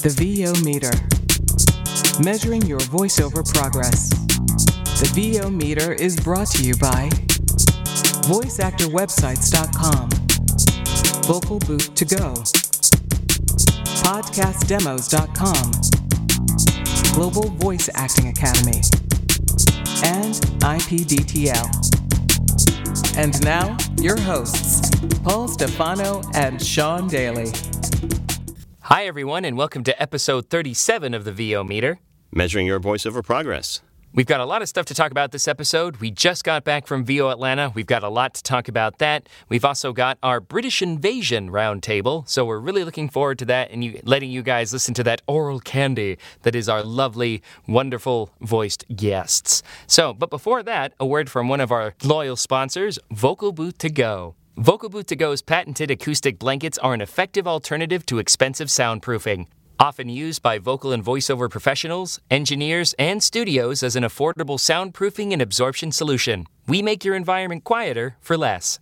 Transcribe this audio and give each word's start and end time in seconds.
The 0.00 0.10
VO 0.10 0.54
Meter. 0.62 0.92
Measuring 2.22 2.62
your 2.66 2.78
voiceover 2.78 3.44
progress. 3.52 4.10
The 5.00 5.10
VO 5.12 5.50
Meter 5.50 5.92
is 5.92 6.14
brought 6.14 6.46
to 6.52 6.62
you 6.62 6.76
by 6.76 7.08
VoiceActorWebsites.com, 8.30 10.10
Vocal 11.26 11.58
Booth 11.58 11.92
to 11.96 12.04
Go, 12.04 12.34
PodcastDemos.com, 14.04 15.72
Global 17.12 17.48
Voice 17.58 17.90
Acting 17.94 18.28
Academy, 18.28 18.82
and 20.04 20.34
IPDTL. 20.62 21.66
And 23.16 23.42
now, 23.42 23.76
your 24.00 24.16
hosts, 24.20 24.90
Paul 25.24 25.48
Stefano 25.48 26.22
and 26.34 26.62
Sean 26.62 27.08
Daly. 27.08 27.52
Hi, 28.88 29.04
everyone, 29.04 29.44
and 29.44 29.58
welcome 29.58 29.84
to 29.84 30.02
episode 30.02 30.48
37 30.48 31.12
of 31.12 31.24
the 31.24 31.30
VO 31.30 31.62
Meter. 31.62 31.98
Measuring 32.32 32.66
your 32.66 32.80
voiceover 32.80 33.22
progress. 33.22 33.82
We've 34.14 34.24
got 34.24 34.40
a 34.40 34.46
lot 34.46 34.62
of 34.62 34.68
stuff 34.70 34.86
to 34.86 34.94
talk 34.94 35.10
about 35.10 35.30
this 35.30 35.46
episode. 35.46 35.98
We 35.98 36.10
just 36.10 36.42
got 36.42 36.64
back 36.64 36.86
from 36.86 37.04
VO 37.04 37.28
Atlanta. 37.28 37.70
We've 37.74 37.84
got 37.84 38.02
a 38.02 38.08
lot 38.08 38.32
to 38.32 38.42
talk 38.42 38.66
about 38.66 38.96
that. 38.96 39.28
We've 39.50 39.66
also 39.66 39.92
got 39.92 40.16
our 40.22 40.40
British 40.40 40.80
Invasion 40.80 41.50
roundtable, 41.50 42.26
so 42.26 42.46
we're 42.46 42.60
really 42.60 42.82
looking 42.82 43.10
forward 43.10 43.38
to 43.40 43.44
that 43.44 43.70
and 43.70 43.84
you, 43.84 44.00
letting 44.04 44.30
you 44.30 44.40
guys 44.40 44.72
listen 44.72 44.94
to 44.94 45.04
that 45.04 45.20
oral 45.26 45.60
candy 45.60 46.16
that 46.44 46.54
is 46.54 46.66
our 46.66 46.82
lovely, 46.82 47.42
wonderful 47.66 48.30
voiced 48.40 48.86
guests. 48.96 49.62
So, 49.86 50.14
but 50.14 50.30
before 50.30 50.62
that, 50.62 50.94
a 50.98 51.04
word 51.04 51.28
from 51.28 51.50
one 51.50 51.60
of 51.60 51.70
our 51.70 51.92
loyal 52.02 52.36
sponsors, 52.36 52.98
Vocal 53.10 53.52
Booth 53.52 53.76
to 53.78 53.90
Go. 53.90 54.34
Vocal 54.58 54.88
Booth 54.88 55.06
to 55.06 55.14
Go's 55.14 55.40
patented 55.40 55.88
acoustic 55.88 56.36
blankets 56.36 56.78
are 56.78 56.92
an 56.92 57.00
effective 57.00 57.46
alternative 57.46 58.04
to 58.06 58.18
expensive 58.18 58.66
soundproofing. 58.66 59.46
Often 59.78 60.08
used 60.08 60.42
by 60.42 60.58
vocal 60.58 60.90
and 60.90 61.04
voiceover 61.04 61.48
professionals, 61.48 62.18
engineers, 62.28 62.92
and 62.98 63.22
studios 63.22 63.84
as 63.84 63.94
an 63.94 64.02
affordable 64.02 64.58
soundproofing 64.58 65.32
and 65.32 65.40
absorption 65.40 65.92
solution. 65.92 66.44
We 66.66 66.82
make 66.82 67.04
your 67.04 67.14
environment 67.14 67.62
quieter 67.62 68.16
for 68.20 68.36
less. 68.36 68.80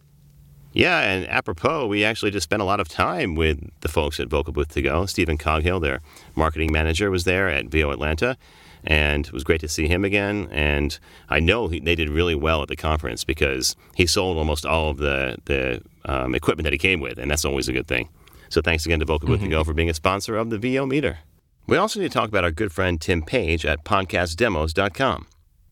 Yeah, 0.72 0.98
and 0.98 1.28
apropos, 1.28 1.88
we 1.88 2.04
actually 2.04 2.30
just 2.30 2.44
spent 2.44 2.62
a 2.62 2.64
lot 2.64 2.80
of 2.80 2.88
time 2.88 3.34
with 3.34 3.60
the 3.82 3.88
folks 3.88 4.19
at 4.19 4.28
Vocal 4.28 4.54
Booth 4.54 4.72
to 4.72 4.80
Go. 4.80 5.04
Stephen 5.04 5.36
Coghill, 5.36 5.80
their 5.80 6.00
marketing 6.34 6.72
manager, 6.72 7.10
was 7.10 7.24
there 7.24 7.50
at 7.50 7.66
VO 7.66 7.91
Atlanta, 7.91 8.38
and 8.86 9.26
it 9.26 9.32
was 9.32 9.44
great 9.44 9.60
to 9.60 9.68
see 9.68 9.88
him 9.88 10.04
again. 10.04 10.48
And 10.50 10.98
I 11.28 11.40
know 11.40 11.68
he, 11.68 11.80
they 11.80 11.94
did 11.94 12.08
really 12.08 12.34
well 12.34 12.62
at 12.62 12.68
the 12.68 12.76
conference 12.76 13.24
because 13.24 13.74
he 13.94 14.06
sold 14.06 14.36
almost 14.38 14.64
all 14.64 14.90
of 14.90 14.98
the 14.98 15.36
the 15.46 15.82
um, 16.04 16.34
equipment 16.34 16.64
that 16.64 16.72
he 16.72 16.78
came 16.78 17.00
with, 17.00 17.18
and 17.18 17.30
that's 17.30 17.44
always 17.44 17.68
a 17.68 17.72
good 17.72 17.88
thing. 17.88 18.08
So 18.48 18.60
thanks 18.60 18.86
again 18.86 19.00
to 19.00 19.04
Vocal 19.04 19.28
Booth 19.28 19.40
to 19.40 19.48
Go 19.48 19.64
for 19.64 19.74
being 19.74 19.90
a 19.90 19.94
sponsor 19.94 20.36
of 20.36 20.50
the 20.50 20.58
VO 20.58 20.86
Meter. 20.86 21.18
We 21.66 21.76
also 21.76 21.98
need 21.98 22.12
to 22.12 22.14
talk 22.14 22.28
about 22.28 22.44
our 22.44 22.52
good 22.52 22.72
friend 22.72 23.00
Tim 23.00 23.22
Paige 23.22 23.66
at 23.66 23.84
PodcastDemos.com. 23.84 25.26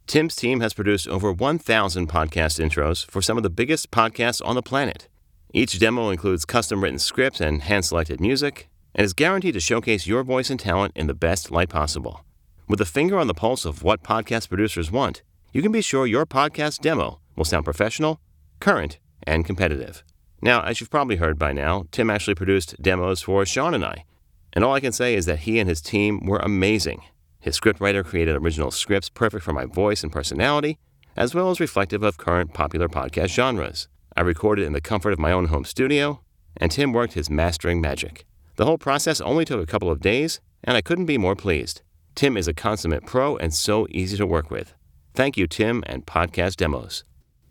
Tim's 0.09 0.37
team 0.37 0.61
has 0.61 0.75
produced 0.75 1.09
over 1.09 1.33
1,000 1.33 2.09
podcast 2.09 2.61
intros 2.61 3.09
for 3.09 3.23
some 3.23 3.37
of 3.37 3.43
the 3.43 3.51
biggest 3.51 3.91
podcasts 3.93 4.45
on 4.45 4.57
the 4.57 4.63
planet. 4.63 5.09
Each 5.53 5.79
demo 5.79 6.11
includes 6.11 6.45
custom 6.45 6.83
written 6.83 6.99
scripts 6.99 7.41
and 7.41 7.63
hand 7.63 7.85
selected 7.85 8.21
music, 8.21 8.69
and 8.95 9.05
is 9.05 9.13
guaranteed 9.13 9.55
to 9.55 9.61
showcase 9.61 10.07
your 10.07 10.25
voice 10.25 10.51
and 10.51 10.59
talent 10.59 10.93
in 10.97 11.07
the 11.07 11.15
best 11.15 11.53
light 11.53 11.69
possible. 11.69 12.25
With 12.67 12.81
a 12.81 12.87
finger 12.87 13.19
on 13.19 13.27
the 13.27 13.35
pulse 13.35 13.67
of 13.67 13.83
what 13.83 14.03
podcast 14.03 14.49
producers 14.49 14.91
want, 14.91 15.23
you 15.53 15.61
can 15.61 15.71
be 15.71 15.83
sure 15.83 16.07
your 16.07 16.25
podcast 16.25 16.81
demo 16.81 17.21
will 17.37 17.45
sound 17.45 17.67
professional, 17.67 18.21
current, 18.59 18.99
and 19.25 19.45
competitive. 19.45 20.03
Now, 20.41 20.63
as 20.63 20.81
you've 20.81 20.91
probably 20.91 21.17
heard 21.17 21.39
by 21.39 21.53
now, 21.53 21.85
Tim 21.91 22.09
actually 22.09 22.37
produced 22.37 22.81
demos 22.81 23.21
for 23.21 23.45
Sean 23.45 23.75
and 23.75 23.85
I. 23.85 24.07
And 24.55 24.65
all 24.65 24.73
I 24.73 24.81
can 24.81 24.93
say 24.93 25.15
is 25.15 25.27
that 25.27 25.41
he 25.41 25.59
and 25.59 25.69
his 25.69 25.83
team 25.83 26.25
were 26.25 26.39
amazing. 26.39 27.03
His 27.39 27.61
scriptwriter 27.61 28.03
created 28.03 28.35
original 28.35 28.71
scripts 28.71 29.11
perfect 29.11 29.45
for 29.45 29.53
my 29.53 29.67
voice 29.67 30.03
and 30.03 30.11
personality, 30.11 30.79
as 31.19 31.35
well 31.35 31.51
as 31.51 31.61
reflective 31.61 32.03
of 32.03 32.17
current 32.17 32.55
popular 32.55 32.89
podcast 32.89 33.29
genres. 33.29 33.89
I 34.17 34.23
recorded 34.23 34.65
in 34.65 34.73
the 34.73 34.81
comfort 34.81 35.13
of 35.13 35.19
my 35.19 35.33
own 35.33 35.47
home 35.47 35.67
studio, 35.67 36.23
and 36.57 36.73
Tim 36.73 36.95
worked 36.95 37.13
his 37.13 37.29
mastering 37.29 37.83
magic. 37.83 38.25
The 38.57 38.65
whole 38.65 38.79
process 38.79 39.21
only 39.21 39.45
took 39.45 39.63
a 39.63 39.71
couple 39.71 39.91
of 39.91 40.01
days, 40.01 40.41
and 40.63 40.79
I 40.79 40.81
couldn't 40.81 41.05
be 41.05 41.19
more 41.19 41.37
pleased. 41.37 41.83
Tim 42.15 42.37
is 42.37 42.47
a 42.47 42.55
consummate 42.55 43.05
pro 43.07 43.37
and 43.37 43.53
so 43.53 43.89
easy 43.91 44.17
to 44.17 44.27
work 44.27 44.51
with. 44.51 44.75
Thank 45.15 45.37
you, 45.37 45.47
Tim 45.47 45.83
and 45.87 46.07
Podcast 46.07 46.57
Demos. 46.57 47.03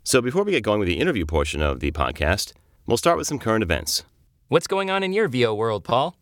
So, 0.04 0.22
before 0.22 0.44
we 0.44 0.52
get 0.52 0.64
going 0.64 0.80
with 0.80 0.88
the 0.88 1.00
interview 1.00 1.26
portion 1.26 1.62
of 1.62 1.80
the 1.80 1.92
podcast, 1.92 2.54
we'll 2.86 2.98
start 2.98 3.18
with 3.18 3.28
some 3.28 3.40
current 3.40 3.64
events. 3.64 4.04
What's 4.48 4.68
going 4.68 4.90
on 4.90 5.04
in 5.04 5.14
your 5.14 5.28
VO 5.28 5.54
world, 5.54 5.84
Paul? 5.84 6.16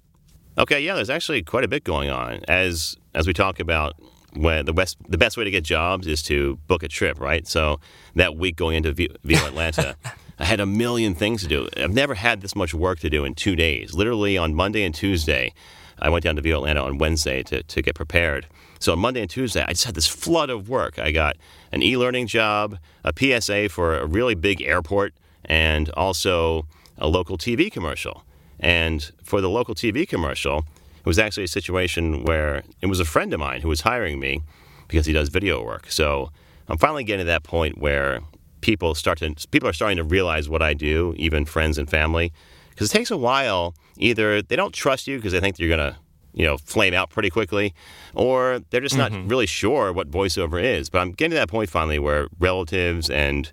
Okay, 0.58 0.82
yeah, 0.82 0.96
there's 0.96 1.10
actually 1.10 1.44
quite 1.44 1.64
a 1.64 1.68
bit 1.68 1.84
going 1.84 2.10
on. 2.10 2.42
As 2.48 2.96
as 3.14 3.28
we 3.28 3.34
talk 3.34 3.60
about 3.60 3.94
when 4.34 4.66
the 4.66 4.74
best 4.74 4.98
the 5.08 5.18
best 5.18 5.38
way 5.38 5.44
to 5.44 5.52
get 5.52 5.64
jobs 5.64 6.08
is 6.08 6.24
to 6.24 6.58
book 6.68 6.84
a 6.84 6.88
trip, 6.88 7.20
right? 7.20 7.48
So 7.48 7.80
that 8.16 8.36
week 8.36 8.56
going 8.56 8.78
into 8.78 8.94
VO 8.94 9.46
Atlanta, 9.46 9.96
I 10.40 10.46
had 10.46 10.60
a 10.60 10.66
million 10.66 11.14
things 11.14 11.44
to 11.44 11.48
do. 11.48 11.68
I've 11.78 11.94
never 11.94 12.16
had 12.16 12.42
this 12.42 12.56
much 12.56 12.74
work 12.74 13.00
to 13.00 13.10
do 13.10 13.24
in 13.24 13.36
two 13.36 13.56
days. 13.56 13.94
Literally 13.94 14.38
on 14.38 14.56
Monday 14.56 14.84
and 14.84 14.94
Tuesday, 14.94 15.54
I 16.02 16.10
went 16.10 16.24
down 16.24 16.36
to 16.36 16.42
VO 16.42 16.58
Atlanta 16.58 16.84
on 16.84 16.98
Wednesday 16.98 17.44
to, 17.44 17.64
to 17.64 17.82
get 17.82 17.96
prepared. 17.96 18.48
So 18.80 18.94
on 18.94 19.00
Monday 19.00 19.22
and 19.22 19.30
Tuesday, 19.30 19.64
I 19.64 19.70
just 19.70 19.86
had 19.86 19.96
this 19.96 20.08
flood 20.08 20.50
of 20.50 20.68
work. 20.68 20.98
I 20.98 21.12
got 21.12 21.38
an 21.72 21.84
e-learning 21.84 22.28
job, 22.28 22.78
a 23.04 23.14
PSA 23.16 23.70
for 23.70 23.98
a 23.98 24.06
really 24.06 24.34
big 24.34 24.62
airport, 24.62 25.14
and 25.46 25.90
also 25.92 26.66
a 26.98 27.08
local 27.08 27.38
TV 27.38 27.72
commercial. 27.72 28.24
And 28.60 29.12
for 29.24 29.42
the 29.42 29.50
local 29.50 29.76
TV 29.76 30.08
commercial, 30.08 30.66
it 31.00 31.06
was 31.06 31.20
actually 31.20 31.44
a 31.44 31.50
situation 31.50 32.24
where 32.24 32.64
it 32.82 32.88
was 32.88 33.00
a 33.00 33.06
friend 33.06 33.34
of 33.34 33.40
mine 33.40 33.62
who 33.62 33.68
was 33.68 33.82
hiring 33.82 34.20
me 34.20 34.42
because 34.88 35.06
he 35.06 35.14
does 35.14 35.30
video 35.30 35.64
work. 35.64 35.92
So 35.92 36.32
I'm 36.68 36.78
finally 36.78 37.04
getting 37.04 37.26
to 37.26 37.28
that 37.28 37.44
point 37.44 37.78
where 37.78 38.22
people 38.62 38.94
start 38.94 39.18
to 39.20 39.36
people 39.50 39.68
are 39.68 39.74
starting 39.74 39.98
to 39.98 40.04
realize 40.04 40.48
what 40.48 40.62
I 40.62 40.74
do, 40.74 41.14
even 41.18 41.46
friends 41.46 41.78
and 41.78 41.90
family, 41.90 42.32
because 42.72 42.90
it 42.90 42.98
takes 42.98 43.12
a 43.12 43.18
while. 43.18 43.76
Either 43.98 44.42
they 44.42 44.56
don't 44.56 44.74
trust 44.74 45.08
you 45.08 45.18
because 45.18 45.32
they 45.32 45.40
think 45.40 45.60
you're 45.60 45.70
gonna 45.70 45.98
you 46.34 46.46
know 46.46 46.58
flame 46.58 46.94
out 46.94 47.10
pretty 47.10 47.30
quickly, 47.30 47.74
or 48.16 48.60
they're 48.70 48.82
just 48.82 48.98
not 48.98 49.12
really 49.30 49.46
sure 49.46 49.94
what 49.94 50.10
voiceover 50.10 50.62
is. 50.62 50.90
But 50.90 51.00
I'm 51.00 51.12
getting 51.12 51.32
to 51.32 51.36
that 51.36 51.50
point 51.50 51.70
finally 51.70 52.00
where 52.00 52.28
relatives 52.40 53.10
and 53.10 53.52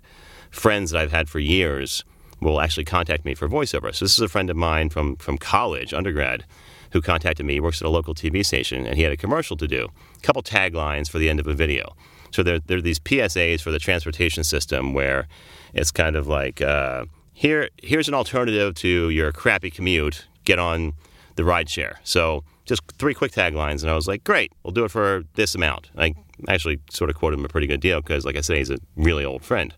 friends 0.49 0.91
that 0.91 0.99
I've 0.99 1.11
had 1.11 1.29
for 1.29 1.39
years 1.39 2.03
will 2.41 2.61
actually 2.61 2.85
contact 2.85 3.25
me 3.25 3.35
for 3.35 3.47
voiceover. 3.47 3.93
So 3.93 4.05
this 4.05 4.13
is 4.13 4.21
a 4.21 4.29
friend 4.29 4.49
of 4.49 4.57
mine 4.57 4.89
from 4.89 5.17
from 5.17 5.37
college, 5.37 5.93
undergrad, 5.93 6.45
who 6.91 7.01
contacted 7.01 7.45
me. 7.45 7.53
He 7.53 7.59
works 7.59 7.81
at 7.81 7.85
a 7.85 7.89
local 7.89 8.15
TV 8.15 8.45
station, 8.45 8.85
and 8.85 8.95
he 8.95 9.03
had 9.03 9.11
a 9.11 9.17
commercial 9.17 9.57
to 9.57 9.67
do, 9.67 9.89
a 10.17 10.21
couple 10.21 10.41
taglines 10.41 11.09
for 11.09 11.19
the 11.19 11.29
end 11.29 11.39
of 11.39 11.47
a 11.47 11.53
video. 11.53 11.95
So 12.31 12.43
there, 12.43 12.59
there 12.59 12.77
are 12.77 12.81
these 12.81 12.99
PSAs 12.99 13.61
for 13.61 13.71
the 13.71 13.79
transportation 13.79 14.43
system 14.43 14.93
where 14.93 15.27
it's 15.73 15.91
kind 15.91 16.15
of 16.15 16.27
like 16.27 16.61
uh, 16.61 17.05
here 17.39 17.69
here's 17.81 18.09
an 18.09 18.13
alternative 18.13 18.75
to 18.75 19.09
your 19.09 19.31
crappy 19.31 19.71
commute. 19.71 20.27
Get 20.43 20.59
on 20.59 20.93
the 21.35 21.45
ride 21.45 21.69
share. 21.69 22.01
So 22.03 22.43
just 22.65 22.81
three 22.97 23.13
quick 23.13 23.31
taglines, 23.31 23.81
and 23.81 23.89
I 23.89 23.95
was 23.95 24.09
like, 24.09 24.25
great, 24.25 24.51
we'll 24.61 24.73
do 24.73 24.83
it 24.83 24.91
for 24.91 25.23
this 25.35 25.55
amount. 25.55 25.89
I 25.97 26.15
actually 26.49 26.81
sort 26.89 27.09
of 27.09 27.15
quoted 27.15 27.39
him 27.39 27.45
a 27.45 27.47
pretty 27.47 27.65
good 27.65 27.79
deal 27.79 28.01
because, 28.01 28.25
like 28.25 28.35
I 28.35 28.41
said, 28.41 28.57
he's 28.57 28.69
a 28.69 28.77
really 28.97 29.23
old 29.23 29.45
friend. 29.45 29.73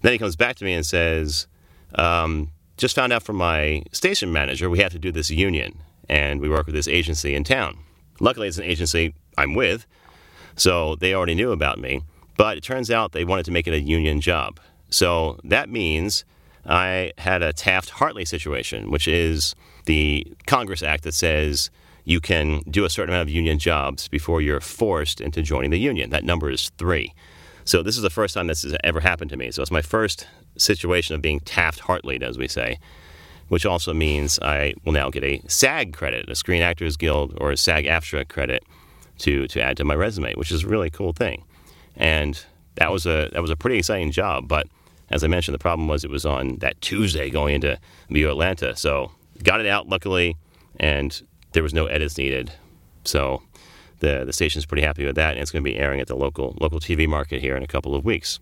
Then 0.00 0.12
he 0.12 0.18
comes 0.18 0.34
back 0.34 0.56
to 0.56 0.64
me 0.64 0.72
and 0.72 0.86
says, 0.86 1.46
um, 1.96 2.52
just 2.78 2.94
found 2.94 3.12
out 3.12 3.22
from 3.22 3.36
my 3.36 3.82
station 3.92 4.32
manager 4.32 4.70
we 4.70 4.78
have 4.78 4.92
to 4.92 4.98
do 4.98 5.12
this 5.12 5.28
union, 5.28 5.82
and 6.08 6.40
we 6.40 6.48
work 6.48 6.64
with 6.64 6.74
this 6.74 6.88
agency 6.88 7.34
in 7.34 7.44
town. 7.44 7.76
Luckily, 8.18 8.48
it's 8.48 8.56
an 8.56 8.64
agency 8.64 9.14
I'm 9.36 9.54
with, 9.54 9.86
so 10.56 10.96
they 10.96 11.12
already 11.12 11.34
knew 11.34 11.52
about 11.52 11.78
me. 11.78 12.00
But 12.38 12.56
it 12.56 12.62
turns 12.62 12.90
out 12.90 13.12
they 13.12 13.26
wanted 13.26 13.44
to 13.44 13.50
make 13.50 13.66
it 13.66 13.74
a 13.74 13.80
union 13.80 14.22
job. 14.22 14.58
So 14.88 15.38
that 15.44 15.68
means 15.68 16.24
I 16.68 17.12
had 17.18 17.42
a 17.42 17.52
Taft 17.52 17.90
Hartley 17.90 18.24
situation, 18.24 18.90
which 18.90 19.08
is 19.08 19.54
the 19.86 20.26
Congress 20.46 20.82
Act 20.82 21.04
that 21.04 21.14
says 21.14 21.70
you 22.04 22.20
can 22.20 22.60
do 22.70 22.84
a 22.84 22.90
certain 22.90 23.14
amount 23.14 23.28
of 23.28 23.34
union 23.34 23.58
jobs 23.58 24.08
before 24.08 24.40
you're 24.40 24.60
forced 24.60 25.20
into 25.20 25.42
joining 25.42 25.70
the 25.70 25.78
union. 25.78 26.10
That 26.10 26.24
number 26.24 26.50
is 26.50 26.70
three. 26.78 27.14
So 27.64 27.82
this 27.82 27.96
is 27.96 28.02
the 28.02 28.10
first 28.10 28.34
time 28.34 28.46
this 28.46 28.62
has 28.62 28.76
ever 28.84 29.00
happened 29.00 29.30
to 29.30 29.36
me. 29.36 29.50
So 29.50 29.62
it's 29.62 29.70
my 29.70 29.82
first 29.82 30.26
situation 30.56 31.14
of 31.14 31.22
being 31.22 31.40
Taft 31.40 31.80
Hartley, 31.80 32.20
as 32.22 32.38
we 32.38 32.48
say, 32.48 32.78
which 33.48 33.66
also 33.66 33.92
means 33.92 34.38
I 34.40 34.74
will 34.84 34.92
now 34.92 35.10
get 35.10 35.24
a 35.24 35.42
SAG 35.48 35.94
credit, 35.94 36.30
a 36.30 36.34
Screen 36.34 36.62
Actors 36.62 36.96
Guild 36.96 37.36
or 37.40 37.50
a 37.50 37.56
SAG 37.56 37.84
AFTRA 37.84 38.28
credit 38.28 38.64
to, 39.18 39.46
to 39.48 39.60
add 39.60 39.76
to 39.78 39.84
my 39.84 39.94
resume, 39.94 40.34
which 40.34 40.50
is 40.50 40.64
a 40.64 40.68
really 40.68 40.90
cool 40.90 41.12
thing. 41.12 41.44
And 41.96 42.42
that 42.76 42.92
was 42.92 43.06
a 43.06 43.28
that 43.32 43.42
was 43.42 43.50
a 43.50 43.56
pretty 43.56 43.78
exciting 43.78 44.12
job. 44.12 44.48
But 44.48 44.68
as 45.10 45.24
I 45.24 45.26
mentioned, 45.26 45.54
the 45.54 45.58
problem 45.58 45.88
was 45.88 46.04
it 46.04 46.10
was 46.10 46.26
on 46.26 46.56
that 46.56 46.80
Tuesday 46.80 47.30
going 47.30 47.54
into 47.54 47.78
VO 48.10 48.30
Atlanta. 48.30 48.76
So 48.76 49.12
got 49.42 49.60
it 49.60 49.66
out 49.66 49.88
luckily, 49.88 50.36
and 50.78 51.20
there 51.52 51.62
was 51.62 51.74
no 51.74 51.86
edits 51.86 52.18
needed. 52.18 52.52
So 53.04 53.42
the 54.00 54.24
the 54.24 54.32
station's 54.32 54.66
pretty 54.66 54.82
happy 54.82 55.04
with 55.04 55.16
that, 55.16 55.32
and 55.32 55.40
it's 55.40 55.50
going 55.50 55.64
to 55.64 55.70
be 55.70 55.76
airing 55.76 56.00
at 56.00 56.06
the 56.06 56.16
local 56.16 56.56
local 56.60 56.80
TV 56.80 57.08
market 57.08 57.40
here 57.40 57.56
in 57.56 57.62
a 57.62 57.66
couple 57.66 57.94
of 57.94 58.04
weeks. 58.04 58.38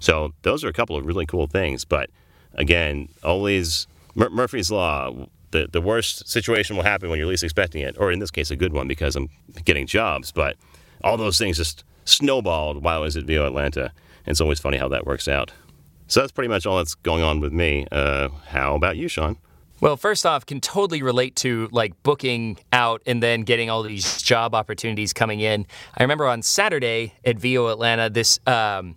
So 0.00 0.32
those 0.42 0.64
are 0.64 0.68
a 0.68 0.72
couple 0.72 0.96
of 0.96 1.06
really 1.06 1.26
cool 1.26 1.46
things. 1.46 1.84
But 1.84 2.10
again, 2.54 3.08
always 3.22 3.86
Mur- 4.14 4.30
Murphy's 4.30 4.70
Law. 4.70 5.28
the, 5.52 5.68
the 5.72 5.80
worst 5.80 6.28
situation 6.28 6.76
will 6.76 6.82
happen 6.82 7.08
when 7.08 7.18
you're 7.18 7.28
least 7.28 7.44
expecting 7.44 7.82
it, 7.82 7.96
or 7.98 8.12
in 8.12 8.18
this 8.18 8.30
case, 8.30 8.50
a 8.50 8.56
good 8.56 8.72
one 8.72 8.88
because 8.88 9.16
I'm 9.16 9.30
getting 9.64 9.86
jobs. 9.86 10.32
But 10.32 10.56
all 11.02 11.16
those 11.16 11.38
things 11.38 11.56
just 11.56 11.84
snowballed 12.04 12.82
while 12.82 12.98
I 12.98 13.04
was 13.04 13.16
at 13.16 13.24
VO 13.24 13.46
Atlanta. 13.46 13.92
And 14.26 14.32
it's 14.32 14.40
always 14.40 14.60
funny 14.60 14.78
how 14.78 14.88
that 14.88 15.06
works 15.06 15.28
out. 15.28 15.52
So 16.06 16.20
that's 16.20 16.32
pretty 16.32 16.48
much 16.48 16.66
all 16.66 16.76
that's 16.78 16.94
going 16.94 17.22
on 17.22 17.40
with 17.40 17.52
me. 17.52 17.86
Uh, 17.90 18.28
how 18.48 18.74
about 18.74 18.96
you, 18.96 19.08
Sean? 19.08 19.36
Well, 19.80 19.96
first 19.96 20.24
off, 20.24 20.46
can 20.46 20.60
totally 20.60 21.02
relate 21.02 21.36
to 21.36 21.68
like 21.72 22.00
booking 22.02 22.58
out 22.72 23.02
and 23.06 23.22
then 23.22 23.42
getting 23.42 23.68
all 23.70 23.82
these 23.82 24.22
job 24.22 24.54
opportunities 24.54 25.12
coming 25.12 25.40
in. 25.40 25.66
I 25.96 26.02
remember 26.02 26.26
on 26.26 26.42
Saturday 26.42 27.14
at 27.24 27.38
VO 27.38 27.68
Atlanta, 27.68 28.08
this 28.08 28.38
um, 28.46 28.96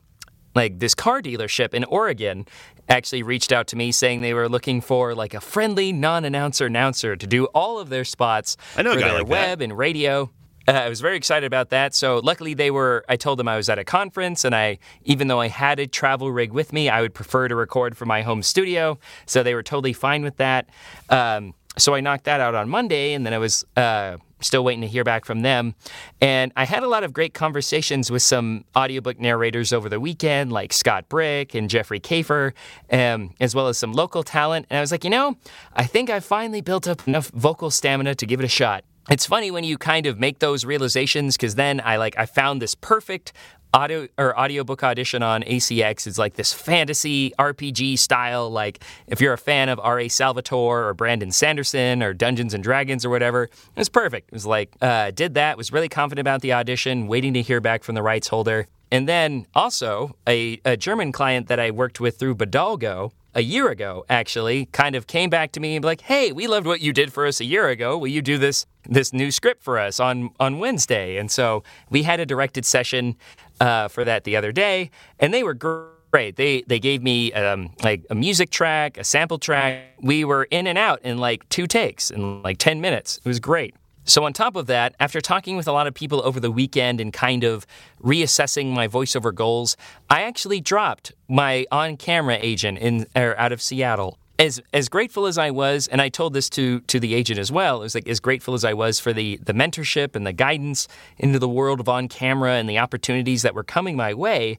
like 0.55 0.79
this 0.79 0.93
car 0.95 1.21
dealership 1.21 1.73
in 1.73 1.83
Oregon 1.85 2.45
actually 2.89 3.21
reached 3.21 3.51
out 3.51 3.67
to 3.67 3.75
me 3.75 3.91
saying 3.91 4.21
they 4.21 4.33
were 4.33 4.47
looking 4.47 4.79
for 4.79 5.13
like 5.13 5.33
a 5.33 5.41
friendly 5.41 5.91
non-announcer 5.91 6.67
announcer 6.67 7.17
to 7.17 7.27
do 7.27 7.45
all 7.47 7.79
of 7.79 7.89
their 7.89 8.05
spots 8.05 8.55
I 8.77 8.81
know 8.81 8.93
for 8.93 8.99
their 8.99 9.09
like 9.09 9.17
that. 9.17 9.27
web 9.27 9.61
and 9.61 9.77
radio. 9.77 10.31
Uh, 10.67 10.71
I 10.85 10.89
was 10.89 11.01
very 11.01 11.17
excited 11.17 11.45
about 11.45 11.69
that. 11.69 11.95
So 11.95 12.19
luckily 12.23 12.53
they 12.53 12.71
were. 12.71 13.05
I 13.09 13.15
told 13.15 13.39
them 13.39 13.47
I 13.47 13.57
was 13.57 13.69
at 13.69 13.79
a 13.79 13.83
conference, 13.83 14.45
and 14.45 14.55
I, 14.55 14.79
even 15.03 15.27
though 15.27 15.39
I 15.39 15.47
had 15.47 15.79
a 15.79 15.87
travel 15.87 16.31
rig 16.31 16.51
with 16.51 16.73
me, 16.73 16.89
I 16.89 17.01
would 17.01 17.13
prefer 17.13 17.47
to 17.47 17.55
record 17.55 17.97
from 17.97 18.07
my 18.07 18.21
home 18.21 18.43
studio. 18.43 18.99
So 19.25 19.43
they 19.43 19.53
were 19.53 19.63
totally 19.63 19.93
fine 19.93 20.23
with 20.23 20.37
that. 20.37 20.69
Um, 21.09 21.53
so 21.77 21.93
I 21.93 22.01
knocked 22.01 22.23
that 22.25 22.41
out 22.41 22.55
on 22.55 22.69
Monday, 22.69 23.13
and 23.13 23.25
then 23.25 23.33
I 23.33 23.37
was 23.37 23.63
uh, 23.75 24.17
still 24.41 24.63
waiting 24.63 24.81
to 24.81 24.87
hear 24.87 25.03
back 25.03 25.25
from 25.25 25.41
them. 25.41 25.75
And 26.21 26.51
I 26.55 26.65
had 26.65 26.83
a 26.83 26.87
lot 26.87 27.03
of 27.03 27.13
great 27.13 27.33
conversations 27.33 28.09
with 28.09 28.23
some 28.23 28.65
audiobook 28.75 29.19
narrators 29.19 29.71
over 29.71 29.89
the 29.89 29.99
weekend, 29.99 30.51
like 30.51 30.73
Scott 30.73 31.07
Brick 31.09 31.53
and 31.53 31.69
Jeffrey 31.69 31.99
Kafer, 31.99 32.53
um, 32.91 33.33
as 33.39 33.53
well 33.53 33.67
as 33.67 33.77
some 33.77 33.93
local 33.93 34.23
talent. 34.23 34.65
And 34.69 34.77
I 34.77 34.81
was 34.81 34.91
like, 34.91 35.03
you 35.03 35.09
know, 35.09 35.37
I 35.75 35.85
think 35.85 36.09
I 36.09 36.19
finally 36.19 36.61
built 36.61 36.87
up 36.87 37.07
enough 37.07 37.29
vocal 37.29 37.69
stamina 37.69 38.15
to 38.15 38.25
give 38.25 38.39
it 38.39 38.45
a 38.45 38.49
shot. 38.49 38.83
It's 39.09 39.25
funny 39.25 39.51
when 39.51 39.63
you 39.63 39.77
kind 39.77 40.05
of 40.05 40.19
make 40.19 40.39
those 40.39 40.65
realizations 40.65 41.37
because 41.37 41.55
then 41.55 41.81
I 41.83 41.95
like 41.95 42.17
I 42.17 42.25
found 42.25 42.61
this 42.61 42.75
perfect 42.75 43.31
audio 43.73 44.07
or 44.17 44.37
audiobook 44.37 44.83
audition 44.83 45.23
on 45.23 45.43
ACX. 45.43 46.07
It's 46.07 46.17
like 46.17 46.33
this 46.33 46.51
fantasy 46.51 47.31
RPG 47.39 47.99
style. 47.99 48.49
Like 48.49 48.83
if 49.07 49.21
you're 49.21 49.31
a 49.31 49.37
fan 49.37 49.69
of 49.69 49.79
R.A. 49.81 50.09
Salvatore 50.09 50.83
or 50.83 50.93
Brandon 50.93 51.31
Sanderson 51.31 52.03
or 52.03 52.13
Dungeons 52.13 52.53
and 52.53 52.61
Dragons 52.61 53.05
or 53.05 53.09
whatever, 53.09 53.43
it 53.43 53.51
was 53.77 53.87
perfect. 53.87 54.27
It 54.29 54.33
was 54.33 54.45
like 54.45 54.75
uh, 54.81 55.11
did 55.11 55.35
that. 55.35 55.57
Was 55.57 55.71
really 55.71 55.89
confident 55.89 56.23
about 56.23 56.41
the 56.41 56.51
audition, 56.51 57.07
waiting 57.07 57.33
to 57.33 57.41
hear 57.41 57.61
back 57.61 57.83
from 57.83 57.95
the 57.95 58.03
rights 58.03 58.27
holder. 58.27 58.67
And 58.91 59.07
then 59.07 59.47
also 59.55 60.15
a, 60.27 60.59
a 60.65 60.75
German 60.75 61.11
client 61.11 61.47
that 61.47 61.59
I 61.59 61.71
worked 61.71 61.99
with 61.99 62.19
through 62.19 62.35
Bodalgo 62.35 63.11
a 63.37 63.41
year 63.41 63.69
ago 63.69 64.03
actually 64.09 64.65
kind 64.71 64.95
of 64.95 65.05
came 65.05 65.29
back 65.29 65.51
to 65.51 65.59
me 65.59 65.75
and 65.75 65.83
be 65.83 65.85
like, 65.85 66.01
"Hey, 66.01 66.31
we 66.31 66.47
loved 66.47 66.65
what 66.65 66.81
you 66.81 66.91
did 66.91 67.13
for 67.13 67.25
us 67.27 67.39
a 67.39 67.45
year 67.45 67.69
ago. 67.69 67.97
Will 67.97 68.07
you 68.07 68.21
do 68.21 68.37
this 68.37 68.65
this 68.89 69.13
new 69.13 69.29
script 69.31 69.63
for 69.63 69.77
us 69.77 69.99
on 69.99 70.31
on 70.39 70.57
Wednesday?" 70.57 71.17
And 71.17 71.31
so 71.31 71.63
we 71.89 72.03
had 72.03 72.19
a 72.19 72.25
directed 72.25 72.65
session 72.65 73.15
uh, 73.61 73.87
for 73.89 74.03
that 74.03 74.23
the 74.23 74.35
other 74.35 74.51
day, 74.51 74.89
and 75.19 75.33
they 75.33 75.43
were 75.43 75.53
great. 75.53 76.35
They 76.35 76.63
they 76.63 76.79
gave 76.79 77.03
me 77.03 77.31
um, 77.33 77.69
like 77.83 78.03
a 78.09 78.15
music 78.15 78.49
track, 78.49 78.97
a 78.97 79.03
sample 79.03 79.37
track. 79.37 79.83
We 80.01 80.25
were 80.25 80.45
in 80.49 80.65
and 80.65 80.77
out 80.77 81.01
in 81.03 81.19
like 81.19 81.47
two 81.49 81.67
takes 81.67 82.09
in 82.09 82.41
like 82.41 82.57
ten 82.57 82.81
minutes. 82.81 83.17
It 83.17 83.27
was 83.27 83.39
great. 83.39 83.75
So, 84.07 84.23
on 84.23 84.31
top 84.31 84.55
of 84.55 84.67
that, 84.67 84.95
after 85.01 85.19
talking 85.19 85.57
with 85.57 85.67
a 85.67 85.73
lot 85.73 85.85
of 85.85 85.93
people 85.93 86.21
over 86.25 86.39
the 86.39 86.49
weekend 86.49 87.01
and 87.01 87.11
kind 87.11 87.43
of 87.43 87.67
reassessing 88.01 88.73
my 88.73 88.87
voiceover 88.87 89.35
goals, 89.35 89.75
I 90.09 90.21
actually 90.21 90.61
dropped 90.61 91.11
my 91.27 91.65
on 91.73 91.97
camera 91.97 92.37
agent 92.41 92.77
in, 92.77 93.05
or 93.17 93.37
out 93.37 93.51
of 93.51 93.61
Seattle. 93.61 94.17
As, 94.39 94.61
as 94.71 94.87
grateful 94.87 95.25
as 95.25 95.37
I 95.37 95.51
was, 95.51 95.87
and 95.87 96.01
I 96.01 96.07
told 96.07 96.33
this 96.33 96.49
to, 96.51 96.79
to 96.81 97.01
the 97.01 97.15
agent 97.15 97.37
as 97.37 97.51
well, 97.51 97.81
it 97.81 97.83
was 97.83 97.95
like 97.95 98.07
as 98.07 98.21
grateful 98.21 98.53
as 98.53 98.63
I 98.63 98.73
was 98.73 98.97
for 98.97 99.11
the, 99.11 99.37
the 99.43 99.53
mentorship 99.53 100.15
and 100.15 100.25
the 100.25 100.31
guidance 100.31 100.87
into 101.17 101.37
the 101.37 101.49
world 101.49 101.81
of 101.81 101.89
on 101.89 102.07
camera 102.07 102.53
and 102.53 102.69
the 102.69 102.77
opportunities 102.77 103.41
that 103.41 103.55
were 103.55 103.63
coming 103.63 103.97
my 103.97 104.13
way, 104.13 104.57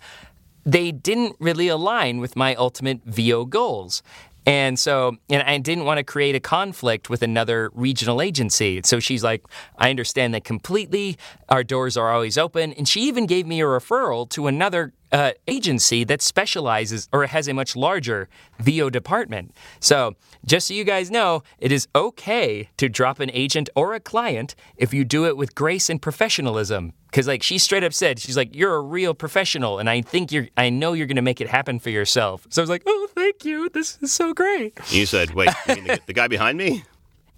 they 0.67 0.93
didn't 0.93 1.37
really 1.39 1.69
align 1.69 2.19
with 2.19 2.37
my 2.37 2.55
ultimate 2.57 3.01
VO 3.07 3.47
goals. 3.47 4.03
And 4.49 4.79
so, 4.79 5.19
and 5.29 5.43
I 5.43 5.59
didn't 5.59 5.85
want 5.85 5.99
to 5.99 6.05
create 6.05 6.35
a 6.35 6.41
conflict 6.41 7.11
with 7.11 7.23
another 7.23 7.71
regional 7.75 8.23
agency. 8.23 8.81
So 8.83 8.99
she's 8.99 9.23
like, 9.23 9.45
I 9.77 9.91
understand 9.91 10.33
that 10.33 10.45
completely. 10.45 11.19
Our 11.51 11.63
doors 11.63 11.99
are 11.99 12.11
always 12.11 12.39
open. 12.39 12.73
And 12.73 12.89
she 12.89 13.03
even 13.03 13.27
gave 13.27 13.47
me 13.47 13.61
a 13.61 13.65
referral 13.65 14.27
to 14.31 14.47
another 14.47 14.95
uh, 15.13 15.33
agency 15.47 16.05
that 16.05 16.23
specializes 16.23 17.09
or 17.13 17.27
has 17.27 17.49
a 17.49 17.55
much 17.55 17.77
larger 17.77 18.29
VO 18.59 18.91
department. 18.91 19.55
So, 19.81 20.15
just 20.45 20.69
so 20.69 20.75
you 20.75 20.85
guys 20.85 21.11
know, 21.11 21.43
it 21.59 21.73
is 21.73 21.89
okay 21.95 22.69
to 22.77 22.89
drop 22.89 23.21
an 23.21 23.31
agent 23.33 23.71
or 23.75 23.95
a 23.95 24.01
client 24.01 24.55
if 24.77 24.93
you 24.93 25.05
do 25.05 25.27
it 25.27 25.37
with 25.37 25.55
grace 25.55 25.89
and 25.89 26.01
professionalism. 26.01 26.93
Because, 27.07 27.27
like, 27.27 27.43
she 27.43 27.57
straight 27.57 27.85
up 27.85 27.95
said, 27.95 28.19
she's 28.19 28.37
like, 28.37 28.55
You're 28.55 28.75
a 28.75 28.81
real 28.81 29.15
professional, 29.15 29.79
and 29.79 29.89
I 29.89 30.03
think 30.03 30.31
you're, 30.31 30.49
I 30.57 30.69
know 30.69 30.93
you're 30.93 31.07
going 31.07 31.17
to 31.17 31.23
make 31.23 31.41
it 31.41 31.49
happen 31.49 31.79
for 31.79 31.91
yourself. 31.91 32.47
So 32.51 32.61
I 32.61 32.63
was 32.63 32.71
like, 32.71 32.83
Oh, 32.87 33.09
thank 33.15 33.45
you. 33.45 33.69
This 33.71 33.99
is 34.03 34.13
so 34.13 34.35
great. 34.35 34.79
You 34.91 35.07
said, 35.07 35.31
wait, 35.35 35.51
the, 35.67 36.01
the 36.07 36.13
guy 36.13 36.29
behind 36.29 36.59
me? 36.59 36.85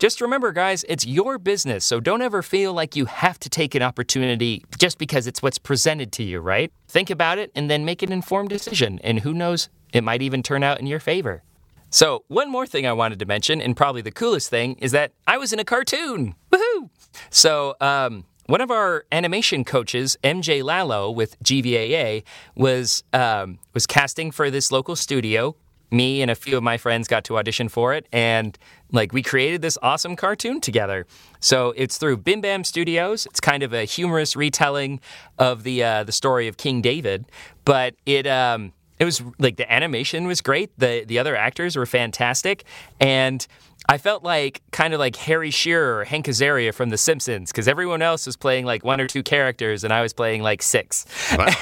Just 0.01 0.23
remember, 0.23 0.51
guys, 0.51 0.83
it's 0.89 1.07
your 1.07 1.37
business, 1.37 1.85
so 1.85 2.01
don't 2.01 2.23
ever 2.23 2.41
feel 2.41 2.73
like 2.73 2.97
you 2.97 3.05
have 3.05 3.39
to 3.41 3.51
take 3.51 3.75
an 3.75 3.83
opportunity 3.83 4.65
just 4.79 4.97
because 4.97 5.27
it's 5.27 5.43
what's 5.43 5.59
presented 5.59 6.11
to 6.13 6.23
you, 6.23 6.41
right? 6.41 6.73
Think 6.89 7.11
about 7.11 7.37
it 7.37 7.53
and 7.55 7.71
then 7.71 7.85
make 7.85 8.03
an 8.03 8.11
informed 8.11 8.49
decision, 8.49 8.99
and 9.05 9.21
who 9.21 9.35
knows, 9.35 9.69
it 9.93 10.03
might 10.03 10.23
even 10.23 10.43
turn 10.43 10.63
out 10.63 10.81
in 10.81 10.87
your 10.87 11.01
favor. 11.01 11.43
So, 11.91 12.25
one 12.29 12.51
more 12.51 12.67
thing 12.67 12.87
I 12.87 12.95
wanted 12.95 13.19
to 13.19 13.27
mention, 13.27 13.61
and 13.61 13.77
probably 13.77 14.01
the 14.01 14.11
coolest 14.11 14.49
thing, 14.49 14.77
is 14.77 14.93
that 14.93 15.13
I 15.27 15.37
was 15.37 15.53
in 15.53 15.59
a 15.59 15.67
cartoon. 15.67 16.35
Woohoo! 16.51 16.89
So, 17.29 17.75
um, 17.83 18.25
one 18.47 18.63
of 18.63 18.71
our 18.71 19.05
animation 19.13 19.65
coaches, 19.65 20.17
MJ 20.25 20.63
Lallo 20.63 21.15
with 21.15 21.39
GVAA, 21.45 22.23
was 22.55 23.05
um, 23.13 23.59
was 23.75 23.87
casting 23.87 24.31
for 24.31 24.51
this 24.51 24.73
local 24.73 24.97
studio. 24.97 25.57
Me 25.91 26.23
and 26.23 26.31
a 26.31 26.35
few 26.35 26.57
of 26.57 26.63
my 26.63 26.77
friends 26.77 27.09
got 27.09 27.25
to 27.25 27.39
audition 27.39 27.69
for 27.69 27.95
it, 27.95 28.07
and 28.13 28.59
like 28.93 29.13
we 29.13 29.23
created 29.23 29.63
this 29.63 29.79
awesome 29.83 30.17
cartoon 30.17 30.61
together. 30.61 31.07
So 31.41 31.73
it's 31.77 31.99
through 31.99 32.19
Bim 32.19 32.41
Bam 32.41 32.65
Studios. 32.65 33.27
It's 33.27 33.41
kind 33.41 33.63
of 33.63 33.73
a 33.73 33.85
humorous 33.85 34.37
retelling 34.37 35.01
of 35.39 35.63
the 35.63 35.83
uh, 35.83 36.05
the 36.05 36.13
story 36.13 36.49
of 36.49 36.57
King 36.57 36.81
David, 36.83 37.27
but 37.65 37.95
it. 38.07 38.27
Um, 38.27 38.73
it 38.99 39.07
was 39.07 39.23
like 39.39 39.57
the 39.57 39.73
animation 39.73 40.27
was 40.27 40.43
great. 40.43 40.79
The 40.79 41.05
the 41.07 41.19
other 41.19 41.35
actors 41.35 41.75
were 41.75 41.87
fantastic, 41.87 42.65
and 43.01 43.47
I 43.89 43.99
felt 43.99 44.23
like 44.23 44.63
kind 44.73 44.93
of 44.93 45.01
like 45.01 45.17
Harry 45.17 45.51
Shearer 45.51 46.01
or 46.01 46.05
Hank 46.05 46.27
Azaria 46.27 46.73
from 46.73 46.91
The 46.91 46.99
Simpsons 46.99 47.51
because 47.51 47.67
everyone 47.67 48.03
else 48.03 48.27
was 48.27 48.37
playing 48.37 48.67
like 48.67 48.85
one 48.85 49.01
or 49.01 49.07
two 49.07 49.23
characters, 49.23 49.85
and 49.85 49.93
I 49.93 50.03
was 50.03 50.13
playing 50.13 50.43
like 50.43 50.63
six. 50.63 51.07
Wow. 51.37 51.49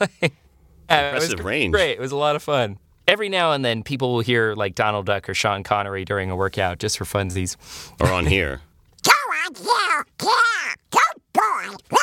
Like, 0.00 0.32
uh, 0.90 1.10
it 1.12 1.14
was 1.14 1.24
Impressive 1.24 1.44
range. 1.44 1.72
Great. 1.72 1.92
It 1.92 2.00
was 2.00 2.12
a 2.12 2.16
lot 2.16 2.34
of 2.34 2.42
fun. 2.42 2.78
Every 3.08 3.30
now 3.30 3.52
and 3.52 3.64
then, 3.64 3.82
people 3.82 4.12
will 4.12 4.20
hear 4.20 4.54
like 4.54 4.74
Donald 4.74 5.06
Duck 5.06 5.30
or 5.30 5.34
Sean 5.34 5.62
Connery 5.62 6.04
during 6.04 6.30
a 6.30 6.36
workout 6.36 6.78
just 6.78 6.98
for 6.98 7.06
funsies. 7.06 7.56
Or 8.00 8.12
on 8.12 8.26
here? 8.26 8.60
Go 9.02 9.12
on, 9.12 9.54
you, 9.56 10.04
yeah, 10.22 10.74
good 10.90 11.22
boy. 11.32 11.96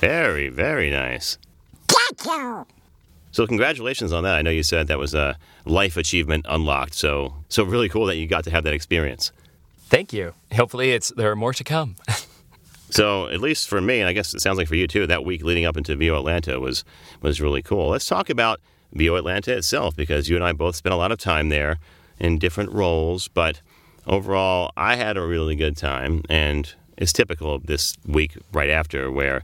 Very, 0.00 0.50
very 0.50 0.90
nice. 0.90 1.38
Thank 1.88 2.26
you. 2.26 2.66
So 3.32 3.46
congratulations 3.46 4.12
on 4.12 4.22
that. 4.24 4.34
I 4.34 4.42
know 4.42 4.50
you 4.50 4.62
said 4.62 4.88
that 4.88 4.98
was 4.98 5.14
a 5.14 5.38
life 5.64 5.96
achievement 5.96 6.44
unlocked. 6.46 6.92
So 6.92 7.32
so 7.48 7.64
really 7.64 7.88
cool 7.88 8.04
that 8.04 8.16
you 8.16 8.26
got 8.26 8.44
to 8.44 8.50
have 8.50 8.64
that 8.64 8.74
experience. 8.74 9.32
Thank 9.86 10.12
you. 10.12 10.34
Hopefully, 10.54 10.92
it's 10.92 11.10
there 11.16 11.30
are 11.30 11.36
more 11.36 11.54
to 11.54 11.64
come. 11.64 11.96
So 12.90 13.26
at 13.26 13.40
least 13.40 13.68
for 13.68 13.80
me, 13.80 13.98
and 13.98 14.08
I 14.08 14.12
guess 14.12 14.34
it 14.34 14.40
sounds 14.40 14.56
like 14.56 14.68
for 14.68 14.76
you 14.76 14.86
too, 14.86 15.04
that 15.08 15.24
week 15.24 15.42
leading 15.42 15.64
up 15.64 15.76
into 15.76 15.96
VO 15.96 16.16
Atlanta 16.16 16.60
was 16.60 16.84
was 17.22 17.40
really 17.40 17.60
cool. 17.60 17.88
Let's 17.88 18.06
talk 18.06 18.30
about 18.30 18.60
VO 18.94 19.16
Atlanta 19.16 19.56
itself 19.56 19.96
because 19.96 20.28
you 20.28 20.36
and 20.36 20.44
I 20.44 20.52
both 20.52 20.76
spent 20.76 20.92
a 20.92 20.96
lot 20.96 21.12
of 21.12 21.18
time 21.18 21.48
there 21.48 21.78
in 22.18 22.38
different 22.38 22.72
roles, 22.72 23.28
but 23.28 23.60
overall 24.06 24.72
I 24.76 24.96
had 24.96 25.16
a 25.16 25.22
really 25.22 25.56
good 25.56 25.76
time 25.76 26.22
and 26.28 26.72
it's 26.96 27.12
typical 27.12 27.54
of 27.54 27.66
this 27.66 27.96
week 28.06 28.36
right 28.52 28.70
after 28.70 29.10
where 29.10 29.42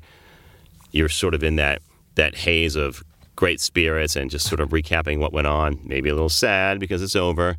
you're 0.92 1.08
sort 1.08 1.34
of 1.34 1.42
in 1.42 1.56
that 1.56 1.82
that 2.14 2.36
haze 2.36 2.76
of 2.76 3.02
great 3.36 3.60
spirits 3.60 4.16
and 4.16 4.30
just 4.30 4.46
sort 4.46 4.60
of 4.60 4.68
recapping 4.70 5.18
what 5.18 5.32
went 5.32 5.46
on, 5.46 5.80
maybe 5.84 6.10
a 6.10 6.12
little 6.12 6.28
sad 6.28 6.78
because 6.78 7.02
it's 7.02 7.16
over, 7.16 7.56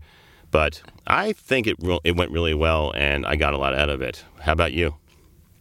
but 0.52 0.82
I 1.08 1.34
think 1.34 1.66
it 1.68 1.76
re- 1.80 2.00
it 2.04 2.16
went 2.16 2.32
really 2.32 2.54
well 2.54 2.94
and 2.96 3.26
I 3.26 3.36
got 3.36 3.54
a 3.54 3.58
lot 3.58 3.74
out 3.74 3.90
of 3.90 4.02
it. 4.02 4.24
How 4.42 4.52
about 4.52 4.74
you? 4.74 4.96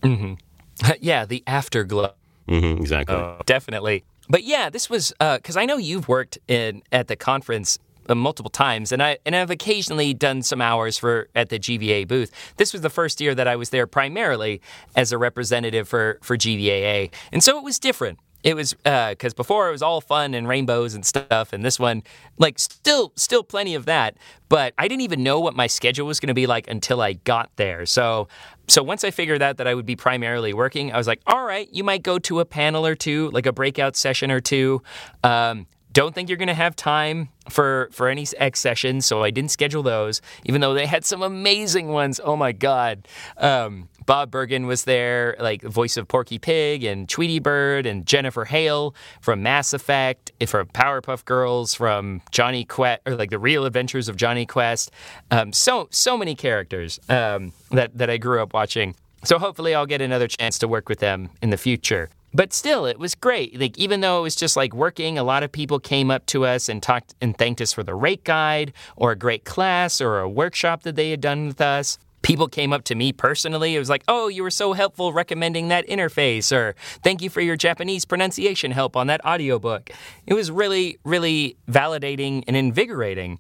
yeah, 1.00 1.24
the 1.24 1.42
afterglow. 1.46 2.12
hmm 2.48 2.76
exactly. 2.78 3.16
Definitely. 3.46 4.04
But 4.30 4.44
yeah, 4.44 4.70
this 4.70 4.88
was 4.88 5.12
because 5.18 5.56
I 5.56 5.66
know 5.66 5.76
you've 5.76 6.06
worked 6.08 6.38
in 6.48 6.82
at 6.92 7.08
the 7.08 7.16
conference 7.16 7.78
uh, 8.08 8.14
multiple 8.14 8.50
times, 8.50 8.92
and 8.92 9.02
I 9.02 9.18
and 9.26 9.34
I've 9.34 9.50
occasionally 9.50 10.14
done 10.14 10.42
some 10.42 10.60
hours 10.62 10.96
for 10.98 11.28
at 11.34 11.48
the 11.48 11.58
GVA 11.58 12.06
booth. 12.06 12.30
This 12.56 12.72
was 12.72 12.82
the 12.82 12.90
first 12.90 13.20
year 13.20 13.34
that 13.34 13.48
I 13.48 13.56
was 13.56 13.70
there 13.70 13.86
primarily 13.88 14.60
as 14.94 15.12
a 15.12 15.18
representative 15.18 15.88
for 15.88 16.18
for 16.22 16.36
GVAA, 16.36 17.10
and 17.32 17.42
so 17.42 17.58
it 17.58 17.64
was 17.64 17.78
different. 17.80 18.18
it 18.42 18.54
was 18.54 18.74
because 18.74 19.34
before 19.34 19.68
it 19.68 19.72
was 19.72 19.82
all 19.82 20.00
fun 20.00 20.34
and 20.34 20.48
rainbows 20.48 20.94
and 20.94 21.04
stuff, 21.04 21.52
and 21.52 21.64
this 21.64 21.78
one, 21.78 22.02
like, 22.38 22.58
still, 22.58 23.12
still 23.16 23.42
plenty 23.42 23.74
of 23.74 23.84
that. 23.86 24.16
But 24.48 24.72
I 24.78 24.88
didn't 24.88 25.02
even 25.02 25.22
know 25.22 25.40
what 25.40 25.54
my 25.54 25.66
schedule 25.66 26.06
was 26.06 26.20
going 26.20 26.28
to 26.28 26.34
be 26.34 26.46
like 26.46 26.68
until 26.68 27.00
I 27.00 27.12
got 27.12 27.50
there. 27.56 27.86
So, 27.86 28.28
so 28.70 28.82
once 28.82 29.04
I 29.04 29.10
figured 29.10 29.42
out 29.42 29.56
that 29.56 29.66
I 29.66 29.74
would 29.74 29.86
be 29.86 29.96
primarily 29.96 30.54
working, 30.54 30.92
I 30.92 30.96
was 30.96 31.06
like, 31.06 31.20
all 31.26 31.44
right, 31.44 31.68
you 31.72 31.84
might 31.84 32.02
go 32.02 32.18
to 32.20 32.40
a 32.40 32.44
panel 32.44 32.86
or 32.86 32.94
two, 32.94 33.30
like 33.30 33.46
a 33.46 33.52
breakout 33.52 33.96
session 33.96 34.30
or 34.30 34.40
two. 34.40 34.82
Um, 35.24 35.66
don't 35.92 36.14
think 36.14 36.28
you're 36.28 36.38
going 36.38 36.48
to 36.48 36.54
have 36.54 36.76
time 36.76 37.28
for 37.48 37.88
for 37.92 38.08
any 38.08 38.26
X 38.36 38.60
sessions, 38.60 39.06
so 39.06 39.22
I 39.22 39.30
didn't 39.30 39.50
schedule 39.50 39.82
those. 39.82 40.22
Even 40.44 40.60
though 40.60 40.74
they 40.74 40.86
had 40.86 41.04
some 41.04 41.22
amazing 41.22 41.88
ones. 41.88 42.20
Oh 42.22 42.36
my 42.36 42.52
God! 42.52 43.08
Um, 43.36 43.88
Bob 44.06 44.30
Bergen 44.30 44.66
was 44.66 44.84
there, 44.84 45.36
like 45.40 45.62
voice 45.62 45.96
of 45.96 46.08
Porky 46.08 46.38
Pig 46.38 46.84
and 46.84 47.08
Tweety 47.08 47.38
Bird, 47.38 47.86
and 47.86 48.06
Jennifer 48.06 48.44
Hale 48.44 48.94
from 49.20 49.42
Mass 49.42 49.72
Effect, 49.72 50.32
from 50.46 50.68
Powerpuff 50.68 51.24
Girls, 51.24 51.74
from 51.74 52.22
Jonny 52.30 52.64
Quest, 52.64 53.02
or 53.06 53.16
like 53.16 53.30
the 53.30 53.38
Real 53.38 53.64
Adventures 53.64 54.08
of 54.08 54.16
Jonny 54.16 54.46
Quest. 54.46 54.90
Um, 55.30 55.52
so 55.52 55.88
so 55.90 56.16
many 56.16 56.34
characters 56.34 57.00
um, 57.08 57.52
that 57.70 57.96
that 57.96 58.10
I 58.10 58.16
grew 58.16 58.42
up 58.42 58.54
watching. 58.54 58.94
So 59.24 59.38
hopefully 59.38 59.74
I'll 59.74 59.86
get 59.86 60.00
another 60.00 60.28
chance 60.28 60.58
to 60.60 60.68
work 60.68 60.88
with 60.88 61.00
them 61.00 61.30
in 61.42 61.50
the 61.50 61.58
future. 61.58 62.08
But 62.32 62.52
still, 62.52 62.86
it 62.86 62.98
was 62.98 63.14
great. 63.14 63.58
Like 63.58 63.76
even 63.76 64.00
though 64.00 64.18
it 64.20 64.22
was 64.22 64.36
just 64.36 64.56
like 64.56 64.72
working, 64.74 65.18
a 65.18 65.24
lot 65.24 65.42
of 65.42 65.50
people 65.50 65.80
came 65.80 66.10
up 66.10 66.26
to 66.26 66.44
us 66.46 66.68
and 66.68 66.82
talked 66.82 67.14
and 67.20 67.36
thanked 67.36 67.60
us 67.60 67.72
for 67.72 67.82
the 67.82 67.94
rate 67.94 68.24
guide 68.24 68.72
or 68.96 69.12
a 69.12 69.16
great 69.16 69.44
class 69.44 70.00
or 70.00 70.20
a 70.20 70.28
workshop 70.28 70.82
that 70.84 70.96
they 70.96 71.10
had 71.10 71.20
done 71.20 71.48
with 71.48 71.60
us. 71.60 71.98
People 72.22 72.48
came 72.48 72.72
up 72.72 72.84
to 72.84 72.94
me 72.94 73.12
personally. 73.12 73.74
It 73.74 73.78
was 73.78 73.88
like, 73.88 74.04
"Oh, 74.06 74.28
you 74.28 74.42
were 74.42 74.50
so 74.50 74.74
helpful 74.74 75.12
recommending 75.12 75.68
that 75.68 75.88
interface," 75.88 76.52
or 76.52 76.74
"Thank 77.02 77.22
you 77.22 77.30
for 77.30 77.40
your 77.40 77.56
Japanese 77.56 78.04
pronunciation 78.04 78.72
help 78.72 78.94
on 78.94 79.06
that 79.06 79.24
audiobook." 79.24 79.90
It 80.26 80.34
was 80.34 80.50
really, 80.50 80.98
really 81.02 81.56
validating 81.68 82.44
and 82.46 82.56
invigorating. 82.56 83.38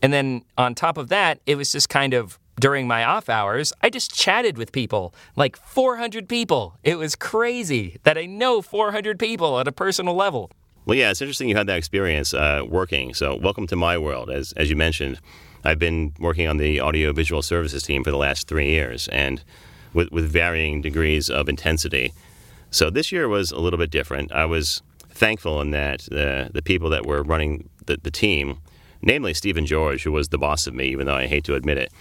And 0.00 0.12
then 0.12 0.44
on 0.58 0.74
top 0.74 0.96
of 0.98 1.10
that, 1.10 1.40
it 1.46 1.56
was 1.56 1.70
just 1.70 1.88
kind 1.88 2.14
of 2.14 2.38
during 2.60 2.86
my 2.86 3.04
off 3.04 3.28
hours, 3.28 3.72
I 3.82 3.90
just 3.90 4.14
chatted 4.14 4.58
with 4.58 4.72
people, 4.72 5.14
like 5.36 5.56
400 5.56 6.28
people. 6.28 6.78
It 6.82 6.98
was 6.98 7.16
crazy 7.16 7.98
that 8.02 8.18
I 8.18 8.26
know 8.26 8.62
400 8.62 9.18
people 9.18 9.58
at 9.58 9.68
a 9.68 9.72
personal 9.72 10.14
level. 10.14 10.50
Well, 10.84 10.98
yeah, 10.98 11.10
it's 11.10 11.20
interesting 11.20 11.48
you 11.48 11.56
had 11.56 11.68
that 11.68 11.78
experience 11.78 12.34
uh, 12.34 12.62
working. 12.68 13.14
So, 13.14 13.36
welcome 13.36 13.66
to 13.68 13.76
my 13.76 13.96
world. 13.96 14.30
As, 14.30 14.52
as 14.54 14.68
you 14.68 14.74
mentioned, 14.74 15.20
I've 15.64 15.78
been 15.78 16.12
working 16.18 16.48
on 16.48 16.56
the 16.56 16.80
audiovisual 16.80 17.42
services 17.42 17.84
team 17.84 18.02
for 18.02 18.10
the 18.10 18.16
last 18.16 18.48
three 18.48 18.70
years 18.70 19.06
and 19.08 19.44
with, 19.94 20.10
with 20.10 20.28
varying 20.28 20.82
degrees 20.82 21.30
of 21.30 21.48
intensity. 21.48 22.12
So, 22.72 22.90
this 22.90 23.12
year 23.12 23.28
was 23.28 23.52
a 23.52 23.60
little 23.60 23.78
bit 23.78 23.90
different. 23.90 24.32
I 24.32 24.44
was 24.44 24.82
thankful 25.10 25.60
in 25.60 25.70
that 25.70 26.12
uh, 26.12 26.48
the 26.52 26.62
people 26.64 26.90
that 26.90 27.06
were 27.06 27.22
running 27.22 27.68
the, 27.86 27.98
the 28.02 28.10
team, 28.10 28.58
namely 29.02 29.34
Stephen 29.34 29.66
George, 29.66 30.02
who 30.02 30.10
was 30.10 30.30
the 30.30 30.38
boss 30.38 30.66
of 30.66 30.74
me, 30.74 30.86
even 30.86 31.06
though 31.06 31.14
I 31.14 31.28
hate 31.28 31.44
to 31.44 31.54
admit 31.54 31.78
it, 31.78 31.92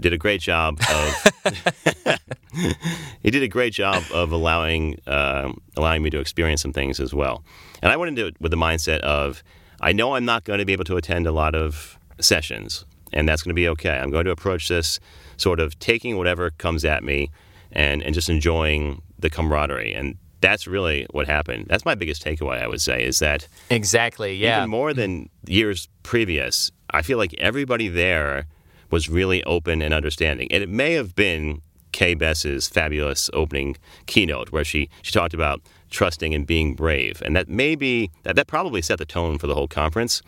did 0.00 0.12
a 0.12 0.18
great 0.18 0.40
job 0.40 0.80
of 0.90 2.18
he 3.22 3.30
did 3.30 3.42
a 3.42 3.48
great 3.48 3.72
job 3.72 4.02
of 4.12 4.32
allowing 4.32 4.98
uh, 5.06 5.52
allowing 5.76 6.02
me 6.02 6.10
to 6.10 6.18
experience 6.18 6.62
some 6.62 6.72
things 6.72 7.00
as 7.00 7.14
well. 7.14 7.44
And 7.82 7.92
I 7.92 7.96
went 7.96 8.08
into 8.10 8.26
it 8.26 8.40
with 8.40 8.50
the 8.50 8.56
mindset 8.56 9.00
of 9.00 9.42
I 9.80 9.92
know 9.92 10.14
I'm 10.14 10.24
not 10.24 10.44
going 10.44 10.58
to 10.58 10.64
be 10.64 10.72
able 10.72 10.84
to 10.84 10.96
attend 10.96 11.26
a 11.26 11.32
lot 11.32 11.54
of 11.54 11.98
sessions, 12.20 12.84
and 13.12 13.28
that's 13.28 13.42
going 13.42 13.50
to 13.50 13.54
be 13.54 13.68
okay. 13.68 13.98
I'm 13.98 14.10
going 14.10 14.24
to 14.24 14.32
approach 14.32 14.68
this 14.68 14.98
sort 15.36 15.60
of 15.60 15.78
taking 15.78 16.16
whatever 16.16 16.50
comes 16.50 16.84
at 16.84 17.04
me 17.04 17.30
and 17.72 18.02
and 18.02 18.14
just 18.14 18.28
enjoying 18.28 19.02
the 19.18 19.30
camaraderie 19.30 19.92
and 19.92 20.16
that's 20.40 20.66
really 20.66 21.06
what 21.10 21.26
happened. 21.26 21.66
That's 21.68 21.84
my 21.84 21.94
biggest 21.94 22.24
takeaway, 22.24 22.62
I 22.62 22.68
would 22.68 22.80
say, 22.80 23.04
is 23.04 23.18
that 23.18 23.48
exactly, 23.70 24.34
yeah, 24.36 24.58
even 24.58 24.70
more 24.70 24.94
than 24.94 25.28
years 25.46 25.88
previous. 26.02 26.70
I 26.90 27.02
feel 27.02 27.18
like 27.18 27.34
everybody 27.38 27.88
there 27.88 28.46
was 28.90 29.08
really 29.08 29.42
open 29.44 29.82
and 29.82 29.92
understanding. 29.92 30.50
And 30.50 30.62
it 30.62 30.68
may 30.68 30.92
have 30.92 31.14
been 31.14 31.62
Kay 31.92 32.14
Bess's 32.14 32.68
fabulous 32.68 33.30
opening 33.32 33.76
keynote 34.06 34.52
where 34.52 34.64
she, 34.64 34.88
she 35.02 35.12
talked 35.12 35.34
about 35.34 35.60
trusting 35.90 36.34
and 36.34 36.46
being 36.46 36.74
brave. 36.74 37.22
And 37.24 37.34
that 37.36 37.48
may 37.48 37.74
be, 37.74 38.10
that, 38.22 38.36
that 38.36 38.46
probably 38.46 38.82
set 38.82 38.98
the 38.98 39.06
tone 39.06 39.38
for 39.38 39.46
the 39.46 39.54
whole 39.54 39.68
conference. 39.68 40.22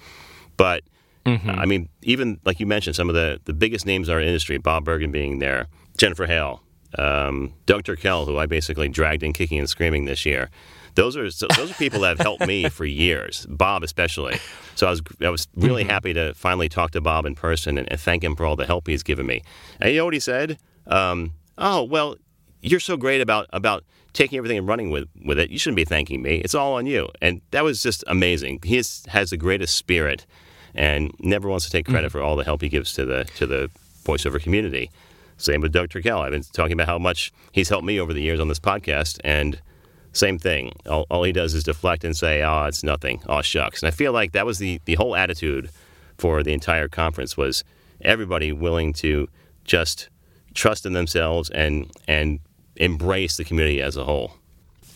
But 0.56 0.82
mm-hmm. 1.26 1.50
I 1.50 1.66
mean, 1.66 1.88
even 2.02 2.40
like 2.44 2.60
you 2.60 2.66
mentioned, 2.66 2.96
some 2.96 3.08
of 3.08 3.14
the, 3.14 3.40
the 3.44 3.52
biggest 3.52 3.86
names 3.86 4.08
in 4.08 4.14
our 4.14 4.20
industry, 4.20 4.58
Bob 4.58 4.84
Bergen 4.84 5.10
being 5.10 5.38
there, 5.38 5.66
Jennifer 5.96 6.26
Hale, 6.26 6.62
um, 6.98 7.52
Doug 7.66 7.84
Turkel, 7.84 8.26
who 8.26 8.38
I 8.38 8.46
basically 8.46 8.88
dragged 8.88 9.22
in 9.22 9.32
kicking 9.32 9.58
and 9.58 9.68
screaming 9.68 10.06
this 10.06 10.26
year. 10.26 10.50
Those 10.94 11.16
are 11.16 11.30
so 11.30 11.46
those 11.56 11.70
are 11.70 11.74
people 11.74 12.00
that 12.00 12.08
have 12.08 12.20
helped 12.20 12.46
me 12.46 12.68
for 12.68 12.84
years, 12.84 13.46
Bob 13.48 13.82
especially. 13.82 14.38
So 14.74 14.86
I 14.86 14.90
was 14.90 15.02
I 15.20 15.30
was 15.30 15.48
really 15.54 15.82
mm-hmm. 15.82 15.90
happy 15.90 16.14
to 16.14 16.34
finally 16.34 16.68
talk 16.68 16.92
to 16.92 17.00
Bob 17.00 17.26
in 17.26 17.34
person 17.34 17.78
and, 17.78 17.90
and, 17.90 18.00
thank 18.00 18.24
him 18.24 18.34
for 18.34 18.44
all 18.44 18.56
the 18.56 18.66
help 18.66 18.86
he's 18.86 19.02
given 19.02 19.26
me. 19.26 19.42
And 19.80 19.92
you 19.92 19.98
know 19.98 20.04
what 20.06 20.14
he 20.14 20.20
said? 20.20 20.58
Um, 20.86 21.32
oh 21.58 21.82
well, 21.82 22.16
you're 22.62 22.80
so 22.80 22.96
great 22.96 23.20
about 23.20 23.46
about 23.52 23.84
taking 24.12 24.38
everything 24.38 24.58
and 24.58 24.66
running 24.66 24.90
with 24.90 25.08
with 25.24 25.38
it. 25.38 25.50
You 25.50 25.58
shouldn't 25.58 25.76
be 25.76 25.84
thanking 25.84 26.22
me. 26.22 26.36
It's 26.38 26.54
all 26.54 26.74
on 26.74 26.86
you. 26.86 27.08
And 27.20 27.40
that 27.50 27.64
was 27.64 27.82
just 27.82 28.04
amazing. 28.06 28.60
He 28.64 28.76
is, 28.78 29.04
has 29.08 29.30
the 29.30 29.36
greatest 29.36 29.76
spirit 29.76 30.26
and 30.74 31.12
never 31.18 31.48
wants 31.48 31.64
to 31.66 31.70
take 31.70 31.86
credit 31.86 32.08
mm-hmm. 32.08 32.18
for 32.18 32.22
all 32.22 32.36
the 32.36 32.44
help 32.44 32.62
he 32.62 32.68
gives 32.68 32.92
to 32.94 33.04
the 33.04 33.24
to 33.36 33.46
the 33.46 33.70
voiceover 34.04 34.40
community. 34.42 34.90
Same 35.36 35.62
with 35.62 35.72
Doug 35.72 35.88
Turkel. 35.88 36.20
I've 36.20 36.32
been 36.32 36.42
talking 36.42 36.74
about 36.74 36.86
how 36.86 36.98
much 36.98 37.32
he's 37.52 37.70
helped 37.70 37.86
me 37.86 37.98
over 37.98 38.12
the 38.12 38.20
years 38.20 38.40
on 38.40 38.48
this 38.48 38.60
podcast, 38.60 39.18
and 39.24 39.60
same 40.12 40.38
thing. 40.38 40.72
All, 40.86 41.06
all, 41.10 41.22
he 41.22 41.32
does 41.32 41.54
is 41.54 41.64
deflect 41.64 42.04
and 42.04 42.16
say, 42.16 42.42
"Oh, 42.42 42.64
it's 42.64 42.82
nothing. 42.82 43.22
Oh, 43.28 43.42
shucks." 43.42 43.82
And 43.82 43.88
I 43.88 43.90
feel 43.90 44.12
like 44.12 44.32
that 44.32 44.46
was 44.46 44.58
the 44.58 44.80
the 44.84 44.94
whole 44.94 45.14
attitude 45.14 45.70
for 46.18 46.42
the 46.42 46.52
entire 46.52 46.88
conference 46.88 47.36
was 47.36 47.64
everybody 48.02 48.52
willing 48.52 48.92
to 48.94 49.28
just 49.64 50.08
trust 50.54 50.84
in 50.86 50.92
themselves 50.92 51.50
and 51.50 51.90
and 52.08 52.40
embrace 52.76 53.36
the 53.36 53.44
community 53.44 53.80
as 53.80 53.96
a 53.96 54.04
whole. 54.04 54.34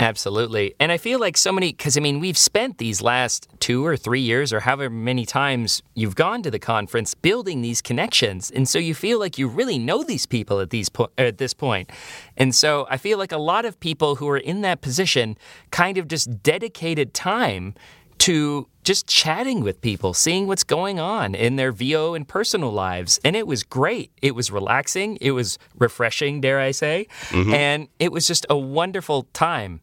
Absolutely. 0.00 0.74
And 0.80 0.90
I 0.90 0.98
feel 0.98 1.20
like 1.20 1.36
so 1.36 1.52
many, 1.52 1.70
because 1.70 1.96
I 1.96 2.00
mean, 2.00 2.18
we've 2.18 2.36
spent 2.36 2.78
these 2.78 3.00
last 3.00 3.48
two 3.60 3.86
or 3.86 3.96
three 3.96 4.20
years, 4.20 4.52
or 4.52 4.60
however 4.60 4.90
many 4.90 5.24
times 5.24 5.82
you've 5.94 6.16
gone 6.16 6.42
to 6.42 6.50
the 6.50 6.58
conference, 6.58 7.14
building 7.14 7.62
these 7.62 7.80
connections. 7.80 8.50
And 8.50 8.68
so 8.68 8.78
you 8.78 8.94
feel 8.94 9.18
like 9.18 9.38
you 9.38 9.46
really 9.46 9.78
know 9.78 10.02
these 10.02 10.26
people 10.26 10.60
at, 10.60 10.70
these 10.70 10.88
po- 10.88 11.10
at 11.16 11.38
this 11.38 11.54
point. 11.54 11.90
And 12.36 12.54
so 12.54 12.86
I 12.90 12.96
feel 12.96 13.18
like 13.18 13.32
a 13.32 13.38
lot 13.38 13.64
of 13.64 13.78
people 13.78 14.16
who 14.16 14.28
are 14.28 14.38
in 14.38 14.62
that 14.62 14.80
position 14.80 15.36
kind 15.70 15.96
of 15.96 16.08
just 16.08 16.42
dedicated 16.42 17.14
time 17.14 17.74
to 18.18 18.68
just 18.84 19.06
chatting 19.06 19.62
with 19.62 19.80
people, 19.80 20.14
seeing 20.14 20.46
what's 20.46 20.62
going 20.62 21.00
on 21.00 21.34
in 21.34 21.56
their 21.56 21.72
VO 21.72 22.14
and 22.14 22.28
personal 22.28 22.70
lives. 22.70 23.18
And 23.24 23.34
it 23.34 23.46
was 23.46 23.62
great. 23.62 24.12
It 24.22 24.34
was 24.34 24.50
relaxing. 24.50 25.16
It 25.20 25.32
was 25.32 25.58
refreshing, 25.78 26.40
dare 26.40 26.60
I 26.60 26.70
say. 26.70 27.06
Mm-hmm. 27.30 27.54
And 27.54 27.88
it 27.98 28.12
was 28.12 28.26
just 28.26 28.46
a 28.50 28.56
wonderful 28.56 29.26
time. 29.32 29.80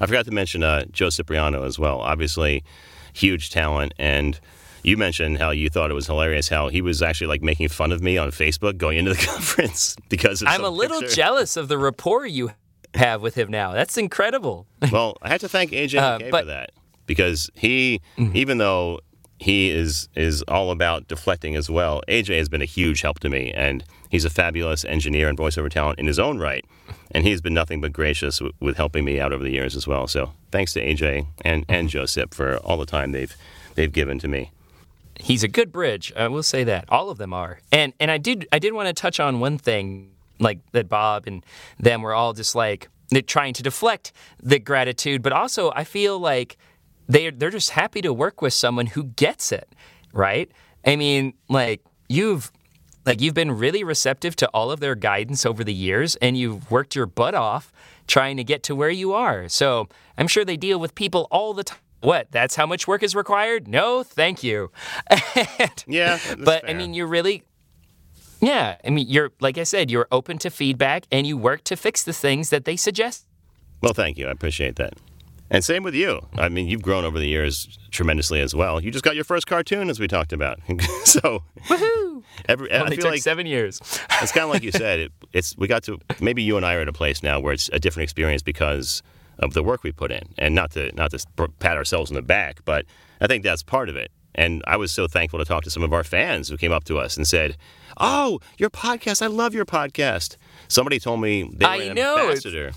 I 0.00 0.06
forgot 0.06 0.24
to 0.24 0.32
mention 0.32 0.62
uh, 0.62 0.84
Joe 0.90 1.10
Cipriano 1.10 1.64
as 1.64 1.78
well. 1.78 2.00
Obviously, 2.00 2.64
huge 3.12 3.50
talent. 3.50 3.94
And 3.98 4.40
you 4.82 4.96
mentioned 4.96 5.38
how 5.38 5.50
you 5.50 5.70
thought 5.70 5.90
it 5.90 5.94
was 5.94 6.06
hilarious 6.06 6.48
how 6.48 6.68
he 6.68 6.82
was 6.82 7.02
actually 7.02 7.28
like 7.28 7.42
making 7.42 7.68
fun 7.68 7.92
of 7.92 8.02
me 8.02 8.18
on 8.18 8.30
Facebook 8.30 8.78
going 8.78 8.98
into 8.98 9.12
the 9.12 9.26
conference 9.26 9.96
because 10.08 10.42
I'm 10.44 10.64
a 10.64 10.70
little 10.70 11.00
picture. 11.00 11.14
jealous 11.14 11.56
of 11.56 11.68
the 11.68 11.78
rapport 11.78 12.26
you 12.26 12.50
have 12.94 13.22
with 13.22 13.36
him 13.36 13.50
now. 13.50 13.72
That's 13.72 13.96
incredible. 13.96 14.66
well, 14.90 15.18
I 15.22 15.28
have 15.28 15.42
to 15.42 15.48
thank 15.48 15.70
AJ 15.70 15.98
uh, 15.98 16.30
but, 16.30 16.40
for 16.40 16.46
that 16.46 16.70
because 17.10 17.50
he, 17.56 18.00
mm-hmm. 18.16 18.36
even 18.36 18.58
though 18.58 19.00
he 19.36 19.68
is 19.68 20.08
is 20.14 20.42
all 20.42 20.70
about 20.70 21.08
deflecting 21.08 21.56
as 21.56 21.68
well. 21.68 22.02
AJ 22.06 22.38
has 22.38 22.48
been 22.48 22.62
a 22.62 22.66
huge 22.66 23.00
help 23.00 23.18
to 23.18 23.28
me, 23.28 23.50
and 23.50 23.82
he's 24.08 24.24
a 24.24 24.30
fabulous 24.30 24.84
engineer 24.84 25.28
and 25.28 25.36
voiceover 25.36 25.68
talent 25.68 25.98
in 25.98 26.06
his 26.06 26.20
own 26.20 26.38
right. 26.38 26.64
And 27.10 27.26
he's 27.26 27.40
been 27.40 27.52
nothing 27.52 27.80
but 27.80 27.92
gracious 27.92 28.38
w- 28.38 28.52
with 28.60 28.76
helping 28.76 29.04
me 29.04 29.18
out 29.18 29.32
over 29.32 29.42
the 29.42 29.50
years 29.50 29.74
as 29.74 29.88
well. 29.88 30.06
So 30.06 30.34
thanks 30.52 30.72
to 30.74 30.80
AJ 30.80 31.26
and 31.44 31.64
and 31.68 31.88
Joseph 31.88 32.32
for 32.32 32.58
all 32.58 32.76
the 32.76 32.86
time 32.86 33.10
they've 33.10 33.34
they've 33.74 33.90
given 33.90 34.20
to 34.20 34.28
me. 34.28 34.52
He's 35.18 35.42
a 35.42 35.48
good 35.48 35.72
bridge. 35.72 36.12
I 36.14 36.28
will 36.28 36.44
say 36.44 36.62
that 36.62 36.84
all 36.88 37.10
of 37.10 37.18
them 37.18 37.32
are. 37.32 37.58
And 37.72 37.92
and 37.98 38.08
I 38.08 38.18
did 38.18 38.46
I 38.52 38.60
did 38.60 38.72
want 38.72 38.86
to 38.86 38.92
touch 38.92 39.18
on 39.18 39.40
one 39.40 39.58
thing 39.58 40.12
like 40.38 40.60
that 40.70 40.88
Bob 40.88 41.26
and 41.26 41.44
them 41.76 42.02
were 42.02 42.14
all 42.14 42.34
just 42.34 42.54
like 42.54 42.88
trying 43.26 43.54
to 43.54 43.62
deflect 43.62 44.12
the 44.40 44.58
gratitude, 44.58 45.22
but 45.22 45.32
also 45.32 45.72
I 45.74 45.84
feel 45.84 46.18
like 46.18 46.56
they 47.10 47.30
they're 47.30 47.50
just 47.50 47.70
happy 47.70 48.00
to 48.02 48.12
work 48.12 48.40
with 48.40 48.52
someone 48.52 48.86
who 48.86 49.04
gets 49.04 49.52
it, 49.52 49.68
right? 50.12 50.50
I 50.84 50.96
mean, 50.96 51.34
like 51.48 51.84
you've 52.08 52.50
like 53.04 53.20
you've 53.20 53.34
been 53.34 53.52
really 53.52 53.82
receptive 53.82 54.36
to 54.36 54.48
all 54.48 54.70
of 54.70 54.80
their 54.80 54.94
guidance 54.94 55.44
over 55.44 55.64
the 55.64 55.74
years 55.74 56.16
and 56.16 56.36
you've 56.36 56.70
worked 56.70 56.94
your 56.94 57.06
butt 57.06 57.34
off 57.34 57.72
trying 58.06 58.36
to 58.36 58.44
get 58.44 58.62
to 58.64 58.74
where 58.74 58.90
you 58.90 59.12
are. 59.12 59.48
So, 59.48 59.88
I'm 60.18 60.26
sure 60.26 60.44
they 60.44 60.56
deal 60.56 60.78
with 60.78 60.94
people 60.94 61.28
all 61.30 61.54
the 61.54 61.64
time. 61.64 61.78
What? 62.00 62.28
That's 62.30 62.56
how 62.56 62.66
much 62.66 62.88
work 62.88 63.02
is 63.02 63.14
required? 63.14 63.68
No, 63.68 64.02
thank 64.02 64.42
you. 64.42 64.70
and, 65.36 65.84
yeah, 65.86 66.18
but 66.38 66.62
fair. 66.62 66.70
I 66.70 66.74
mean, 66.74 66.94
you're 66.94 67.06
really 67.06 67.44
yeah, 68.40 68.76
I 68.84 68.90
mean, 68.90 69.06
you're 69.08 69.32
like 69.40 69.58
I 69.58 69.64
said, 69.64 69.90
you're 69.90 70.08
open 70.10 70.38
to 70.38 70.50
feedback 70.50 71.04
and 71.10 71.26
you 71.26 71.36
work 71.36 71.64
to 71.64 71.76
fix 71.76 72.02
the 72.02 72.12
things 72.12 72.50
that 72.50 72.64
they 72.64 72.76
suggest. 72.76 73.26
Well, 73.82 73.92
thank 73.92 74.18
you. 74.18 74.28
I 74.28 74.30
appreciate 74.30 74.76
that. 74.76 74.94
And 75.50 75.64
same 75.64 75.82
with 75.82 75.94
you. 75.94 76.20
I 76.38 76.48
mean, 76.48 76.68
you've 76.68 76.82
grown 76.82 77.04
over 77.04 77.18
the 77.18 77.26
years 77.26 77.76
tremendously 77.90 78.40
as 78.40 78.54
well. 78.54 78.80
You 78.80 78.90
just 78.92 79.04
got 79.04 79.16
your 79.16 79.24
first 79.24 79.46
cartoon, 79.48 79.90
as 79.90 79.98
we 79.98 80.06
talked 80.06 80.32
about. 80.32 80.60
so, 81.04 81.42
Woohoo! 81.66 82.22
every, 82.48 82.70
I 82.70 82.78
Only 82.80 82.96
feel 82.96 83.02
took 83.04 83.12
like 83.12 83.22
seven 83.22 83.46
years. 83.46 83.80
it's 84.22 84.30
kind 84.30 84.44
of 84.44 84.50
like 84.50 84.62
you 84.62 84.70
said. 84.70 85.00
It, 85.00 85.12
it's 85.32 85.56
we 85.58 85.66
got 85.66 85.82
to 85.84 85.98
maybe 86.20 86.42
you 86.44 86.56
and 86.56 86.64
I 86.64 86.74
are 86.76 86.80
at 86.82 86.88
a 86.88 86.92
place 86.92 87.22
now 87.22 87.40
where 87.40 87.52
it's 87.52 87.68
a 87.72 87.80
different 87.80 88.04
experience 88.04 88.42
because 88.42 89.02
of 89.40 89.54
the 89.54 89.62
work 89.64 89.82
we 89.82 89.90
put 89.90 90.12
in, 90.12 90.28
and 90.38 90.54
not 90.54 90.70
to 90.72 90.92
not 90.94 91.10
to 91.10 91.48
pat 91.58 91.76
ourselves 91.76 92.10
on 92.12 92.14
the 92.14 92.22
back, 92.22 92.60
but 92.64 92.84
I 93.20 93.26
think 93.26 93.42
that's 93.42 93.62
part 93.64 93.88
of 93.88 93.96
it. 93.96 94.12
And 94.36 94.62
I 94.68 94.76
was 94.76 94.92
so 94.92 95.08
thankful 95.08 95.40
to 95.40 95.44
talk 95.44 95.64
to 95.64 95.70
some 95.70 95.82
of 95.82 95.92
our 95.92 96.04
fans 96.04 96.48
who 96.48 96.56
came 96.56 96.70
up 96.70 96.84
to 96.84 96.98
us 96.98 97.16
and 97.16 97.26
said, 97.26 97.56
"Oh, 97.96 98.38
your 98.58 98.70
podcast! 98.70 99.20
I 99.22 99.26
love 99.26 99.52
your 99.54 99.64
podcast." 99.66 100.36
Somebody 100.68 101.00
told 101.00 101.20
me 101.20 101.50
they 101.52 101.64
were 101.66 101.70
I 101.72 101.76
an 101.76 101.96
know, 101.96 102.18
ambassador. 102.28 102.66
What- 102.66 102.76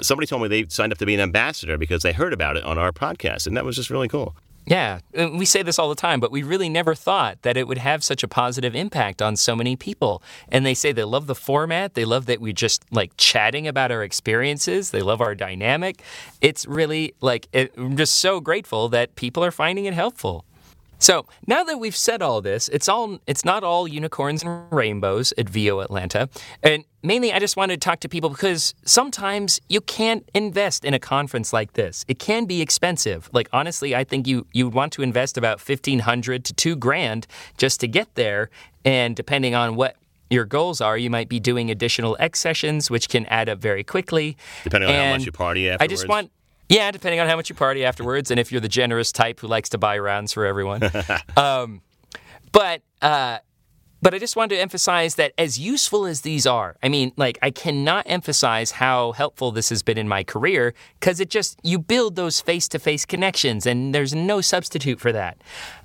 Somebody 0.00 0.26
told 0.26 0.42
me 0.42 0.48
they 0.48 0.66
signed 0.68 0.92
up 0.92 0.98
to 0.98 1.06
be 1.06 1.14
an 1.14 1.20
ambassador 1.20 1.78
because 1.78 2.02
they 2.02 2.12
heard 2.12 2.32
about 2.32 2.56
it 2.56 2.64
on 2.64 2.78
our 2.78 2.92
podcast, 2.92 3.46
and 3.46 3.56
that 3.56 3.64
was 3.64 3.76
just 3.76 3.90
really 3.90 4.08
cool. 4.08 4.34
Yeah, 4.64 5.00
we 5.12 5.44
say 5.44 5.64
this 5.64 5.78
all 5.78 5.88
the 5.88 5.96
time, 5.96 6.20
but 6.20 6.30
we 6.30 6.44
really 6.44 6.68
never 6.68 6.94
thought 6.94 7.42
that 7.42 7.56
it 7.56 7.66
would 7.66 7.78
have 7.78 8.04
such 8.04 8.22
a 8.22 8.28
positive 8.28 8.76
impact 8.76 9.20
on 9.20 9.34
so 9.34 9.56
many 9.56 9.74
people. 9.74 10.22
And 10.50 10.64
they 10.64 10.74
say 10.74 10.92
they 10.92 11.02
love 11.02 11.26
the 11.26 11.34
format, 11.34 11.94
they 11.94 12.04
love 12.04 12.26
that 12.26 12.40
we're 12.40 12.52
just 12.52 12.84
like 12.92 13.10
chatting 13.16 13.66
about 13.66 13.90
our 13.90 14.04
experiences, 14.04 14.92
they 14.92 15.02
love 15.02 15.20
our 15.20 15.34
dynamic. 15.34 16.00
It's 16.40 16.64
really 16.64 17.12
like, 17.20 17.48
it, 17.52 17.74
I'm 17.76 17.96
just 17.96 18.18
so 18.18 18.38
grateful 18.38 18.88
that 18.90 19.16
people 19.16 19.44
are 19.44 19.50
finding 19.50 19.86
it 19.86 19.94
helpful. 19.94 20.44
So 21.02 21.26
now 21.48 21.64
that 21.64 21.80
we've 21.80 21.96
said 21.96 22.22
all 22.22 22.40
this, 22.40 22.68
it's 22.68 22.88
all 22.88 23.18
it's 23.26 23.44
not 23.44 23.64
all 23.64 23.88
unicorns 23.88 24.44
and 24.44 24.72
rainbows 24.72 25.34
at 25.36 25.48
VO 25.48 25.80
Atlanta. 25.80 26.28
And 26.62 26.84
mainly 27.02 27.32
I 27.32 27.40
just 27.40 27.56
wanted 27.56 27.80
to 27.80 27.84
talk 27.84 27.98
to 28.00 28.08
people 28.08 28.30
because 28.30 28.72
sometimes 28.84 29.60
you 29.68 29.80
can't 29.80 30.28
invest 30.32 30.84
in 30.84 30.94
a 30.94 31.00
conference 31.00 31.52
like 31.52 31.72
this. 31.72 32.04
It 32.06 32.20
can 32.20 32.44
be 32.44 32.62
expensive. 32.62 33.28
Like 33.32 33.48
honestly, 33.52 33.96
I 33.96 34.04
think 34.04 34.28
you 34.28 34.46
you 34.52 34.66
would 34.66 34.74
want 34.74 34.92
to 34.92 35.02
invest 35.02 35.36
about 35.36 35.60
fifteen 35.60 35.98
hundred 35.98 36.44
to 36.44 36.54
two 36.54 36.76
grand 36.76 37.26
just 37.58 37.80
to 37.80 37.88
get 37.88 38.14
there. 38.14 38.48
And 38.84 39.16
depending 39.16 39.56
on 39.56 39.74
what 39.74 39.96
your 40.30 40.44
goals 40.44 40.80
are, 40.80 40.96
you 40.96 41.10
might 41.10 41.28
be 41.28 41.40
doing 41.40 41.68
additional 41.68 42.16
X 42.20 42.38
sessions, 42.38 42.92
which 42.92 43.08
can 43.08 43.26
add 43.26 43.48
up 43.48 43.58
very 43.58 43.82
quickly. 43.82 44.36
Depending 44.62 44.88
on 44.88 44.94
how 44.94 45.12
much 45.14 45.26
you 45.26 45.32
party 45.32 45.68
afterwards. 45.68 45.82
I 45.82 45.92
just 45.92 46.08
want 46.08 46.30
yeah, 46.72 46.90
depending 46.90 47.20
on 47.20 47.28
how 47.28 47.36
much 47.36 47.48
you 47.48 47.54
party 47.54 47.84
afterwards, 47.84 48.30
and 48.30 48.40
if 48.40 48.50
you're 48.50 48.60
the 48.60 48.68
generous 48.68 49.12
type 49.12 49.40
who 49.40 49.46
likes 49.46 49.68
to 49.70 49.78
buy 49.78 49.98
rounds 49.98 50.32
for 50.32 50.46
everyone. 50.46 50.82
um, 51.36 51.82
but 52.50 52.82
uh, 53.00 53.38
but 54.00 54.14
I 54.14 54.18
just 54.18 54.34
wanted 54.34 54.56
to 54.56 54.60
emphasize 54.60 55.14
that 55.14 55.32
as 55.38 55.58
useful 55.58 56.06
as 56.06 56.22
these 56.22 56.46
are, 56.46 56.76
I 56.82 56.88
mean, 56.88 57.12
like 57.16 57.38
I 57.40 57.50
cannot 57.50 58.04
emphasize 58.08 58.72
how 58.72 59.12
helpful 59.12 59.52
this 59.52 59.68
has 59.68 59.82
been 59.82 59.96
in 59.96 60.08
my 60.08 60.24
career 60.24 60.74
because 60.98 61.20
it 61.20 61.30
just 61.30 61.60
you 61.62 61.78
build 61.78 62.16
those 62.16 62.40
face-to-face 62.40 63.04
connections, 63.04 63.66
and 63.66 63.94
there's 63.94 64.14
no 64.14 64.40
substitute 64.40 64.98
for 64.98 65.12
that. 65.12 65.38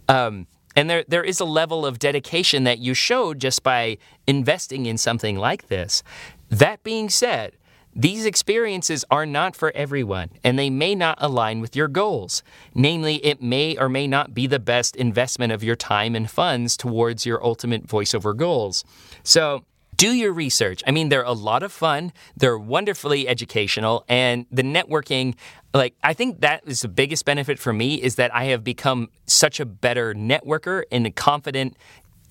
Um, 0.09 0.47
and 0.75 0.89
there, 0.89 1.03
there 1.07 1.23
is 1.23 1.39
a 1.39 1.45
level 1.45 1.85
of 1.85 1.99
dedication 1.99 2.63
that 2.63 2.77
you 2.77 2.93
showed 2.93 3.39
just 3.39 3.63
by 3.63 3.97
investing 4.27 4.85
in 4.85 4.97
something 4.97 5.35
like 5.35 5.67
this. 5.67 6.03
That 6.49 6.83
being 6.83 7.09
said, 7.09 7.53
these 7.99 8.27
experiences 8.27 9.03
are 9.09 9.25
not 9.25 9.55
for 9.55 9.71
everyone, 9.73 10.29
and 10.43 10.57
they 10.57 10.69
may 10.69 10.93
not 10.93 11.17
align 11.19 11.61
with 11.61 11.75
your 11.75 11.87
goals. 11.87 12.43
Namely, 12.75 13.15
it 13.25 13.41
may 13.41 13.75
or 13.75 13.89
may 13.89 14.05
not 14.05 14.35
be 14.35 14.45
the 14.45 14.59
best 14.59 14.95
investment 14.95 15.51
of 15.51 15.63
your 15.63 15.75
time 15.75 16.15
and 16.15 16.29
funds 16.29 16.77
towards 16.77 17.25
your 17.25 17.43
ultimate 17.43 17.87
voiceover 17.87 18.37
goals. 18.37 18.83
So, 19.23 19.65
do 19.95 20.11
your 20.11 20.31
research. 20.31 20.83
I 20.85 20.91
mean, 20.91 21.09
they're 21.09 21.23
a 21.23 21.31
lot 21.31 21.63
of 21.63 21.71
fun, 21.71 22.13
they're 22.35 22.59
wonderfully 22.59 23.27
educational, 23.27 24.05
and 24.07 24.45
the 24.51 24.61
networking, 24.61 25.33
like, 25.73 25.95
I 26.03 26.13
think 26.13 26.41
that 26.41 26.61
is 26.67 26.81
the 26.81 26.87
biggest 26.87 27.25
benefit 27.25 27.57
for 27.57 27.73
me 27.73 27.95
is 27.95 28.13
that 28.15 28.31
I 28.31 28.43
have 28.45 28.63
become 28.63 29.09
such 29.25 29.59
a 29.59 29.65
better 29.65 30.13
networker 30.13 30.83
and 30.91 31.07
a 31.07 31.11
confident 31.11 31.75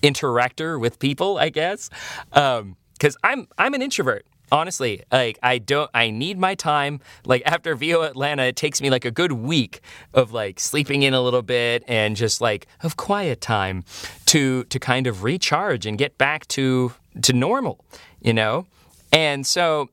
interactor 0.01 0.79
with 0.79 0.97
people, 0.97 1.37
I 1.37 1.49
guess. 1.49 1.89
Um, 2.31 2.77
because 2.93 3.17
I'm, 3.21 3.47
I'm 3.59 3.75
an 3.75 3.81
introvert 3.83 4.25
honestly 4.51 5.03
like 5.11 5.37
i 5.43 5.57
don't 5.57 5.89
i 5.93 6.09
need 6.09 6.37
my 6.37 6.55
time 6.55 6.99
like 7.25 7.41
after 7.45 7.75
vo 7.75 8.01
atlanta 8.01 8.43
it 8.43 8.55
takes 8.55 8.81
me 8.81 8.89
like 8.89 9.05
a 9.05 9.11
good 9.11 9.31
week 9.31 9.81
of 10.13 10.31
like 10.31 10.59
sleeping 10.59 11.03
in 11.03 11.13
a 11.13 11.21
little 11.21 11.41
bit 11.41 11.83
and 11.87 12.15
just 12.15 12.41
like 12.41 12.67
of 12.81 12.97
quiet 12.97 13.41
time 13.41 13.83
to 14.25 14.63
to 14.65 14.79
kind 14.79 15.07
of 15.07 15.23
recharge 15.23 15.85
and 15.85 15.97
get 15.97 16.17
back 16.17 16.47
to 16.47 16.93
to 17.21 17.33
normal 17.33 17.83
you 18.21 18.33
know 18.33 18.65
and 19.11 19.45
so 19.45 19.89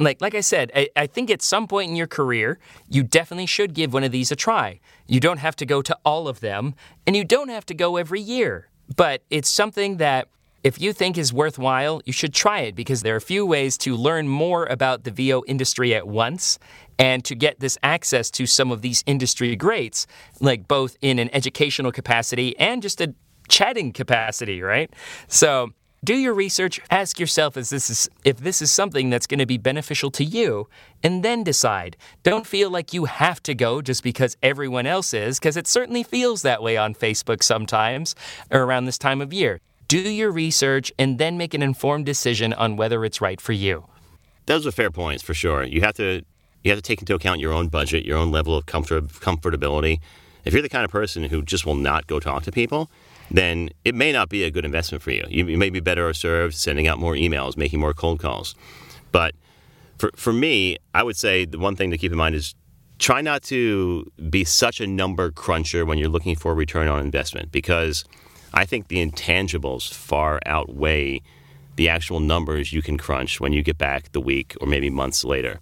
like 0.00 0.20
like 0.20 0.34
I 0.34 0.40
said, 0.40 0.70
I, 0.74 0.88
I 0.96 1.06
think 1.06 1.30
at 1.30 1.42
some 1.42 1.66
point 1.66 1.90
in 1.90 1.96
your 1.96 2.06
career, 2.06 2.58
you 2.88 3.02
definitely 3.02 3.46
should 3.46 3.74
give 3.74 3.92
one 3.92 4.04
of 4.04 4.12
these 4.12 4.30
a 4.30 4.36
try. 4.36 4.80
You 5.06 5.20
don't 5.20 5.38
have 5.38 5.56
to 5.56 5.66
go 5.66 5.82
to 5.82 5.96
all 6.04 6.28
of 6.28 6.40
them, 6.40 6.74
and 7.06 7.16
you 7.16 7.24
don't 7.24 7.48
have 7.48 7.66
to 7.66 7.74
go 7.74 7.96
every 7.96 8.20
year. 8.20 8.68
But 8.96 9.22
it's 9.30 9.48
something 9.48 9.98
that 9.98 10.28
if 10.68 10.78
you 10.78 10.92
think 10.92 11.16
is 11.16 11.32
worthwhile, 11.32 12.02
you 12.04 12.12
should 12.12 12.34
try 12.34 12.60
it 12.60 12.74
because 12.74 13.00
there 13.00 13.14
are 13.14 13.16
a 13.16 13.22
few 13.22 13.46
ways 13.46 13.78
to 13.78 13.96
learn 13.96 14.28
more 14.28 14.66
about 14.66 15.04
the 15.04 15.10
VO 15.10 15.42
industry 15.46 15.94
at 15.94 16.06
once 16.06 16.58
and 16.98 17.24
to 17.24 17.34
get 17.34 17.58
this 17.58 17.78
access 17.82 18.30
to 18.32 18.44
some 18.44 18.70
of 18.70 18.82
these 18.82 19.02
industry 19.06 19.56
greats, 19.56 20.06
like 20.40 20.68
both 20.68 20.98
in 21.00 21.18
an 21.18 21.30
educational 21.32 21.90
capacity 21.90 22.54
and 22.58 22.82
just 22.82 23.00
a 23.00 23.14
chatting 23.48 23.94
capacity, 23.94 24.60
right? 24.60 24.92
So 25.26 25.70
do 26.04 26.14
your 26.14 26.34
research, 26.34 26.80
ask 26.90 27.18
yourself 27.18 27.56
if 27.56 27.70
this 27.70 27.88
is 27.88 28.10
if 28.22 28.36
this 28.36 28.60
is 28.60 28.70
something 28.70 29.08
that's 29.08 29.26
going 29.26 29.38
to 29.38 29.46
be 29.46 29.56
beneficial 29.56 30.10
to 30.10 30.24
you, 30.24 30.68
and 31.02 31.22
then 31.22 31.42
decide. 31.44 31.96
Don't 32.22 32.46
feel 32.46 32.68
like 32.70 32.92
you 32.92 33.06
have 33.06 33.42
to 33.44 33.54
go 33.54 33.80
just 33.80 34.02
because 34.02 34.36
everyone 34.42 34.86
else 34.86 35.14
is, 35.14 35.38
because 35.38 35.56
it 35.56 35.66
certainly 35.66 36.02
feels 36.02 36.42
that 36.42 36.62
way 36.62 36.76
on 36.76 36.94
Facebook 36.94 37.42
sometimes 37.42 38.14
or 38.50 38.64
around 38.64 38.84
this 38.84 38.98
time 38.98 39.22
of 39.22 39.32
year. 39.32 39.60
Do 39.88 39.98
your 39.98 40.30
research 40.30 40.92
and 40.98 41.16
then 41.16 41.38
make 41.38 41.54
an 41.54 41.62
informed 41.62 42.04
decision 42.04 42.52
on 42.52 42.76
whether 42.76 43.06
it's 43.06 43.22
right 43.22 43.40
for 43.40 43.52
you. 43.54 43.86
Those 44.44 44.66
are 44.66 44.70
fair 44.70 44.90
points 44.90 45.22
for 45.22 45.32
sure. 45.32 45.64
You 45.64 45.80
have 45.80 45.94
to 45.94 46.22
you 46.62 46.70
have 46.70 46.78
to 46.78 46.82
take 46.82 47.00
into 47.00 47.14
account 47.14 47.40
your 47.40 47.54
own 47.54 47.68
budget, 47.68 48.04
your 48.04 48.18
own 48.18 48.30
level 48.30 48.54
of 48.54 48.66
comfort 48.66 49.08
comfortability. 49.08 50.00
If 50.44 50.52
you're 50.52 50.60
the 50.60 50.68
kind 50.68 50.84
of 50.84 50.90
person 50.90 51.24
who 51.24 51.40
just 51.40 51.64
will 51.64 51.74
not 51.74 52.06
go 52.06 52.20
talk 52.20 52.42
to 52.42 52.52
people, 52.52 52.90
then 53.30 53.70
it 53.82 53.94
may 53.94 54.12
not 54.12 54.28
be 54.28 54.44
a 54.44 54.50
good 54.50 54.66
investment 54.66 55.02
for 55.02 55.10
you. 55.10 55.24
You, 55.28 55.46
you 55.46 55.56
may 55.56 55.70
be 55.70 55.80
better 55.80 56.12
served 56.12 56.54
sending 56.54 56.86
out 56.86 56.98
more 56.98 57.14
emails, 57.14 57.56
making 57.56 57.80
more 57.80 57.94
cold 57.94 58.20
calls. 58.20 58.54
But 59.10 59.34
for 59.96 60.10
for 60.16 60.34
me, 60.34 60.76
I 60.92 61.02
would 61.02 61.16
say 61.16 61.46
the 61.46 61.58
one 61.58 61.76
thing 61.76 61.90
to 61.92 61.96
keep 61.96 62.12
in 62.12 62.18
mind 62.18 62.34
is 62.34 62.54
try 62.98 63.22
not 63.22 63.42
to 63.44 64.04
be 64.28 64.44
such 64.44 64.82
a 64.82 64.86
number 64.86 65.30
cruncher 65.30 65.86
when 65.86 65.96
you're 65.96 66.10
looking 66.10 66.36
for 66.36 66.54
return 66.54 66.88
on 66.88 67.00
investment 67.00 67.50
because 67.50 68.04
I 68.52 68.64
think 68.64 68.88
the 68.88 69.04
intangibles 69.04 69.92
far 69.92 70.40
outweigh 70.46 71.22
the 71.76 71.88
actual 71.88 72.20
numbers 72.20 72.72
you 72.72 72.82
can 72.82 72.98
crunch 72.98 73.40
when 73.40 73.52
you 73.52 73.62
get 73.62 73.78
back 73.78 74.12
the 74.12 74.20
week 74.20 74.56
or 74.60 74.66
maybe 74.66 74.90
months 74.90 75.24
later. 75.24 75.60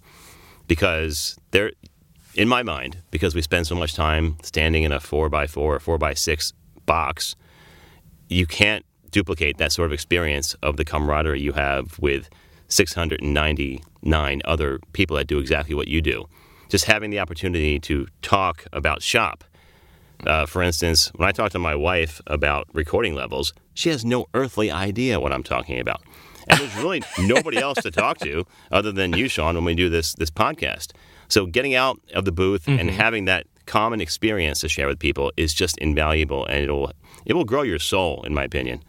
Because 0.67 1.37
they're, 1.51 1.71
in 2.33 2.47
my 2.47 2.63
mind, 2.63 2.97
because 3.11 3.35
we 3.35 3.41
spend 3.41 3.67
so 3.67 3.75
much 3.75 3.93
time 3.93 4.37
standing 4.41 4.83
in 4.83 4.91
a 4.91 4.99
four 4.99 5.29
by 5.29 5.47
four 5.47 5.75
or 5.75 5.79
four 5.79 5.97
by 5.97 6.13
six 6.13 6.53
box, 6.85 7.35
you 8.29 8.45
can't 8.45 8.85
duplicate 9.11 9.57
that 9.57 9.71
sort 9.71 9.85
of 9.85 9.93
experience 9.93 10.55
of 10.55 10.77
the 10.77 10.85
camaraderie 10.85 11.39
you 11.39 11.53
have 11.53 11.97
with 11.99 12.29
699 12.67 14.41
other 14.45 14.79
people 14.93 15.15
that 15.17 15.27
do 15.27 15.39
exactly 15.39 15.75
what 15.75 15.87
you 15.87 16.01
do. 16.01 16.25
Just 16.69 16.85
having 16.85 17.11
the 17.11 17.19
opportunity 17.19 17.79
to 17.79 18.07
talk 18.21 18.65
about 18.73 19.01
shop. 19.01 19.43
Uh, 20.25 20.45
for 20.45 20.61
instance, 20.61 21.11
when 21.15 21.27
I 21.27 21.31
talk 21.31 21.51
to 21.51 21.59
my 21.59 21.75
wife 21.75 22.21
about 22.27 22.67
recording 22.73 23.13
levels, 23.13 23.53
she 23.73 23.89
has 23.89 24.03
no 24.03 24.27
earthly 24.33 24.71
idea 24.71 25.19
what 25.19 25.31
I'm 25.31 25.43
talking 25.43 25.79
about. 25.79 26.01
And 26.49 26.59
there's 26.59 26.75
really 26.77 27.03
nobody 27.19 27.57
else 27.57 27.81
to 27.81 27.91
talk 27.91 28.17
to 28.19 28.45
other 28.71 28.91
than 28.91 29.13
you, 29.13 29.27
Sean, 29.27 29.55
when 29.55 29.65
we 29.65 29.75
do 29.75 29.89
this 29.89 30.13
this 30.13 30.31
podcast. 30.31 30.93
So 31.27 31.45
getting 31.45 31.75
out 31.75 31.99
of 32.13 32.25
the 32.25 32.31
booth 32.31 32.67
and 32.67 32.89
having 32.89 33.25
that 33.25 33.47
common 33.65 33.99
experience 33.99 34.61
to 34.61 34.69
share 34.69 34.87
with 34.87 34.97
people 34.97 35.31
is 35.35 35.53
just 35.53 35.77
invaluable, 35.79 36.45
and 36.45 36.63
it'll 36.63 36.91
it 37.25 37.33
will 37.33 37.45
grow 37.45 37.61
your 37.63 37.79
soul, 37.79 38.23
in 38.23 38.33
my 38.33 38.43
opinion. 38.43 38.81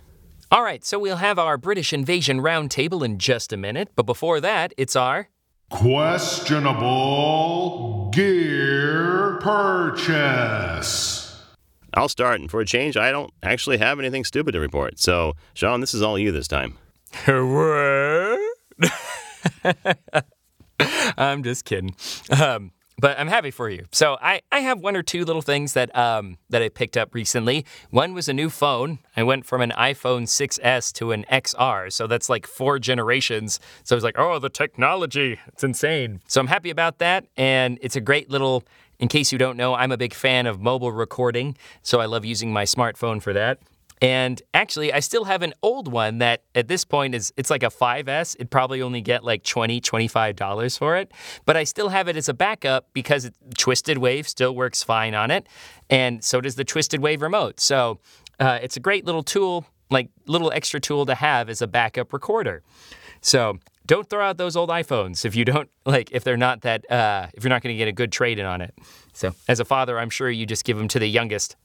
All 0.50 0.62
right, 0.62 0.82
so 0.82 0.98
we'll 0.98 1.16
have 1.16 1.38
our 1.38 1.58
British 1.58 1.92
Invasion 1.92 2.40
roundtable 2.40 3.04
in 3.04 3.18
just 3.18 3.52
a 3.52 3.56
minute, 3.58 3.90
but 3.94 4.06
before 4.06 4.40
that, 4.40 4.72
it's 4.78 4.96
our 4.96 5.28
Questionable 5.70 8.10
gear 8.10 9.38
purchase. 9.40 11.42
I'll 11.94 12.08
start, 12.08 12.40
and 12.40 12.50
for 12.50 12.60
a 12.60 12.64
change, 12.64 12.96
I 12.96 13.10
don't 13.10 13.32
actually 13.42 13.78
have 13.78 13.98
anything 13.98 14.24
stupid 14.24 14.52
to 14.52 14.60
report. 14.60 14.98
So, 14.98 15.34
Sean, 15.54 15.80
this 15.80 15.94
is 15.94 16.02
all 16.02 16.18
you 16.18 16.32
this 16.32 16.48
time. 16.48 16.76
What? 17.26 18.40
I'm 21.18 21.42
just 21.42 21.64
kidding. 21.64 21.96
Um, 22.30 22.70
but 22.98 23.18
I'm 23.18 23.28
happy 23.28 23.50
for 23.50 23.70
you. 23.70 23.86
So 23.92 24.18
I, 24.20 24.42
I 24.50 24.60
have 24.60 24.80
one 24.80 24.96
or 24.96 25.02
two 25.02 25.24
little 25.24 25.42
things 25.42 25.72
that 25.74 25.94
um 25.96 26.38
that 26.50 26.62
I 26.62 26.68
picked 26.68 26.96
up 26.96 27.14
recently. 27.14 27.64
One 27.90 28.14
was 28.14 28.28
a 28.28 28.32
new 28.32 28.50
phone. 28.50 28.98
I 29.16 29.22
went 29.22 29.46
from 29.46 29.60
an 29.60 29.72
iPhone 29.76 30.24
6s 30.24 30.92
to 30.94 31.12
an 31.12 31.24
XR, 31.30 31.92
so 31.92 32.06
that's 32.06 32.28
like 32.28 32.46
four 32.46 32.78
generations. 32.78 33.60
So 33.84 33.94
I 33.94 33.96
was 33.96 34.04
like, 34.04 34.18
oh, 34.18 34.38
the 34.38 34.48
technology, 34.48 35.38
it's 35.48 35.64
insane. 35.64 36.20
So 36.26 36.40
I'm 36.40 36.48
happy 36.48 36.70
about 36.70 36.98
that, 36.98 37.26
and 37.36 37.78
it's 37.82 37.96
a 37.96 38.00
great 38.00 38.30
little. 38.30 38.64
In 38.98 39.06
case 39.06 39.30
you 39.30 39.38
don't 39.38 39.56
know, 39.56 39.74
I'm 39.74 39.92
a 39.92 39.96
big 39.96 40.12
fan 40.12 40.46
of 40.46 40.60
mobile 40.60 40.90
recording, 40.90 41.56
so 41.82 42.00
I 42.00 42.06
love 42.06 42.24
using 42.24 42.52
my 42.52 42.64
smartphone 42.64 43.22
for 43.22 43.32
that. 43.32 43.60
And 44.00 44.40
actually, 44.54 44.92
I 44.92 45.00
still 45.00 45.24
have 45.24 45.42
an 45.42 45.54
old 45.62 45.90
one 45.90 46.18
that 46.18 46.42
at 46.54 46.68
this 46.68 46.84
point 46.84 47.14
is 47.14 47.32
it's 47.36 47.50
like 47.50 47.62
a 47.62 47.66
5S. 47.66 48.36
It'd 48.36 48.50
probably 48.50 48.82
only 48.82 49.00
get 49.00 49.24
like 49.24 49.42
20 49.44 49.80
$25 49.80 50.78
for 50.78 50.96
it. 50.96 51.12
But 51.44 51.56
I 51.56 51.64
still 51.64 51.88
have 51.88 52.08
it 52.08 52.16
as 52.16 52.28
a 52.28 52.34
backup 52.34 52.88
because 52.92 53.24
it, 53.24 53.34
Twisted 53.56 53.98
Wave 53.98 54.28
still 54.28 54.54
works 54.54 54.82
fine 54.82 55.14
on 55.14 55.30
it. 55.30 55.48
And 55.90 56.22
so 56.22 56.40
does 56.40 56.54
the 56.54 56.64
Twisted 56.64 57.00
Wave 57.00 57.22
remote. 57.22 57.60
So 57.60 57.98
uh, 58.38 58.58
it's 58.62 58.76
a 58.76 58.80
great 58.80 59.04
little 59.04 59.22
tool, 59.22 59.66
like 59.90 60.10
little 60.26 60.52
extra 60.52 60.80
tool 60.80 61.06
to 61.06 61.14
have 61.14 61.48
as 61.48 61.62
a 61.62 61.66
backup 61.66 62.12
recorder. 62.12 62.62
So 63.20 63.58
don't 63.86 64.08
throw 64.08 64.24
out 64.24 64.36
those 64.36 64.54
old 64.54 64.70
iPhones 64.70 65.24
if 65.24 65.34
you 65.34 65.44
don't 65.44 65.68
like 65.86 66.10
if 66.12 66.22
they're 66.22 66.36
not 66.36 66.60
that 66.62 66.88
uh, 66.90 67.26
if 67.34 67.42
you're 67.42 67.50
not 67.50 67.62
going 67.62 67.74
to 67.74 67.78
get 67.78 67.88
a 67.88 67.92
good 67.92 68.12
trade 68.12 68.38
in 68.38 68.46
on 68.46 68.60
it. 68.60 68.74
So 69.12 69.34
as 69.48 69.58
a 69.58 69.64
father, 69.64 69.98
I'm 69.98 70.10
sure 70.10 70.30
you 70.30 70.46
just 70.46 70.64
give 70.64 70.76
them 70.76 70.88
to 70.88 70.98
the 70.98 71.08
youngest 71.08 71.56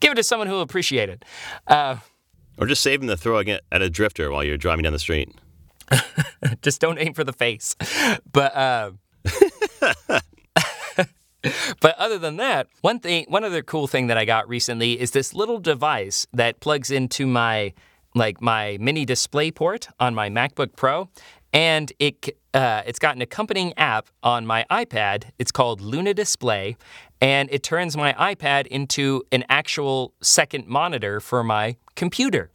Give 0.00 0.12
it 0.12 0.16
to 0.16 0.22
someone 0.22 0.48
who 0.48 0.54
will 0.54 0.62
appreciate 0.62 1.08
it. 1.08 1.24
Uh, 1.66 1.96
Or 2.58 2.66
just 2.66 2.82
save 2.82 3.00
them 3.00 3.06
the 3.06 3.16
throw 3.16 3.38
it 3.38 3.64
at 3.70 3.82
a 3.82 3.90
drifter 3.90 4.30
while 4.30 4.44
you're 4.44 4.56
driving 4.56 4.82
down 4.84 4.92
the 4.92 4.98
street. 4.98 5.30
just 6.62 6.80
don't 6.80 6.98
aim 6.98 7.14
for 7.14 7.24
the 7.24 7.32
face. 7.32 7.74
But 8.30 8.54
uh, 8.56 8.90
but 11.80 11.96
other 11.98 12.18
than 12.18 12.36
that, 12.36 12.66
one 12.80 12.98
thing, 12.98 13.26
one 13.28 13.44
other 13.44 13.62
cool 13.62 13.86
thing 13.86 14.08
that 14.08 14.18
I 14.18 14.24
got 14.24 14.48
recently 14.48 15.00
is 15.00 15.12
this 15.12 15.34
little 15.34 15.58
device 15.58 16.26
that 16.32 16.60
plugs 16.60 16.90
into 16.90 17.26
my 17.26 17.72
like 18.14 18.40
my 18.40 18.76
mini 18.80 19.04
display 19.04 19.50
port 19.50 19.88
on 20.00 20.14
my 20.14 20.28
MacBook 20.28 20.74
Pro, 20.76 21.08
and 21.52 21.92
it 21.98 22.28
uh, 22.54 22.82
it's 22.86 22.98
got 22.98 23.14
an 23.14 23.22
accompanying 23.22 23.72
app 23.76 24.08
on 24.22 24.46
my 24.46 24.66
iPad. 24.70 25.24
It's 25.38 25.52
called 25.52 25.80
Luna 25.80 26.14
Display, 26.14 26.76
and 27.20 27.48
it 27.50 27.62
turns 27.62 27.96
my 27.96 28.12
iPad 28.14 28.66
into 28.66 29.24
an 29.32 29.44
actual 29.48 30.12
second 30.20 30.66
monitor 30.66 31.20
for 31.20 31.42
my 31.42 31.76
computer. 31.94 32.50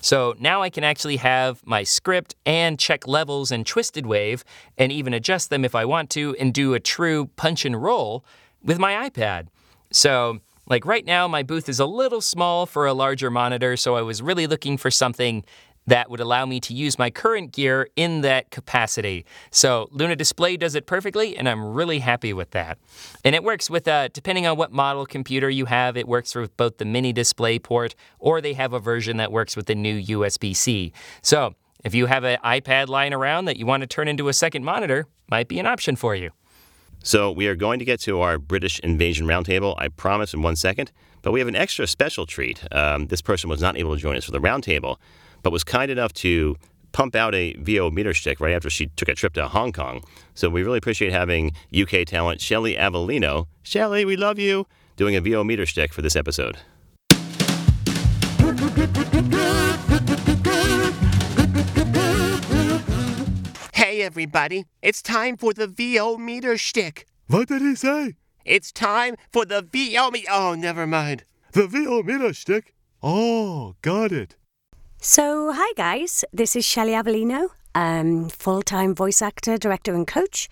So 0.00 0.34
now 0.38 0.62
I 0.62 0.70
can 0.70 0.84
actually 0.84 1.16
have 1.16 1.64
my 1.66 1.82
script 1.82 2.34
and 2.46 2.78
check 2.78 3.06
levels 3.06 3.50
in 3.50 3.64
Twisted 3.64 4.06
Wave 4.06 4.44
and 4.76 4.92
even 4.92 5.12
adjust 5.12 5.50
them 5.50 5.64
if 5.64 5.74
I 5.74 5.84
want 5.84 6.10
to 6.10 6.36
and 6.38 6.54
do 6.54 6.74
a 6.74 6.80
true 6.80 7.30
punch 7.36 7.64
and 7.64 7.80
roll 7.80 8.24
with 8.62 8.78
my 8.78 9.08
iPad. 9.08 9.48
So, 9.90 10.40
like 10.66 10.84
right 10.84 11.04
now, 11.04 11.26
my 11.26 11.42
booth 11.42 11.68
is 11.68 11.80
a 11.80 11.86
little 11.86 12.20
small 12.20 12.66
for 12.66 12.86
a 12.86 12.92
larger 12.92 13.30
monitor, 13.30 13.74
so 13.76 13.96
I 13.96 14.02
was 14.02 14.20
really 14.20 14.46
looking 14.46 14.76
for 14.76 14.90
something 14.90 15.42
that 15.88 16.10
would 16.10 16.20
allow 16.20 16.44
me 16.44 16.60
to 16.60 16.74
use 16.74 16.98
my 16.98 17.08
current 17.08 17.50
gear 17.50 17.88
in 17.96 18.20
that 18.20 18.50
capacity. 18.50 19.24
So 19.50 19.88
Luna 19.90 20.16
Display 20.16 20.58
does 20.58 20.74
it 20.74 20.86
perfectly, 20.86 21.36
and 21.36 21.48
I'm 21.48 21.64
really 21.64 22.00
happy 22.00 22.34
with 22.34 22.50
that. 22.50 22.78
And 23.24 23.34
it 23.34 23.42
works 23.42 23.70
with, 23.70 23.88
uh, 23.88 24.08
depending 24.08 24.46
on 24.46 24.58
what 24.58 24.70
model 24.70 25.06
computer 25.06 25.48
you 25.48 25.64
have, 25.64 25.96
it 25.96 26.06
works 26.06 26.34
with 26.34 26.54
both 26.58 26.76
the 26.76 26.84
mini 26.84 27.14
display 27.14 27.58
port 27.58 27.94
or 28.18 28.42
they 28.42 28.52
have 28.52 28.74
a 28.74 28.78
version 28.78 29.16
that 29.16 29.32
works 29.32 29.56
with 29.56 29.64
the 29.64 29.74
new 29.74 29.98
USB 29.98 30.54
C. 30.54 30.92
So 31.22 31.54
if 31.84 31.94
you 31.94 32.04
have 32.04 32.22
an 32.24 32.38
iPad 32.44 32.88
lying 32.88 33.14
around 33.14 33.46
that 33.46 33.56
you 33.56 33.64
want 33.64 33.80
to 33.80 33.86
turn 33.86 34.08
into 34.08 34.28
a 34.28 34.34
second 34.34 34.64
monitor, 34.64 35.06
might 35.30 35.48
be 35.48 35.58
an 35.58 35.66
option 35.66 35.96
for 35.96 36.14
you. 36.14 36.30
So 37.02 37.30
we 37.30 37.46
are 37.46 37.54
going 37.54 37.78
to 37.78 37.86
get 37.86 38.00
to 38.00 38.20
our 38.20 38.38
British 38.38 38.78
Invasion 38.80 39.26
Roundtable, 39.26 39.74
I 39.78 39.88
promise, 39.88 40.34
in 40.34 40.42
one 40.42 40.56
second. 40.56 40.92
But 41.22 41.32
we 41.32 41.38
have 41.38 41.48
an 41.48 41.56
extra 41.56 41.86
special 41.86 42.26
treat. 42.26 42.62
Um, 42.72 43.06
this 43.06 43.22
person 43.22 43.48
was 43.48 43.62
not 43.62 43.78
able 43.78 43.94
to 43.94 44.00
join 44.00 44.16
us 44.16 44.24
for 44.24 44.32
the 44.32 44.40
roundtable, 44.40 44.96
but 45.42 45.52
was 45.52 45.64
kind 45.64 45.90
enough 45.90 46.12
to 46.14 46.56
pump 46.92 47.14
out 47.14 47.34
a 47.34 47.54
VO 47.54 47.90
meter 47.90 48.14
stick 48.14 48.40
right 48.40 48.54
after 48.54 48.70
she 48.70 48.86
took 48.96 49.08
a 49.08 49.14
trip 49.14 49.34
to 49.34 49.46
Hong 49.48 49.72
Kong. 49.72 50.02
So 50.34 50.48
we 50.48 50.62
really 50.62 50.78
appreciate 50.78 51.12
having 51.12 51.52
UK 51.72 52.06
talent 52.06 52.40
Shelley 52.40 52.74
Avellino. 52.74 53.46
Shelley, 53.62 54.04
we 54.04 54.16
love 54.16 54.38
you, 54.38 54.66
doing 54.96 55.14
a 55.14 55.20
VO 55.20 55.44
meter 55.44 55.66
stick 55.66 55.92
for 55.92 56.02
this 56.02 56.16
episode. 56.16 56.58
Hey 63.74 64.02
everybody, 64.02 64.64
it's 64.82 65.02
time 65.02 65.36
for 65.36 65.52
the 65.52 65.66
VO 65.66 66.16
meter 66.16 66.58
stick. 66.58 67.06
What 67.28 67.48
did 67.48 67.62
he 67.62 67.74
say? 67.74 68.14
It's 68.44 68.72
time 68.72 69.16
for 69.30 69.44
the 69.44 69.62
VO 69.62 70.10
me. 70.10 70.24
Oh, 70.30 70.54
never 70.54 70.86
mind. 70.86 71.24
The 71.52 71.66
VO 71.66 72.02
meter 72.02 72.32
stick? 72.32 72.74
Oh, 73.02 73.76
got 73.82 74.10
it. 74.10 74.36
So, 75.00 75.52
hi 75.54 75.72
guys, 75.76 76.24
this 76.32 76.56
is 76.56 76.64
Shelley 76.64 76.90
Avellino, 76.90 77.50
um, 77.72 78.28
full 78.30 78.62
time 78.62 78.96
voice 78.96 79.22
actor, 79.22 79.56
director, 79.56 79.94
and 79.94 80.04
coach. 80.04 80.48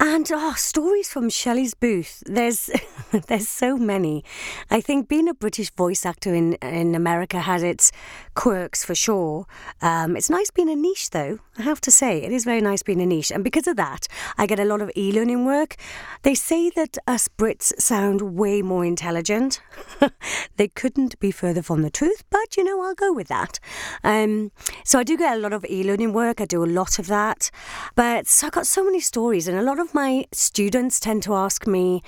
And 0.00 0.30
oh, 0.32 0.54
stories 0.56 1.08
from 1.08 1.28
Shelley's 1.28 1.74
booth. 1.74 2.22
There's 2.24 2.70
there's 3.26 3.48
so 3.48 3.76
many. 3.76 4.24
I 4.70 4.80
think 4.80 5.08
being 5.08 5.28
a 5.28 5.34
British 5.34 5.70
voice 5.72 6.06
actor 6.06 6.32
in 6.32 6.54
in 6.54 6.94
America 6.94 7.40
has 7.40 7.64
its 7.64 7.90
quirks 8.34 8.84
for 8.84 8.94
sure. 8.94 9.46
Um, 9.82 10.16
it's 10.16 10.30
nice 10.30 10.52
being 10.52 10.70
a 10.70 10.76
niche 10.76 11.10
though. 11.10 11.40
I 11.58 11.62
have 11.62 11.80
to 11.80 11.90
say, 11.90 12.22
it 12.22 12.30
is 12.30 12.44
very 12.44 12.60
nice 12.60 12.84
being 12.84 13.00
a 13.00 13.06
niche, 13.06 13.32
and 13.32 13.42
because 13.42 13.66
of 13.66 13.74
that, 13.76 14.06
I 14.36 14.46
get 14.46 14.60
a 14.60 14.64
lot 14.64 14.80
of 14.80 14.92
e-learning 14.94 15.44
work. 15.44 15.74
They 16.22 16.36
say 16.36 16.70
that 16.70 16.96
us 17.08 17.26
Brits 17.26 17.72
sound 17.80 18.20
way 18.36 18.62
more 18.62 18.84
intelligent. 18.84 19.60
they 20.56 20.68
couldn't 20.68 21.18
be 21.18 21.32
further 21.32 21.62
from 21.62 21.82
the 21.82 21.90
truth, 21.90 22.22
but 22.30 22.56
you 22.56 22.62
know, 22.62 22.80
I'll 22.82 22.94
go 22.94 23.12
with 23.12 23.26
that. 23.28 23.58
Um, 24.04 24.52
so 24.84 25.00
I 25.00 25.02
do 25.02 25.16
get 25.16 25.36
a 25.36 25.40
lot 25.40 25.52
of 25.52 25.64
e-learning 25.68 26.12
work. 26.12 26.40
I 26.40 26.44
do 26.44 26.62
a 26.62 26.66
lot 26.80 27.00
of 27.00 27.08
that, 27.08 27.50
but 27.96 28.40
I've 28.44 28.52
got 28.52 28.68
so 28.68 28.84
many 28.84 29.00
stories, 29.00 29.48
and 29.48 29.58
a 29.58 29.62
lot 29.62 29.80
of 29.80 29.87
my 29.94 30.26
students 30.32 31.00
tend 31.00 31.22
to 31.24 31.34
ask 31.34 31.66
me, 31.66 32.02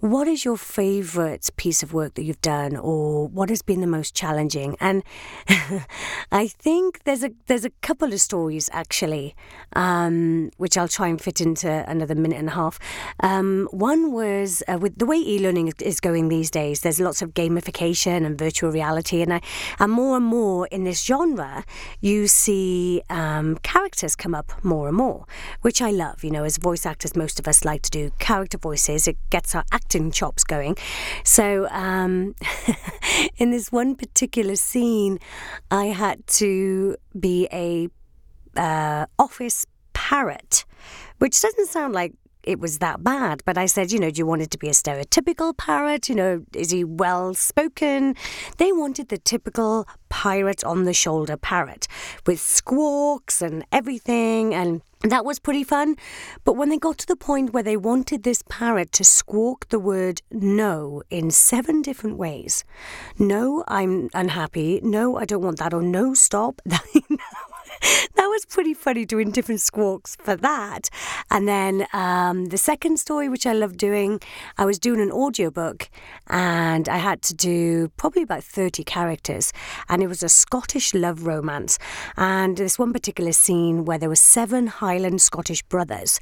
what 0.00 0.28
is 0.28 0.44
your 0.44 0.56
favorite 0.56 1.48
piece 1.56 1.82
of 1.82 1.94
work 1.94 2.14
that 2.14 2.22
you've 2.22 2.40
done 2.42 2.76
or 2.76 3.28
what 3.28 3.48
has 3.48 3.62
been 3.62 3.80
the 3.80 3.86
most 3.86 4.14
challenging? 4.14 4.76
And 4.80 5.02
i 6.32 6.46
think 6.46 7.02
there's 7.04 7.22
a 7.22 7.30
there's 7.46 7.64
a 7.64 7.70
couple 7.80 8.12
of 8.12 8.20
stories 8.20 8.68
actually 8.72 9.34
um, 9.74 10.50
which 10.56 10.76
i'll 10.76 10.88
try 10.88 11.08
and 11.08 11.20
fit 11.20 11.40
into 11.40 11.68
another 11.88 12.14
minute 12.14 12.38
and 12.38 12.48
a 12.48 12.52
half. 12.52 12.78
Um, 13.20 13.68
one 13.70 14.12
was 14.12 14.62
uh, 14.68 14.78
with 14.78 14.98
the 14.98 15.06
way 15.06 15.16
e-learning 15.16 15.72
is 15.80 16.00
going 16.00 16.28
these 16.28 16.50
days 16.50 16.80
there's 16.80 17.00
lots 17.00 17.22
of 17.22 17.34
gamification 17.34 18.24
and 18.26 18.38
virtual 18.38 18.70
reality. 18.70 19.22
And 19.22 19.34
I, 19.34 19.40
and 19.78 19.92
more 19.92 20.16
and 20.16 20.26
more 20.26 20.66
in 20.68 20.84
this 20.84 21.04
genre 21.04 21.64
you 22.00 22.28
see 22.28 23.02
um, 23.08 23.56
characters 23.62 24.14
come 24.14 24.34
up 24.34 24.52
more 24.62 24.88
and 24.88 24.96
more 24.96 25.26
which 25.62 25.80
i 25.80 25.90
love. 25.90 26.22
You 26.22 26.30
know 26.30 26.44
as 26.44 26.58
voice 26.58 26.84
actors 26.84 27.16
most 27.16 27.40
of 27.40 27.48
us 27.48 27.64
like 27.64 27.82
to 27.82 27.90
do 27.90 28.10
character 28.18 28.58
voices. 28.58 29.08
It 29.08 29.16
gets 29.30 29.54
our 29.54 29.64
acting 29.86 30.10
chops 30.10 30.42
going. 30.42 30.76
So, 31.22 31.68
um, 31.70 32.34
in 33.36 33.52
this 33.52 33.70
one 33.70 33.94
particular 33.94 34.56
scene, 34.56 35.20
I 35.70 35.86
had 35.86 36.26
to 36.42 36.96
be 37.18 37.46
a 37.52 37.88
uh, 38.56 39.06
office 39.16 39.64
parrot, 39.92 40.64
which 41.18 41.40
doesn't 41.40 41.68
sound 41.68 41.94
like 41.94 42.14
it 42.42 42.58
was 42.58 42.78
that 42.78 43.04
bad. 43.04 43.42
But 43.44 43.58
I 43.58 43.66
said, 43.66 43.92
you 43.92 44.00
know, 44.00 44.10
do 44.10 44.18
you 44.18 44.26
want 44.26 44.42
it 44.42 44.50
to 44.50 44.58
be 44.58 44.68
a 44.68 44.72
stereotypical 44.72 45.56
parrot? 45.56 46.08
You 46.08 46.16
know, 46.16 46.44
is 46.52 46.72
he 46.72 46.82
well 46.82 47.34
spoken? 47.34 48.16
They 48.58 48.72
wanted 48.72 49.08
the 49.08 49.18
typical 49.18 49.86
pirate 50.08 50.64
on 50.64 50.82
the 50.82 50.94
shoulder 50.94 51.36
parrot 51.36 51.86
with 52.26 52.40
squawks 52.40 53.40
and 53.40 53.64
everything. 53.70 54.52
And 54.52 54.82
that 55.10 55.24
was 55.24 55.38
pretty 55.38 55.64
fun. 55.64 55.96
But 56.44 56.54
when 56.54 56.68
they 56.68 56.78
got 56.78 56.98
to 56.98 57.06
the 57.06 57.16
point 57.16 57.52
where 57.52 57.62
they 57.62 57.76
wanted 57.76 58.22
this 58.22 58.42
parrot 58.48 58.92
to 58.92 59.04
squawk 59.04 59.68
the 59.68 59.78
word 59.78 60.22
no 60.30 61.02
in 61.10 61.30
seven 61.30 61.82
different 61.82 62.16
ways 62.16 62.64
no, 63.18 63.64
I'm 63.68 64.08
unhappy. 64.14 64.80
No, 64.82 65.16
I 65.16 65.24
don't 65.24 65.42
want 65.42 65.58
that. 65.58 65.74
Or 65.74 65.82
no, 65.82 66.14
stop. 66.14 66.60
that 68.14 68.26
was 68.26 68.44
pretty 68.46 68.74
funny 68.74 69.04
doing 69.04 69.30
different 69.30 69.60
squawks 69.60 70.16
for 70.16 70.36
that. 70.36 70.88
And 71.30 71.46
then 71.48 71.86
um, 71.92 72.46
the 72.46 72.58
second 72.58 72.98
story, 72.98 73.28
which 73.28 73.46
I 73.46 73.52
love 73.52 73.76
doing, 73.76 74.20
I 74.58 74.64
was 74.64 74.78
doing 74.78 75.00
an 75.00 75.10
audiobook 75.10 75.88
and 76.28 76.88
I 76.88 76.98
had 76.98 77.22
to 77.22 77.34
do 77.34 77.88
probably 77.96 78.22
about 78.22 78.44
30 78.44 78.84
characters. 78.84 79.52
And 79.88 80.02
it 80.02 80.08
was 80.08 80.22
a 80.22 80.28
Scottish 80.28 80.94
love 80.94 81.26
romance. 81.26 81.78
And 82.16 82.56
this 82.56 82.78
one 82.78 82.92
particular 82.92 83.32
scene 83.32 83.84
where 83.84 83.98
there 83.98 84.08
were 84.08 84.16
seven 84.16 84.66
Highland 84.66 85.20
Scottish 85.20 85.62
brothers 85.62 86.20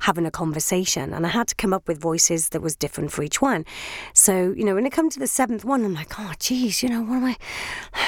having 0.00 0.26
a 0.26 0.30
conversation. 0.30 1.12
And 1.12 1.26
I 1.26 1.30
had 1.30 1.48
to 1.48 1.54
come 1.54 1.72
up 1.72 1.88
with 1.88 2.00
voices 2.00 2.50
that 2.50 2.62
was 2.62 2.76
different 2.76 3.12
for 3.12 3.22
each 3.22 3.40
one. 3.40 3.64
So, 4.12 4.52
you 4.56 4.64
know, 4.64 4.74
when 4.74 4.86
it 4.86 4.92
comes 4.92 5.14
to 5.14 5.20
the 5.20 5.26
seventh 5.26 5.64
one, 5.64 5.84
I'm 5.84 5.94
like, 5.94 6.18
oh, 6.18 6.32
geez, 6.38 6.82
you 6.82 6.88
know, 6.88 7.02
what 7.02 7.16
am 7.16 7.24
I, 7.24 7.36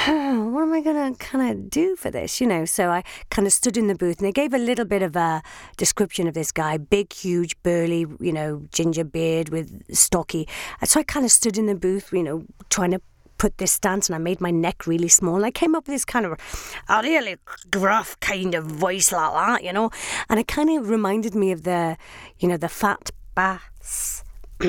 what 0.53 0.63
am 0.63 0.73
I 0.73 0.81
going 0.81 1.15
to 1.15 1.19
kind 1.19 1.51
of 1.51 1.71
do 1.71 1.97
for 1.97 2.11
this, 2.11 2.41
you 2.41 2.47
know? 2.47 2.65
So 2.65 2.88
So 2.89 2.93
I 2.93 3.03
kind 3.29 3.47
of 3.47 3.53
stood 3.53 3.77
in 3.77 3.87
the 3.87 3.95
booth 3.95 4.17
and 4.17 4.27
they 4.27 4.33
gave 4.33 4.55
a 4.55 4.59
little 4.59 4.87
bit 4.87 5.03
of 5.03 5.15
a 5.15 5.43
description 5.77 6.27
of 6.27 6.33
this 6.33 6.51
guy 6.51 6.79
big, 6.79 7.13
huge, 7.13 7.55
burly, 7.63 8.07
you 8.19 8.33
know, 8.33 8.63
ginger 8.73 9.05
beard 9.05 9.51
with 9.51 9.95
stocky. 9.95 10.49
So 10.85 10.99
I 10.99 11.03
kind 11.03 11.27
of 11.27 11.31
stood 11.31 11.59
in 11.59 11.67
the 11.67 11.75
booth, 11.75 12.11
you 12.15 12.23
know, 12.23 12.45
trying 12.71 12.93
to 12.93 13.03
put 13.37 13.59
this 13.59 13.73
stance 13.73 14.09
and 14.09 14.17
I 14.17 14.19
made 14.19 14.41
my 14.41 14.51
neck 14.51 14.87
really 14.87 15.09
small 15.09 15.37
and 15.37 15.45
I 15.45 15.51
came 15.51 15.75
up 15.75 15.87
with 15.87 15.97
this 15.97 16.07
kind 16.07 16.25
of 16.25 16.41
a 16.89 17.03
really 17.03 17.37
gruff 17.71 18.19
kind 18.21 18.55
of 18.55 18.65
voice 18.65 19.13
like 19.13 19.35
that, 19.35 19.65
you 19.65 19.75
know. 19.75 19.91
And 20.31 20.41
it 20.41 20.49
kind 20.49 20.71
of 20.71 20.89
reminded 20.89 21.35
me 21.35 21.53
of 21.53 21.65
the, 21.65 21.99
you 22.39 22.49
know, 22.49 22.57
the 22.57 22.71
fat 22.71 23.11
bass 23.35 24.25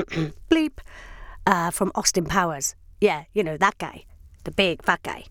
bleep 0.50 0.80
uh, 1.46 1.70
from 1.70 1.90
Austin 1.94 2.26
Powers. 2.26 2.74
Yeah, 3.00 3.24
you 3.32 3.42
know, 3.42 3.56
that 3.56 3.78
guy, 3.78 4.04
the 4.44 4.50
big 4.50 4.82
fat 4.82 5.02
guy. 5.02 5.24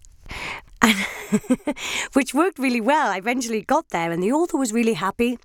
Which 2.14 2.34
worked 2.34 2.60
really 2.60 2.82
well. 2.82 3.10
I 3.10 3.18
eventually 3.18 3.62
got 3.62 3.90
there, 3.90 4.12
and 4.12 4.24
the 4.24 4.32
author 4.32 4.58
was 4.58 4.74
really 4.74 4.94
happy 4.94 5.38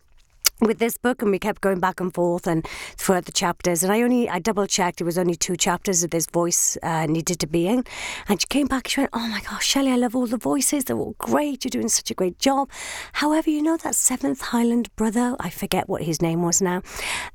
with 0.61 0.79
this 0.79 0.97
book 0.97 1.21
and 1.23 1.31
we 1.31 1.39
kept 1.39 1.61
going 1.61 1.81
back 1.81 2.01
and 2.01 2.15
forth 2.15 2.47
and 2.47 2.67
throughout 2.97 3.25
the 3.25 3.33
chapters. 3.33 3.83
And 3.83 3.93
I 3.93 4.03
only 4.03 4.29
I 4.29 4.39
double 4.39 4.67
checked 4.67 5.01
it 5.01 5.05
was 5.05 5.19
only 5.19 5.35
two 5.35 5.57
chapters 5.57 6.01
that 6.03 6.11
this 6.11 6.27
voice 6.27 6.79
uh, 6.83 7.07
needed 7.07 7.41
to 7.41 7.47
be 7.47 7.67
in. 7.67 7.85
And 8.29 8.41
she 8.41 8.47
came 8.47 8.67
back 8.67 8.89
she 8.89 9.01
went 9.01 9.11
oh 9.13 9.27
my 9.29 9.41
gosh 9.41 9.67
Shelley 9.67 9.91
I 9.91 9.97
love 9.97 10.15
all 10.15 10.27
the 10.27 10.39
voices. 10.39 10.85
They're 10.85 10.97
all 10.97 11.17
great. 11.19 11.65
You're 11.65 11.71
doing 11.71 11.89
such 11.89 12.11
a 12.11 12.15
great 12.15 12.39
job. 12.39 12.71
However 13.15 13.51
you 13.51 13.63
know 13.63 13.77
that 13.79 13.95
seventh 13.95 14.41
Highland 14.41 14.95
brother 14.97 15.37
I 15.41 15.51
forget 15.51 15.89
what 15.89 16.03
his 16.03 16.23
name 16.23 16.43
was 16.43 16.63
now 16.63 16.83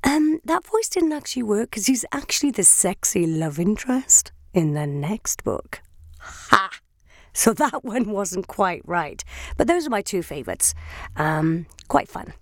um 0.04 0.40
that 0.46 0.66
voice 0.66 0.90
didn't 0.90 1.14
actually 1.14 1.44
work 1.44 1.72
because 1.72 1.88
he's 1.88 2.06
actually 2.12 2.52
the 2.52 2.64
sexy 2.64 3.28
love 3.28 3.60
interest 3.60 4.32
in 4.54 4.74
the 4.74 4.88
next 4.88 5.44
book. 5.44 5.82
Ha 6.20 6.70
so 7.44 7.54
that 7.54 7.86
one 7.86 8.12
wasn't 8.12 8.48
quite 8.48 8.82
right. 8.86 9.24
But 9.56 9.68
those 9.68 9.88
are 9.88 9.90
my 9.90 10.02
two 10.02 10.22
favourites 10.22 10.74
um 11.16 11.68
quite 11.88 12.10
fun 12.10 12.34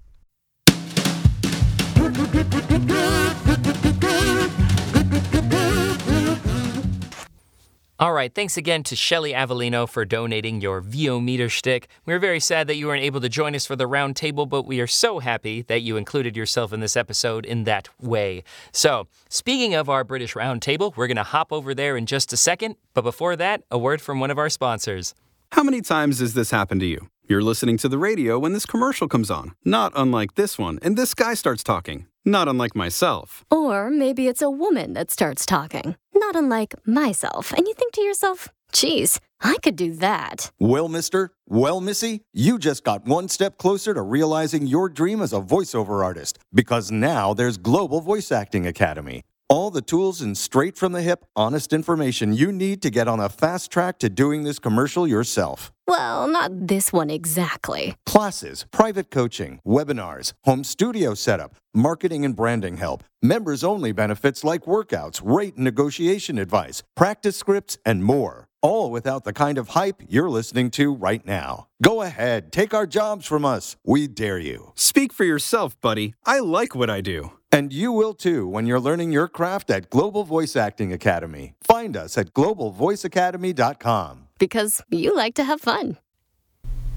All 8.00 8.14
right, 8.14 8.32
thanks 8.32 8.58
again 8.58 8.84
to 8.84 8.96
Shelley 8.96 9.34
Avellino 9.34 9.90
for 9.90 10.06
donating 10.06 10.62
your 10.62 10.82
VO 10.82 11.20
meter 11.20 11.50
shtick. 11.50 11.88
We're 12.06 12.20
very 12.20 12.40
sad 12.40 12.68
that 12.68 12.76
you 12.76 12.86
weren't 12.86 13.02
able 13.02 13.22
to 13.22 13.28
join 13.28 13.56
us 13.56 13.66
for 13.66 13.76
the 13.76 13.88
round 13.88 14.16
table, 14.16 14.46
but 14.46 14.68
we 14.68 14.80
are 14.82 14.86
so 14.86 15.18
happy 15.18 15.64
that 15.64 15.82
you 15.82 15.98
included 15.98 16.38
yourself 16.38 16.72
in 16.72 16.80
this 16.80 16.96
episode 16.96 17.44
in 17.44 17.64
that 17.64 17.90
way. 18.00 18.44
So, 18.72 19.08
speaking 19.30 19.74
of 19.74 19.90
our 19.90 20.04
British 20.04 20.36
round 20.36 20.62
table, 20.62 20.94
we're 20.96 21.08
going 21.08 21.18
to 21.18 21.24
hop 21.24 21.52
over 21.52 21.74
there 21.74 21.98
in 21.98 22.06
just 22.06 22.32
a 22.32 22.38
second. 22.38 22.76
But 22.94 23.02
before 23.02 23.36
that, 23.36 23.64
a 23.72 23.80
word 23.80 24.00
from 24.00 24.20
one 24.20 24.30
of 24.30 24.38
our 24.38 24.50
sponsors. 24.52 25.16
How 25.54 25.64
many 25.64 25.82
times 25.82 26.20
has 26.20 26.36
this 26.36 26.52
happened 26.52 26.82
to 26.82 26.86
you? 26.86 27.10
You're 27.28 27.42
listening 27.42 27.78
to 27.80 27.90
the 27.90 27.98
radio 27.98 28.38
when 28.38 28.54
this 28.54 28.68
commercial 28.68 29.08
comes 29.08 29.32
on, 29.32 29.56
not 29.66 29.92
unlike 29.96 30.36
this 30.36 30.60
one, 30.60 30.78
and 30.84 30.96
this 30.96 31.16
guy 31.16 31.34
starts 31.34 31.64
talking, 31.64 32.06
not 32.28 32.48
unlike 32.48 32.76
myself. 32.76 33.46
Or 33.50 33.90
maybe 33.90 34.28
it's 34.28 34.42
a 34.42 34.50
woman 34.50 34.94
that 34.94 35.10
starts 35.10 35.46
talking, 35.46 35.96
not 36.14 36.36
unlike 36.36 36.76
myself, 36.86 37.54
and 37.54 37.66
you 37.68 37.74
think 37.74 37.94
to 37.94 38.02
yourself, 38.02 38.50
geez, 38.72 39.20
I 39.42 39.56
could 39.64 39.76
do 39.76 39.94
that. 39.96 40.52
Well, 40.60 40.90
mister, 40.90 41.32
well, 41.48 41.80
missy, 41.80 42.22
you 42.34 42.60
just 42.60 42.84
got 42.84 43.06
one 43.06 43.30
step 43.30 43.58
closer 43.58 43.94
to 43.94 44.02
realizing 44.02 44.68
your 44.68 44.90
dream 44.90 45.22
as 45.22 45.34
a 45.34 45.40
voiceover 45.40 46.04
artist 46.04 46.38
because 46.54 46.92
now 46.92 47.34
there's 47.34 47.58
Global 47.58 48.02
Voice 48.02 48.32
Acting 48.32 48.68
Academy. 48.68 49.24
All 49.50 49.72
the 49.72 49.82
tools 49.82 50.20
and 50.20 50.38
straight 50.38 50.78
from 50.78 50.92
the 50.92 51.02
hip, 51.02 51.24
honest 51.34 51.72
information 51.72 52.34
you 52.34 52.52
need 52.52 52.82
to 52.82 52.90
get 52.90 53.08
on 53.08 53.22
a 53.22 53.30
fast 53.30 53.72
track 53.72 53.98
to 54.00 54.10
doing 54.10 54.44
this 54.44 54.60
commercial 54.60 55.08
yourself. 55.08 55.72
Well, 55.88 56.28
not 56.28 56.68
this 56.68 56.92
one 56.92 57.10
exactly. 57.10 57.96
Classes, 58.06 58.66
private 58.72 59.10
coaching, 59.10 59.62
webinars, 59.66 60.34
home 60.44 60.66
studio 60.66 61.14
setup, 61.14 61.56
marketing 61.74 62.26
and 62.26 62.36
branding 62.36 62.76
help, 62.76 63.06
members 63.22 63.64
only 63.64 63.94
benefits 63.94 64.44
like 64.44 64.64
workouts, 64.66 65.22
rate 65.24 65.56
and 65.56 65.64
negotiation 65.64 66.38
advice, 66.38 66.84
practice 66.98 67.38
scripts, 67.38 67.78
and 67.86 68.04
more. 68.04 68.50
All 68.62 68.92
without 68.92 69.24
the 69.24 69.32
kind 69.32 69.58
of 69.58 69.70
hype 69.70 70.04
you're 70.10 70.30
listening 70.30 70.72
to 70.72 70.94
right 70.94 71.26
now. 71.26 71.68
Go 71.82 72.02
ahead, 72.02 72.52
take 72.52 72.74
our 72.74 72.86
jobs 72.86 73.26
from 73.26 73.46
us. 73.46 73.78
We 73.86 74.08
dare 74.08 74.40
you. 74.40 74.74
Speak 74.76 75.14
for 75.14 75.24
yourself, 75.24 75.80
buddy. 75.80 76.16
I 76.26 76.40
like 76.40 76.76
what 76.76 76.90
I 76.90 77.00
do. 77.00 77.32
And 77.58 77.74
you 77.74 77.92
will 77.92 78.14
too 78.14 78.48
when 78.48 78.68
you're 78.68 78.80
learning 78.80 79.12
your 79.12 79.28
craft 79.28 79.72
at 79.72 79.90
Global 79.90 80.24
Voice 80.24 80.56
Acting 80.56 80.94
Academy. 80.94 81.56
Find 81.64 81.98
us 81.98 82.16
at 82.16 82.32
globalvoiceacademy.com. 82.36 84.28
Because 84.38 84.84
you 84.92 85.16
like 85.16 85.34
to 85.34 85.44
have 85.44 85.60
fun. 85.60 85.98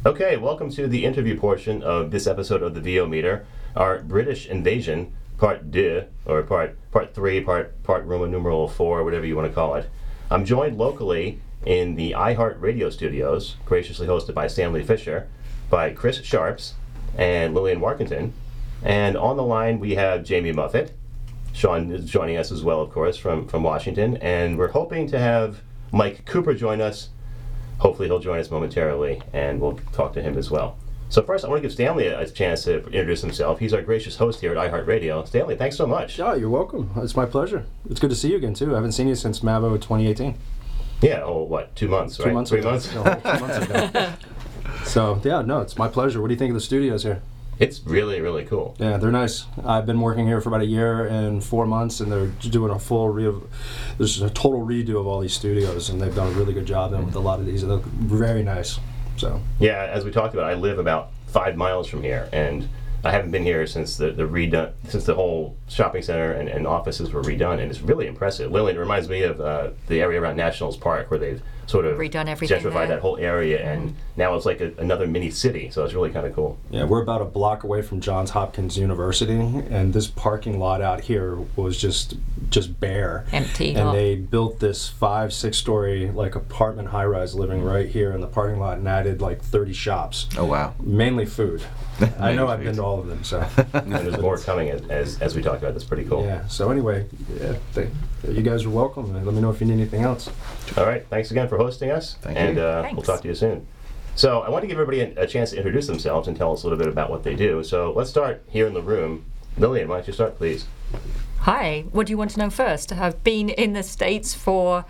Okay, 0.04 0.36
welcome 0.36 0.70
to 0.72 0.86
the 0.86 1.06
interview 1.06 1.40
portion 1.40 1.82
of 1.82 2.10
this 2.10 2.26
episode 2.26 2.62
of 2.62 2.74
the 2.74 2.82
VO 2.82 3.06
Meter, 3.06 3.46
our 3.74 4.00
British 4.00 4.48
invasion, 4.48 5.14
part 5.38 5.70
deux, 5.70 6.04
or 6.26 6.42
part 6.42 6.76
part 6.90 7.14
three, 7.14 7.40
part 7.40 7.82
part 7.82 8.04
Roman 8.04 8.30
numeral 8.30 8.68
four, 8.68 9.02
whatever 9.02 9.24
you 9.24 9.36
want 9.36 9.48
to 9.48 9.54
call 9.54 9.76
it. 9.76 9.88
I'm 10.30 10.44
joined 10.44 10.76
locally 10.76 11.40
in 11.64 11.94
the 11.94 12.12
iHeart 12.12 12.60
Radio 12.60 12.90
studios, 12.90 13.56
graciously 13.64 14.06
hosted 14.06 14.34
by 14.34 14.46
Stanley 14.46 14.84
Fisher, 14.84 15.26
by 15.70 15.94
Chris 15.94 16.18
Sharpes 16.18 16.74
and 17.16 17.54
Lillian 17.54 17.80
Warkentin. 17.80 18.32
And 18.82 19.16
on 19.16 19.36
the 19.36 19.42
line 19.42 19.78
we 19.80 19.94
have 19.94 20.24
Jamie 20.24 20.52
Muffett. 20.52 20.90
Sean 21.52 21.90
is 21.92 22.04
joining 22.04 22.36
us 22.36 22.52
as 22.52 22.62
well, 22.62 22.80
of 22.80 22.90
course, 22.90 23.16
from, 23.16 23.46
from 23.48 23.62
Washington. 23.64 24.16
And 24.18 24.56
we're 24.56 24.68
hoping 24.68 25.08
to 25.08 25.18
have 25.18 25.60
Mike 25.92 26.24
Cooper 26.24 26.54
join 26.54 26.80
us. 26.80 27.08
Hopefully 27.78 28.08
he'll 28.08 28.18
join 28.20 28.38
us 28.38 28.50
momentarily 28.50 29.20
and 29.32 29.60
we'll 29.60 29.78
talk 29.92 30.12
to 30.14 30.22
him 30.22 30.38
as 30.38 30.50
well. 30.50 30.78
So 31.08 31.22
first, 31.22 31.44
I 31.44 31.48
want 31.48 31.58
to 31.58 31.62
give 31.62 31.72
Stanley 31.72 32.06
a, 32.06 32.20
a 32.20 32.26
chance 32.28 32.62
to 32.64 32.76
introduce 32.84 33.20
himself. 33.20 33.58
He's 33.58 33.74
our 33.74 33.82
gracious 33.82 34.16
host 34.16 34.40
here 34.40 34.56
at 34.56 34.70
iHeartRadio. 34.72 35.26
Stanley, 35.26 35.56
thanks 35.56 35.76
so 35.76 35.86
much. 35.86 36.16
Yeah, 36.18 36.36
you're 36.36 36.48
welcome. 36.50 36.90
It's 36.98 37.16
my 37.16 37.26
pleasure. 37.26 37.66
It's 37.90 37.98
good 37.98 38.10
to 38.10 38.16
see 38.16 38.30
you 38.30 38.36
again 38.36 38.54
too. 38.54 38.70
I 38.72 38.76
haven't 38.76 38.92
seen 38.92 39.08
you 39.08 39.16
since 39.16 39.40
MAVO 39.42 39.72
2018. 39.80 40.36
Yeah, 41.02 41.22
oh, 41.24 41.42
what, 41.42 41.74
two 41.74 41.88
months, 41.88 42.16
Two 42.16 42.24
right? 42.24 42.34
months 42.34 42.50
Three 42.50 42.60
ago. 42.60 42.70
months? 42.72 42.94
No, 42.94 43.02
two 43.02 43.40
months 43.40 43.66
ago. 43.66 44.12
So 44.84 45.20
yeah, 45.24 45.42
no, 45.42 45.60
it's 45.60 45.76
my 45.76 45.88
pleasure. 45.88 46.20
What 46.20 46.28
do 46.28 46.34
you 46.34 46.38
think 46.38 46.50
of 46.50 46.54
the 46.54 46.60
studios 46.60 47.02
here? 47.02 47.20
It's 47.60 47.84
really, 47.84 48.22
really 48.22 48.46
cool. 48.46 48.74
Yeah, 48.78 48.96
they're 48.96 49.12
nice. 49.12 49.44
I've 49.64 49.84
been 49.84 50.00
working 50.00 50.26
here 50.26 50.40
for 50.40 50.48
about 50.48 50.62
a 50.62 50.66
year 50.66 51.06
and 51.06 51.44
four 51.44 51.66
months, 51.66 52.00
and 52.00 52.10
they're 52.10 52.28
doing 52.50 52.72
a 52.72 52.78
full 52.78 53.10
re. 53.10 53.30
There's 53.98 54.22
a 54.22 54.30
total 54.30 54.66
redo 54.66 54.98
of 54.98 55.06
all 55.06 55.20
these 55.20 55.34
studios, 55.34 55.90
and 55.90 56.00
they've 56.00 56.14
done 56.14 56.28
a 56.28 56.30
really 56.30 56.54
good 56.54 56.64
job 56.64 56.92
then 56.92 57.04
with 57.04 57.14
a 57.16 57.20
lot 57.20 57.38
of 57.38 57.44
these. 57.44 57.60
They 57.60 57.68
look 57.68 57.84
very 57.84 58.42
nice. 58.42 58.80
So 59.18 59.42
Yeah, 59.58 59.90
as 59.92 60.06
we 60.06 60.10
talked 60.10 60.32
about, 60.32 60.50
I 60.50 60.54
live 60.54 60.78
about 60.78 61.10
five 61.26 61.54
miles 61.54 61.86
from 61.86 62.02
here, 62.02 62.30
and 62.32 62.66
I 63.04 63.10
haven't 63.10 63.30
been 63.30 63.44
here 63.44 63.66
since 63.66 63.98
the, 63.98 64.10
the 64.10 64.22
redone 64.22 64.72
since 64.88 65.04
the 65.04 65.14
whole 65.14 65.56
shopping 65.68 66.02
center 66.02 66.32
and, 66.32 66.48
and 66.48 66.66
offices 66.66 67.12
were 67.12 67.22
redone, 67.22 67.60
and 67.60 67.70
it's 67.70 67.82
really 67.82 68.06
impressive. 68.06 68.50
Lillian, 68.50 68.76
it 68.76 68.80
reminds 68.80 69.08
me 69.10 69.22
of 69.22 69.38
uh, 69.38 69.70
the 69.86 70.00
area 70.00 70.18
around 70.18 70.36
Nationals 70.36 70.78
Park 70.78 71.10
where 71.10 71.20
they've 71.20 71.42
sort 71.70 71.86
of 71.86 71.98
Redone 71.98 72.26
everything 72.26 72.58
gentrified 72.58 72.72
there. 72.72 72.86
that 72.88 73.00
whole 73.00 73.16
area, 73.16 73.58
mm-hmm. 73.58 73.68
and 73.68 73.94
now 74.16 74.34
it's 74.34 74.44
like 74.44 74.60
a, 74.60 74.72
another 74.78 75.06
mini 75.06 75.30
city. 75.30 75.70
So 75.70 75.84
it's 75.84 75.94
really 75.94 76.10
kind 76.10 76.26
of 76.26 76.34
cool. 76.34 76.58
Yeah, 76.70 76.84
we're 76.84 77.02
about 77.02 77.22
a 77.22 77.24
block 77.24 77.62
away 77.62 77.82
from 77.82 78.00
Johns 78.00 78.30
Hopkins 78.30 78.76
University, 78.76 79.38
and 79.38 79.92
this 79.92 80.08
parking 80.08 80.58
lot 80.58 80.82
out 80.82 81.02
here 81.02 81.36
was 81.56 81.80
just 81.80 82.14
just 82.50 82.80
bare, 82.80 83.24
Empty. 83.32 83.74
And 83.74 83.90
Oh. 83.90 83.92
they 83.92 84.16
built 84.16 84.58
this 84.58 84.88
five, 84.88 85.32
six 85.32 85.56
story 85.56 86.10
like 86.10 86.34
apartment 86.34 86.88
high 86.88 87.04
rise 87.04 87.34
living 87.34 87.62
right 87.62 87.88
here 87.88 88.12
in 88.12 88.20
the 88.20 88.26
parking 88.26 88.58
lot, 88.58 88.78
and 88.78 88.88
added 88.88 89.20
like 89.20 89.40
30 89.40 89.72
shops. 89.72 90.26
Oh 90.36 90.44
wow! 90.44 90.74
Mainly 90.80 91.26
food. 91.26 91.62
I 92.18 92.32
know 92.32 92.48
I've 92.48 92.62
been 92.64 92.74
to 92.76 92.82
all 92.82 92.98
of 92.98 93.06
them, 93.06 93.22
so. 93.22 93.46
and 93.74 93.92
there's 93.92 94.18
more 94.18 94.38
coming 94.38 94.70
as, 94.70 94.82
as, 94.88 95.20
as 95.20 95.36
we 95.36 95.42
talk 95.42 95.58
about. 95.58 95.74
That's 95.74 95.84
pretty 95.84 96.04
cool. 96.04 96.24
Yeah. 96.24 96.46
So 96.48 96.70
anyway, 96.70 97.06
yeah, 97.38 97.56
th- 97.74 97.88
you 98.28 98.42
guys 98.42 98.64
are 98.64 98.70
welcome. 98.70 99.14
and 99.14 99.24
Let 99.24 99.34
me 99.34 99.40
know 99.40 99.50
if 99.50 99.60
you 99.60 99.66
need 99.66 99.74
anything 99.74 100.02
else. 100.02 100.30
All 100.76 100.86
right. 100.86 101.06
Thanks 101.08 101.30
again 101.30 101.48
for 101.48 101.56
hosting 101.56 101.90
us. 101.90 102.16
Thank 102.22 102.38
and 102.38 102.56
you. 102.56 102.62
Uh, 102.62 102.88
we'll 102.92 103.02
talk 103.02 103.22
to 103.22 103.28
you 103.28 103.34
soon. 103.34 103.66
So 104.14 104.40
I 104.40 104.50
want 104.50 104.62
to 104.62 104.68
give 104.68 104.78
everybody 104.78 105.00
a, 105.00 105.22
a 105.22 105.26
chance 105.26 105.50
to 105.50 105.56
introduce 105.56 105.86
themselves 105.86 106.28
and 106.28 106.36
tell 106.36 106.52
us 106.52 106.62
a 106.62 106.66
little 106.66 106.78
bit 106.78 106.88
about 106.88 107.10
what 107.10 107.22
they 107.22 107.34
do. 107.34 107.64
So 107.64 107.92
let's 107.92 108.10
start 108.10 108.42
here 108.48 108.66
in 108.66 108.74
the 108.74 108.82
room. 108.82 109.24
Lillian, 109.56 109.88
why 109.88 109.96
don't 109.96 110.06
you 110.06 110.12
start, 110.12 110.36
please? 110.36 110.66
Hi, 111.40 111.84
what 111.92 112.06
do 112.06 112.12
you 112.12 112.18
want 112.18 112.32
to 112.32 112.38
know 112.38 112.50
first? 112.50 112.92
I've 112.92 113.24
been 113.24 113.48
in 113.48 113.72
the 113.72 113.82
States 113.82 114.34
for 114.34 114.84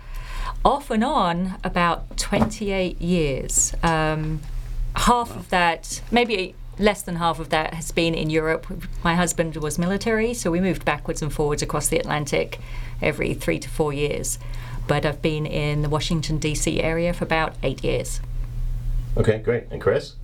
off 0.65 0.91
and 0.91 1.03
on 1.03 1.55
about 1.63 2.17
28 2.17 3.01
years. 3.01 3.73
Um, 3.81 4.41
half 4.95 5.35
of 5.35 5.49
that, 5.49 6.01
maybe 6.11 6.55
less 6.81 7.01
than 7.01 7.17
half 7.17 7.39
of 7.39 7.49
that, 7.49 7.73
has 7.73 7.91
been 7.91 8.13
in 8.13 8.29
Europe. 8.29 8.67
My 9.03 9.15
husband 9.15 9.55
was 9.57 9.77
military, 9.77 10.33
so 10.33 10.51
we 10.51 10.59
moved 10.59 10.83
backwards 10.83 11.21
and 11.21 11.31
forwards 11.31 11.61
across 11.61 11.87
the 11.87 11.97
Atlantic 11.97 12.59
every 13.01 13.33
three 13.33 13.59
to 13.59 13.69
four 13.69 13.93
years. 13.93 14.39
But 14.87 15.05
I've 15.05 15.21
been 15.21 15.45
in 15.45 15.83
the 15.83 15.89
Washington, 15.89 16.37
D.C. 16.37 16.81
area 16.81 17.13
for 17.13 17.23
about 17.23 17.55
eight 17.63 17.83
years. 17.83 18.19
Okay, 19.15 19.39
great. 19.39 19.65
And 19.71 19.81
Chris? 19.81 20.15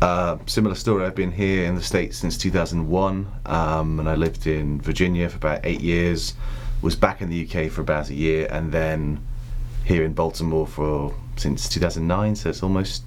Uh, 0.00 0.36
similar 0.46 0.74
story. 0.74 1.04
I've 1.04 1.14
been 1.14 1.32
here 1.32 1.64
in 1.64 1.74
the 1.74 1.82
States 1.82 2.18
since 2.18 2.36
2001, 2.36 3.26
um, 3.46 3.98
and 3.98 4.08
I 4.08 4.14
lived 4.14 4.46
in 4.46 4.80
Virginia 4.80 5.28
for 5.28 5.36
about 5.36 5.60
eight 5.64 5.80
years. 5.80 6.34
Was 6.82 6.96
back 6.96 7.22
in 7.22 7.30
the 7.30 7.46
UK 7.46 7.70
for 7.70 7.80
about 7.80 8.10
a 8.10 8.14
year, 8.14 8.48
and 8.50 8.72
then 8.72 9.24
here 9.84 10.04
in 10.04 10.12
Baltimore 10.12 10.66
for 10.66 11.14
since 11.36 11.68
2009. 11.68 12.36
So 12.36 12.50
it's 12.50 12.62
almost 12.62 13.04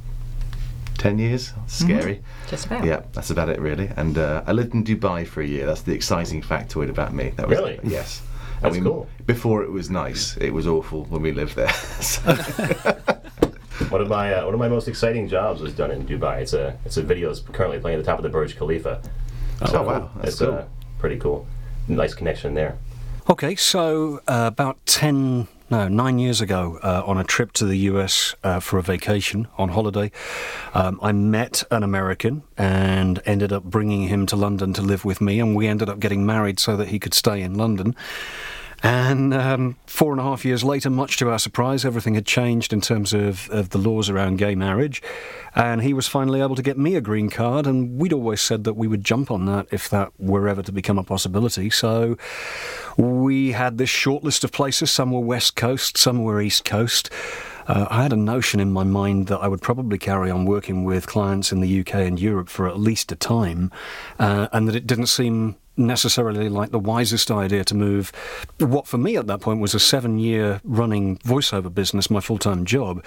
10 0.97 1.19
years. 1.19 1.53
Scary. 1.67 2.21
Just 2.47 2.65
about. 2.65 2.85
Yeah, 2.85 3.01
that's 3.13 3.29
about 3.29 3.49
it 3.49 3.59
really. 3.59 3.89
And 3.95 4.17
uh, 4.17 4.43
I 4.47 4.51
lived 4.53 4.73
in 4.73 4.83
Dubai 4.83 5.27
for 5.27 5.41
a 5.41 5.45
year. 5.47 5.65
That's 5.65 5.81
the 5.81 5.93
exciting 5.93 6.41
factoid 6.41 6.89
about 6.89 7.13
me. 7.13 7.29
That 7.35 7.47
was, 7.47 7.57
Really? 7.57 7.79
Yes. 7.83 8.21
That's 8.61 8.75
I 8.75 8.79
mean, 8.79 8.85
cool. 8.85 9.07
Before 9.25 9.63
it 9.63 9.71
was 9.71 9.89
nice, 9.89 10.37
it 10.37 10.51
was 10.51 10.65
awful 10.67 11.03
when 11.05 11.21
we 11.21 11.31
lived 11.31 11.55
there. 11.55 11.71
One 13.89 14.01
of 14.01 14.07
my 14.07 14.33
uh, 14.33 14.45
one 14.45 14.53
of 14.53 14.59
my 14.59 14.69
most 14.69 14.87
exciting 14.87 15.27
jobs 15.27 15.61
was 15.61 15.73
done 15.73 15.91
in 15.91 16.05
Dubai. 16.07 16.41
It's 16.41 16.53
a 16.53 16.77
it's 16.85 16.95
a 16.97 17.03
video 17.03 17.27
that's 17.27 17.41
currently 17.41 17.79
playing 17.79 17.99
at 17.99 18.05
the 18.05 18.09
top 18.09 18.19
of 18.19 18.23
the 18.23 18.29
Burj 18.29 18.55
Khalifa. 18.55 19.01
Oh, 19.61 19.83
wow. 19.83 20.09
That's 20.15 20.29
it's 20.29 20.39
cool. 20.39 20.53
uh, 20.53 20.63
pretty 20.97 21.17
cool. 21.17 21.45
Nice 21.89 22.13
connection 22.13 22.53
there. 22.53 22.77
Okay, 23.29 23.55
so 23.55 24.21
uh, 24.27 24.45
about 24.47 24.77
10, 24.85 25.47
no, 25.69 25.87
nine 25.87 26.19
years 26.19 26.41
ago, 26.41 26.79
uh, 26.83 27.03
on 27.05 27.17
a 27.17 27.23
trip 27.23 27.51
to 27.53 27.65
the 27.65 27.77
US 27.89 28.35
uh, 28.43 28.59
for 28.59 28.77
a 28.77 28.83
vacation 28.83 29.47
on 29.57 29.69
holiday, 29.69 30.11
um, 30.73 30.99
I 31.01 31.11
met 31.11 31.63
an 31.71 31.81
American 31.81 32.43
and 32.57 33.21
ended 33.25 33.51
up 33.51 33.63
bringing 33.63 34.07
him 34.07 34.25
to 34.27 34.35
London 34.35 34.73
to 34.73 34.81
live 34.81 35.05
with 35.05 35.21
me, 35.21 35.39
and 35.39 35.55
we 35.55 35.67
ended 35.67 35.89
up 35.89 35.99
getting 35.99 36.25
married 36.25 36.59
so 36.59 36.77
that 36.77 36.89
he 36.89 36.99
could 36.99 37.13
stay 37.13 37.41
in 37.41 37.55
London. 37.55 37.95
And 38.83 39.33
um, 39.33 39.77
four 39.87 40.11
and 40.11 40.19
a 40.19 40.23
half 40.23 40.45
years 40.45 40.63
later, 40.63 40.91
much 40.91 41.17
to 41.17 41.29
our 41.29 41.39
surprise, 41.39 41.85
everything 41.85 42.13
had 42.13 42.27
changed 42.27 42.71
in 42.71 42.81
terms 42.81 43.13
of, 43.13 43.49
of 43.49 43.69
the 43.69 43.79
laws 43.79 44.09
around 44.09 44.37
gay 44.37 44.53
marriage. 44.53 45.01
And 45.55 45.81
he 45.81 45.93
was 45.93 46.07
finally 46.07 46.41
able 46.41 46.55
to 46.55 46.61
get 46.61 46.77
me 46.77 46.95
a 46.95 47.01
green 47.01 47.29
card. 47.31 47.65
And 47.65 47.99
we'd 47.99 48.13
always 48.13 48.41
said 48.41 48.63
that 48.65 48.75
we 48.75 48.87
would 48.87 49.03
jump 49.03 49.31
on 49.31 49.45
that 49.45 49.67
if 49.71 49.89
that 49.89 50.11
were 50.19 50.47
ever 50.47 50.61
to 50.61 50.71
become 50.71 50.99
a 50.99 51.03
possibility. 51.03 51.71
So 51.71 52.17
we 52.97 53.51
had 53.51 53.77
this 53.77 53.89
short 53.89 54.23
list 54.23 54.43
of 54.43 54.51
places. 54.51 54.91
Some 54.91 55.11
were 55.11 55.19
West 55.19 55.55
Coast, 55.55 55.97
some 55.97 56.23
were 56.23 56.41
East 56.41 56.65
Coast. 56.65 57.09
Uh, 57.67 57.87
I 57.89 58.03
had 58.03 58.13
a 58.13 58.17
notion 58.17 58.59
in 58.59 58.71
my 58.71 58.83
mind 58.83 59.27
that 59.27 59.39
I 59.39 59.47
would 59.47 59.61
probably 59.61 59.97
carry 59.97 60.29
on 60.29 60.45
working 60.45 60.83
with 60.83 61.07
clients 61.07 61.51
in 61.51 61.61
the 61.61 61.79
UK 61.79 61.95
and 61.95 62.19
Europe 62.19 62.47
for 62.47 62.67
at 62.67 62.79
least 62.79 63.11
a 63.11 63.15
time, 63.15 63.71
uh, 64.19 64.47
and 64.51 64.67
that 64.67 64.75
it 64.75 64.85
didn't 64.85 65.07
seem 65.07 65.55
necessarily 65.77 66.49
like 66.49 66.71
the 66.71 66.79
wisest 66.79 67.31
idea 67.31 67.63
to 67.63 67.75
move 67.75 68.11
what 68.59 68.87
for 68.87 68.97
me 68.97 69.17
at 69.17 69.27
that 69.27 69.41
point 69.41 69.59
was 69.59 69.73
a 69.73 69.79
seven 69.79 70.17
year 70.19 70.61
running 70.63 71.17
voiceover 71.19 71.73
business, 71.73 72.09
my 72.09 72.19
full 72.19 72.37
time 72.37 72.65
job, 72.65 73.03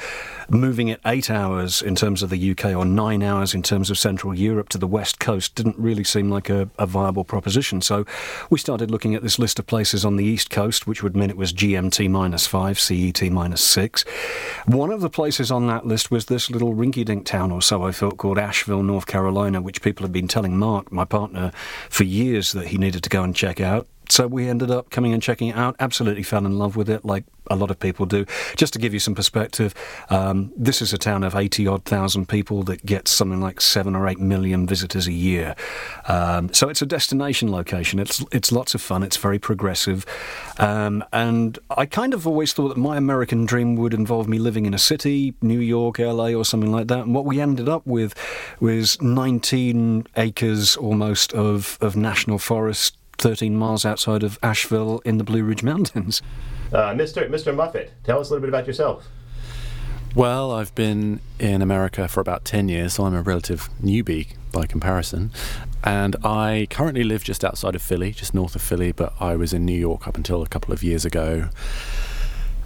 moving 0.48 0.88
it 0.88 1.00
eight 1.06 1.30
hours 1.30 1.82
in 1.82 1.94
terms 1.94 2.22
of 2.22 2.30
the 2.30 2.50
UK 2.50 2.66
or 2.66 2.84
nine 2.84 3.22
hours 3.22 3.54
in 3.54 3.62
terms 3.62 3.90
of 3.90 3.98
Central 3.98 4.34
Europe 4.34 4.68
to 4.70 4.78
the 4.78 4.86
West 4.86 5.18
Coast 5.18 5.54
didn't 5.54 5.78
really 5.78 6.04
seem 6.04 6.30
like 6.30 6.50
a, 6.50 6.68
a 6.78 6.86
viable 6.86 7.24
proposition. 7.24 7.80
So 7.80 8.04
we 8.50 8.58
started 8.58 8.90
looking 8.90 9.14
at 9.14 9.22
this 9.22 9.38
list 9.38 9.58
of 9.58 9.66
places 9.66 10.04
on 10.04 10.16
the 10.16 10.24
East 10.24 10.50
Coast, 10.50 10.86
which 10.86 11.02
would 11.02 11.16
mean 11.16 11.30
it 11.30 11.36
was 11.36 11.52
GMT 11.52 12.10
minus 12.10 12.46
five, 12.46 12.78
CET 12.78 13.22
minus 13.30 13.62
six. 13.62 14.04
One 14.66 14.90
of 14.90 15.00
the 15.00 15.10
places 15.10 15.50
on 15.50 15.66
that 15.68 15.86
list 15.86 16.10
was 16.10 16.26
this 16.26 16.50
little 16.50 16.74
rinky 16.74 17.04
dink 17.04 17.24
town 17.26 17.50
or 17.50 17.62
so 17.62 17.84
I 17.84 17.92
felt 17.92 18.18
called 18.18 18.38
Asheville, 18.38 18.82
North 18.82 19.06
Carolina, 19.06 19.60
which 19.60 19.82
people 19.82 20.04
had 20.04 20.12
been 20.12 20.28
telling 20.28 20.58
Mark, 20.58 20.92
my 20.92 21.04
partner, 21.04 21.52
for 21.88 22.04
years 22.04 22.52
that 22.58 22.68
he 22.68 22.78
needed 22.78 23.02
to 23.02 23.10
go 23.10 23.22
and 23.22 23.34
check 23.34 23.60
out. 23.60 23.86
So 24.08 24.26
we 24.26 24.48
ended 24.48 24.70
up 24.70 24.90
coming 24.90 25.12
and 25.12 25.22
checking 25.22 25.48
it 25.48 25.56
out. 25.56 25.76
Absolutely 25.80 26.22
fell 26.22 26.46
in 26.46 26.58
love 26.58 26.76
with 26.76 26.88
it, 26.88 27.04
like 27.04 27.24
a 27.50 27.56
lot 27.56 27.70
of 27.70 27.78
people 27.78 28.06
do. 28.06 28.24
Just 28.56 28.72
to 28.74 28.78
give 28.78 28.92
you 28.92 29.00
some 29.00 29.14
perspective, 29.14 29.74
um, 30.10 30.52
this 30.56 30.80
is 30.82 30.92
a 30.92 30.98
town 30.98 31.24
of 31.24 31.34
80 31.34 31.66
odd 31.66 31.84
thousand 31.84 32.28
people 32.28 32.62
that 32.64 32.84
gets 32.84 33.10
something 33.10 33.40
like 33.40 33.60
seven 33.60 33.94
or 33.94 34.06
eight 34.08 34.18
million 34.18 34.66
visitors 34.66 35.06
a 35.06 35.12
year. 35.12 35.54
Um, 36.06 36.52
so 36.52 36.68
it's 36.68 36.82
a 36.82 36.86
destination 36.86 37.50
location. 37.50 37.98
It's 37.98 38.24
it's 38.32 38.52
lots 38.52 38.74
of 38.74 38.80
fun. 38.80 39.02
It's 39.02 39.16
very 39.16 39.38
progressive, 39.38 40.06
um, 40.58 41.04
and 41.12 41.58
I 41.70 41.86
kind 41.86 42.14
of 42.14 42.26
always 42.26 42.52
thought 42.52 42.68
that 42.68 42.78
my 42.78 42.96
American 42.96 43.46
dream 43.46 43.76
would 43.76 43.94
involve 43.94 44.28
me 44.28 44.38
living 44.38 44.66
in 44.66 44.74
a 44.74 44.78
city, 44.78 45.34
New 45.42 45.60
York, 45.60 45.98
LA, 45.98 46.32
or 46.32 46.44
something 46.44 46.72
like 46.72 46.88
that. 46.88 47.00
And 47.00 47.14
what 47.14 47.24
we 47.24 47.40
ended 47.40 47.68
up 47.68 47.86
with 47.86 48.14
was 48.60 49.00
19 49.00 50.06
acres 50.16 50.76
almost 50.76 51.32
of 51.32 51.78
of 51.80 51.96
national 51.96 52.38
forest. 52.38 52.96
13 53.18 53.56
miles 53.56 53.84
outside 53.84 54.22
of 54.22 54.38
Asheville 54.42 55.00
in 55.04 55.18
the 55.18 55.24
Blue 55.24 55.42
Ridge 55.44 55.62
Mountains. 55.62 56.22
Uh, 56.70 56.92
Mr. 56.92 57.26
Mr. 57.30 57.54
Muffett, 57.54 57.88
tell 58.04 58.20
us 58.20 58.28
a 58.28 58.34
little 58.34 58.42
bit 58.42 58.50
about 58.50 58.66
yourself. 58.66 59.08
Well, 60.14 60.52
I've 60.52 60.74
been 60.74 61.20
in 61.38 61.62
America 61.62 62.08
for 62.08 62.20
about 62.20 62.44
10 62.44 62.68
years, 62.68 62.92
so 62.92 63.04
I'm 63.04 63.14
a 63.14 63.22
relative 63.22 63.70
newbie 63.82 64.34
by 64.52 64.66
comparison. 64.66 65.30
And 65.82 66.16
I 66.24 66.66
currently 66.68 67.04
live 67.04 67.24
just 67.24 67.42
outside 67.42 67.74
of 67.74 67.80
Philly, 67.80 68.12
just 68.12 68.34
north 68.34 68.54
of 68.54 68.60
Philly, 68.60 68.92
but 68.92 69.14
I 69.20 69.34
was 69.34 69.54
in 69.54 69.64
New 69.64 69.78
York 69.78 70.06
up 70.06 70.16
until 70.16 70.42
a 70.42 70.46
couple 70.46 70.74
of 70.74 70.82
years 70.82 71.04
ago. 71.04 71.48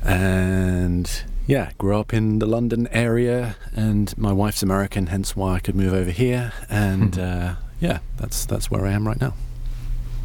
And 0.02 1.08
yeah, 1.46 1.70
grew 1.78 1.96
up 1.96 2.12
in 2.12 2.38
the 2.38 2.46
London 2.46 2.88
area, 2.88 3.56
and 3.72 4.16
my 4.16 4.32
wife's 4.32 4.62
American, 4.62 5.08
hence 5.08 5.36
why 5.36 5.54
I 5.54 5.60
could 5.60 5.76
move 5.76 5.92
over 5.92 6.10
here. 6.10 6.52
And 6.68 7.18
uh, 7.20 7.54
yeah, 7.80 7.98
that's 8.16 8.46
that's 8.46 8.70
where 8.70 8.86
I 8.86 8.92
am 8.92 9.06
right 9.06 9.20
now. 9.20 9.34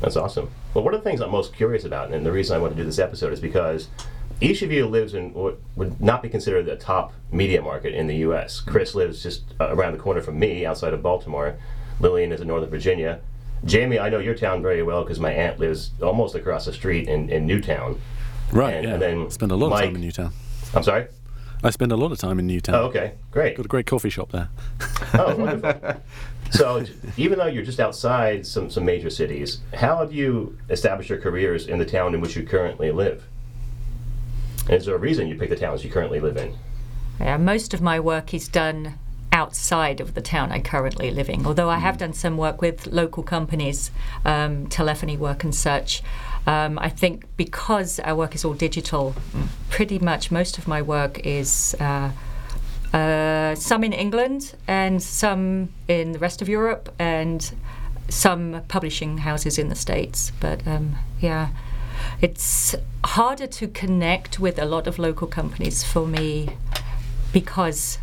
That's 0.02 0.16
awesome. 0.16 0.50
Well, 0.74 0.84
one 0.84 0.94
of 0.94 1.04
the 1.04 1.10
things 1.10 1.22
I'm 1.22 1.32
most 1.32 1.54
curious 1.56 1.84
about, 1.84 2.12
and 2.12 2.26
the 2.26 2.32
reason 2.32 2.56
I 2.56 2.60
want 2.60 2.74
to 2.74 2.78
do 2.78 2.86
this 2.86 3.00
episode 3.00 3.34
is 3.34 3.40
because 3.40 3.88
each 4.40 4.62
of 4.62 4.72
you 4.72 4.86
lives 4.86 5.14
in 5.16 5.34
what 5.34 5.58
would 5.76 6.00
not 6.00 6.22
be 6.22 6.30
considered 6.30 6.66
the 6.68 6.76
top 6.76 7.14
media 7.32 7.62
market 7.62 7.94
in 7.96 8.06
the 8.08 8.18
U.S. 8.18 8.60
Chris 8.60 8.94
lives 8.94 9.24
just 9.24 9.44
uh, 9.60 9.70
around 9.76 9.94
the 9.94 10.00
corner 10.00 10.22
from 10.22 10.38
me, 10.38 10.66
outside 10.66 10.94
of 10.94 11.02
Baltimore. 11.02 11.58
Lillian 12.00 12.32
is 12.32 12.42
in 12.42 12.48
Northern 12.48 12.70
Virginia. 12.70 13.20
Jamie, 13.66 13.98
I 13.98 14.10
know 14.10 14.20
your 14.20 14.36
town 14.36 14.62
very 14.62 14.84
well 14.84 15.02
because 15.04 15.20
my 15.20 15.32
aunt 15.32 15.58
lives 15.60 15.90
almost 16.02 16.36
across 16.36 16.66
the 16.66 16.74
street 16.74 17.08
in, 17.08 17.30
in 17.32 17.48
Newtown. 17.48 18.00
Right, 18.52 18.76
And, 18.76 18.84
yeah. 18.86 18.94
and 18.94 19.02
then 19.02 19.32
spend 19.32 19.52
a 19.52 19.56
lot 19.56 19.72
Mike, 19.72 19.80
of 19.86 19.88
time 19.90 19.96
in 19.96 20.02
Newtown. 20.02 20.32
I'm 20.76 20.84
sorry? 20.84 21.08
I 21.64 21.72
spend 21.72 21.92
a 21.92 21.98
lot 21.98 22.12
of 22.12 22.20
time 22.20 22.38
in 22.38 22.46
Newtown. 22.46 22.76
Oh, 22.76 22.84
okay. 22.84 23.14
Great. 23.32 23.58
Got 23.58 23.66
a 23.66 23.70
great 23.70 23.88
coffee 23.88 24.12
shop 24.12 24.32
there. 24.32 24.50
Oh, 25.16 25.36
wonderful. 25.36 26.02
so, 26.52 26.86
even 27.18 27.38
though 27.38 27.48
you're 27.48 27.64
just 27.64 27.80
outside 27.80 28.46
some, 28.46 28.70
some 28.70 28.86
major 28.86 29.10
cities, 29.10 29.60
how 29.74 29.98
have 29.98 30.14
you 30.14 30.58
established 30.70 31.10
your 31.10 31.20
careers 31.20 31.68
in 31.68 31.78
the 31.78 31.86
town 31.86 32.14
in 32.14 32.22
which 32.22 32.36
you 32.36 32.44
currently 32.44 32.92
live? 32.92 33.24
And 34.66 34.76
is 34.76 34.86
there 34.86 34.96
a 34.96 35.00
reason 35.00 35.28
you 35.28 35.36
pick 35.36 35.50
the 35.50 35.56
towns 35.56 35.84
you 35.84 35.90
currently 35.90 36.20
live 36.20 36.38
in? 36.38 36.56
Yeah, 37.20 37.38
most 37.38 37.74
of 37.74 37.82
my 37.82 38.00
work 38.00 38.34
is 38.34 38.48
done 38.48 38.96
outside 39.32 40.00
of 40.00 40.14
the 40.14 40.22
town 40.22 40.52
I 40.52 40.60
currently 40.60 41.12
live 41.12 41.30
in, 41.30 41.46
although 41.46 41.70
I 41.70 41.80
have 41.80 41.98
done 41.98 42.14
some 42.14 42.38
work 42.38 42.62
with 42.62 42.88
local 42.88 43.24
companies, 43.24 43.92
um, 44.26 44.68
telephony 44.68 45.18
work 45.18 45.44
and 45.44 45.54
such. 45.54 46.02
Um, 46.48 46.80
I 46.80 46.90
think 46.90 47.26
because 47.36 48.00
our 48.00 48.16
work 48.16 48.34
is 48.36 48.46
all 48.46 48.54
digital, 48.54 49.16
pretty 49.70 50.00
much 50.00 50.32
most 50.32 50.58
of 50.58 50.68
my 50.68 50.82
work 50.82 51.20
is 51.20 51.76
uh, 51.80 52.12
uh, 52.94 53.56
some 53.56 53.84
in 53.84 53.94
England 53.94 54.56
and 54.68 55.02
some 55.02 55.70
in 55.88 56.14
the 56.14 56.20
rest 56.20 56.42
of 56.42 56.50
Europe 56.50 56.94
and 57.00 57.54
some 58.10 58.62
publishing 58.68 59.20
houses 59.20 59.58
in 59.58 59.70
the 59.70 59.76
States. 59.76 60.32
But 60.40 60.66
um, 60.68 60.96
yeah, 61.20 61.50
it's 62.22 62.76
harder 63.04 63.48
to 63.48 63.68
connect 63.68 64.40
with 64.40 64.58
a 64.60 64.66
lot 64.66 64.88
of 64.88 64.98
local 65.00 65.28
companies 65.28 65.84
for 65.84 66.08
me 66.08 66.50
because 67.34 68.00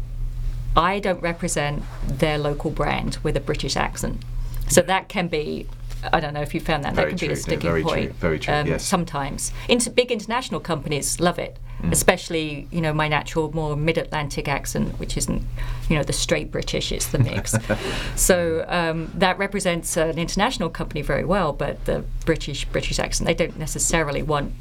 I 0.76 0.98
don't 0.98 1.22
represent 1.22 1.82
their 2.06 2.38
local 2.38 2.70
brand 2.70 3.18
with 3.22 3.36
a 3.36 3.40
British 3.40 3.76
accent. 3.76 4.22
So 4.68 4.80
that 4.82 5.08
can 5.08 5.28
be, 5.28 5.66
I 6.12 6.20
don't 6.20 6.34
know 6.34 6.42
if 6.42 6.54
you 6.54 6.60
found 6.60 6.84
that, 6.84 6.94
Very 6.94 7.06
that 7.06 7.10
can 7.10 7.18
true, 7.18 7.28
be 7.28 7.34
a 7.34 7.36
sticking 7.36 7.60
very 7.60 7.82
true, 7.82 7.90
point. 7.90 8.14
very 8.16 8.38
true, 8.38 8.54
um, 8.54 8.66
yes. 8.66 8.84
Sometimes. 8.84 9.52
Big 9.94 10.10
international 10.10 10.60
companies 10.60 11.20
love 11.20 11.38
it, 11.38 11.58
Mm. 11.84 11.92
especially, 11.92 12.66
you 12.70 12.80
know, 12.80 12.92
my 12.94 13.08
natural, 13.08 13.52
more 13.54 13.76
mid 13.76 13.98
Atlantic 13.98 14.48
accent, 14.48 14.98
which 14.98 15.16
isn't, 15.16 15.42
you 15.88 15.96
know, 15.96 16.02
the 16.02 16.12
straight 16.12 16.50
British, 16.50 16.90
it's 16.92 17.08
the 17.08 17.18
mix. 17.18 17.54
so 18.16 18.64
um, 18.68 19.10
that 19.14 19.36
represents 19.38 19.96
an 19.96 20.18
international 20.18 20.70
company 20.70 21.02
very 21.02 21.24
well, 21.24 21.52
but 21.52 21.84
the 21.84 22.04
British 22.24 22.64
British 22.66 22.98
accent, 22.98 23.26
they 23.26 23.34
don't 23.34 23.58
necessarily 23.58 24.22
want, 24.22 24.52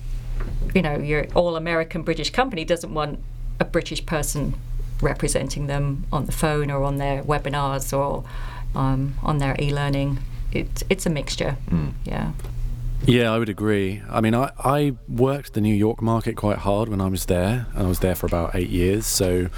you 0.76 0.82
know, 0.82 0.98
your 0.98 1.26
all 1.34 1.56
American 1.56 2.04
British 2.04 2.30
company 2.30 2.66
doesn't 2.66 2.94
want 2.94 3.20
a 3.60 3.66
British 3.66 4.06
person 4.06 4.56
representing 5.02 5.68
them 5.68 6.06
on 6.12 6.26
the 6.26 6.32
phone 6.32 6.70
or 6.70 6.84
on 6.84 6.98
their 6.98 7.24
webinars 7.24 7.98
or 7.98 8.24
um, 8.76 9.16
on 9.24 9.38
their 9.38 9.56
e-learning. 9.60 10.20
It, 10.52 10.84
it's 10.90 11.06
a 11.06 11.10
mixture. 11.10 11.58
Yeah. 12.06 12.32
Yeah, 13.06 13.34
I 13.34 13.38
would 13.38 13.50
agree. 13.50 14.02
I 14.10 14.22
mean, 14.22 14.34
I, 14.34 14.52
I 14.58 14.96
worked 15.10 15.54
the 15.54 15.62
New 15.62 15.76
York 15.76 16.02
market 16.02 16.38
quite 16.38 16.60
hard 16.60 16.88
when 16.88 17.02
I 17.02 17.08
was 17.08 17.26
there, 17.26 17.68
and 17.74 17.84
I 17.86 17.88
was 17.88 18.00
there 18.00 18.16
for 18.16 18.28
about 18.28 18.56
eight 18.56 18.70
years. 18.70 19.06
So, 19.06 19.50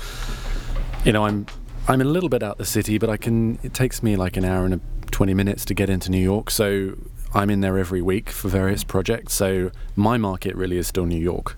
you 1.03 1.11
know, 1.11 1.25
I'm 1.25 1.45
I'm 1.87 2.01
a 2.01 2.05
little 2.05 2.29
bit 2.29 2.41
out 2.41 2.57
the 2.57 2.65
city, 2.65 2.97
but 2.97 3.09
I 3.09 3.17
can. 3.17 3.59
It 3.61 3.75
takes 3.75 4.01
me 4.01 4.15
like 4.15 4.35
an 4.35 4.45
hour 4.45 4.65
and 4.65 4.73
a, 4.73 4.79
twenty 5.11 5.35
minutes 5.35 5.63
to 5.65 5.75
get 5.75 5.91
into 5.91 6.09
New 6.09 6.21
York. 6.21 6.49
So 6.49 6.97
I'm 7.35 7.51
in 7.51 7.61
there 7.61 7.77
every 7.77 8.01
week 8.01 8.31
for 8.31 8.47
various 8.47 8.83
projects. 8.83 9.35
So 9.35 9.69
my 9.95 10.17
market 10.17 10.55
really 10.55 10.77
is 10.77 10.87
still 10.87 11.05
New 11.05 11.21
York, 11.21 11.55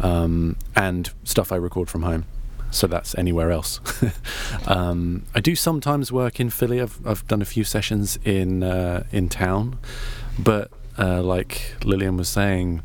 um, 0.00 0.56
and 0.76 1.10
stuff 1.24 1.50
I 1.50 1.56
record 1.56 1.90
from 1.90 2.04
home. 2.04 2.26
So 2.70 2.86
that's 2.86 3.12
anywhere 3.16 3.50
else. 3.50 3.80
um, 4.68 5.24
I 5.34 5.40
do 5.40 5.56
sometimes 5.56 6.12
work 6.12 6.38
in 6.38 6.50
Philly. 6.50 6.80
I've, 6.80 7.04
I've 7.04 7.26
done 7.26 7.42
a 7.42 7.44
few 7.44 7.64
sessions 7.64 8.20
in 8.24 8.62
uh, 8.62 9.02
in 9.10 9.28
town, 9.28 9.78
but 10.38 10.70
uh, 10.98 11.22
like 11.22 11.76
Lillian 11.84 12.16
was 12.16 12.28
saying, 12.28 12.82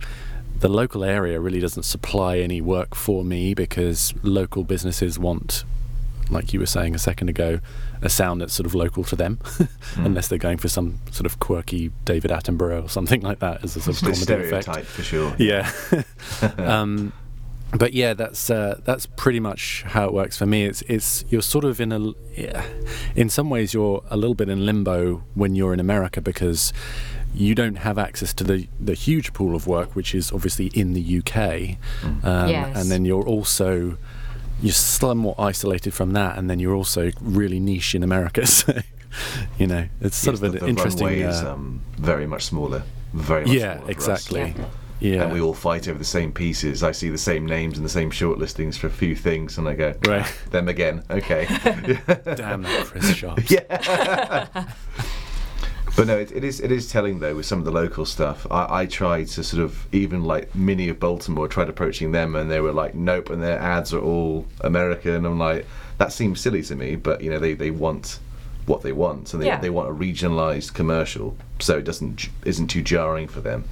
the 0.60 0.70
local 0.70 1.04
area 1.04 1.40
really 1.40 1.60
doesn't 1.60 1.84
supply 1.84 2.38
any 2.38 2.62
work 2.62 2.96
for 2.96 3.24
me 3.24 3.54
because 3.54 4.14
local 4.24 4.64
businesses 4.64 5.18
want 5.18 5.64
like 6.30 6.54
you 6.54 6.60
were 6.60 6.66
saying 6.66 6.96
a 6.96 7.00
second 7.00 7.30
ago, 7.30 7.60
a 8.02 8.10
sound 8.10 8.42
that's 8.42 8.54
sort 8.54 8.66
of 8.66 8.76
local 8.76 9.04
to 9.06 9.16
them, 9.16 9.40
unless 9.96 10.28
they're 10.28 10.38
going 10.38 10.58
for 10.58 10.70
some 10.70 11.00
sort 11.12 11.26
of 11.26 11.40
quirky 11.40 11.92
David 12.06 12.32
Attenborough 12.32 12.86
or 12.86 12.90
something 12.90 13.22
like 13.22 13.40
that 13.40 13.64
as 13.64 13.76
a 13.76 13.82
sort 13.82 14.02
of 14.02 14.04
comedy 14.28 14.56
effect. 14.56 14.86
for 14.86 15.04
sure. 15.04 15.36
Yeah. 15.38 15.72
um, 16.58 17.14
but 17.72 17.94
yeah, 17.94 18.14
that's 18.14 18.50
uh, 18.50 18.80
that's 18.84 19.06
pretty 19.06 19.40
much 19.40 19.84
how 19.86 20.06
it 20.06 20.14
works 20.14 20.38
for 20.38 20.46
me. 20.46 20.66
It's 20.66 20.82
it's 20.84 21.24
you're 21.30 21.42
sort 21.42 21.66
of 21.66 21.80
in 21.80 21.92
a 21.92 22.14
yeah, 22.36 22.66
in 23.16 23.30
some 23.30 23.50
ways 23.50 23.74
you're 23.74 24.04
a 24.10 24.18
little 24.18 24.34
bit 24.34 24.50
in 24.50 24.66
limbo 24.66 25.24
when 25.36 25.56
you're 25.56 25.74
in 25.74 25.80
America 25.80 26.20
because 26.20 26.74
you 27.34 27.54
don't 27.56 27.76
have 27.78 27.98
access 27.98 28.34
to 28.34 28.44
the 28.44 28.68
the 28.80 28.94
huge 28.96 29.34
pool 29.34 29.56
of 29.56 29.68
work 29.68 29.96
which 29.96 30.16
is 30.16 30.32
obviously 30.32 30.68
in 30.74 30.94
the 30.94 31.20
UK, 31.20 31.78
um, 32.24 32.50
Yes. 32.50 32.76
and 32.78 32.90
then 32.92 33.06
you're 33.06 33.26
also 33.26 33.98
you're 34.62 34.74
somewhat 34.74 35.40
isolated 35.40 35.94
from 35.94 36.12
that, 36.14 36.38
and 36.38 36.50
then 36.50 36.60
you're 36.60 36.76
also 36.76 37.12
really 37.22 37.60
niche 37.60 37.96
in 37.96 38.04
America. 38.04 38.46
So 38.60 38.74
you 39.58 39.66
know 39.68 39.88
it's 40.02 40.16
sort 40.18 40.36
Yes, 40.36 40.42
of 40.42 40.44
an 40.44 40.52
the, 40.54 40.60
the 40.60 40.68
interesting. 40.68 41.08
runway 41.08 41.22
is 41.22 41.42
uh, 41.42 41.54
um, 41.54 41.82
very 41.98 42.28
much 42.28 42.44
smaller. 42.46 42.84
Very 43.14 43.46
much 43.46 43.54
Yeah, 43.54 43.78
smaller 43.78 43.92
exactly. 43.92 44.56
Yeah. 45.00 45.24
And 45.24 45.32
we 45.34 45.40
all 45.40 45.54
fight 45.54 45.88
over 45.88 45.98
the 45.98 46.04
same 46.04 46.32
pieces. 46.34 46.84
I 46.84 46.92
see 46.92 47.08
the 47.10 47.18
same 47.18 47.46
names 47.46 47.78
and 47.78 47.86
the 47.86 47.90
same 47.90 48.12
shortlistings 48.12 48.78
for 48.78 48.88
a 48.88 48.92
few 48.92 49.16
things, 49.16 49.58
and 49.58 49.66
I 49.68 49.74
go, 49.74 49.94
Right. 50.06 50.24
"Ah, 50.26 50.32
them 50.52 50.68
again. 50.68 51.04
Okay. 51.10 51.46
Damn 52.36 52.64
that 52.64 52.86
Chris 52.86 53.14
Sharp. 53.16 53.50
yeah. 53.50 54.66
But 56.00 56.08
no, 56.08 56.18
it, 56.18 56.32
it 56.32 56.46
is 56.46 56.62
it 56.62 56.72
is 56.72 56.90
telling 56.90 57.20
though 57.20 57.36
with 57.36 57.46
some 57.46 57.60
of 57.60 57.66
the 57.66 57.72
local 57.72 58.06
stuff. 58.06 58.48
I, 58.50 58.84
I 58.84 58.86
tried 58.86 59.28
to 59.36 59.44
sort 59.44 59.62
of 59.62 59.86
even 59.94 60.24
like 60.24 60.56
Mini 60.56 60.88
of 60.88 60.98
Baltimore 60.98 61.50
tried 61.50 61.68
approaching 61.68 62.14
them, 62.14 62.38
and 62.38 62.50
they 62.50 62.62
were 62.62 62.72
like, 62.72 62.96
nope, 62.96 63.30
and 63.30 63.44
their 63.44 63.60
ads 63.60 63.94
are 63.94 64.00
all 64.00 64.46
American. 64.62 65.26
I'm 65.26 65.38
like, 65.38 65.66
that 65.98 66.14
seems 66.14 66.40
silly 66.40 66.64
to 66.64 66.76
me, 66.78 66.96
but 66.96 67.20
you 67.20 67.30
know 67.30 67.38
they, 67.38 67.54
they 67.54 67.70
want 67.70 68.20
what 68.66 68.82
they 68.82 68.94
want, 68.94 69.34
and 69.34 69.44
they, 69.44 69.48
Yeah. 69.48 69.60
they 69.60 69.70
want 69.70 69.90
a 69.90 69.94
regionalised 69.94 70.74
commercial, 70.74 71.36
so 71.60 71.80
it 71.80 71.84
doesn't 71.84 72.30
isn't 72.46 72.68
too 72.68 72.82
jarring 72.82 73.28
for 73.28 73.42
them. 73.42 73.66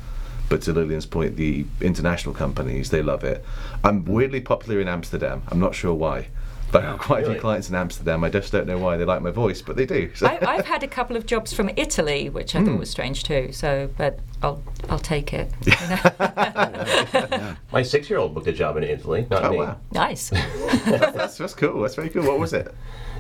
But 0.50 0.62
to 0.64 0.74
Lillian's 0.74 1.06
point, 1.06 1.38
the 1.38 1.66
international 1.80 2.36
companies 2.36 2.90
they 2.90 3.02
love 3.02 3.24
it. 3.24 3.46
I'm 3.86 4.04
weirdly 4.04 4.42
popular 4.42 4.82
in 4.82 4.90
Amsterdam. 4.90 5.44
I'm 5.48 5.62
not 5.62 5.76
sure 5.76 5.94
why. 5.94 6.28
But 6.72 6.84
I 6.84 6.88
have 6.92 7.00
quite 7.00 7.20
a 7.20 7.22
few 7.24 7.30
really? 7.30 7.40
clients 7.40 7.70
in 7.70 7.76
Amsterdam. 7.76 8.24
I 8.26 8.30
just 8.30 8.52
don't 8.52 8.68
know 8.68 8.78
why 8.78 8.98
they 8.98 9.06
like 9.06 9.22
my 9.22 9.32
voice, 9.32 9.62
but 9.62 9.78
they 9.78 9.86
do. 9.86 10.12
So. 10.16 10.28
I, 10.28 10.56
I've 10.56 10.66
had 10.66 10.84
a 10.84 10.88
couple 10.88 11.16
of 11.16 11.26
jobs 11.26 11.54
from 11.54 11.70
Italy, 11.78 12.30
which 12.30 12.56
I 12.56 12.60
Hmm. 12.60 12.66
thought 12.66 12.80
was 12.80 12.90
strange 12.90 13.24
too. 13.24 13.52
So, 13.54 13.90
but 13.98 14.20
I'll 14.44 14.62
I'll 14.90 15.00
take 15.00 15.34
it. 15.34 15.52
you 15.66 15.72
know. 15.90 17.56
My 17.72 17.82
six-year-old 17.84 18.34
booked 18.34 18.48
a 18.48 18.52
job 18.54 18.76
in 18.78 18.84
Italy, 18.84 19.26
not 19.30 19.46
Oh, 19.46 19.52
me. 19.52 19.58
wow. 19.60 19.78
nice. 19.94 20.30
that's, 20.30 20.84
that's, 21.16 21.38
that's 21.38 21.54
cool. 21.54 21.82
That's 21.82 21.96
very 21.96 22.10
cool. 22.10 22.26
What 22.26 22.40
was 22.40 22.54
it? 22.54 22.74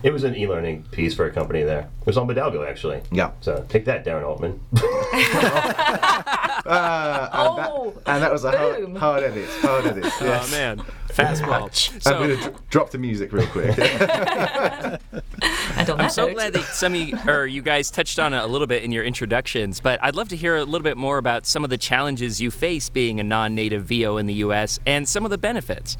It 0.03 0.11
was 0.13 0.23
an 0.23 0.35
e-learning 0.35 0.83
piece 0.91 1.15
for 1.15 1.25
a 1.25 1.31
company 1.31 1.63
there. 1.63 1.89
It 2.01 2.05
was 2.05 2.17
on 2.17 2.27
Bodalgo, 2.27 2.67
actually. 2.69 3.01
Yeah. 3.11 3.31
So 3.41 3.65
take 3.67 3.85
that, 3.85 4.05
Darren 4.05 4.23
Altman. 4.27 4.59
Uh, 6.67 7.29
and, 7.31 7.71
Oh, 7.71 7.91
that, 8.05 8.13
and 8.13 8.23
that 8.23 8.31
was 8.31 8.43
a 8.43 8.51
boom. 8.51 8.95
hard, 8.95 9.23
hard 9.23 9.23
edit. 9.23 9.49
Hard 9.61 9.85
edit. 9.85 10.03
Yes. 10.21 10.47
Oh 10.47 10.51
man, 10.51 10.77
fastball. 11.09 11.93
I'm 11.93 12.01
So- 12.01 12.17
going 12.19 12.29
to 12.29 12.35
dr- 12.37 12.69
drop 12.69 12.91
the 12.91 12.97
music 12.97 13.31
real 13.33 13.47
quick. 13.47 13.77
And 15.77 15.89
on 15.91 16.01
I'm 16.01 16.09
so 16.09 16.25
note, 16.27 16.33
glad 16.33 16.53
that 16.53 16.63
some 16.63 16.93
of 16.95 16.99
you, 16.99 17.17
or 17.27 17.45
you 17.45 17.61
guys 17.61 17.91
touched 17.91 18.17
on 18.17 18.33
it 18.33 18.39
a 18.39 18.47
little 18.47 18.65
bit 18.65 18.83
in 18.83 18.91
your 18.91 19.03
introductions, 19.03 19.79
but 19.79 19.99
I'd 20.03 20.15
love 20.15 20.27
to 20.29 20.35
hear 20.35 20.55
a 20.55 20.63
little 20.65 20.83
bit 20.83 20.97
more 20.97 21.19
about 21.19 21.45
some 21.45 21.63
of 21.63 21.69
the 21.69 21.77
challenges 21.77 22.41
you 22.41 22.49
face 22.49 22.89
being 22.89 23.19
a 23.19 23.23
non-native 23.23 23.83
VO 23.85 24.17
in 24.17 24.25
the 24.25 24.33
U.S. 24.35 24.79
and 24.87 25.07
some 25.07 25.23
of 25.23 25.29
the 25.29 25.37
benefits. 25.37 25.95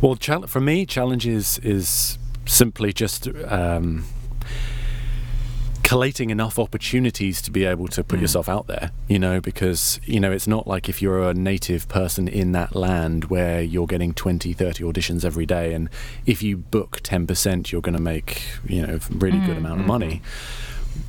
Well, 0.00 0.16
chal- 0.16 0.46
for 0.46 0.60
me, 0.60 0.86
challenges 0.86 1.58
is, 1.58 2.16
is 2.16 2.18
simply 2.46 2.92
just 2.94 3.28
um, 3.46 4.04
collating 5.90 6.30
enough 6.30 6.56
opportunities 6.56 7.42
to 7.42 7.50
be 7.50 7.64
able 7.64 7.88
to 7.88 8.04
put 8.04 8.18
hmm. 8.20 8.22
yourself 8.22 8.48
out 8.48 8.68
there, 8.68 8.92
you 9.08 9.18
know, 9.18 9.40
because, 9.40 10.00
you 10.04 10.20
know, 10.20 10.30
it's 10.30 10.46
not 10.46 10.64
like 10.64 10.88
if 10.88 11.02
you're 11.02 11.28
a 11.28 11.34
native 11.34 11.88
person 11.88 12.28
in 12.28 12.52
that 12.52 12.76
land 12.76 13.24
where 13.24 13.60
you're 13.60 13.88
getting 13.88 14.14
20, 14.14 14.52
30 14.52 14.84
auditions 14.84 15.24
every 15.24 15.44
day, 15.44 15.74
and 15.74 15.90
if 16.24 16.44
you 16.44 16.56
book 16.56 17.00
10%, 17.02 17.72
you're 17.72 17.80
going 17.80 17.96
to 17.96 18.00
make, 18.00 18.40
you 18.64 18.86
know, 18.86 19.00
a 19.00 19.14
really 19.16 19.40
good 19.40 19.56
hmm, 19.56 19.66
amount 19.66 19.80
of 19.80 19.86
hmm. 19.86 19.88
money. 19.88 20.22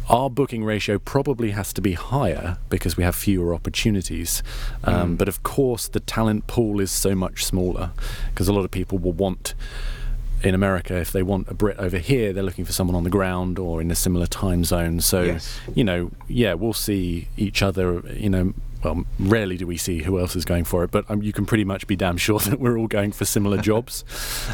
Our 0.09 0.31
booking 0.31 0.63
ratio 0.65 0.97
probably 0.97 1.51
has 1.51 1.73
to 1.73 1.81
be 1.81 1.93
higher 1.93 2.57
because 2.69 2.97
we 2.97 3.03
have 3.03 3.15
fewer 3.15 3.53
opportunities. 3.53 4.41
Um, 4.83 5.15
But 5.15 5.27
of 5.27 5.43
course, 5.43 5.89
the 5.89 5.99
talent 5.99 6.47
pool 6.47 6.79
is 6.79 6.89
so 6.89 7.13
much 7.13 7.45
smaller 7.45 7.91
because 8.31 8.47
a 8.47 8.53
lot 8.53 8.65
of 8.65 8.71
people 8.71 8.97
will 8.97 9.13
want 9.13 9.53
in 10.43 10.55
America, 10.55 10.95
if 10.97 11.11
they 11.11 11.23
want 11.23 11.47
a 11.49 11.53
Brit 11.53 11.77
over 11.77 11.97
here, 11.97 12.33
they're 12.33 12.43
looking 12.43 12.65
for 12.65 12.71
someone 12.71 12.95
on 12.95 13.03
the 13.03 13.09
ground 13.09 13.59
or 13.59 13.81
in 13.81 13.91
a 13.91 13.95
similar 13.95 14.25
time 14.27 14.63
zone. 14.63 14.99
So, 15.01 15.21
Yes. 15.23 15.59
you 15.75 15.83
know, 15.83 16.11
yeah, 16.27 16.53
we'll 16.55 16.73
see 16.73 17.27
each 17.37 17.61
other, 17.61 18.01
you 18.15 18.29
know. 18.29 18.53
Well, 18.83 19.05
rarely 19.19 19.57
do 19.57 19.67
we 19.67 19.77
see 19.77 20.01
who 20.01 20.17
else 20.19 20.35
is 20.35 20.43
going 20.43 20.63
for 20.63 20.83
it, 20.83 20.89
but 20.89 21.05
um, 21.07 21.21
you 21.21 21.31
can 21.31 21.45
pretty 21.45 21.63
much 21.63 21.85
be 21.85 21.95
damn 21.95 22.17
sure 22.17 22.39
that 22.49 22.59
we're 22.59 22.79
all 22.79 22.87
going 22.87 23.11
for 23.11 23.25
similar 23.25 23.57
jobs. 23.61 24.03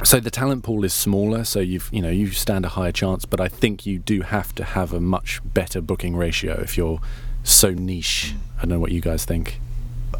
So 0.03 0.19
the 0.19 0.29
talent 0.29 0.63
pool 0.65 0.83
is 0.83 0.93
smaller, 0.93 1.45
so 1.45 1.61
you've 1.61 1.89
you 1.93 2.01
know 2.01 2.09
you 2.09 2.31
stand 2.31 2.65
a 2.65 2.69
higher 2.69 2.91
chance. 2.91 3.23
But 3.23 3.39
I 3.39 3.47
think 3.47 3.85
you 3.85 3.99
do 3.99 4.23
have 4.23 4.53
to 4.55 4.65
have 4.65 4.91
a 4.91 4.99
much 4.99 5.39
better 5.45 5.79
booking 5.79 6.17
ratio 6.17 6.59
if 6.61 6.75
you're 6.77 6.99
so 7.43 7.69
niche. 7.71 8.35
I 8.57 8.63
don't 8.63 8.71
know 8.71 8.79
what 8.79 8.91
you 8.91 8.99
guys 8.99 9.23
think. 9.23 9.61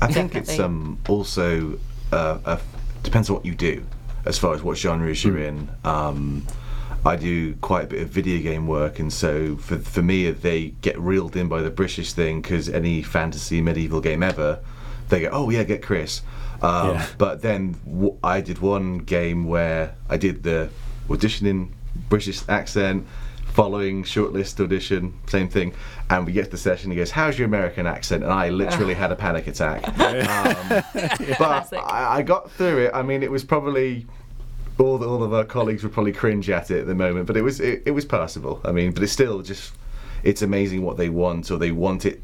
I 0.01 0.07
think 0.13 0.36
it's 0.36 0.57
um, 0.57 0.99
also 1.09 1.78
uh, 2.13 2.38
uh, 2.45 2.59
depends 3.03 3.30
on 3.30 3.36
what 3.36 3.45
you 3.45 3.55
do, 3.55 3.86
as 4.28 4.38
far 4.38 4.53
as 4.53 4.61
what 4.61 4.78
genres 4.78 5.23
you're 5.23 5.38
in. 5.39 5.69
Um, 5.84 6.45
I 7.05 7.15
do 7.15 7.53
quite 7.55 7.86
a 7.86 7.88
bit 7.88 8.01
of 8.01 8.09
video 8.09 8.41
game 8.41 8.67
work, 8.67 8.99
and 8.99 9.11
so 9.13 9.55
for 9.57 9.78
for 9.78 10.01
me, 10.01 10.30
they 10.32 10.69
get 10.82 10.99
reeled 10.99 11.36
in 11.36 11.47
by 11.47 11.61
the 11.61 11.69
British 11.71 12.13
thing 12.13 12.41
because 12.41 12.67
any 12.69 13.01
fantasy 13.01 13.61
medieval 13.61 14.01
game 14.01 14.21
ever, 14.23 14.59
they 15.09 15.21
go, 15.21 15.30
oh 15.32 15.49
yeah, 15.49 15.63
get 15.63 15.82
Chris. 15.82 16.21
Um, 16.61 16.95
Yeah. 16.95 17.05
But 17.17 17.41
then 17.41 17.75
w- 17.86 18.17
I 18.23 18.41
did 18.41 18.59
one 18.59 18.97
game 18.99 19.45
where 19.45 19.93
I 20.09 20.17
did 20.17 20.43
the 20.43 20.69
auditioning 21.07 21.69
British 22.09 22.41
accent. 22.49 23.05
Following 23.58 24.03
shortlist 24.03 24.64
audition, 24.64 25.16
same 25.26 25.49
thing, 25.49 25.74
and 26.12 26.28
we 26.28 26.32
get 26.32 26.45
to 26.45 26.51
the 26.51 26.58
session. 26.60 26.91
He 26.91 26.97
goes, 26.97 27.10
"How's 27.10 27.39
your 27.39 27.47
American 27.47 27.88
accent?" 27.88 28.24
And 28.24 28.32
I 28.32 28.49
literally 28.49 28.93
had 28.93 29.12
a 29.12 29.16
panic 29.16 29.47
attack. 29.47 29.84
Um, 29.97 30.84
but 31.39 31.74
I, 31.74 32.18
I 32.18 32.22
got 32.22 32.51
through 32.51 32.86
it. 32.86 32.91
I 32.93 33.01
mean, 33.01 33.24
it 33.24 33.32
was 33.32 33.43
probably 33.43 34.05
all 34.78 34.99
the, 34.99 35.08
all 35.08 35.24
of 35.24 35.34
our 35.34 35.43
colleagues 35.43 35.82
would 35.82 35.91
probably 35.91 36.12
cringe 36.12 36.51
at 36.51 36.70
it 36.70 36.82
at 36.82 36.86
the 36.86 36.93
moment, 36.93 37.26
but 37.26 37.36
it 37.36 37.41
was 37.41 37.60
it, 37.60 37.82
it 37.88 37.91
was 37.91 38.05
passable. 38.05 38.62
I 38.64 38.72
mean, 38.72 38.91
but 38.91 39.01
it's 39.01 39.12
still 39.12 39.41
just 39.41 39.74
it's 40.22 40.43
amazing 40.43 40.84
what 40.84 40.97
they 40.97 41.10
want, 41.10 41.49
or 41.49 41.58
they 41.58 41.72
want 41.72 42.05
it. 42.05 42.22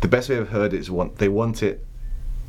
The 0.00 0.06
best 0.06 0.28
way 0.28 0.38
I've 0.38 0.50
heard 0.50 0.72
it 0.74 0.78
is 0.78 0.92
want 0.92 1.18
they 1.18 1.28
want 1.28 1.60
it 1.64 1.84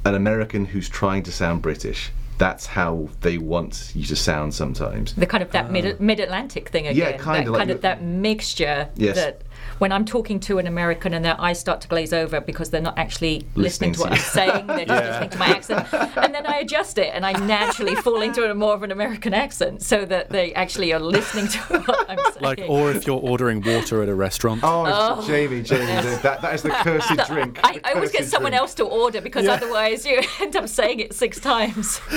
an 0.06 0.14
American 0.14 0.66
who's 0.66 0.88
trying 0.88 1.24
to 1.24 1.32
sound 1.32 1.64
British. 1.64 2.12
That's 2.40 2.66
how 2.66 3.10
they 3.20 3.38
want 3.38 3.92
you 3.94 4.06
to 4.06 4.16
sound 4.16 4.54
sometimes. 4.56 5.14
the 5.14 5.26
kind 5.28 5.44
of 5.44 5.52
that 5.52 5.72
mid 5.72 5.86
ah. 5.86 5.96
mid 6.00 6.20
Atlantic 6.22 6.70
thing 6.70 6.88
again. 6.88 7.20
kinda 7.20 7.44
that 7.44 7.52
like 7.52 7.60
kind 7.60 7.70
of 7.70 7.82
that 7.82 8.02
mixture 8.02 8.88
Yes. 8.96 9.18
that 9.18 9.42
when 9.80 9.92
I'm 9.92 10.06
talking 10.06 10.40
to 10.42 10.60
an 10.60 10.68
American 10.68 11.14
and 11.14 11.24
their 11.26 11.40
eyes 11.42 11.60
start 11.60 11.82
to 11.82 11.88
glaze 11.88 12.14
over 12.14 12.40
because 12.40 12.70
they're 12.70 12.82
not 12.82 12.98
actually 12.98 13.46
listening, 13.56 13.92
Listening 13.92 13.94
to 13.94 13.98
to 14.00 14.04
what 14.04 14.12
you. 14.12 14.18
I'm 14.18 14.22
saying, 14.22 14.68
they're 14.68 14.86
just 14.86 15.04
listening 15.04 15.30
to 15.32 15.38
my 15.40 15.48
accent, 15.48 15.94
and 16.18 16.34
then 16.36 16.46
I 16.46 16.58
adjust 16.60 16.98
it 16.98 17.12
and 17.14 17.26
I 17.26 17.34
naturally 17.34 17.96
fall 17.96 18.22
into 18.22 18.50
a 18.50 18.54
more 18.54 18.74
of 18.74 18.84
an 18.84 18.92
American 18.92 19.34
accent 19.34 19.82
so 19.82 20.06
that 20.06 20.30
they 20.30 20.54
actually 20.54 20.94
are 20.94 21.00
listening 21.00 21.48
to 21.48 21.60
what 21.86 22.10
I'm 22.10 22.18
saying. 22.34 22.36
Like, 22.42 22.62
or 22.68 22.92
if 22.92 23.08
you're 23.08 23.20
ordering 23.20 23.62
water 23.62 24.04
at 24.04 24.10
a 24.10 24.16
restaurant. 24.16 24.62
Oh, 24.64 24.86
oh. 24.88 25.28
Jamie, 25.28 25.62
Jamie, 25.64 25.86
the- 25.86 26.20
that 26.24 26.42
that 26.42 26.54
is 26.56 26.62
the 26.62 26.70
cursed 26.70 27.10
drink. 27.28 27.60
I, 27.64 27.74
The 27.74 27.88
I 27.88 27.94
always 27.94 28.12
get 28.12 28.26
someone 28.28 28.52
drink. 28.52 28.62
else 28.62 28.74
to 28.76 28.84
order 28.84 29.22
because 29.22 29.46
Yeah. 29.46 29.54
otherwise 29.54 30.06
you 30.06 30.22
end 30.42 30.56
up 30.56 30.68
saying 30.68 31.00
it 31.00 31.14
six 31.14 31.40
times. 31.40 32.00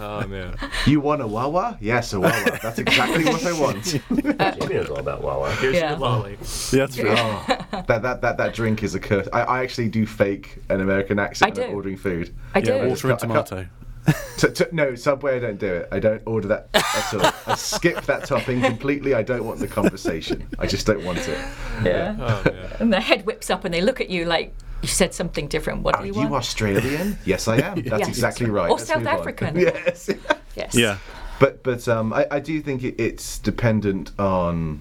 Oh 0.00 0.26
man. 0.26 0.54
You 0.86 1.00
want 1.00 1.22
a 1.22 1.26
Wawa? 1.26 1.76
Yes, 1.80 2.12
a 2.12 2.20
Wawa. 2.20 2.58
That's 2.62 2.78
exactly 2.78 3.24
what 3.24 3.44
I 3.44 3.52
want. 3.60 3.82
Jamie 3.84 4.74
knows 4.74 4.88
all 4.90 4.98
about 4.98 5.22
Wawa. 5.22 5.50
Here's 5.56 5.74
Yeah. 5.74 5.90
your 5.90 5.98
lolly. 5.98 6.36
That's 6.36 6.96
true. 6.96 7.07
Oh, 7.16 7.44
that, 7.88 8.02
that, 8.02 8.20
that, 8.22 8.36
that 8.36 8.54
drink 8.54 8.82
is 8.82 8.94
a 8.94 9.00
curse. 9.00 9.28
I, 9.32 9.40
I 9.42 9.62
actually 9.62 9.88
do 9.88 10.06
fake 10.06 10.58
an 10.68 10.80
American 10.80 11.18
accent 11.18 11.56
when 11.56 11.68
I'm 11.68 11.74
ordering 11.74 11.96
food. 11.96 12.34
I 12.54 12.60
do. 12.60 12.72
Water 12.88 13.10
and 13.10 13.16
I 13.22 13.26
can't- 13.26 13.46
tomato. 13.46 13.66
T- 14.38 14.48
t- 14.48 14.64
no, 14.72 14.94
Subway, 14.94 15.36
I 15.36 15.38
don't 15.38 15.58
do 15.58 15.66
it. 15.66 15.88
I 15.92 15.98
don't 15.98 16.22
order 16.24 16.48
that 16.48 16.68
at 16.74 17.12
all. 17.14 17.30
I 17.46 17.54
skip 17.56 18.00
that 18.06 18.24
topping 18.24 18.62
completely. 18.62 19.12
I 19.12 19.22
don't 19.22 19.44
want 19.44 19.58
the 19.60 19.68
conversation. 19.68 20.48
I 20.58 20.66
just 20.66 20.86
don't 20.86 21.04
want 21.04 21.18
it. 21.28 21.38
Yeah. 21.84 22.16
Oh 22.18 22.42
man. 22.50 22.76
And 22.80 22.92
their 22.92 23.02
head 23.02 23.26
whips 23.26 23.50
up 23.50 23.66
and 23.66 23.74
they 23.74 23.82
look 23.82 24.00
at 24.00 24.08
you 24.08 24.24
like 24.24 24.54
you 24.80 24.88
said 24.88 25.12
something 25.12 25.46
different. 25.46 25.82
What 25.82 25.96
Are 25.96 26.00
do 26.02 26.06
you 26.06 26.14
want? 26.14 26.24
Are 26.24 26.28
you 26.28 26.32
want? 26.32 26.42
Australian? 26.44 27.18
Yes, 27.26 27.48
I 27.48 27.56
am. 27.58 27.82
That's 27.82 28.00
Yes. 28.00 28.08
exactly 28.08 28.46
right. 28.48 28.70
Or 28.70 28.76
Let's 28.78 28.86
South. 28.88 29.04
African. 29.04 29.54
yes. 29.58 30.08
yes. 30.56 30.74
Yeah. 30.74 30.96
But 31.38 31.62
but 31.62 31.86
um, 31.86 32.14
I, 32.14 32.26
I 32.30 32.40
do 32.40 32.62
think 32.62 32.84
it, 32.84 32.94
it's 32.98 33.38
dependent 33.38 34.18
on 34.18 34.80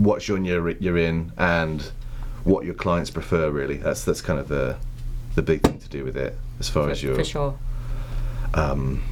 what 0.00 0.22
genre 0.22 0.46
you're- 0.48 0.76
you're 0.80 0.96
in 0.98 1.30
and 1.36 1.92
what 2.44 2.64
your 2.64 2.74
clients 2.74 3.10
prefer. 3.10 3.50
Really, 3.50 3.76
that's 3.76 4.02
that's 4.04 4.22
kind 4.22 4.38
of 4.40 4.48
the 4.48 4.76
the 5.34 5.42
big 5.42 5.60
thing 5.62 5.78
to 5.78 5.88
do 5.88 6.04
with 6.04 6.16
it 6.16 6.36
as 6.58 6.68
far 6.68 6.84
For, 6.84 6.90
as 6.90 7.02
your 7.02 7.14
for 7.14 7.24
sure. 7.24 7.54
um, 8.54 9.02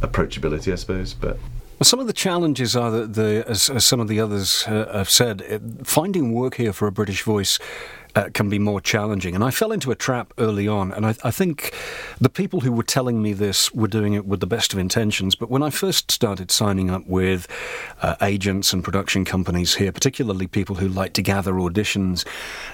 approachability, 0.00 0.72
I 0.72 0.76
suppose. 0.76 1.14
But 1.14 1.38
Well, 1.78 1.84
some 1.84 1.98
of 2.00 2.06
the 2.06 2.12
challenges 2.12 2.76
are 2.76 2.90
that 2.90 3.14
the, 3.14 3.44
as, 3.48 3.68
as 3.70 3.84
some 3.84 4.00
of 4.00 4.08
the 4.08 4.20
others 4.20 4.64
uh, 4.68 4.86
have 4.92 5.10
said, 5.10 5.40
it, 5.42 5.62
finding 5.84 6.32
work 6.32 6.54
here 6.56 6.72
for 6.72 6.86
a 6.86 6.92
British 6.92 7.22
voice 7.22 7.58
uh, 8.16 8.30
can 8.32 8.48
be 8.48 8.58
more 8.58 8.80
challenging. 8.80 9.34
And 9.34 9.44
I 9.44 9.50
fell 9.50 9.70
into 9.70 9.90
a 9.90 9.94
trap 9.94 10.32
early 10.38 10.66
on, 10.66 10.90
and 10.90 11.04
I, 11.06 11.14
I, 11.22 11.30
think 11.30 11.74
the 12.18 12.30
people 12.30 12.60
who 12.60 12.72
were 12.72 12.82
telling 12.82 13.22
me 13.22 13.34
this 13.34 13.70
were 13.72 13.88
doing 13.88 14.14
it 14.14 14.24
with 14.24 14.40
the 14.40 14.46
best 14.46 14.72
of 14.72 14.78
intentions. 14.78 15.34
But 15.34 15.50
when 15.50 15.62
I 15.62 15.68
first 15.68 16.10
started 16.10 16.50
signing 16.50 16.90
up 16.90 17.06
with 17.06 17.46
uh, 18.00 18.16
agents 18.22 18.72
and 18.72 18.82
production 18.82 19.26
companies 19.26 19.74
here, 19.74 19.92
particularly 19.92 20.46
people 20.46 20.76
who 20.76 20.88
like 20.88 21.12
to 21.12 21.22
gather 21.22 21.52
auditions, 21.52 22.26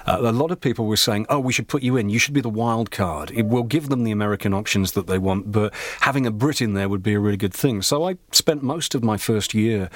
uh, 0.05 0.17
a 0.21 0.31
lot 0.31 0.49
of 0.49 0.61
people 0.61 0.85
were 0.85 0.95
saying, 0.95 1.25
"Oh, 1.29 1.39
we 1.39 1.51
should 1.51 1.67
put 1.67 1.83
you 1.83 1.97
in. 1.97 2.09
You 2.09 2.19
should 2.19 2.33
be 2.33 2.41
the 2.41 2.47
wild 2.47 2.89
card. 2.89 3.29
It 3.31 3.45
will 3.45 3.63
give 3.63 3.89
them 3.89 4.05
the 4.05 4.11
American 4.11 4.53
options 4.53 4.93
that 4.93 5.07
they 5.07 5.17
want, 5.17 5.51
but 5.51 5.73
having 5.99 6.25
a 6.25 6.31
Brit 6.31 6.61
in 6.61 6.73
there 6.73 6.87
would 6.87 7.03
be 7.03 7.15
a 7.15 7.19
really 7.19 7.37
good 7.37 7.53
thing." 7.53 7.81
So 7.81 8.07
I 8.07 8.15
spent 8.31 8.63
most 8.63 8.95
of 8.95 9.03
my 9.03 9.17
first 9.17 9.53
year 9.53 9.89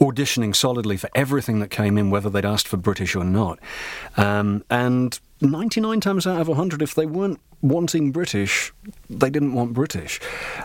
auditioning 0.00 0.56
solidly 0.56 0.96
for 0.96 1.10
everything 1.14 1.58
that 1.58 1.68
came 1.68 1.98
in, 1.98 2.08
whether 2.08 2.30
they'd 2.30 2.46
asked 2.46 2.66
for 2.68 2.78
British 2.78 3.14
or 3.14 3.24
not. 3.24 3.58
Um, 4.16 4.64
and 4.70 4.85
99 5.40 6.00
times 6.00 6.26
out 6.26 6.40
of 6.40 6.48
100, 6.48 6.82
if 6.82 6.94
they 6.94 7.06
weren't 7.06 7.40
wanting 7.62 8.12
British, 8.12 8.72
they 9.08 9.30
didn't 9.30 9.54
want 9.54 9.72
British. 9.72 10.20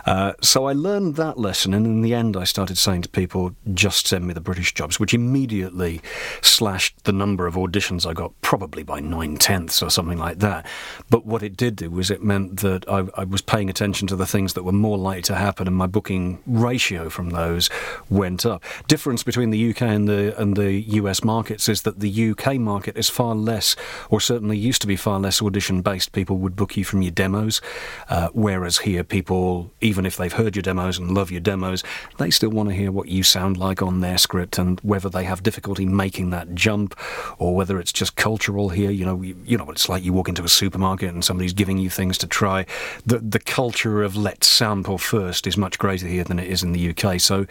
Uh, 0.06 0.32
so 0.40 0.66
I 0.66 0.72
learned 0.72 1.16
that 1.16 1.38
lesson, 1.38 1.74
and 1.74 1.86
in 1.86 2.02
the 2.02 2.14
end, 2.14 2.36
I 2.36 2.44
started 2.44 2.78
saying 2.78 3.02
to 3.02 3.08
people, 3.08 3.54
just 3.72 4.06
send 4.06 4.26
me 4.26 4.34
the 4.34 4.40
British 4.40 4.74
jobs, 4.74 5.00
which 5.00 5.14
immediately 5.14 6.00
slashed 6.40 7.04
the 7.04 7.12
number 7.12 7.46
of 7.46 7.54
auditions 7.54 8.06
I 8.06 8.12
got, 8.12 8.32
probably 8.40 8.82
by 8.82 9.00
nine 9.00 9.36
tenths 9.36 9.82
or 9.82 9.90
something 9.90 10.18
like 10.18 10.38
that. 10.40 10.66
But 11.10 11.26
what 11.26 11.42
it 11.42 11.56
did 11.56 11.76
do 11.76 11.90
was 11.90 12.10
it 12.10 12.22
meant 12.22 12.60
that 12.60 12.88
I, 12.88 13.08
I 13.14 13.24
was 13.24 13.42
paying 13.42 13.70
attention 13.70 14.06
to 14.08 14.16
the 14.16 14.26
things 14.26 14.54
that 14.54 14.62
were 14.62 14.72
more 14.72 14.98
likely 14.98 15.22
to 15.22 15.34
happen, 15.34 15.66
and 15.66 15.76
my 15.76 15.86
booking 15.86 16.40
ratio 16.46 17.08
from 17.08 17.30
those 17.30 17.70
went 18.10 18.46
up. 18.46 18.62
Difference 18.86 19.22
between 19.22 19.50
the 19.50 19.70
UK 19.70 19.82
and 19.82 20.08
the 20.08 20.40
and 20.40 20.56
the 20.56 20.72
US 20.72 21.24
markets 21.24 21.68
is 21.68 21.82
that 21.82 22.00
the 22.00 22.30
UK 22.30 22.56
market 22.56 22.96
is 22.96 23.08
far 23.08 23.34
less, 23.34 23.76
or 24.10 24.20
certainly 24.20 24.58
used 24.58 24.80
to 24.82 24.86
be 24.86 24.96
far 24.96 25.18
less 25.18 25.42
audition 25.42 25.82
based. 25.82 26.12
People 26.12 26.38
would 26.38 26.56
book 26.56 26.76
you 26.76 26.81
from 26.82 27.02
your 27.02 27.10
demos. 27.10 27.60
Uh, 28.08 28.28
whereas 28.32 28.78
here, 28.78 29.04
people, 29.04 29.70
even 29.80 30.06
if 30.06 30.16
they've 30.16 30.32
heard 30.32 30.56
your 30.56 30.62
demos 30.62 30.98
and 30.98 31.12
love 31.12 31.30
your 31.30 31.40
demos, 31.40 31.82
they 32.18 32.30
still 32.30 32.50
want 32.50 32.68
to 32.68 32.74
hear 32.74 32.90
what 32.90 33.08
you 33.08 33.22
sound 33.22 33.56
like 33.56 33.82
on 33.82 34.00
their 34.00 34.18
script 34.18 34.58
and 34.58 34.80
whether 34.80 35.08
they 35.08 35.24
have 35.24 35.42
difficulty 35.42 35.86
making 35.86 36.30
that 36.30 36.54
jump 36.54 36.98
or 37.38 37.54
whether 37.54 37.78
it's 37.78 37.92
just 37.92 38.16
cultural 38.16 38.70
here. 38.70 38.90
You 38.90 39.04
know, 39.04 39.22
you, 39.22 39.36
you 39.44 39.56
know 39.56 39.64
what 39.64 39.76
it's 39.76 39.88
like. 39.88 40.04
You 40.04 40.12
walk 40.12 40.28
into 40.28 40.44
a 40.44 40.48
supermarket 40.48 41.12
and 41.12 41.24
somebody's 41.24 41.52
giving 41.52 41.78
you 41.78 41.90
things 41.90 42.18
to 42.18 42.26
try. 42.26 42.66
The, 43.06 43.18
the 43.18 43.40
culture 43.40 44.02
of 44.02 44.16
let's 44.16 44.46
sample 44.46 44.98
first 44.98 45.46
is 45.46 45.56
much 45.56 45.78
greater 45.78 46.06
here 46.06 46.24
than 46.24 46.38
it 46.38 46.48
is 46.48 46.62
in 46.62 46.72
the 46.72 46.90
UK. 46.90 47.20
So 47.20 47.46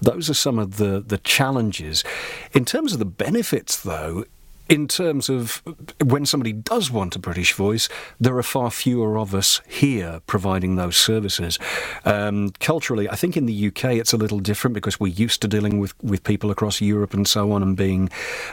those 0.00 0.30
are 0.30 0.34
some 0.34 0.58
of 0.58 0.76
the, 0.76 1.02
the 1.06 1.18
challenges. 1.18 2.04
In 2.52 2.64
terms 2.64 2.92
of 2.92 2.98
the 2.98 3.04
benefits, 3.04 3.80
though, 3.80 4.24
in 4.68 4.88
terms 4.88 5.28
of 5.28 5.62
when 6.04 6.26
somebody 6.26 6.52
does 6.52 6.90
want 6.90 7.14
a 7.14 7.18
British 7.18 7.52
voice, 7.52 7.88
there 8.18 8.36
are 8.36 8.42
far 8.42 8.70
fewer 8.70 9.16
of 9.18 9.34
us 9.34 9.60
here 9.68 10.20
providing 10.26 10.76
those 10.76 10.96
services. 10.96 11.58
Um, 12.04 12.50
culturally, 12.58 13.08
I 13.08 13.14
think 13.14 13.36
in 13.36 13.46
the 13.46 13.68
UK 13.68 13.84
it's 13.96 14.12
a 14.12 14.16
little 14.16 14.40
different 14.40 14.74
because 14.74 14.98
we're 14.98 15.12
used 15.12 15.40
to 15.42 15.48
dealing 15.48 15.78
with, 15.78 15.94
with 16.02 16.24
people 16.24 16.50
across 16.50 16.80
Europe 16.80 17.14
and 17.14 17.28
so 17.28 17.52
on, 17.52 17.62
and 17.62 17.76
being 17.76 18.10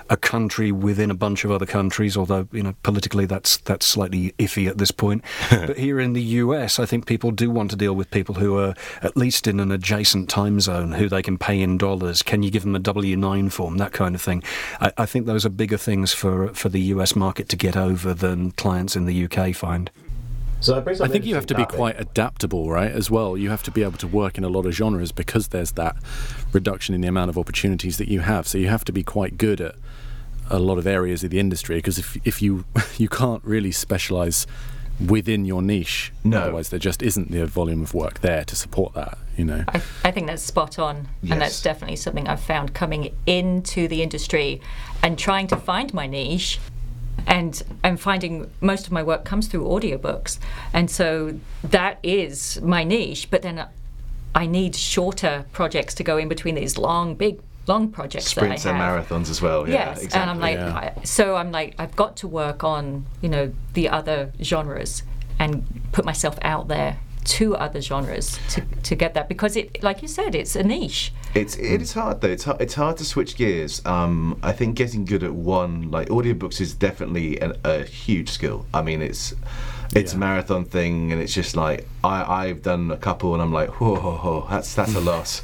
a 0.09 0.17
country 0.17 0.71
within 0.71 1.09
a 1.09 1.15
bunch 1.15 1.43
of 1.45 1.51
other 1.51 1.65
countries. 1.65 2.15
Although 2.15 2.47
you 2.51 2.61
know 2.61 2.75
politically 2.83 3.25
that's 3.25 3.57
that's 3.57 3.85
slightly 3.85 4.33
iffy 4.37 4.67
at 4.67 4.77
this 4.77 4.91
point. 4.91 5.23
but 5.49 5.77
here 5.77 5.99
in 5.99 6.13
the 6.13 6.21
US, 6.21 6.79
I 6.79 6.85
think 6.85 7.07
people 7.07 7.31
do 7.31 7.49
want 7.49 7.71
to 7.71 7.75
deal 7.75 7.93
with 7.93 8.11
people 8.11 8.35
who 8.35 8.57
are 8.59 8.75
at 9.01 9.17
least 9.17 9.47
in 9.47 9.59
an 9.59 9.71
adjacent 9.71 10.29
time 10.29 10.59
zone, 10.59 10.91
who 10.91 11.09
they 11.09 11.23
can 11.23 11.37
pay 11.37 11.59
in 11.59 11.77
dollars. 11.77 12.21
Can 12.21 12.43
you 12.43 12.51
give 12.51 12.63
them 12.63 12.75
a 12.75 12.79
W 12.79 13.17
nine 13.17 13.49
form? 13.49 13.77
That 13.77 13.93
kind 13.93 14.13
of 14.13 14.21
thing. 14.21 14.43
I, 14.79 14.91
I 14.99 15.05
think 15.07 15.25
those 15.25 15.45
are 15.45 15.49
bigger 15.49 15.77
things 15.77 16.02
things 16.03 16.13
for 16.13 16.53
for 16.53 16.69
the 16.69 16.81
US 16.93 17.15
market 17.15 17.47
to 17.49 17.55
get 17.55 17.77
over 17.77 18.13
than 18.13 18.51
clients 18.51 18.95
in 18.95 19.05
the 19.05 19.25
UK 19.25 19.55
find. 19.55 19.89
So 20.59 20.81
I 20.81 21.07
think 21.09 21.25
you 21.25 21.35
have 21.35 21.45
to 21.47 21.55
be 21.55 21.65
quite 21.65 21.99
adaptable, 21.99 22.69
right? 22.69 22.89
As 22.89 23.11
well, 23.11 23.37
you 23.37 23.49
have 23.49 23.63
to 23.63 23.71
be 23.71 23.83
able 23.83 23.97
to 23.97 24.07
work 24.07 24.37
in 24.37 24.45
a 24.45 24.47
lot 24.47 24.65
of 24.65 24.73
genres 24.73 25.11
because 25.11 25.49
there's 25.49 25.73
that 25.73 25.97
reduction 26.53 26.95
in 26.95 27.01
the 27.01 27.07
amount 27.09 27.29
of 27.29 27.37
opportunities 27.37 27.97
that 27.97 28.07
you 28.07 28.21
have. 28.21 28.47
So 28.47 28.57
you 28.57 28.69
have 28.69 28.85
to 28.85 28.93
be 28.93 29.03
quite 29.03 29.37
good 29.37 29.59
at 29.59 29.75
a 30.49 30.59
lot 30.59 30.77
of 30.77 30.87
areas 30.87 31.21
of 31.25 31.31
the 31.31 31.39
industry 31.39 31.77
because 31.77 31.97
if 31.97 32.17
if 32.25 32.41
you 32.41 32.65
you 32.97 33.09
can't 33.09 33.43
really 33.43 33.71
specialize 33.71 34.47
within 35.05 35.45
your 35.45 35.61
niche. 35.61 36.13
No. 36.23 36.39
Otherwise, 36.39 36.69
there 36.69 36.79
just 36.79 37.01
isn't 37.01 37.31
the 37.31 37.45
volume 37.45 37.81
of 37.81 37.93
work 37.93 38.19
there 38.19 38.45
to 38.45 38.55
support 38.55 38.93
that, 38.93 39.17
you 39.37 39.45
know. 39.45 39.63
I, 39.67 39.81
I 40.03 40.11
think 40.11 40.27
that's 40.27 40.41
spot 40.41 40.79
on. 40.79 41.07
Yes. 41.21 41.31
And 41.31 41.41
that's 41.41 41.61
definitely 41.61 41.95
something 41.95 42.27
I've 42.27 42.41
found 42.41 42.73
coming 42.73 43.15
into 43.25 43.87
the 43.87 44.01
industry 44.01 44.61
and 45.01 45.17
trying 45.17 45.47
to 45.47 45.57
find 45.57 45.93
my 45.93 46.07
niche. 46.07 46.59
And 47.25 47.61
I'm 47.83 47.97
finding 47.97 48.51
most 48.61 48.85
of 48.85 48.91
my 48.91 49.03
work 49.03 49.25
comes 49.25 49.47
through 49.47 49.63
audiobooks. 49.65 50.39
And 50.73 50.89
so 50.89 51.39
that 51.63 51.99
is 52.03 52.61
my 52.61 52.83
niche. 52.83 53.29
But 53.29 53.41
then 53.41 53.65
I 54.35 54.45
need 54.45 54.75
shorter 54.75 55.45
projects 55.51 55.93
to 55.95 56.03
go 56.03 56.17
in 56.17 56.27
between 56.27 56.55
these 56.55 56.77
long, 56.77 57.15
big 57.15 57.39
long 57.65 57.89
projects 57.89 58.25
sprints 58.25 58.65
and 58.65 58.77
marathons 58.77 59.29
as 59.29 59.41
well 59.41 59.65
yeah 59.67 59.91
yes 59.91 60.03
exactly. 60.03 60.19
and 60.19 60.29
i'm 60.29 60.39
like 60.39 60.57
yeah. 60.57 60.91
I, 60.97 61.03
so 61.05 61.37
i'm 61.37 61.49
like 61.53 61.75
i've 61.79 61.95
got 61.95 62.17
to 62.17 62.27
work 62.27 62.61
on 62.61 63.05
you 63.21 63.29
know 63.29 63.53
the 63.73 63.87
other 63.87 64.33
genres 64.41 65.03
and 65.39 65.65
put 65.93 66.03
myself 66.03 66.37
out 66.41 66.67
there 66.67 66.97
to 67.23 67.55
other 67.55 67.81
genres 67.81 68.39
to, 68.49 68.61
to 68.83 68.95
get 68.95 69.13
that 69.13 69.27
because 69.29 69.55
it 69.55 69.81
like 69.83 70.01
you 70.01 70.07
said 70.07 70.35
it's 70.35 70.55
a 70.55 70.63
niche 70.63 71.13
it's 71.33 71.55
it 71.55 71.81
is 71.81 71.93
hard 71.93 72.21
though 72.21 72.29
it's 72.29 72.43
hard, 72.43 72.61
it's 72.61 72.73
hard 72.73 72.97
to 72.97 73.05
switch 73.05 73.35
gears 73.35 73.83
um, 73.85 74.39
i 74.43 74.51
think 74.51 74.75
getting 74.75 75.05
good 75.05 75.23
at 75.23 75.33
one 75.33 75.89
like 75.91 76.09
audiobooks 76.09 76.59
is 76.59 76.73
definitely 76.73 77.39
an, 77.39 77.53
a 77.63 77.83
huge 77.83 78.29
skill 78.29 78.65
i 78.73 78.81
mean 78.81 79.01
it's 79.01 79.33
it's 79.95 80.13
yeah. 80.13 80.17
a 80.17 80.19
marathon 80.19 80.65
thing, 80.65 81.11
and 81.11 81.21
it's 81.21 81.33
just 81.33 81.55
like 81.55 81.87
I, 82.03 82.45
I've 82.45 82.61
done 82.61 82.91
a 82.91 82.97
couple, 82.97 83.33
and 83.33 83.41
I'm 83.41 83.53
like, 83.53 83.79
whoa, 83.79 83.95
whoa, 83.95 84.17
whoa 84.17 84.47
that's 84.49 84.73
that's 84.73 84.95
a 84.95 84.99
loss, 85.11 85.41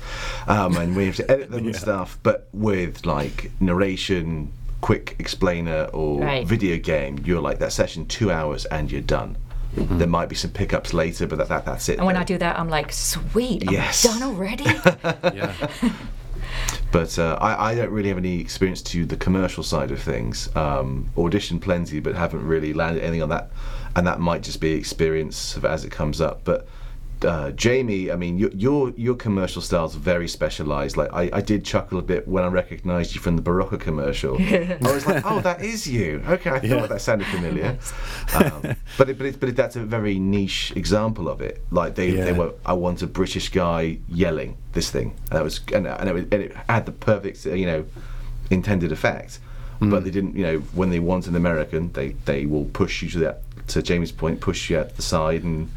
um, 0.48 0.76
and 0.78 0.96
we 0.96 1.06
have 1.06 1.16
to 1.18 1.32
edit 1.32 1.52
them 1.52 1.66
yeah. 1.66 1.72
and 1.72 1.76
stuff. 1.76 2.18
But 2.24 2.48
with 2.54 3.06
like 3.06 3.52
narration, 3.60 4.52
quick 4.82 5.16
explainer, 5.20 5.86
or 5.94 6.22
right. 6.22 6.48
video 6.48 6.78
game, 6.78 7.20
you're 7.26 7.42
like 7.42 7.60
that 7.60 7.72
session 7.72 8.06
two 8.06 8.32
hours 8.32 8.66
and 8.66 8.92
you're 8.92 9.02
done. 9.02 9.38
Mm-hmm. 9.76 9.98
There 10.00 10.08
might 10.08 10.30
be 10.30 10.36
some 10.36 10.52
pickups 10.52 10.94
later, 10.94 11.28
but 11.28 11.38
that, 11.38 11.50
that 11.50 11.66
that's 11.66 11.90
it. 11.90 11.98
And 11.98 12.08
when 12.08 12.18
I 12.18 12.24
do 12.24 12.38
that, 12.38 12.60
I'm 12.60 12.70
like, 12.70 12.92
sweet, 12.92 13.70
yes. 13.72 14.06
I'm 14.06 14.20
done 14.20 14.30
already. 14.30 14.64
yeah. 15.36 15.54
But 16.92 17.20
uh, 17.20 17.38
I, 17.40 17.72
I, 17.72 17.76
don't 17.76 17.92
really 17.92 18.10
have 18.10 18.18
any 18.18 18.40
experience 18.40 18.82
to 18.82 19.06
the 19.06 19.16
commercial 19.16 19.62
side 19.62 19.92
of 19.92 20.02
things. 20.02 20.50
Um, 20.56 21.12
audition 21.16 21.60
plenty, 21.60 22.00
but 22.00 22.16
haven't 22.16 22.44
really 22.44 22.74
landed 22.74 23.04
anything 23.04 23.22
on 23.22 23.30
that 23.30 23.52
and 23.96 24.08
that 24.08 24.20
might 24.20 24.44
just 24.44 24.62
be 24.62 24.74
experience 24.74 25.58
as 25.64 25.84
it 25.84 25.92
comes 25.92 26.22
up. 26.22 26.42
But 26.44 26.68
uh, 27.24 27.52
Jamie, 27.52 28.12
I 28.12 28.16
mean, 28.16 28.38
your, 28.38 28.50
your, 28.52 28.90
your 28.92 29.16
commercial 29.16 29.62
style 29.62 29.86
is 29.86 29.96
very 29.96 30.28
specialized. 30.28 30.98
Like 30.98 31.12
I, 31.14 31.30
I 31.34 31.42
did 31.42 31.66
chuckle 31.66 32.00
a 32.00 32.02
bit 32.02 32.28
when 32.28 32.44
I 32.44 32.48
recognized 32.48 33.16
you 33.16 33.22
from 33.22 33.36
the 33.36 33.42
Berocca 33.42 33.80
commercial. 33.80 34.36
I 34.42 34.78
was 34.82 35.06
like, 35.06 35.24
oh, 35.26 35.40
that 35.42 35.62
is 35.62 35.88
you. 35.88 36.24
Okay, 36.28 36.50
I 36.50 36.60
thought 36.60 36.64
yeah. 36.64 36.88
that 36.88 37.02
sounded 37.02 37.28
familiar. 37.28 37.78
Um, 38.36 38.76
but 38.98 39.10
it, 39.10 39.18
but 39.18 39.26
it, 39.26 39.40
but 39.40 39.50
it, 39.50 39.56
that's 39.56 39.76
a 39.76 39.84
very 39.84 40.20
niche 40.20 40.72
example 40.76 41.28
of 41.30 41.42
it. 41.42 41.64
Like 41.72 41.96
they, 41.96 42.12
yeah. 42.12 42.26
they 42.26 42.32
were, 42.32 42.54
I 42.64 42.74
want 42.74 43.02
a 43.02 43.08
British 43.08 43.50
guy 43.50 43.98
yelling 44.08 44.56
this 44.74 44.92
thing. 44.92 45.16
And 45.32 45.32
that 45.32 45.44
was 45.44 45.60
and, 45.74 45.88
and, 45.88 46.10
it, 46.10 46.34
and 46.34 46.44
it 46.44 46.56
had 46.70 46.86
the 46.86 46.92
perfect 46.92 47.46
you 47.46 47.66
know 47.66 47.86
intended 48.52 48.92
effect. 48.92 49.40
Mm. 49.82 49.90
But 49.90 50.04
they 50.04 50.12
didn't, 50.12 50.36
you 50.36 50.44
know, 50.44 50.60
when 50.74 50.90
they 50.90 51.00
want 51.00 51.28
an 51.28 51.36
American, 51.36 51.92
they, 51.94 52.10
they 52.26 52.46
will 52.46 52.66
push 52.66 53.02
you 53.02 53.10
to 53.10 53.20
that 53.20 53.42
to 53.70 53.82
Jamie's 53.82 54.12
point, 54.12 54.42
push 54.42 54.70
you 54.70 54.78
out 54.78 54.90
to 54.90 54.96
the 54.96 55.02
side 55.02 55.44
and 55.44 55.72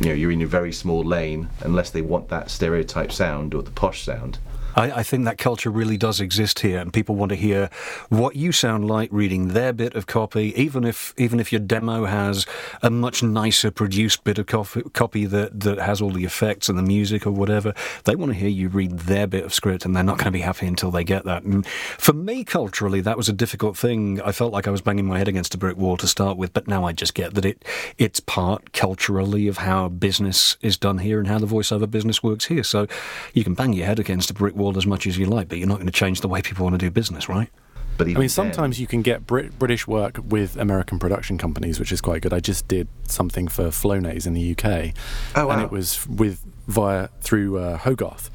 you 0.00 0.06
know 0.06 0.14
you're 0.14 0.32
in 0.32 0.42
a 0.42 0.46
very 0.46 0.72
small 0.72 1.04
lane 1.04 1.48
unless 1.60 1.90
they 1.90 2.02
want 2.02 2.28
that 2.28 2.50
stereotype 2.50 3.12
sound 3.12 3.54
or 3.54 3.62
the 3.62 3.70
posh 3.70 4.02
sound. 4.02 4.38
I, 4.76 4.90
I, 4.90 5.02
think 5.02 5.24
that 5.24 5.38
culture 5.38 5.70
really 5.70 5.96
does 5.96 6.20
exist 6.20 6.60
here, 6.60 6.78
and 6.78 6.92
people 6.92 7.14
want 7.14 7.30
to 7.30 7.36
hear 7.36 7.70
what 8.08 8.36
you 8.36 8.52
sound 8.52 8.88
like 8.88 9.08
reading 9.12 9.48
their 9.48 9.72
bit 9.72 9.94
of 9.94 10.06
copy, 10.06 10.52
even 10.60 10.84
if 10.84 11.14
even 11.16 11.40
if 11.40 11.52
your 11.52 11.60
demo 11.60 12.06
has 12.06 12.46
a 12.82 12.90
much 12.90 13.22
nicer 13.22 13.70
produced 13.70 14.24
bit 14.24 14.38
of 14.38 14.46
copy 14.46 15.24
that, 15.26 15.60
that 15.60 15.78
has 15.78 16.00
all 16.00 16.10
the 16.10 16.24
effects 16.24 16.68
and 16.68 16.78
the 16.78 16.82
music 16.82 17.26
or 17.26 17.30
whatever. 17.30 17.74
They 18.04 18.16
want 18.16 18.32
to 18.32 18.38
hear 18.38 18.48
you 18.48 18.68
read 18.68 19.00
their 19.00 19.26
bit 19.26 19.44
of 19.44 19.54
script, 19.54 19.84
and 19.84 19.94
they're 19.94 20.02
not 20.02 20.18
going 20.18 20.26
to 20.26 20.30
be 20.30 20.40
happy 20.40 20.66
until 20.66 20.90
they 20.90 21.04
get 21.04 21.24
that. 21.24 21.44
And 21.44 21.66
for 21.66 22.12
me, 22.12 22.44
culturally, 22.44 23.00
that 23.02 23.16
was 23.16 23.28
a 23.28 23.32
difficult 23.32 23.76
thing. 23.76 24.20
I 24.22 24.32
felt 24.32 24.52
like 24.52 24.66
I 24.66 24.70
was 24.70 24.80
banging 24.80 25.06
my 25.06 25.18
head 25.18 25.28
against 25.28 25.54
a 25.54 25.58
brick 25.58 25.76
wall 25.76 25.96
to 25.98 26.08
start 26.08 26.36
with, 26.36 26.52
but 26.52 26.66
now 26.66 26.84
I 26.84 26.92
just 26.92 27.14
get 27.14 27.34
that 27.34 27.44
it 27.44 27.64
it's 27.98 28.20
part 28.20 28.72
culturally 28.72 29.48
of 29.48 29.58
how 29.58 29.88
business 29.88 30.56
is 30.60 30.76
done 30.76 30.98
here 30.98 31.18
and 31.18 31.28
how 31.28 31.38
the 31.38 31.46
voiceover 31.46 31.90
business 31.90 32.22
works 32.22 32.46
here. 32.46 32.64
So 32.64 32.86
you 33.32 33.44
can 33.44 33.54
bang 33.54 33.72
your 33.72 33.86
head 33.86 33.98
against 33.98 34.30
a 34.30 34.34
brick 34.34 34.54
wall 34.54 34.63
world 34.64 34.76
as 34.76 34.86
much 34.86 35.06
as 35.06 35.16
you 35.18 35.26
like, 35.26 35.48
but 35.48 35.58
you're 35.58 35.68
not 35.68 35.76
going 35.76 35.86
to 35.86 35.92
change 35.92 36.20
the 36.20 36.28
way 36.28 36.42
people 36.42 36.64
want 36.64 36.74
to 36.74 36.78
do 36.78 36.90
business, 36.90 37.28
right? 37.28 37.48
But 37.96 38.08
I 38.08 38.14
mean, 38.14 38.28
sometimes 38.28 38.76
then, 38.76 38.80
you 38.80 38.86
can 38.88 39.02
get 39.02 39.24
Brit- 39.24 39.56
British 39.56 39.86
work 39.86 40.18
with 40.24 40.56
American 40.56 40.98
production 40.98 41.38
companies, 41.38 41.78
which 41.78 41.92
is 41.92 42.00
quite 42.00 42.22
good. 42.22 42.32
I 42.32 42.40
just 42.40 42.66
did 42.66 42.88
something 43.06 43.46
for 43.46 43.66
Flonase 43.66 44.26
in 44.26 44.34
the 44.34 44.50
UK, 44.50 44.92
oh, 45.36 45.46
wow. 45.46 45.52
and 45.52 45.62
it 45.62 45.70
was 45.70 46.04
with 46.08 46.44
via 46.66 47.08
through 47.20 47.58
uh, 47.58 47.76
Hogarth. 47.78 48.30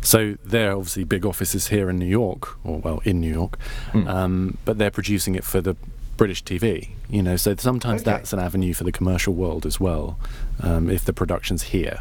So 0.00 0.36
they're 0.44 0.72
obviously 0.72 1.04
big 1.04 1.24
offices 1.24 1.68
here 1.68 1.88
in 1.90 1.98
New 1.98 2.06
York, 2.06 2.58
or 2.64 2.78
well, 2.78 3.00
in 3.04 3.20
New 3.20 3.32
York, 3.32 3.56
um, 3.94 4.58
but 4.64 4.78
they're 4.78 4.90
producing 4.90 5.36
it 5.36 5.44
for 5.44 5.60
the 5.60 5.76
British 6.16 6.42
TV. 6.42 6.90
You 7.08 7.22
know, 7.22 7.36
so 7.36 7.54
sometimes 7.54 8.00
Okay. 8.02 8.10
that's 8.10 8.32
an 8.32 8.40
avenue 8.40 8.74
for 8.74 8.82
the 8.82 8.92
commercial 8.92 9.34
world 9.34 9.64
as 9.64 9.78
well, 9.78 10.18
um, 10.60 10.90
if 10.90 11.04
the 11.04 11.12
production's 11.12 11.64
here. 11.64 12.00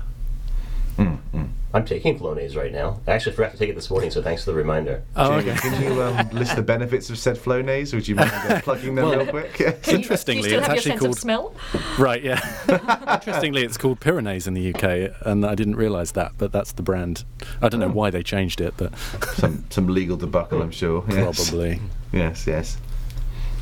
I'm 1.75 1.85
taking 1.85 2.19
Flonase 2.19 2.55
right 2.55 2.71
now. 2.71 2.99
I 3.07 3.13
actually 3.13 3.31
forgot 3.35 3.51
to 3.53 3.57
take 3.57 3.69
it 3.69 3.73
this 3.75 3.89
morning, 3.89 4.11
so 4.11 4.21
thanks 4.21 4.43
for 4.45 4.51
the 4.51 4.57
reminder. 4.57 5.01
Oh, 5.15 5.39
Jamie, 5.39 5.51
okay. 5.53 5.59
Can 5.69 5.81
you 5.83 6.03
um, 6.03 6.29
list 6.29 6.55
the 6.55 6.61
benefits 6.61 7.09
of 7.09 7.17
said 7.17 7.35
Flonase? 7.35 7.95
Would 7.95 8.07
you 8.07 8.13
mind 8.13 8.29
uh, 8.31 8.61
plugging 8.63 8.93
them 8.93 9.09
Well, 9.09 9.17
real 9.19 9.27
quick? 9.27 9.59
Interestingly, 9.87 10.49
Do 10.49 10.55
you 10.55 10.55
still 10.55 10.59
it's 10.59 10.67
have 10.67 10.75
your 10.75 10.77
actually 10.77 10.91
sense 10.91 10.99
called 10.99 11.15
of 11.15 11.19
smell? 11.19 11.55
right. 11.97 12.21
Yeah. 12.23 12.39
Interestingly, 13.25 13.63
it's 13.63 13.77
called 13.77 13.99
Pirinase 13.99 14.45
in 14.47 14.53
the 14.53 14.71
UK, 14.73 15.15
and 15.25 15.43
I 15.45 15.55
didn't 15.55 15.75
realise 15.75 16.11
that, 16.11 16.33
but 16.37 16.51
that's 16.51 16.73
the 16.73 16.83
brand. 16.83 17.23
I 17.59 17.69
don't 17.69 17.79
know 17.79 17.89
why 17.89 18.11
they 18.11 18.21
changed 18.21 18.61
it, 18.61 18.75
but 18.77 18.95
some 19.33 19.65
some 19.71 19.87
legal 19.87 20.15
debacle, 20.15 20.61
I'm 20.61 20.69
sure. 20.71 21.03
Yes. 21.09 21.49
probably. 21.49 21.79
Yes, 22.11 22.45
yes. 22.45 22.77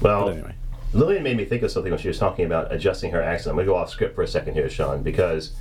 Well, 0.02 0.26
But 0.26 0.34
anyway. 0.34 0.56
Lillian 0.94 1.24
made 1.24 1.38
me 1.38 1.46
think 1.46 1.64
of 1.64 1.72
something 1.72 1.92
when 1.92 2.00
she 2.02 2.10
was 2.10 2.20
talking 2.20 2.44
about 2.46 2.74
adjusting 2.74 3.12
her 3.12 3.22
accent. 3.22 3.52
I'm 3.52 3.56
going 3.56 3.66
to 3.68 3.72
go 3.72 3.78
off 3.78 3.90
script 3.90 4.16
for 4.16 4.24
a 4.24 4.28
second 4.28 4.56
here, 4.56 4.70
Sean, 4.70 5.02
because 5.04 5.54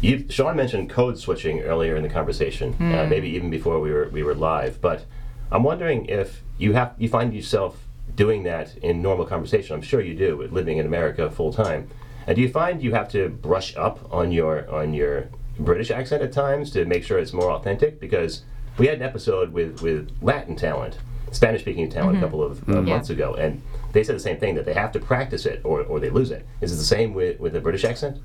you, 0.00 0.26
Sean 0.28 0.56
mentioned 0.56 0.90
code 0.90 1.18
switching 1.18 1.60
earlier 1.62 1.96
in 1.96 2.02
the 2.02 2.08
conversation, 2.08 2.74
uh, 2.74 3.04
Hmm. 3.04 3.08
maybe 3.08 3.28
even 3.30 3.50
before 3.50 3.80
we 3.80 3.90
were 3.90 4.08
we 4.12 4.22
were 4.22 4.34
live. 4.34 4.80
But 4.80 5.04
I'm 5.50 5.62
wondering 5.62 6.06
if 6.06 6.42
you 6.58 6.72
have 6.74 6.92
you 6.98 7.08
find 7.08 7.32
yourself 7.34 7.82
doing 8.14 8.44
that 8.44 8.76
in 8.78 9.02
normal 9.02 9.26
conversation. 9.26 9.74
I'm 9.74 9.82
sure 9.82 10.00
you 10.00 10.14
do, 10.14 10.48
living 10.50 10.78
in 10.78 10.86
America 10.86 11.30
full 11.30 11.52
time. 11.52 11.88
And 12.26 12.36
do 12.36 12.42
you 12.42 12.48
find 12.48 12.82
you 12.82 12.92
have 12.92 13.08
to 13.10 13.28
brush 13.28 13.76
up 13.76 14.00
on 14.12 14.32
your 14.32 14.68
on 14.70 14.92
your 14.94 15.28
British 15.58 15.90
accent 15.90 16.22
at 16.22 16.32
times 16.32 16.70
to 16.72 16.84
make 16.84 17.04
sure 17.04 17.18
it's 17.18 17.32
more 17.32 17.50
authentic? 17.50 18.00
Because 18.00 18.42
we 18.78 18.86
had 18.88 18.96
an 18.96 19.02
episode 19.02 19.52
with 19.52 19.80
with 19.82 20.10
Latin 20.20 20.56
talent, 20.56 20.98
Spanish 21.30 21.62
speaking 21.62 21.88
talent, 21.88 22.16
Mhm. 22.16 22.18
a 22.18 22.20
couple 22.22 22.42
of 22.42 22.68
uh, 22.68 22.82
months 22.82 23.10
ago, 23.10 23.34
and 23.34 23.62
they 23.92 24.02
said 24.04 24.14
the 24.16 24.20
same 24.20 24.36
thing 24.36 24.54
that 24.56 24.64
they 24.66 24.74
have 24.74 24.92
to 24.92 24.98
practice 24.98 25.46
it 25.46 25.60
or, 25.64 25.82
or 25.82 26.00
they 26.00 26.10
lose 26.10 26.30
it. 26.30 26.44
Is 26.60 26.72
it 26.72 26.76
the 26.76 26.84
same 26.84 27.14
with, 27.14 27.40
with 27.40 27.52
the 27.54 27.60
British 27.60 27.84
accent? 27.84 28.18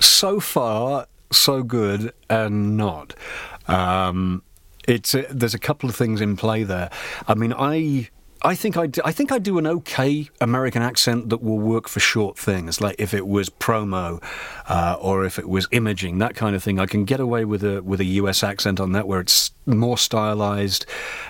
So 0.00 0.40
far 0.40 1.06
so 1.32 1.62
good 1.62 2.12
and 2.28 2.76
not. 2.76 3.14
Um, 3.68 4.42
it's 4.88 5.14
there's 5.30 5.54
a 5.54 5.58
couple 5.58 5.88
of 5.88 5.94
things 5.94 6.20
in 6.20 6.36
play 6.36 6.64
there. 6.64 6.90
I 7.28 7.34
mean 7.34 7.52
i 7.56 8.08
I 8.42 8.54
think 8.54 8.78
I, 8.78 8.86
do, 8.86 9.02
I 9.04 9.12
think 9.12 9.32
I 9.32 9.38
do 9.38 9.58
an 9.58 9.66
okay 9.66 10.30
American 10.40 10.80
accent 10.80 11.28
that 11.28 11.42
will 11.42 11.58
work 11.58 11.88
for 11.88 12.00
short 12.00 12.38
things, 12.38 12.80
like 12.80 12.96
if 12.98 13.12
it 13.12 13.26
was 13.26 13.50
promo, 13.50 14.22
uh, 14.66 14.96
or 14.98 15.26
if 15.26 15.38
it 15.38 15.46
was 15.46 15.68
imaging, 15.72 16.18
that 16.18 16.34
kind 16.36 16.56
of 16.56 16.62
thing. 16.62 16.80
I 16.80 16.86
can 16.86 17.04
get 17.04 17.20
away 17.20 17.44
with 17.44 17.62
a 17.62 17.82
with 17.82 18.00
a 18.00 18.04
US 18.04 18.42
accent 18.42 18.80
on 18.80 18.92
that, 18.92 19.06
where 19.06 19.20
it's 19.20 19.50
more 19.66 19.98
stylized, 19.98 20.86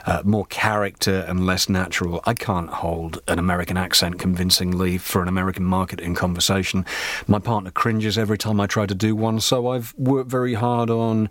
uh, 0.06 0.22
more 0.24 0.46
character, 0.46 1.24
and 1.26 1.44
less 1.44 1.68
natural. 1.68 2.20
I 2.26 2.34
can't 2.34 2.70
hold 2.70 3.20
an 3.26 3.40
American 3.40 3.76
accent 3.76 4.20
convincingly 4.20 4.96
for 4.96 5.20
an 5.20 5.26
American 5.26 5.64
market 5.64 5.98
in 5.98 6.14
conversation. 6.14 6.86
My 7.26 7.40
partner 7.40 7.72
cringes 7.72 8.18
every 8.18 8.38
time 8.38 8.60
I 8.60 8.68
try 8.68 8.86
to 8.86 8.94
do 8.94 9.16
one, 9.16 9.40
so 9.40 9.68
I've 9.68 9.94
worked 9.98 10.30
very 10.30 10.54
hard 10.54 10.90
on 10.90 11.28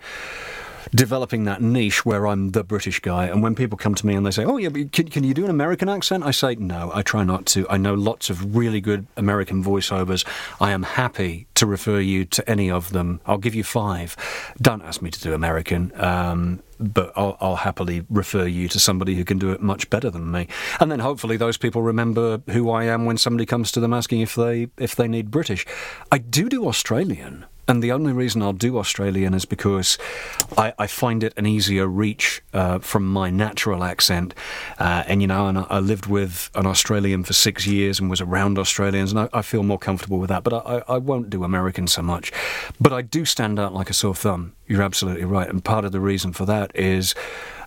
developing 0.94 1.44
that 1.46 1.62
niche 1.62 2.06
where 2.06 2.28
I'm 2.28 2.52
the 2.52 2.64
British 2.64 3.00
guy. 3.00 3.26
And 3.26 3.42
when 3.42 3.56
people 3.56 3.78
come 3.78 3.96
to 3.96 4.06
me 4.06 4.16
and 4.16 4.26
they 4.26 4.32
say, 4.32 4.44
"Oh 4.44 4.58
yeah, 4.58 4.70
can, 4.92 5.08
can 5.08 5.24
you 5.24 5.34
do 5.34 5.44
an 5.44 5.52
American 5.52 5.90
accent?" 5.90 6.24
I 6.24 6.32
say, 6.32 6.56
"No, 6.56 6.92
I 6.94 7.02
try 7.02 7.24
not 7.24 7.46
to. 7.48 7.68
I 7.70 7.78
know 7.78 7.94
lots 7.94 8.30
of 8.30 8.56
really 8.56 8.82
good 8.82 9.08
American 9.18 9.64
voiceovers. 9.64 10.26
I 10.60 10.72
am 10.72 10.84
happy 10.84 11.48
to 11.56 11.66
refer 11.66 12.00
you 12.00 12.26
to 12.26 12.50
any 12.50 12.70
of 12.72 12.92
them. 12.92 13.20
I'll 13.26 13.38
give 13.38 13.56
you 13.56 13.64
five. 13.64 14.16
Don't 14.62 14.82
ask 14.84 15.02
me 15.02 15.10
to 15.12 15.22
do 15.22 15.34
American." 15.34 15.92
Um, 15.96 16.62
but 16.80 17.12
I'll, 17.16 17.38
I'll 17.42 17.58
happily 17.58 18.06
refer 18.10 18.46
you 18.46 18.68
to 18.70 18.80
somebody 18.80 19.16
who 19.16 19.26
can 19.26 19.38
do 19.38 19.52
it 19.52 19.62
much 19.62 19.90
better 19.90 20.10
than 20.10 20.32
me, 20.32 20.48
and 20.80 20.92
then 20.92 21.00
hopefully 21.00 21.38
those 21.38 21.58
people 21.58 21.82
remember 21.82 22.42
who 22.50 22.70
I 22.70 22.86
am 22.86 23.06
when 23.06 23.18
somebody 23.18 23.46
comes 23.46 23.72
to 23.74 23.80
them 23.80 23.94
asking 23.94 24.22
if 24.22 24.36
they 24.36 24.70
if 24.78 24.96
they 24.96 25.08
need 25.08 25.30
British. 25.30 25.66
I 26.12 26.20
do 26.20 26.48
do 26.50 26.68
Australian, 26.68 27.46
and 27.70 27.84
the 27.84 27.92
only 27.92 28.12
reason 28.14 28.42
I'll 28.42 28.52
do 28.52 28.80
Australian 28.80 29.36
is 29.36 29.46
because 29.46 30.00
I, 30.58 30.74
I 30.80 30.88
find 30.88 31.24
it 31.24 31.34
an 31.38 31.46
easier 31.46 31.86
reach 31.86 32.42
uh, 32.52 32.80
from 32.80 33.08
my 33.08 33.30
natural 33.30 33.84
accent. 33.84 34.34
Uh, 34.80 35.04
and, 35.06 35.22
you 35.22 35.28
know, 35.28 35.48
and 35.48 35.60
I, 35.60 35.68
I 35.70 35.80
lived 35.80 36.08
with 36.08 36.50
an 36.56 36.66
Australian 36.66 37.24
for 37.24 37.34
six 37.34 37.68
years 37.68 38.00
and 38.00 38.10
was 38.10 38.22
around 38.22 38.58
Australians, 38.58 39.12
and 39.12 39.20
I, 39.20 39.30
I 39.34 39.44
feel 39.44 39.62
more 39.62 39.78
comfortable 39.78 40.18
with 40.18 40.30
that. 40.30 40.44
But 40.44 40.66
I, 40.66 40.82
I 40.96 40.98
won't 40.98 41.30
do 41.30 41.44
American 41.44 41.86
so 41.86 42.02
much. 42.02 42.32
But 42.82 42.92
I 42.92 43.04
do 43.04 43.24
stand 43.24 43.60
out 43.60 43.72
like 43.72 43.92
a 43.92 43.94
sore 43.94 44.16
thumb. 44.16 44.54
You're 44.66 44.82
absolutely 44.82 45.26
right. 45.26 45.48
And 45.48 45.64
part 45.64 45.86
of 45.86 45.92
the 45.92 46.02
reason 46.02 46.34
for 46.34 46.46
that 46.46 46.76
is. 46.76 47.14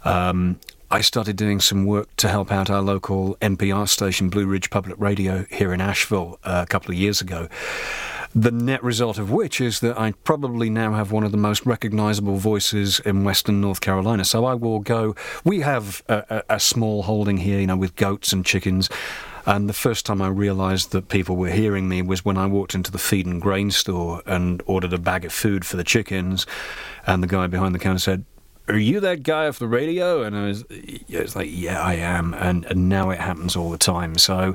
Um, 0.05 0.59
I 0.91 1.01
started 1.01 1.37
doing 1.37 1.59
some 1.59 1.87
work 1.87 2.15
to 2.17 2.29
help 2.29 2.53
out 2.53 2.69
our 2.69 2.83
local 2.83 3.37
NPR 3.37 3.89
station, 3.89 4.29
Blue 4.29 4.45
Ridge 4.45 4.69
Public 4.69 4.99
Radio, 4.99 5.47
here 5.49 5.73
in 5.73 5.81
Asheville 5.81 6.39
uh, 6.45 6.65
a 6.65 6.67
couple 6.67 6.91
of 6.91 6.99
years 6.99 7.23
ago. 7.23 7.49
The 8.35 8.51
net 8.51 8.83
result 8.83 9.19
of 9.19 9.31
which 9.31 9.61
is 9.61 9.81
that 9.81 9.99
I 9.99 10.13
probably 10.25 10.71
now 10.71 10.95
have 10.95 11.13
one 11.13 11.23
of 11.23 11.33
the 11.33 11.37
most 11.37 11.67
recognizable 11.67 12.37
voices 12.37 12.99
in 13.01 13.25
Western 13.25 13.61
North 13.61 13.83
Carolina. 13.83 14.25
So 14.25 14.47
I 14.47 14.55
will 14.55 14.79
go. 14.79 15.15
We 15.45 15.61
have 15.61 16.03
a, 16.09 16.25
a, 16.49 16.55
a 16.55 16.61
small 16.61 17.03
holding 17.03 17.37
here, 17.37 17.61
you 17.61 17.67
know, 17.67 17.77
with 17.77 17.95
goats 17.95 18.33
and 18.33 18.45
chickens. 18.45 18.89
And 19.45 19.69
the 19.69 19.75
first 19.75 20.07
time 20.07 20.23
I 20.23 20.29
realised 20.29 20.93
that 20.93 21.09
people 21.09 21.37
were 21.37 21.51
hearing 21.51 21.89
me 21.89 22.01
was 22.01 22.25
when 22.25 22.39
I 22.39 22.47
walked 22.47 22.75
into 22.75 22.91
the 22.91 22.99
feed 22.99 23.27
and 23.27 23.43
grain 23.43 23.71
store 23.71 24.23
and 24.25 24.63
ordered 24.67 24.95
a 24.95 24.99
bag 24.99 25.27
of 25.27 25.33
food 25.33 25.67
for 25.67 25.77
the 25.77 25.85
chickens. 25.85 26.47
And 27.07 27.23
the 27.23 27.27
guy 27.27 27.49
behind 27.49 27.75
the 27.75 27.81
counter 27.81 27.99
said, 27.99 28.25
are 28.69 28.79
you 28.79 29.01
that 29.01 29.25
guy 29.25 29.49
off 29.49 29.59
the 29.59 29.67
radio? 29.67 30.23
And 30.23 30.37
I 30.37 30.47
was, 30.47 30.65
yeah, 30.71 31.21
it's 31.21 31.37
like, 31.37 31.51
yeah, 31.53 31.83
I 31.83 31.95
am. 31.95 32.33
And, 32.35 32.65
and 32.67 32.89
now 32.89 33.11
it 33.11 33.19
happens 33.19 33.57
all 33.57 33.71
the 33.71 33.79
time. 33.79 34.17
So 34.17 34.55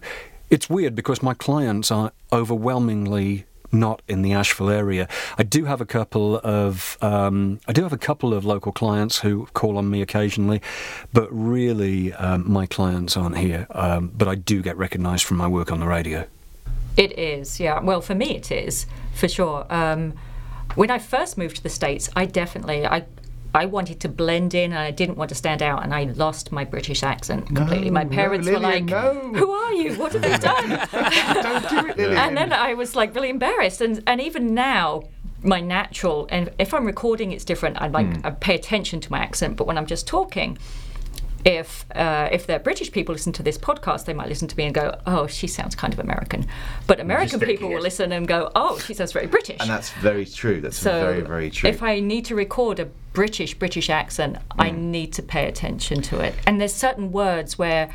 it's 0.49 0.69
weird 0.69 0.95
because 0.95 1.21
my 1.21 1.33
clients 1.33 1.91
are 1.91 2.13
overwhelmingly 2.31 3.45
not 3.71 4.01
in 4.07 4.21
the 4.21 4.33
Asheville 4.33 4.69
area. 4.69 5.07
I 5.37 5.43
do 5.43 5.65
have 5.65 5.81
a 5.81 5.85
couple 5.85 6.37
of 6.37 6.97
um, 7.01 7.59
I 7.67 7.73
do 7.73 7.83
have 7.83 7.93
a 7.93 7.97
couple 7.97 8.33
of 8.33 8.45
local 8.45 8.71
clients 8.71 9.19
who 9.19 9.47
call 9.53 9.77
on 9.77 9.89
me 9.89 10.01
occasionally, 10.01 10.61
but 11.13 11.27
really 11.31 12.13
um, 12.13 12.49
my 12.51 12.65
clients 12.65 13.17
aren't 13.17 13.37
here. 13.37 13.67
Um, 13.71 14.11
but 14.15 14.27
I 14.27 14.35
do 14.35 14.61
get 14.61 14.77
recognised 14.77 15.25
from 15.25 15.37
my 15.37 15.47
work 15.47 15.71
on 15.71 15.79
the 15.79 15.87
radio. 15.87 16.25
It 16.95 17.17
is, 17.17 17.59
yeah. 17.59 17.79
Well, 17.79 18.01
for 18.01 18.15
me, 18.15 18.35
it 18.35 18.51
is 18.51 18.87
for 19.13 19.27
sure. 19.27 19.65
Um, 19.69 20.13
when 20.75 20.91
I 20.91 20.99
first 20.99 21.37
moved 21.37 21.57
to 21.57 21.63
the 21.63 21.69
states, 21.69 22.09
I 22.15 22.25
definitely 22.25 22.85
I. 22.85 23.05
I 23.57 23.65
wanted 23.65 23.99
to 24.01 24.09
blend 24.09 24.53
in 24.53 24.71
and 24.71 24.79
I 24.79 24.91
didn't 24.91 25.17
want 25.17 25.29
to 25.29 25.35
stand 25.43 25.61
out 25.69 25.83
and 25.83 25.93
I 25.93 26.03
lost 26.25 26.51
my 26.51 26.63
British 26.63 27.01
accent 27.13 27.41
completely. 27.55 27.89
my 27.89 28.03
no, 28.03 28.09
parents 28.09 28.47
were 28.47 28.59
like, 28.59 28.85
no. 28.85 29.13
Who 29.41 29.49
are 29.51 29.73
you? 29.73 29.89
What 29.95 30.13
have 30.13 30.21
they 30.27 30.37
done? 30.37 30.71
and 32.25 32.37
then 32.37 32.53
I 32.53 32.73
was 32.75 32.95
like 32.95 33.15
really 33.15 33.29
embarrassed 33.29 33.81
and, 33.81 34.03
and 34.05 34.21
even 34.21 34.53
now 34.53 35.03
my 35.43 35.59
natural 35.61 36.27
and 36.29 36.49
if 36.59 36.73
I'm 36.73 36.85
recording 36.85 37.31
it's 37.31 37.45
different. 37.45 37.81
I 37.81 37.87
like 37.87 38.07
Hmm. 38.07 38.25
I 38.27 38.29
pay 38.31 38.55
attention 38.55 38.99
to 39.01 39.11
my 39.11 39.19
accent, 39.19 39.55
but 39.57 39.65
when 39.67 39.77
I'm 39.77 39.85
just 39.85 40.07
talking, 40.07 40.57
if 41.45 41.85
uh, 41.95 42.29
if 42.31 42.45
they're 42.47 42.59
British 42.59 42.91
people 42.91 43.13
listen 43.13 43.31
to 43.33 43.43
this 43.43 43.57
podcast, 43.57 44.05
they 44.05 44.13
might 44.13 44.27
listen 44.29 44.47
to 44.47 44.57
me 44.57 44.65
and 44.65 44.73
go, 44.73 44.97
"Oh, 45.05 45.27
she 45.27 45.47
sounds 45.47 45.75
kind 45.75 45.93
of 45.93 45.99
American," 45.99 46.45
but 46.87 46.99
American 46.99 47.39
people 47.39 47.69
will 47.69 47.81
listen 47.81 48.11
and 48.11 48.27
go, 48.27 48.51
"Oh, 48.55 48.77
she 48.79 48.93
sounds 48.93 49.11
very 49.11 49.27
British." 49.27 49.57
And 49.59 49.69
that's 49.69 49.89
very 49.91 50.25
true. 50.25 50.61
That's 50.61 50.77
so 50.77 50.99
very, 50.99 51.21
very 51.21 51.49
true. 51.49 51.69
if 51.69 51.81
I 51.83 51.99
need 51.99 52.25
to 52.25 52.35
record 52.35 52.79
a 52.79 52.85
British 53.13 53.53
British 53.55 53.89
accent, 53.89 54.37
I 54.57 54.69
Mm. 54.69 54.77
need 54.77 55.13
to 55.13 55.23
pay 55.23 55.47
attention 55.47 56.01
to 56.03 56.19
it. 56.19 56.35
And 56.45 56.59
there's 56.61 56.73
certain 56.73 57.11
words 57.11 57.57
where 57.57 57.89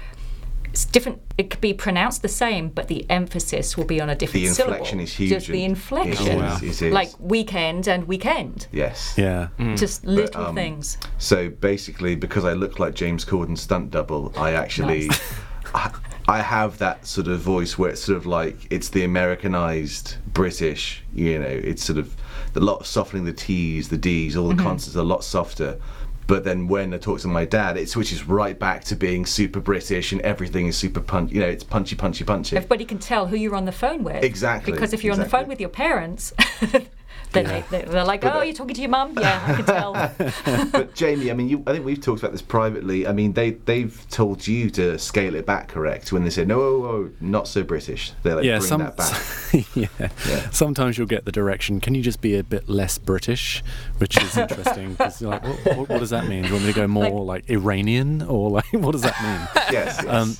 it's 0.72 0.84
different. 0.86 1.20
It 1.36 1.50
could 1.50 1.60
be 1.60 1.74
pronounced 1.74 2.22
the 2.22 2.28
same, 2.28 2.68
but 2.70 2.88
the 2.88 3.04
emphasis 3.10 3.76
will 3.76 3.84
be 3.84 4.00
on 4.00 4.08
a 4.08 4.14
different 4.14 4.46
The 4.46 4.52
syllable. 4.54 4.74
inflection 4.76 5.00
is 5.00 5.12
huge 5.12 5.30
Just 5.30 5.46
the 5.48 5.64
inflection, 5.64 6.36
Oh, 6.36 6.38
wow. 6.38 6.56
it 6.56 6.62
is. 6.62 6.82
like 6.82 7.10
weekend 7.20 7.88
and 7.88 8.08
weekend. 8.08 8.66
yes. 8.72 9.14
Yeah. 9.18 9.48
Just 9.76 10.02
But, 10.04 10.10
little 10.10 10.46
um, 10.46 10.54
things. 10.54 10.96
So 11.18 11.50
basically, 11.50 12.14
because 12.16 12.44
I 12.46 12.54
look 12.54 12.78
like 12.78 12.94
James 12.94 13.24
Corden 13.24 13.56
stunt 13.58 13.90
double, 13.90 14.32
I 14.36 14.52
actually, 14.52 15.10
I, 15.74 15.90
I 16.28 16.40
have 16.40 16.78
that 16.78 17.06
sort 17.06 17.28
of 17.28 17.40
voice 17.40 17.76
where 17.78 17.90
it's 17.90 18.02
sort 18.02 18.16
of 18.16 18.24
like 18.26 18.56
it's 18.70 18.88
the 18.88 19.04
Americanized 19.04 20.16
British. 20.32 21.02
You 21.14 21.38
know, 21.38 21.46
it's 21.46 21.84
sort 21.84 21.98
of 21.98 22.14
a 22.54 22.60
lot 22.60 22.80
of 22.80 22.86
softening 22.86 23.24
the 23.24 23.32
T's, 23.32 23.88
the 23.88 23.98
D's, 23.98 24.36
all 24.36 24.48
the 24.48 24.54
Mm-hmm. 24.54 24.60
Mhm. 24.60 24.64
consonants 24.64 24.96
are 24.96 25.00
a 25.00 25.02
lot 25.02 25.24
softer. 25.24 25.78
But 26.26 26.44
then 26.44 26.68
when 26.68 26.94
I 26.94 26.98
talk 26.98 27.20
to 27.20 27.28
my 27.28 27.44
dad, 27.44 27.76
it 27.76 27.88
switches 27.88 28.26
right 28.26 28.58
back 28.58 28.84
to 28.84 28.96
being 28.96 29.26
super 29.26 29.60
British 29.60 30.12
and 30.12 30.20
everything 30.22 30.66
is 30.66 30.76
super 30.76 31.00
punch. 31.00 31.32
You 31.32 31.40
know, 31.40 31.48
it's 31.48 31.64
punchy, 31.64 31.96
punchy, 31.96 32.24
punchy. 32.24 32.56
Everybody 32.56 32.84
can 32.84 32.98
tell 32.98 33.26
who 33.26 33.36
you're 33.36 33.56
on 33.56 33.64
the 33.64 33.72
phone 33.72 34.04
with. 34.04 34.22
Exactly, 34.22 34.72
Because 34.72 34.92
if 34.92 35.04
you're 35.04 35.12
on 35.12 35.18
the 35.18 35.28
phone 35.28 35.48
with 35.48 35.60
your 35.60 35.68
parents, 35.68 36.32
Then 37.32 37.46
Yeah. 37.46 37.62
they, 37.70 37.82
they're 37.82 38.04
like, 38.04 38.20
But, 38.20 38.36
oh, 38.36 38.42
you're 38.42 38.54
talking 38.54 38.74
to 38.74 38.80
your 38.80 38.90
mum? 38.90 39.14
Yeah, 39.18 39.42
I 39.46 39.54
can 39.54 39.64
tell. 39.64 39.92
but 40.72 40.94
Jamie, 40.94 41.30
I 41.30 41.34
mean, 41.34 41.48
you, 41.48 41.62
I 41.66 41.72
think 41.72 41.84
we've 41.84 42.00
talked 42.00 42.20
about 42.20 42.32
this 42.32 42.42
privately. 42.42 43.06
I 43.06 43.12
mean, 43.12 43.32
they 43.32 43.50
they've 43.50 44.06
told 44.10 44.46
you 44.46 44.70
to 44.70 44.98
scale 44.98 45.34
it 45.34 45.46
back, 45.46 45.68
correct? 45.68 46.12
When 46.12 46.24
they 46.24 46.30
say 46.30 46.44
no, 46.44 46.60
oh, 46.60 46.84
oh, 46.84 47.10
not 47.20 47.48
so 47.48 47.62
British, 47.62 48.12
they're 48.22 48.36
like 48.36 48.44
yeah, 48.44 48.58
bring 48.58 48.68
some, 48.68 48.80
that 48.80 48.96
back. 48.96 49.66
yeah. 49.74 50.50
Sometimes 50.50 50.98
you'll 50.98 51.06
get 51.06 51.24
the 51.24 51.32
direction. 51.32 51.80
Can 51.80 51.94
you 51.94 52.02
just 52.02 52.20
be 52.20 52.36
a 52.36 52.44
bit 52.44 52.68
less 52.68 52.98
British? 52.98 53.62
Which 53.98 54.20
is 54.22 54.36
interesting 54.36 54.92
because 54.92 55.20
you're 55.20 55.30
like, 55.30 55.44
what, 55.44 55.76
what, 55.76 55.88
what 55.88 55.98
does 56.00 56.10
that 56.10 56.26
mean? 56.26 56.42
Do 56.42 56.48
you 56.48 56.54
want 56.54 56.66
me 56.66 56.72
to 56.72 56.76
go 56.76 56.86
more 56.86 57.24
like, 57.24 57.48
Iranian 57.50 58.22
or 58.22 58.50
like 58.50 58.64
what 58.72 58.92
does 58.92 59.02
that 59.02 59.20
mean? 59.22 59.48
Yes, 59.72 60.04
Um, 60.06 60.36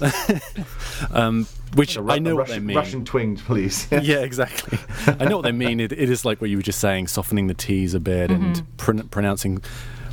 um, 1.10 1.46
which 1.74 1.96
A 1.96 2.02
Ru- 2.02 2.10
I 2.12 2.18
know 2.18 2.32
a 2.32 2.34
what 2.36 2.46
they 2.48 2.52
Russian, 2.54 2.66
mean. 2.66 2.76
Russian 2.76 3.04
twinged, 3.04 3.44
please. 3.44 3.86
yeah, 3.92 4.18
exactly. 4.18 4.78
I 5.06 5.24
know 5.24 5.36
what 5.36 5.42
they 5.44 5.52
mean. 5.52 5.80
It, 5.80 5.92
it 5.92 6.10
is 6.10 6.24
like 6.24 6.40
what 6.40 6.50
you 6.50 6.56
were 6.56 6.62
just 6.62 6.80
saying, 6.80 7.08
softening 7.08 7.46
the 7.46 7.54
T's 7.54 7.94
a 7.94 8.00
bit 8.00 8.30
Mhm. 8.30 8.34
and 8.34 8.76
pron- 8.76 9.08
pronouncing 9.08 9.62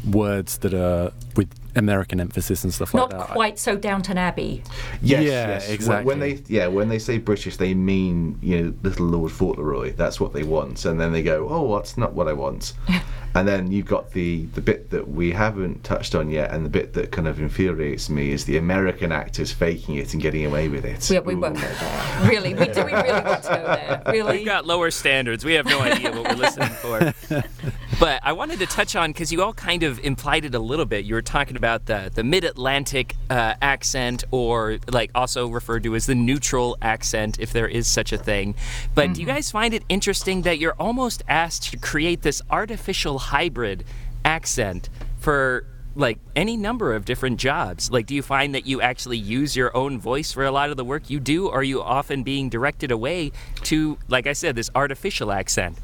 words 0.09 0.59
that 0.59 0.73
are 0.73 1.11
with 1.35 1.49
American 1.75 2.19
emphasis 2.21 2.63
and 2.63 2.73
stuff 2.73 2.93
Not 2.93 3.09
like 3.09 3.09
that. 3.11 3.17
Not 3.19 3.29
quite 3.35 3.59
so 3.59 3.75
Downton 3.75 4.17
Abbey. 4.17 4.63
Yes, 5.01 5.23
Yeah, 5.23 5.29
yes. 5.47 5.65
When- 5.67 5.75
exactly. 5.75 6.05
When 6.05 6.19
they 6.19 6.43
yeah, 6.47 6.67
when 6.67 6.87
they 6.89 6.99
say 6.99 7.17
British, 7.17 7.57
they 7.57 7.73
mean 7.73 8.37
you 8.41 8.61
know 8.61 8.73
little 8.81 9.05
Lord 9.07 9.31
Fauntleroy. 9.31 9.93
That's 9.95 10.19
what 10.19 10.33
they 10.33 10.43
want, 10.43 10.85
and 10.85 10.99
then 10.99 11.11
they 11.11 11.21
go, 11.21 11.47
oh, 11.49 11.75
that's 11.75 11.97
not 11.97 12.13
what 12.13 12.27
I 12.27 12.33
want. 12.33 12.73
and 13.35 13.47
then 13.47 13.71
you've 13.71 13.85
got 13.85 14.11
the 14.11 14.45
the 14.47 14.61
bit 14.61 14.89
that 14.89 15.07
we 15.09 15.31
haven't 15.31 15.83
touched 15.83 16.15
on 16.15 16.29
yet, 16.29 16.51
and 16.51 16.65
the 16.65 16.69
bit 16.69 16.93
that 16.93 17.11
kind 17.11 17.27
of 17.27 17.39
infuriates 17.39 18.09
me 18.09 18.31
is 18.31 18.45
the 18.45 18.57
American 18.57 19.11
actors 19.11 19.51
faking 19.51 19.95
it 19.95 20.13
and 20.13 20.21
getting 20.21 20.45
away 20.45 20.67
with 20.67 20.85
it. 20.85 21.07
We, 21.09 21.19
we 21.19 21.35
won't 21.35 21.55
go 21.55 21.61
there. 21.61 22.29
Really, 22.29 22.53
we, 22.53 22.65
do 22.65 22.85
we 22.85 22.93
really 22.93 23.23
want 23.23 23.43
to 23.43 23.49
go 23.49 23.63
there? 23.65 24.03
Really? 24.07 24.37
We've 24.37 24.45
got 24.45 24.65
lower 24.65 24.91
standards. 24.91 25.45
We 25.45 25.53
have 25.53 25.65
no 25.65 25.79
idea 25.81 26.11
what 26.11 26.29
we're 26.29 26.35
listening 26.35 26.69
for. 26.69 27.13
but 27.99 28.19
I 28.23 28.33
wanted 28.33 28.59
to 28.59 28.65
touch 28.65 28.95
on 28.95 29.11
because 29.11 29.31
you 29.31 29.43
all 29.43 29.53
kind 29.53 29.83
of 29.83 29.99
implied 29.99 30.45
it 30.45 30.55
a 30.55 30.59
little 30.59 30.85
bit. 30.85 31.05
You 31.05 31.15
were 31.15 31.21
talking 31.21 31.55
about 31.55 31.85
the 31.85 32.11
the 32.13 32.23
Mid 32.23 32.43
Atlantic 32.43 33.15
uh, 33.29 33.53
accent, 33.61 34.23
or 34.31 34.79
like 34.91 35.11
also 35.13 35.47
referred 35.47 35.83
to 35.83 35.95
as 35.95 36.07
the 36.07 36.15
neutral 36.15 36.77
accent, 36.81 37.39
if 37.39 37.53
there 37.53 37.67
is 37.67 37.87
such 37.87 38.11
a 38.11 38.17
thing. 38.17 38.55
But 38.95 39.13
do 39.13 39.21
you 39.21 39.27
guys 39.27 39.51
find 39.51 39.73
it 39.73 39.83
interesting 39.89 40.41
that 40.43 40.59
you're 40.59 40.75
almost 40.79 41.23
asked 41.27 41.71
to 41.71 41.77
create 41.77 42.21
this 42.21 42.41
artificial 42.49 43.18
hybrid 43.19 43.83
accent 44.25 44.89
for 45.19 45.65
like 45.95 46.19
any 46.35 46.55
number 46.55 46.93
of 46.93 47.05
different 47.05 47.39
jobs. 47.39 47.91
Like, 47.91 48.05
do 48.05 48.15
you 48.15 48.21
find 48.21 48.55
that 48.55 48.65
you 48.65 48.81
actually 48.81 49.17
use 49.17 49.55
your 49.55 49.75
own 49.75 49.99
voice 49.99 50.31
for 50.31 50.45
a 50.45 50.51
lot 50.51 50.69
of 50.69 50.77
the 50.77 50.85
work 50.85 51.09
you 51.09 51.19
do? 51.19 51.47
Or 51.47 51.59
are 51.59 51.63
you 51.63 51.81
often 51.81 52.23
being 52.23 52.49
directed 52.49 52.91
away 52.91 53.31
to, 53.63 53.97
like 54.07 54.27
I 54.27 54.33
said, 54.33 54.55
this 54.55 54.69
artificial 54.75 55.31
accent? 55.31 55.77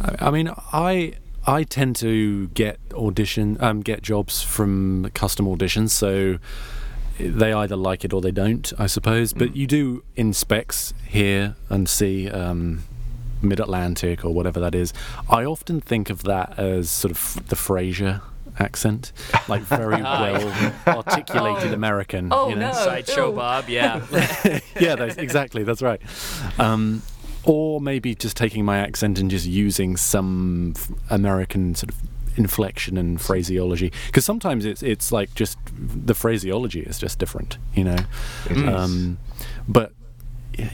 I, 0.00 0.30
mean, 0.30 0.50
I 0.72 1.14
I 1.46 1.64
tend 1.64 1.96
to 1.96 2.48
get 2.48 2.80
audition 2.94 3.58
um, 3.60 3.80
get 3.80 4.02
jobs 4.02 4.42
from 4.42 5.10
custom 5.14 5.46
auditions, 5.46 5.90
so 5.90 6.38
they 7.18 7.52
either 7.52 7.76
like 7.76 8.04
it 8.04 8.12
or 8.12 8.22
they 8.22 8.30
don't, 8.30 8.72
I 8.78 8.86
suppose. 8.86 9.34
But 9.34 9.54
you 9.54 9.66
do 9.66 10.02
in 10.16 10.32
specs 10.32 10.94
hear 11.06 11.54
and 11.68 11.88
see. 11.88 12.30
Um, 12.30 12.84
Mid 13.42 13.60
Atlantic 13.60 14.24
or 14.24 14.32
whatever 14.34 14.60
that 14.60 14.74
is. 14.74 14.92
I 15.28 15.44
often 15.44 15.80
think 15.80 16.10
of 16.10 16.22
that 16.24 16.58
as 16.58 16.90
sort 16.90 17.10
of 17.12 17.48
the 17.48 17.56
Frasier 17.56 18.20
accent, 18.58 19.12
like 19.48 19.62
very 19.62 20.02
well 20.02 20.52
articulated 20.86 21.70
Oh. 21.70 21.74
American. 21.74 22.28
Oh, 22.32 22.48
you 22.48 22.56
know? 22.56 22.68
no. 22.68 22.72
Sideshow 22.72 23.30
Ew. 23.30 23.36
Bob, 23.36 23.68
yeah. 23.68 24.04
yeah, 24.80 24.96
that's, 24.96 25.16
exactly. 25.16 25.62
That's 25.62 25.82
right. 25.82 26.00
Um, 26.58 27.02
or 27.44 27.80
maybe 27.80 28.14
just 28.14 28.36
taking 28.36 28.64
my 28.64 28.78
accent 28.78 29.18
and 29.18 29.30
just 29.30 29.46
using 29.46 29.96
some 29.96 30.74
f- 30.76 30.90
American 31.08 31.74
sort 31.74 31.90
of 31.90 31.96
inflection 32.36 32.96
and 32.96 33.20
phraseology 33.20 33.92
because 34.06 34.24
sometimes 34.24 34.64
it's 34.64 34.82
it's 34.84 35.10
like 35.10 35.34
just 35.34 35.58
the 35.72 36.14
phraseology 36.14 36.80
is 36.80 36.98
just 36.98 37.18
different, 37.18 37.56
you 37.74 37.82
know. 37.84 37.96
It 38.50 38.56
is. 38.58 38.62
Um, 38.68 39.18
but 39.66 39.90
y- 39.90 39.96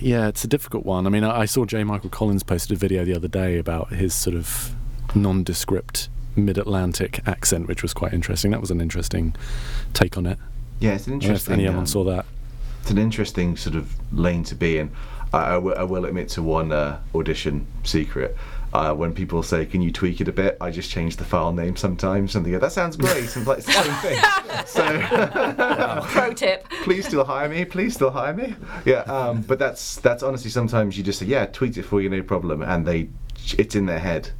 yeah, 0.00 0.28
it's 0.28 0.44
a 0.44 0.48
difficult 0.48 0.84
one. 0.84 1.06
I 1.06 1.10
mean, 1.10 1.24
I, 1.24 1.40
I 1.40 1.44
saw 1.44 1.64
J. 1.64 1.84
Michael 1.84 2.10
Collins 2.10 2.42
posted 2.42 2.76
a 2.76 2.78
video 2.78 3.04
the 3.04 3.14
other 3.14 3.28
day 3.28 3.58
about 3.58 3.92
his 3.92 4.14
sort 4.14 4.36
of 4.36 4.74
nondescript 5.14 6.08
mid-Atlantic 6.36 7.20
accent, 7.26 7.68
which 7.68 7.82
was 7.82 7.94
quite 7.94 8.12
interesting. 8.12 8.50
That 8.50 8.60
was 8.60 8.70
an 8.70 8.80
interesting 8.80 9.34
take 9.94 10.16
on 10.16 10.26
it. 10.26 10.38
Yeah, 10.80 10.94
it's 10.94 11.06
an 11.06 11.14
I 11.14 11.16
interesting. 11.16 11.54
If 11.54 11.60
anyone 11.60 11.78
um, 11.78 11.86
saw 11.86 12.04
that. 12.04 12.26
It's 12.82 12.90
an 12.90 12.98
interesting 12.98 13.56
sort 13.56 13.74
of 13.76 13.94
lane 14.12 14.44
to 14.44 14.54
be 14.54 14.78
in. 14.78 14.90
I, 15.32 15.54
I, 15.54 15.58
will, 15.58 15.86
will 15.86 16.04
admit 16.04 16.28
to 16.30 16.42
one 16.42 16.72
uh, 16.72 17.00
audition 17.14 17.66
secret. 17.84 18.36
Uh, 18.76 18.92
when 18.92 19.14
people 19.14 19.42
say, 19.42 19.64
"Can 19.64 19.80
you 19.80 19.90
tweak 19.90 20.20
it 20.20 20.28
a 20.28 20.32
bit?" 20.32 20.58
I 20.60 20.70
just 20.70 20.90
change 20.90 21.16
the 21.16 21.24
file 21.24 21.50
name 21.50 21.76
sometimes, 21.76 22.36
and 22.36 22.44
they 22.44 22.50
go, 22.50 22.58
"That 22.58 22.72
sounds 22.72 22.94
great." 22.94 23.34
And 23.34 23.46
like, 23.46 23.58
it's 23.58 23.66
the 23.66 23.72
same 23.72 23.94
thing. 24.02 24.22
So, 24.66 26.02
Pro 26.08 26.32
tip. 26.34 26.68
please 26.82 27.06
still 27.06 27.24
hire 27.24 27.48
me. 27.48 27.64
Please 27.64 27.94
still 27.94 28.10
hire 28.10 28.34
me. 28.34 28.54
Yeah, 28.84 29.00
um, 29.02 29.42
but 29.42 29.58
that's 29.58 29.96
that's 29.96 30.22
honestly 30.22 30.50
sometimes 30.50 30.98
you 30.98 31.04
just 31.04 31.20
say, 31.20 31.26
"Yeah, 31.26 31.46
tweet 31.46 31.78
it 31.78 31.84
for 31.84 32.02
you, 32.02 32.10
no 32.10 32.22
problem," 32.22 32.60
and 32.62 32.84
they, 32.84 33.08
it's 33.56 33.74
in 33.74 33.86
their 33.86 33.98
head. 33.98 34.30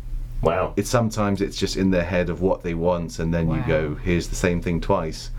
Wow. 0.42 0.74
It's 0.76 0.90
sometimes 0.90 1.40
it's 1.40 1.56
just 1.56 1.76
in 1.76 1.90
their 1.90 2.04
head 2.04 2.28
of 2.28 2.42
what 2.42 2.62
they 2.62 2.74
want, 2.74 3.18
and 3.18 3.32
then 3.32 3.50
you 3.50 3.62
go, 3.66 3.94
"Here's 3.94 4.28
the 4.28 4.36
same 4.36 4.60
thing 4.60 4.80
twice." 4.82 5.30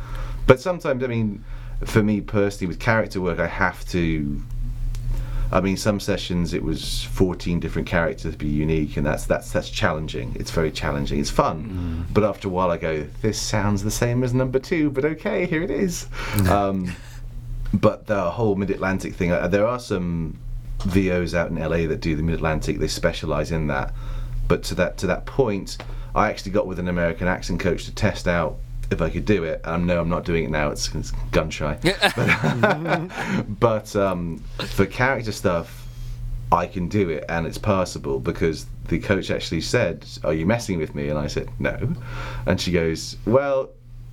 But 0.47 0.59
sometimes, 0.59 1.03
I 1.03 1.07
mean, 1.07 1.43
for 1.85 2.01
me 2.01 2.21
personally, 2.21 2.67
with 2.67 2.79
character 2.79 3.21
work, 3.21 3.39
I 3.39 3.47
have 3.47 3.85
to. 3.89 4.41
I 5.51 5.61
mean, 5.61 5.77
some 5.77 5.99
sessions 5.99 6.53
it 6.53 6.63
was 6.63 7.03
14 7.03 7.59
different 7.59 7.87
characters 7.87 8.33
to 8.33 8.37
be 8.37 8.47
unique, 8.47 8.97
and 8.97 9.05
that's 9.05 9.25
that's 9.25 9.51
that's 9.51 9.69
challenging. 9.69 10.35
It's 10.39 10.51
very 10.51 10.71
challenging. 10.71 11.19
It's 11.19 11.29
fun, 11.29 12.05
but 12.13 12.23
after 12.23 12.47
a 12.47 12.51
while, 12.51 12.71
I 12.71 12.77
go, 12.77 13.07
"This 13.21 13.39
sounds 13.39 13.83
the 13.83 13.91
same 13.91 14.23
as 14.23 14.33
number 14.33 14.59
two, 14.59 14.89
but 14.89 15.05
okay, 15.05 15.45
here 15.45 15.61
it 15.61 15.71
is." 15.71 16.07
um, 16.49 16.93
but 17.73 18.07
the 18.07 18.31
whole 18.31 18.55
Mid 18.55 18.69
Atlantic 18.71 19.15
thing, 19.15 19.31
uh, 19.31 19.47
there 19.47 19.67
are 19.67 19.79
some 19.79 20.37
VOs 20.85 21.33
out 21.33 21.49
in 21.49 21.55
LA 21.55 21.87
that 21.87 22.01
do 22.01 22.15
the 22.15 22.23
Mid 22.23 22.35
Atlantic. 22.35 22.79
They 22.79 22.87
specialize 22.87 23.51
in 23.51 23.67
that. 23.67 23.93
But 24.47 24.63
to 24.63 24.75
that 24.75 24.97
to 24.99 25.07
that 25.07 25.25
point, 25.25 25.77
I 26.15 26.29
actually 26.29 26.51
got 26.51 26.67
with 26.67 26.79
an 26.79 26.87
American 26.87 27.27
accent 27.27 27.59
coach 27.59 27.85
to 27.85 27.93
test 27.93 28.27
out 28.27 28.57
if 28.91 29.01
I 29.01 29.09
could 29.09 29.25
do 29.25 29.43
it. 29.43 29.61
I 29.63 29.77
know 29.77 29.99
I'm 29.99 30.09
not 30.09 30.25
doing 30.25 30.45
it 30.45 30.49
now; 30.49 30.69
it's, 30.69 30.93
it's 30.95 31.11
gun 31.31 31.49
shy. 31.49 31.77
but 32.15 33.49
but 33.59 33.95
um, 33.95 34.43
for 34.59 34.85
character 34.85 35.31
stuff, 35.31 35.87
I 36.51 36.67
can 36.67 36.87
do 36.87 37.09
it 37.09 37.25
and 37.29 37.45
it's 37.45 37.57
passable 37.57 38.19
because 38.19 38.65
the 38.85 38.99
coach 38.99 39.31
actually 39.31 39.61
said, 39.61 40.05
"Are 40.23 40.33
you 40.33 40.45
messing 40.45 40.77
with 40.77 40.95
me?" 40.95 41.09
And 41.09 41.19
I 41.19 41.27
said, 41.27 41.49
"No," 41.59 41.93
and 42.45 42.59
she 42.59 42.71
goes, 42.71 43.17
"Well." 43.25 43.69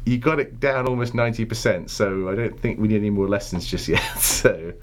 You 0.07 0.18
got 0.18 0.39
it 0.39 0.61
down 0.61 0.87
almost 0.87 1.14
ninety 1.14 1.47
percent, 1.47 1.89
so 1.89 2.29
I 2.29 2.35
don't 2.35 2.61
think 2.61 2.79
we 2.79 2.89
need 2.89 2.99
any 2.99 3.09
more 3.09 3.27
lessons 3.27 3.66
just 3.66 3.89
yet. 3.97 4.03
so, 4.18 4.75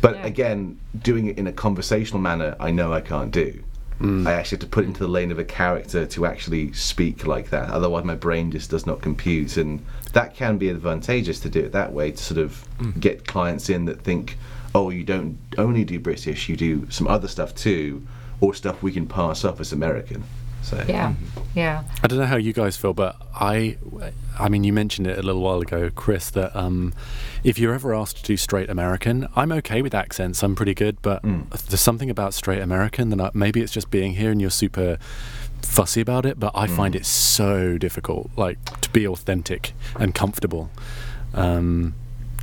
but 0.00 0.24
again, 0.24 0.80
doing 1.00 1.26
it 1.28 1.38
in 1.38 1.46
a 1.46 1.52
conversational 1.52 2.20
manner, 2.20 2.56
I 2.58 2.72
know 2.72 2.92
I 2.92 3.00
can't 3.00 3.30
do. 3.30 3.62
Mm. 4.00 4.26
I 4.26 4.34
actually 4.34 4.56
have 4.56 4.60
to 4.60 4.66
put 4.68 4.84
into 4.84 5.00
the 5.00 5.08
lane 5.08 5.32
of 5.32 5.38
a 5.38 5.44
character 5.44 6.06
to 6.06 6.26
actually 6.26 6.72
speak 6.72 7.26
like 7.26 7.50
that. 7.50 7.70
Otherwise, 7.70 8.04
my 8.04 8.14
brain 8.14 8.50
just 8.50 8.70
does 8.70 8.86
not 8.86 9.00
compute, 9.00 9.56
and 9.56 9.84
that 10.12 10.34
can 10.34 10.56
be 10.56 10.70
advantageous 10.70 11.40
to 11.40 11.48
do 11.48 11.60
it 11.60 11.72
that 11.72 11.92
way 11.92 12.12
to 12.12 12.16
sort 12.22 12.38
of 12.38 12.64
mm. 12.78 12.98
get 13.00 13.26
clients 13.26 13.68
in 13.68 13.86
that 13.86 14.02
think, 14.02 14.38
oh, 14.74 14.90
you 14.90 15.02
don't 15.02 15.38
only 15.56 15.84
do 15.84 15.98
British, 15.98 16.48
you 16.48 16.56
do 16.56 16.88
some 16.90 17.08
other 17.08 17.28
stuff 17.28 17.54
too, 17.54 18.06
or 18.40 18.54
stuff 18.54 18.82
we 18.82 18.92
can 18.92 19.06
pass 19.06 19.44
off 19.44 19.60
as 19.60 19.72
American. 19.72 20.22
So 20.68 20.84
Yeah, 20.86 21.14
yeah. 21.54 21.84
I 22.02 22.06
don't 22.06 22.18
know 22.18 22.26
how 22.26 22.36
you 22.36 22.52
guys 22.52 22.76
feel, 22.76 22.92
but 22.92 23.16
I, 23.34 23.78
I 24.38 24.50
mean, 24.50 24.64
you 24.64 24.72
mentioned 24.72 25.06
it 25.06 25.18
a 25.18 25.22
little 25.22 25.40
while 25.40 25.60
ago, 25.60 25.90
Chris, 25.94 26.28
that 26.30 26.54
um, 26.54 26.92
if 27.42 27.58
you're 27.58 27.72
ever 27.72 27.94
asked 27.94 28.18
to 28.18 28.22
do 28.22 28.36
straight 28.36 28.68
American, 28.68 29.28
I'm 29.34 29.50
okay 29.52 29.80
with 29.80 29.94
accents. 29.94 30.42
I'm 30.42 30.54
pretty 30.54 30.74
good, 30.74 31.00
but 31.00 31.22
there's 31.22 31.80
something 31.80 32.10
about 32.10 32.34
straight 32.34 32.60
American 32.60 33.08
that 33.10 33.20
I, 33.20 33.30
maybe 33.32 33.62
it's 33.62 33.72
just 33.72 33.90
being 33.90 34.12
here 34.14 34.30
and 34.30 34.40
you're 34.40 34.50
super 34.50 34.98
fussy 35.62 36.02
about 36.02 36.26
it, 36.26 36.38
but 36.38 36.52
I 36.54 36.66
find 36.66 36.94
it 36.94 37.06
so 37.06 37.78
difficult, 37.78 38.30
like 38.36 38.62
to 38.80 38.90
be 38.90 39.06
authentic 39.06 39.72
and 39.98 40.14
comfortable. 40.14 40.70
Um, 41.32 41.94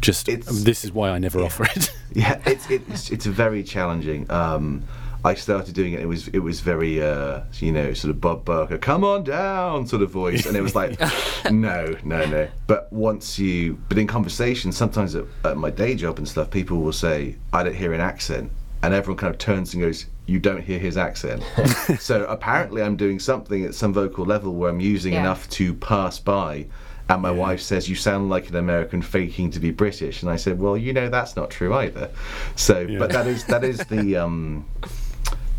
just 0.01 0.25
this 0.27 0.83
is 0.83 0.91
why 0.91 1.09
I 1.09 1.19
never 1.19 1.41
offer 1.41 1.65
it. 1.75 1.91
yeah, 2.13 2.39
it's 2.45 2.69
it's 2.69 3.11
it's 3.11 3.25
very 3.25 3.63
challenging. 3.63 4.29
Um, 4.29 4.83
I 5.25 5.33
started 5.33 5.73
doing 5.73 5.93
it. 5.93 6.01
It 6.01 6.05
was 6.05 6.27
it 6.29 6.39
was 6.39 6.59
very 6.59 7.01
uh, 7.01 7.41
you 7.53 7.71
know 7.71 7.93
sort 7.93 8.11
of 8.11 8.21
Bob 8.21 8.45
Barker, 8.45 8.77
come 8.77 9.03
on 9.03 9.23
down 9.23 9.87
sort 9.87 10.03
of 10.03 10.11
voice, 10.11 10.45
and 10.45 10.55
it 10.55 10.61
was 10.61 10.75
like 10.75 10.99
no, 11.51 11.95
no, 12.03 12.25
no. 12.25 12.47
But 12.67 12.93
once 12.93 13.39
you, 13.39 13.79
but 13.89 13.97
in 13.97 14.05
conversation, 14.05 14.71
sometimes 14.71 15.15
at, 15.15 15.25
at 15.43 15.57
my 15.57 15.71
day 15.71 15.95
job 15.95 16.19
and 16.19 16.27
stuff, 16.27 16.51
people 16.51 16.77
will 16.77 16.93
say 16.93 17.37
I 17.51 17.63
don't 17.63 17.75
hear 17.75 17.91
an 17.93 18.01
accent, 18.01 18.51
and 18.83 18.93
everyone 18.93 19.17
kind 19.17 19.33
of 19.33 19.39
turns 19.39 19.73
and 19.73 19.81
goes, 19.81 20.05
you 20.27 20.39
don't 20.39 20.61
hear 20.61 20.79
his 20.79 20.95
accent. 20.95 21.43
so 21.99 22.25
apparently, 22.25 22.83
I'm 22.83 22.95
doing 22.95 23.19
something 23.19 23.65
at 23.65 23.73
some 23.73 23.93
vocal 23.93 24.25
level 24.25 24.53
where 24.53 24.69
I'm 24.69 24.79
using 24.79 25.13
Yeah. 25.13 25.21
enough 25.21 25.49
to 25.51 25.73
pass 25.73 26.19
by. 26.19 26.67
And 27.07 27.21
my 27.21 27.29
wife 27.29 27.61
says, 27.61 27.87
You 27.87 27.95
sound 27.95 28.31
like 28.31 28.49
an 28.49 28.55
American 28.55 29.03
faking 29.03 29.51
to 29.51 29.59
be 29.59 29.69
British. 29.69 30.23
And 30.23 30.31
I 30.31 30.37
said, 30.37 30.59
Well, 30.59 30.75
you 30.75 30.91
know, 30.91 31.07
that's 31.09 31.35
not 31.35 31.51
true 31.51 31.71
either. 31.75 32.09
So, 32.55 32.87
but 32.97 33.11
that 33.11 33.27
is 33.27 33.45
that 33.45 33.63
is 33.63 33.77
the 33.85 34.15
um, 34.23 34.65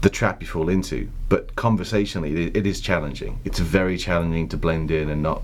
the 0.01 0.11
trap 0.11 0.41
you 0.41 0.47
fall 0.47 0.69
into. 0.69 1.09
But 1.29 1.57
conversationally, 1.57 2.47
it, 2.47 2.57
it 2.57 2.67
is 2.67 2.81
challenging. 2.81 3.41
It's 3.45 3.59
very 3.59 3.97
challenging 3.99 4.49
to 4.51 4.57
blend 4.57 4.91
in 4.91 5.11
and 5.11 5.23
not 5.23 5.43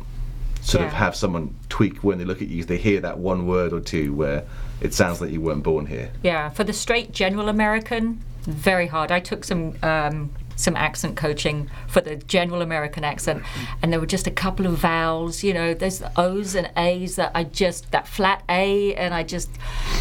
sort 0.61 0.85
of 0.85 0.93
have 0.93 1.17
someone 1.17 1.55
tweak 1.69 2.05
when 2.05 2.19
they 2.19 2.25
look 2.25 2.41
at 2.41 2.49
you. 2.49 2.65
They 2.65 2.77
hear 2.77 3.01
that 3.01 3.19
one 3.19 3.47
word 3.47 3.73
or 3.73 3.81
two 3.81 4.15
where 4.15 4.45
it 4.81 4.95
sounds 4.95 5.21
like 5.21 5.31
you 5.31 5.41
weren't 5.41 5.63
born 5.65 5.87
here. 5.87 6.13
Yeah, 6.23 6.51
for 6.51 6.65
the 6.65 6.73
straight 6.73 7.13
general 7.13 7.49
American, 7.49 8.23
very 8.43 8.87
hard. 8.87 9.11
I 9.11 9.21
took 9.21 9.45
some 9.45 9.75
um, 9.83 10.31
some 10.57 10.77
accent 10.77 11.17
coaching 11.17 11.71
for 11.89 12.01
the 12.01 12.17
general 12.17 12.63
American 12.63 13.05
accent, 13.05 13.43
and 13.83 13.93
there 13.93 14.01
were 14.01 14.07
just 14.07 14.27
a 14.27 14.31
couple 14.31 14.67
of 14.67 14.75
vowels. 14.79 15.43
You 15.43 15.55
know, 15.55 15.75
there's 15.75 15.99
the 15.99 16.13
O's 16.21 16.55
and 16.55 16.71
A's 16.77 17.17
that 17.17 17.33
I 17.35 17.45
just 17.45 17.91
that 17.93 18.07
flat 18.07 18.43
A, 18.49 18.95
and 18.95 19.13
I 19.15 19.23
just 19.23 19.51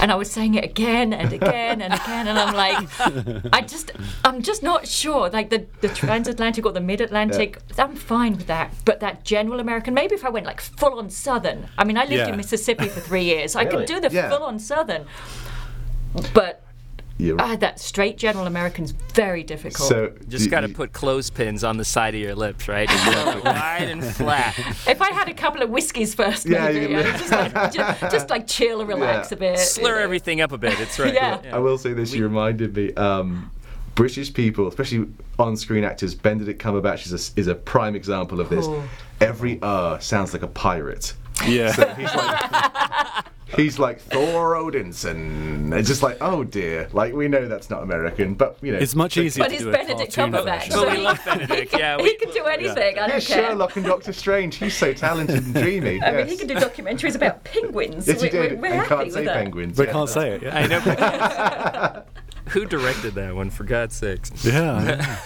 and 0.02 0.12
I 0.12 0.16
was 0.16 0.32
saying 0.32 0.56
it 0.56 0.64
again 0.64 1.14
and 1.14 1.32
again 1.34 1.82
and 1.82 1.93
again, 1.93 2.28
and 2.28 2.38
I'm 2.39 2.54
like, 2.56 2.88
I 3.54 3.62
just 3.62 3.91
I'm 4.24 4.41
just 4.41 4.64
not 4.64 4.88
sure. 4.88 5.30
Like 5.30 5.49
the 5.49 5.66
the 5.82 5.89
transatlantic 5.89 6.66
or 6.66 6.72
the 6.72 6.82
mid 6.82 7.02
Atlantic, 7.02 7.60
I'm 7.78 7.95
fine 7.95 8.38
with 8.38 8.47
that, 8.47 8.74
but 8.86 8.99
that 8.99 9.24
general 9.24 9.60
American, 9.60 9.93
maybe 9.93 10.16
if 10.16 10.26
I 10.26 10.30
went 10.30 10.45
like 10.45 10.62
full 10.62 10.97
on 10.99 11.10
Southern. 11.10 11.68
I 11.78 11.84
mean, 11.84 11.97
I 11.97 12.02
lived 12.02 12.14
Yeah. 12.14 12.28
in 12.30 12.38
Mississippi 12.38 12.88
for 12.88 12.99
three 12.99 13.24
years. 13.24 13.56
I 13.56 13.64
Really? 13.64 13.78
could 13.78 13.86
do 13.88 13.99
the 13.99 14.14
Yeah. 14.14 14.30
full 14.30 14.43
on 14.43 14.60
Southern, 14.60 15.06
but 16.34 16.61
You're 17.22 17.40
Ah, 17.40 17.56
that 17.58 17.80
straight 17.80 18.18
general 18.18 18.48
American's 18.48 18.92
very 19.14 19.44
difficult. 19.44 19.88
So 19.88 20.12
Just 20.28 20.50
got 20.50 20.62
to 20.62 20.70
put 20.70 20.92
clothespins 20.92 21.64
on 21.64 21.78
the 21.78 21.86
side 21.86 22.16
of 22.16 22.20
your 22.22 22.34
lips, 22.34 22.68
right? 22.68 22.90
Just 22.90 23.06
wide 23.46 23.84
and 23.90 24.04
flat. 24.04 24.58
if 24.88 25.02
I 25.02 25.12
had 25.14 25.30
a 25.30 25.34
couple 25.34 25.62
of 25.62 25.70
whiskeys 25.70 26.16
first, 26.16 26.48
Yeah, 26.48 26.66
maybe, 26.72 26.92
you 26.94 27.00
I'd 27.00 27.06
just, 27.20 27.32
like, 27.32 27.54
just, 27.74 28.02
just 28.02 28.30
like 28.32 28.48
chill 28.48 28.80
and 28.80 28.90
relax 28.90 29.30
Yeah. 29.32 29.36
a 29.38 29.40
bit. 29.40 29.60
Slur 29.60 30.00
everything 30.00 30.42
up 30.42 30.52
a 30.52 30.58
bit. 30.58 30.80
It's 30.80 30.98
right. 30.98 31.14
Yeah. 31.14 31.40
I 31.54 31.60
will 31.60 31.78
say 31.78 31.94
this, 31.94 32.12
you 32.14 32.24
reminded 32.24 32.76
me. 32.76 32.94
Um, 32.96 33.52
British 33.94 34.34
people, 34.34 34.68
especially 34.68 35.06
on-screen 35.38 35.84
actors, 35.84 36.16
Benedict 36.16 36.62
Cumberbatch 36.64 37.06
is 37.06 37.12
a, 37.36 37.40
is 37.40 37.48
a 37.48 37.54
prime 37.56 37.94
example 37.96 38.40
of 38.40 38.50
this. 38.50 38.66
Oh. 38.68 38.84
Every 39.20 39.62
R 39.62 40.00
sounds 40.02 40.34
like 40.34 40.42
a 40.42 40.48
pirate. 40.48 41.14
Yeah. 41.46 41.72
So 41.74 41.84
he's 43.56 43.80
like, 43.80 43.99
he's 44.02 44.14
like 44.14 44.30
Thor 44.32 44.56
Odinson. 44.56 45.78
It's 45.78 45.88
just 45.88 46.04
like, 46.04 46.18
oh 46.22 46.43
dear. 46.43 46.89
Like 46.93 47.14
we 47.14 47.28
know 47.28 47.47
that's 47.47 47.70
not 47.70 47.84
American, 47.84 48.34
but 48.34 48.58
you 48.62 48.72
know. 48.72 48.78
It's 48.78 48.95
much 48.95 49.18
easier 49.18 49.43
But 49.43 49.52
he's 49.52 49.64
Benedict 49.64 50.16
Cumberbatch, 50.16 50.70
Well, 50.70 50.84
so 50.84 50.89
we 50.89 50.97
he, 50.97 51.04
love 51.04 51.20
Benedict. 51.26 51.74
Yeah, 51.82 51.97
he 51.97 52.04
we, 52.04 52.16
can 52.16 52.32
do 52.32 52.43
anything. 52.45 52.99
I 52.99 53.08
don't 53.08 53.16
He's 53.16 53.28
care. 53.28 53.49
Sherlock 53.49 53.76
and 53.76 53.86
Doctor 53.86 54.14
Strange. 54.14 54.56
He's 54.56 54.76
so 54.76 54.93
talented 54.93 55.43
and 55.43 55.54
dreamy. 55.54 56.02
I 56.04 56.12
mean, 56.12 56.28
he 56.28 56.38
can 56.38 56.47
do 56.47 56.56
documentaries 56.56 57.16
about 57.16 57.43
penguins. 57.43 58.08
Yes, 58.08 58.22
he 58.22 58.28
we, 58.28 58.30
did. 58.30 58.54
We're, 58.54 58.62
we're 58.62 58.68
and 58.68 58.76
happy 58.76 58.89
can't 58.89 59.06
with 59.06 59.14
say 59.14 59.26
that. 59.26 59.34
penguins. 59.34 59.78
But 59.78 59.88
yeah. 59.88 59.93
can't 59.93 60.10
say 60.10 60.32
it. 60.32 60.41
Yeah. 60.43 60.58
I 60.58 60.68
know. 60.68 62.04
Who 62.49 62.66
directed 62.66 63.14
that 63.16 63.36
one? 63.36 63.49
For 63.49 63.64
God's 63.64 63.95
sakes. 63.95 64.32
Yeah. 64.43 65.20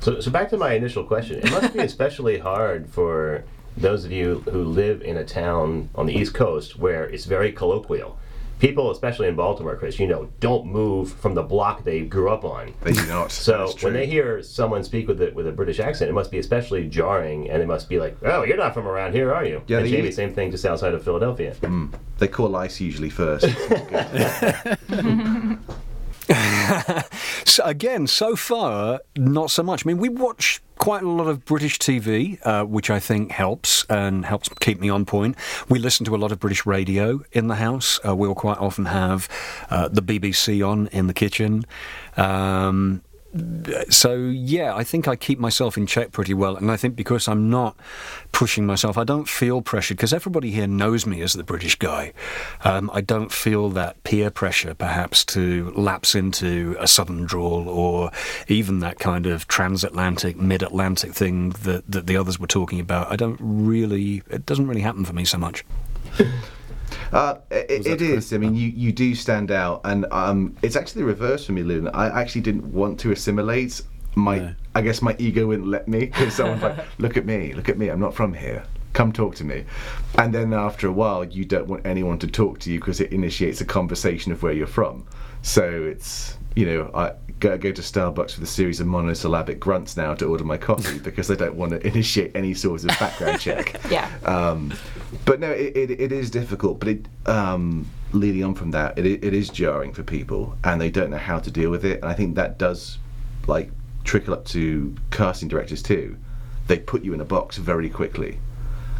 So, 0.00 0.20
so 0.20 0.30
back 0.30 0.48
to 0.50 0.56
my 0.56 0.72
initial 0.72 1.04
question. 1.04 1.38
It 1.38 1.50
must 1.50 1.72
be 1.72 1.80
especially 1.80 2.38
hard 2.38 2.88
for 2.88 3.44
those 3.76 4.04
of 4.04 4.12
you 4.12 4.40
who 4.50 4.64
live 4.64 5.02
in 5.02 5.16
a 5.16 5.24
town 5.24 5.88
on 5.94 6.06
the 6.06 6.14
East 6.14 6.34
Coast 6.34 6.78
where 6.78 7.04
it's 7.04 7.24
very 7.24 7.52
colloquial. 7.52 8.18
People, 8.58 8.92
especially 8.92 9.26
in 9.26 9.34
Baltimore, 9.34 9.74
Chris, 9.74 9.98
you 9.98 10.06
know, 10.06 10.30
don't 10.38 10.66
move 10.66 11.12
from 11.14 11.34
the 11.34 11.42
block 11.42 11.82
they 11.82 12.02
grew 12.02 12.30
up 12.30 12.44
on. 12.44 12.72
They 12.82 12.92
do 12.92 13.04
not. 13.06 13.32
So 13.32 13.74
when 13.80 13.92
they 13.92 14.06
hear 14.06 14.40
someone 14.40 14.84
speak 14.84 15.08
with 15.08 15.20
a, 15.20 15.32
with 15.32 15.48
a 15.48 15.52
British 15.52 15.80
accent, 15.80 16.10
it 16.10 16.12
must 16.12 16.30
be 16.30 16.38
especially 16.38 16.88
jarring, 16.88 17.50
and 17.50 17.60
it 17.60 17.66
must 17.66 17.88
be 17.88 17.98
like, 17.98 18.16
"Oh, 18.22 18.44
you're 18.44 18.56
not 18.56 18.72
from 18.72 18.86
around 18.86 19.14
here, 19.14 19.34
are 19.34 19.44
you?" 19.44 19.62
Yeah, 19.66 19.78
and 19.78 19.88
Jamie, 19.88 20.06
use- 20.06 20.14
same 20.14 20.32
thing, 20.32 20.52
just 20.52 20.64
outside 20.64 20.94
of 20.94 21.02
Philadelphia. 21.02 21.54
Hmm. 21.54 21.86
They 22.18 22.28
call 22.28 22.54
ice 22.54 22.80
usually 22.80 23.10
first. 23.10 23.46
so 27.44 27.64
again, 27.64 28.06
so 28.06 28.36
far, 28.36 29.00
not 29.16 29.50
so 29.50 29.62
much. 29.62 29.84
I 29.84 29.88
mean, 29.88 29.98
we 29.98 30.08
watch 30.08 30.60
quite 30.78 31.02
a 31.02 31.08
lot 31.08 31.28
of 31.28 31.44
British 31.44 31.78
TV, 31.78 32.38
uh, 32.44 32.64
which 32.64 32.90
I 32.90 32.98
think 32.98 33.32
helps 33.32 33.84
and 33.88 34.24
helps 34.24 34.48
keep 34.60 34.80
me 34.80 34.88
on 34.88 35.04
point. 35.04 35.36
We 35.68 35.78
listen 35.78 36.04
to 36.06 36.14
a 36.14 36.18
lot 36.18 36.32
of 36.32 36.40
British 36.40 36.66
radio 36.66 37.22
in 37.32 37.48
the 37.48 37.56
house. 37.56 38.00
Uh, 38.06 38.14
we'll 38.16 38.34
quite 38.34 38.58
often 38.58 38.86
have 38.86 39.28
uh, 39.70 39.88
the 39.88 40.02
BBC 40.02 40.66
on 40.66 40.88
in 40.88 41.06
the 41.06 41.14
kitchen. 41.14 41.64
Um, 42.16 43.02
so 43.88 44.14
yeah, 44.14 44.74
I 44.74 44.84
think 44.84 45.08
I 45.08 45.16
keep 45.16 45.38
myself 45.38 45.76
in 45.76 45.86
check 45.86 46.12
pretty 46.12 46.34
well, 46.34 46.56
and 46.56 46.70
I 46.70 46.76
think 46.76 46.96
because 46.96 47.28
I'm 47.28 47.48
not 47.48 47.76
pushing 48.32 48.66
myself, 48.66 48.98
I 48.98 49.04
don't 49.04 49.28
feel 49.28 49.62
pressured 49.62 49.96
because 49.96 50.12
everybody 50.12 50.50
here 50.50 50.66
knows 50.66 51.06
me 51.06 51.22
as 51.22 51.32
the 51.32 51.42
British 51.42 51.76
guy. 51.76 52.12
Um, 52.64 52.90
I 52.92 53.00
don't 53.00 53.32
feel 53.32 53.70
that 53.70 54.02
peer 54.04 54.30
pressure, 54.30 54.74
perhaps, 54.74 55.24
to 55.26 55.72
lapse 55.74 56.14
into 56.14 56.76
a 56.78 56.86
southern 56.86 57.24
drawl 57.24 57.68
or 57.68 58.10
even 58.48 58.80
that 58.80 58.98
kind 58.98 59.26
of 59.26 59.48
transatlantic, 59.48 60.36
mid-Atlantic 60.36 61.14
thing 61.14 61.50
that 61.62 61.90
that 61.90 62.06
the 62.06 62.16
others 62.16 62.38
were 62.38 62.46
talking 62.46 62.80
about. 62.80 63.10
I 63.10 63.16
don't 63.16 63.38
really, 63.40 64.22
it 64.30 64.44
doesn't 64.44 64.66
really 64.66 64.82
happen 64.82 65.04
for 65.04 65.14
me 65.14 65.24
so 65.24 65.38
much. 65.38 65.64
Uh, 67.12 67.36
it, 67.50 67.86
it 67.86 68.00
is. 68.00 68.32
I 68.32 68.38
mean, 68.38 68.54
you, 68.54 68.68
you 68.68 68.90
do 68.90 69.14
stand 69.14 69.50
out, 69.50 69.82
and 69.84 70.06
um, 70.10 70.56
it's 70.62 70.76
actually 70.76 71.02
the 71.02 71.08
reverse 71.08 71.44
for 71.44 71.52
me, 71.52 71.62
Luna. 71.62 71.90
I 71.90 72.20
actually 72.20 72.40
didn't 72.40 72.72
want 72.72 72.98
to 73.00 73.12
assimilate. 73.12 73.82
My, 74.14 74.54
I 74.74 74.82
guess 74.82 75.00
my 75.00 75.16
ego 75.18 75.46
wouldn't 75.46 75.68
let 75.68 75.88
me 75.88 76.06
because 76.06 76.34
someone's 76.34 76.62
like, 76.62 76.78
"Look 76.98 77.16
at 77.16 77.26
me, 77.26 77.52
look 77.54 77.68
at 77.68 77.78
me. 77.78 77.88
I'm 77.88 78.00
not 78.00 78.14
from 78.14 78.32
here. 78.32 78.64
Come 78.94 79.12
talk 79.12 79.34
to 79.36 79.44
me." 79.44 79.64
And 80.16 80.34
then 80.34 80.52
after 80.54 80.86
a 80.86 80.92
while, 80.92 81.24
you 81.24 81.44
don't 81.44 81.66
want 81.66 81.86
anyone 81.86 82.18
to 82.20 82.26
talk 82.26 82.58
to 82.60 82.72
you 82.72 82.78
because 82.78 83.00
it 83.00 83.12
initiates 83.12 83.60
a 83.60 83.64
conversation 83.66 84.32
of 84.32 84.42
where 84.42 84.52
you're 84.52 84.66
from. 84.66 85.06
So 85.42 85.64
it's 85.64 86.38
you 86.54 86.66
know, 86.66 86.90
I 86.94 87.14
go, 87.40 87.56
go 87.58 87.72
to 87.72 87.82
Starbucks 87.82 88.38
with 88.38 88.42
a 88.42 88.46
series 88.46 88.80
of 88.80 88.86
monosyllabic 88.86 89.58
grunts 89.58 89.96
now 89.96 90.14
to 90.14 90.26
order 90.26 90.44
my 90.44 90.56
coffee 90.56 90.98
because 91.02 91.30
I 91.30 91.34
don't 91.34 91.54
want 91.54 91.72
to 91.72 91.86
initiate 91.86 92.34
any 92.34 92.54
sort 92.54 92.82
of 92.82 92.88
background 92.98 93.40
check. 93.40 93.80
Yeah. 93.90 94.10
Um, 94.24 94.72
but 95.24 95.40
no, 95.40 95.50
it, 95.50 95.76
it, 95.76 95.90
it 95.90 96.12
is 96.12 96.30
difficult. 96.30 96.78
But 96.78 96.88
it, 96.88 97.06
um, 97.26 97.88
leading 98.12 98.44
on 98.44 98.54
from 98.54 98.70
that, 98.72 98.98
it, 98.98 99.06
it 99.06 99.34
is 99.34 99.48
jarring 99.48 99.92
for 99.92 100.02
people, 100.02 100.56
and 100.64 100.80
they 100.80 100.90
don't 100.90 101.10
know 101.10 101.18
how 101.18 101.38
to 101.38 101.50
deal 101.50 101.70
with 101.70 101.84
it. 101.84 102.00
And 102.02 102.10
I 102.10 102.14
think 102.14 102.36
that 102.36 102.58
does, 102.58 102.98
like, 103.46 103.70
trickle 104.04 104.34
up 104.34 104.44
to 104.46 104.94
casting 105.10 105.48
directors 105.48 105.82
too. 105.82 106.16
They 106.66 106.78
put 106.78 107.02
you 107.02 107.12
in 107.14 107.20
a 107.20 107.24
box 107.24 107.56
very 107.56 107.90
quickly. 107.90 108.38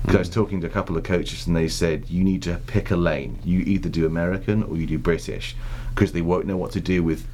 Because 0.03 0.17
I 0.17 0.19
was 0.19 0.31
talking 0.31 0.61
to 0.61 0.67
a 0.67 0.71
couple 0.71 0.97
of 0.97 1.05
coaches, 1.05 1.47
and 1.47 1.55
they 1.55 1.69
said 1.69 2.11
you 2.11 2.25
need 2.25 2.43
to 2.43 2.61
pick 2.67 2.91
a 2.91 2.97
lane. 2.97 3.39
You 3.45 3.61
either 3.61 3.89
do 3.89 4.05
American 4.05 4.65
or 4.65 4.77
you 4.77 4.85
do 4.85 4.99
British, 4.99 5.55
because 5.95 6.11
they 6.11 6.23
won't 6.23 6.47
know 6.47 6.57
what 6.57 6.73
to 6.73 6.81
do 6.81 7.05
with 7.05 7.25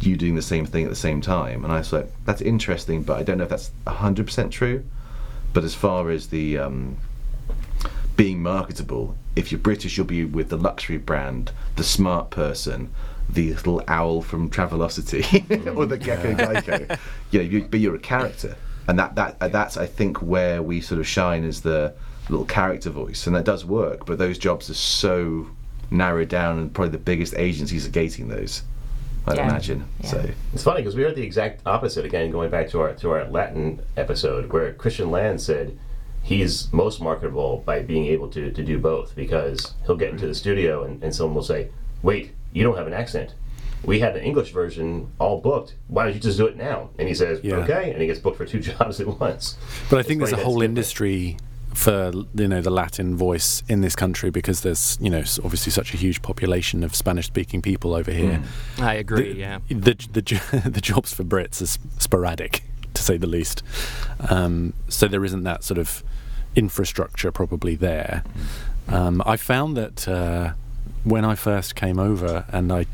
you 0.00 0.16
doing 0.16 0.34
the 0.34 0.42
same 0.42 0.66
thing 0.66 0.84
at 0.84 0.90
the 0.90 0.96
same 0.96 1.20
time. 1.20 1.64
And 1.64 1.72
I 1.72 1.78
was 1.78 1.92
like, 1.92 2.10
that's 2.24 2.40
interesting, 2.40 3.02
but 3.02 3.18
I 3.18 3.22
don't 3.22 3.38
know 3.38 3.44
if 3.44 3.50
that's 3.50 3.70
hundred 3.86 4.26
percent 4.26 4.52
true. 4.52 4.84
But 5.52 5.64
as 5.64 5.74
far 5.74 6.10
as 6.10 6.28
the 6.28 6.58
um, 6.58 6.98
being 8.16 8.42
marketable, 8.42 9.16
if 9.34 9.50
you're 9.50 9.60
British, 9.60 9.96
you'll 9.96 10.06
be 10.06 10.24
with 10.24 10.50
the 10.50 10.56
luxury 10.56 10.98
brand, 10.98 11.52
the 11.76 11.84
smart 11.84 12.30
person, 12.30 12.90
the 13.28 13.54
little 13.54 13.82
owl 13.88 14.22
from 14.22 14.50
Travelocity, 14.50 15.76
or 15.76 15.86
the 15.86 15.98
Gecko 15.98 16.34
Geico. 16.34 16.98
You 17.30 17.40
know, 17.40 17.44
you, 17.44 17.64
but 17.64 17.80
you're 17.80 17.94
a 17.94 17.98
character, 17.98 18.56
and 18.86 18.98
that 18.98 19.14
that 19.16 19.36
uh, 19.40 19.48
that's 19.48 19.76
I 19.76 19.84
think 19.84 20.22
where 20.22 20.62
we 20.62 20.80
sort 20.80 20.98
of 20.98 21.06
shine 21.06 21.44
as 21.44 21.60
the 21.60 21.92
little 22.30 22.46
character 22.46 22.88
voice, 22.88 23.26
and 23.26 23.36
that 23.36 23.44
does 23.44 23.64
work. 23.66 24.06
But 24.06 24.16
those 24.18 24.38
jobs 24.38 24.70
are 24.70 24.74
so 24.74 25.48
narrowed 25.90 26.30
down, 26.30 26.58
and 26.58 26.72
probably 26.72 26.92
the 26.92 26.98
biggest 26.98 27.34
agencies 27.36 27.86
are 27.86 27.90
gating 27.90 28.28
those. 28.28 28.62
I'd 29.26 29.36
Yeah. 29.36 29.48
imagine. 29.48 29.84
So 30.04 30.24
It's 30.54 30.62
funny 30.62 30.80
because 30.80 30.96
we 30.96 31.02
heard 31.02 31.14
the 31.16 31.22
exact 31.22 31.60
opposite 31.66 32.04
again, 32.04 32.30
going 32.30 32.50
back 32.50 32.68
to 32.70 32.80
our 32.80 32.92
to 32.94 33.10
our 33.10 33.24
Latin 33.26 33.80
episode, 33.96 34.52
where 34.52 34.72
Christian 34.72 35.10
Land 35.10 35.40
said 35.40 35.76
he's 36.22 36.70
most 36.72 37.00
marketable 37.00 37.62
by 37.64 37.80
being 37.80 38.06
able 38.06 38.28
to, 38.28 38.50
to 38.50 38.62
do 38.62 38.78
both 38.78 39.14
because 39.16 39.74
he'll 39.86 39.96
get 39.96 40.10
into 40.10 40.26
the 40.26 40.34
studio 40.34 40.82
and, 40.84 41.02
and 41.02 41.14
someone 41.14 41.34
will 41.34 41.42
say, 41.42 41.68
Wait, 42.02 42.32
you 42.52 42.62
don't 42.62 42.76
have 42.76 42.86
an 42.86 42.92
accent. 42.94 43.34
We 43.84 44.00
had 44.00 44.16
an 44.16 44.24
English 44.24 44.50
version 44.52 45.08
all 45.20 45.40
booked. 45.40 45.74
Why 45.86 46.04
don't 46.04 46.14
you 46.14 46.20
just 46.20 46.36
do 46.36 46.46
it 46.46 46.56
now? 46.56 46.90
And 46.98 47.06
he 47.08 47.14
says, 47.14 47.40
Yeah. 47.42 47.56
Okay, 47.58 47.92
and 47.92 48.00
he 48.00 48.06
gets 48.06 48.18
booked 48.18 48.36
for 48.36 48.44
two 48.46 48.60
jobs 48.70 49.00
at 49.00 49.06
once. 49.20 49.56
But 49.88 49.96
I 49.96 50.00
It's 50.00 50.08
think 50.08 50.20
there's 50.20 50.32
a 50.32 50.36
whole 50.36 50.58
that's 50.58 50.64
industry 50.68 51.36
for 51.74 52.12
you 52.34 52.48
know 52.48 52.60
the 52.60 52.70
Latin 52.70 53.16
voice 53.16 53.62
in 53.68 53.80
this 53.80 53.94
country 53.94 54.30
because 54.30 54.62
there's 54.62 54.98
you 55.00 55.10
know 55.10 55.20
obviously 55.44 55.70
such 55.70 55.94
a 55.94 55.96
huge 55.96 56.22
population 56.22 56.82
of 56.82 56.94
Spanish-speaking 56.94 57.62
people 57.62 57.94
over 57.94 58.10
here. 58.10 58.42
I 58.78 58.94
agree, 58.94 59.34
The, 59.34 59.38
yeah. 59.38 59.58
The 59.68 59.94
the 60.12 60.62
the 60.68 60.80
jobs 60.80 61.12
for 61.12 61.24
Brits 61.24 61.60
is 61.62 61.78
sporadic, 61.98 62.62
to 62.94 63.02
say 63.02 63.16
the 63.16 63.26
least. 63.26 63.62
Um, 64.28 64.72
so 64.88 65.06
there 65.06 65.24
isn't 65.24 65.44
that 65.44 65.62
sort 65.64 65.78
of 65.78 66.02
infrastructure 66.56 67.30
probably 67.30 67.76
there. 67.76 68.24
Um, 68.88 69.22
I 69.26 69.36
found 69.36 69.76
that 69.76 70.08
uh, 70.08 70.52
when 71.04 71.24
I 71.24 71.34
first 71.34 71.74
came 71.74 71.98
over 71.98 72.44
and 72.50 72.72
I 72.72 72.86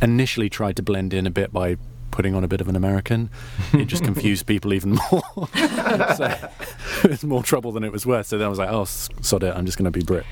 initially 0.00 0.48
tried 0.48 0.76
to 0.76 0.82
blend 0.82 1.12
in 1.12 1.26
a 1.26 1.30
bit 1.30 1.52
by 1.52 1.76
putting 2.10 2.34
on 2.34 2.44
a 2.44 2.48
bit 2.48 2.60
of 2.60 2.68
an 2.68 2.76
American, 2.76 3.30
it 3.72 3.86
just 3.86 4.04
confused 4.04 4.46
people 4.46 4.72
even 4.72 4.92
more. 5.10 5.22
so 6.16 6.36
it 7.04 7.10
was 7.10 7.24
more 7.24 7.42
trouble 7.42 7.72
than 7.72 7.84
it 7.84 7.92
was 7.92 8.04
worth. 8.06 8.26
So 8.26 8.38
then 8.38 8.46
I 8.46 8.48
was 8.48 8.58
like, 8.58 8.70
oh, 8.70 8.84
sod 8.84 9.42
it, 9.42 9.54
I'm 9.56 9.66
just 9.66 9.78
going 9.78 9.90
to 9.90 9.90
be 9.90 10.04
Brit. 10.04 10.24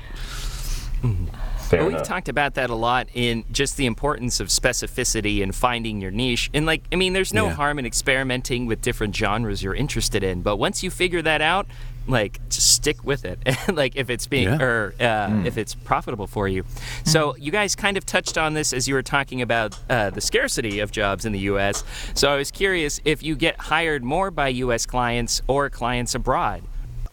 Hmm. 1.01 1.25
Fair 1.69 1.81
well, 1.81 1.87
we've 1.89 1.95
enough. 1.97 2.07
talked 2.07 2.29
about 2.29 2.55
that 2.55 2.71
a 2.71 2.75
lot 2.75 3.07
in 3.13 3.45
just 3.51 3.77
the 3.77 3.85
importance 3.85 4.39
of 4.39 4.47
specificity 4.47 5.43
and 5.43 5.53
finding 5.53 6.01
your 6.01 6.09
niche. 6.09 6.49
And 6.53 6.65
like, 6.65 6.81
I 6.91 6.95
mean, 6.95 7.13
there's 7.13 7.31
no 7.31 7.45
Yeah. 7.45 7.53
harm 7.53 7.77
in 7.77 7.85
experimenting 7.85 8.65
with 8.65 8.81
different 8.81 9.15
genres 9.15 9.61
you're 9.61 9.75
interested 9.75 10.23
in, 10.23 10.41
but 10.41 10.57
once 10.57 10.81
you 10.81 10.89
figure 10.89 11.21
that 11.21 11.41
out, 11.41 11.67
like, 12.07 12.39
just 12.49 12.73
stick 12.73 13.03
with 13.03 13.25
it. 13.25 13.39
like, 13.73 13.95
if 13.95 14.09
it's 14.09 14.27
being 14.27 14.47
Yeah. 14.47 14.61
or 14.61 14.93
uh, 14.99 15.43
if 15.45 15.57
it's 15.57 15.75
profitable 15.75 16.27
for 16.27 16.47
you. 16.47 16.63
So 17.05 17.35
you 17.37 17.51
guys 17.51 17.75
kind 17.75 17.97
of 17.97 18.05
touched 18.05 18.37
on 18.37 18.53
this 18.53 18.73
as 18.73 18.87
you 18.87 18.95
were 18.95 19.03
talking 19.03 19.41
about 19.41 19.77
uh, 19.89 20.09
the 20.09 20.21
scarcity 20.21 20.79
of 20.79 20.91
jobs 20.91 21.25
in 21.25 21.31
the 21.33 21.39
U.S. 21.39 21.83
So 22.15 22.31
I 22.31 22.35
was 22.35 22.51
curious 22.51 22.99
if 23.05 23.21
you 23.23 23.35
get 23.35 23.57
hired 23.59 24.03
more 24.03 24.31
by 24.31 24.47
U.S. 24.49 24.85
clients 24.85 25.41
or 25.47 25.69
clients 25.69 26.15
abroad. 26.15 26.63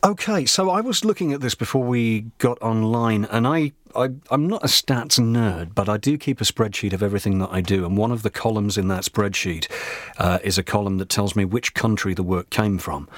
Okay, 0.07 0.47
so 0.47 0.71
I 0.71 0.83
was 0.83 1.05
looking 1.05 1.33
at 1.33 1.41
this 1.41 1.57
before 1.57 1.83
we 1.83 2.27
got 2.39 2.63
online, 2.63 3.25
and 3.25 3.45
I, 3.45 3.73
I, 3.93 4.11
I'm 4.31 4.47
not 4.47 4.63
a 4.63 4.69
stats 4.69 5.19
nerd, 5.19 5.75
but 5.75 5.89
I 5.89 5.97
do 5.97 6.17
keep 6.17 6.41
a 6.41 6.45
spreadsheet 6.45 6.93
of 6.93 7.03
everything 7.03 7.41
that 7.41 7.49
I 7.51 7.61
do, 7.61 7.85
and 7.85 7.97
one 7.97 8.13
of 8.13 8.23
the 8.23 8.31
columns 8.31 8.79
in 8.79 8.87
that 8.87 9.03
spreadsheet 9.03 9.69
uh, 10.19 10.39
is 10.45 10.59
a 10.59 10.63
column 10.63 10.99
that 10.99 11.09
tells 11.09 11.35
me 11.35 11.45
which 11.45 11.75
country 11.75 12.15
the 12.15 12.23
work 12.23 12.51
came 12.51 12.79
from. 12.79 13.09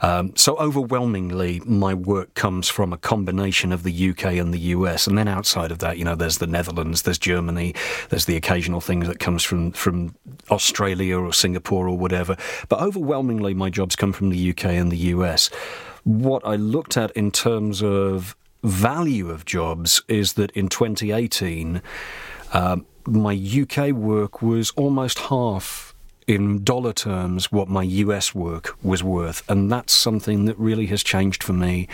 Um, 0.00 0.34
so 0.36 0.56
overwhelmingly, 0.56 1.60
my 1.66 1.92
work 1.92 2.32
comes 2.32 2.70
from 2.70 2.94
a 2.94 2.96
combination 2.96 3.70
of 3.70 3.82
the 3.82 4.08
UK 4.08 4.36
and 4.36 4.54
the 4.54 4.72
US, 4.72 5.06
and 5.06 5.18
then 5.18 5.28
outside 5.28 5.70
of 5.70 5.80
that, 5.80 5.98
you 5.98 6.04
know, 6.04 6.14
there's 6.14 6.38
the 6.38 6.46
Netherlands, 6.46 7.02
there's 7.02 7.18
Germany, 7.18 7.74
there's 8.08 8.24
the 8.24 8.36
occasional 8.36 8.80
thing 8.80 9.00
that 9.00 9.18
comes 9.18 9.44
from 9.44 9.72
from 9.72 10.14
Australia 10.50 11.18
or 11.18 11.30
Singapore 11.30 11.86
or 11.86 11.98
whatever. 11.98 12.38
But 12.70 12.80
overwhelmingly, 12.80 13.52
my 13.52 13.68
jobs 13.68 13.94
come 13.96 14.14
from 14.14 14.30
the 14.30 14.50
UK 14.50 14.64
and 14.64 14.90
the 14.90 15.12
US 15.12 15.50
what 16.08 16.42
I 16.46 16.56
looked 16.56 16.96
at 16.96 17.10
in 17.10 17.30
terms 17.30 17.82
of 17.82 18.34
value 18.62 19.28
of 19.28 19.44
jobs 19.44 20.02
is 20.08 20.32
that 20.34 20.50
in 20.52 20.68
2018, 20.68 21.82
um, 22.54 22.86
my 23.06 23.34
UK 23.34 23.90
work 23.90 24.40
was 24.40 24.70
almost 24.70 25.18
half 25.18 25.87
in 26.28 26.62
dollar 26.62 26.92
terms 26.92 27.50
what 27.50 27.68
my 27.68 27.82
US 27.82 28.34
work 28.34 28.76
was 28.82 29.02
worth. 29.02 29.42
And 29.50 29.72
that's 29.72 29.94
something 29.94 30.44
that 30.44 30.58
really 30.58 30.86
has 30.86 31.02
changed 31.02 31.42
for 31.42 31.54
me 31.54 31.88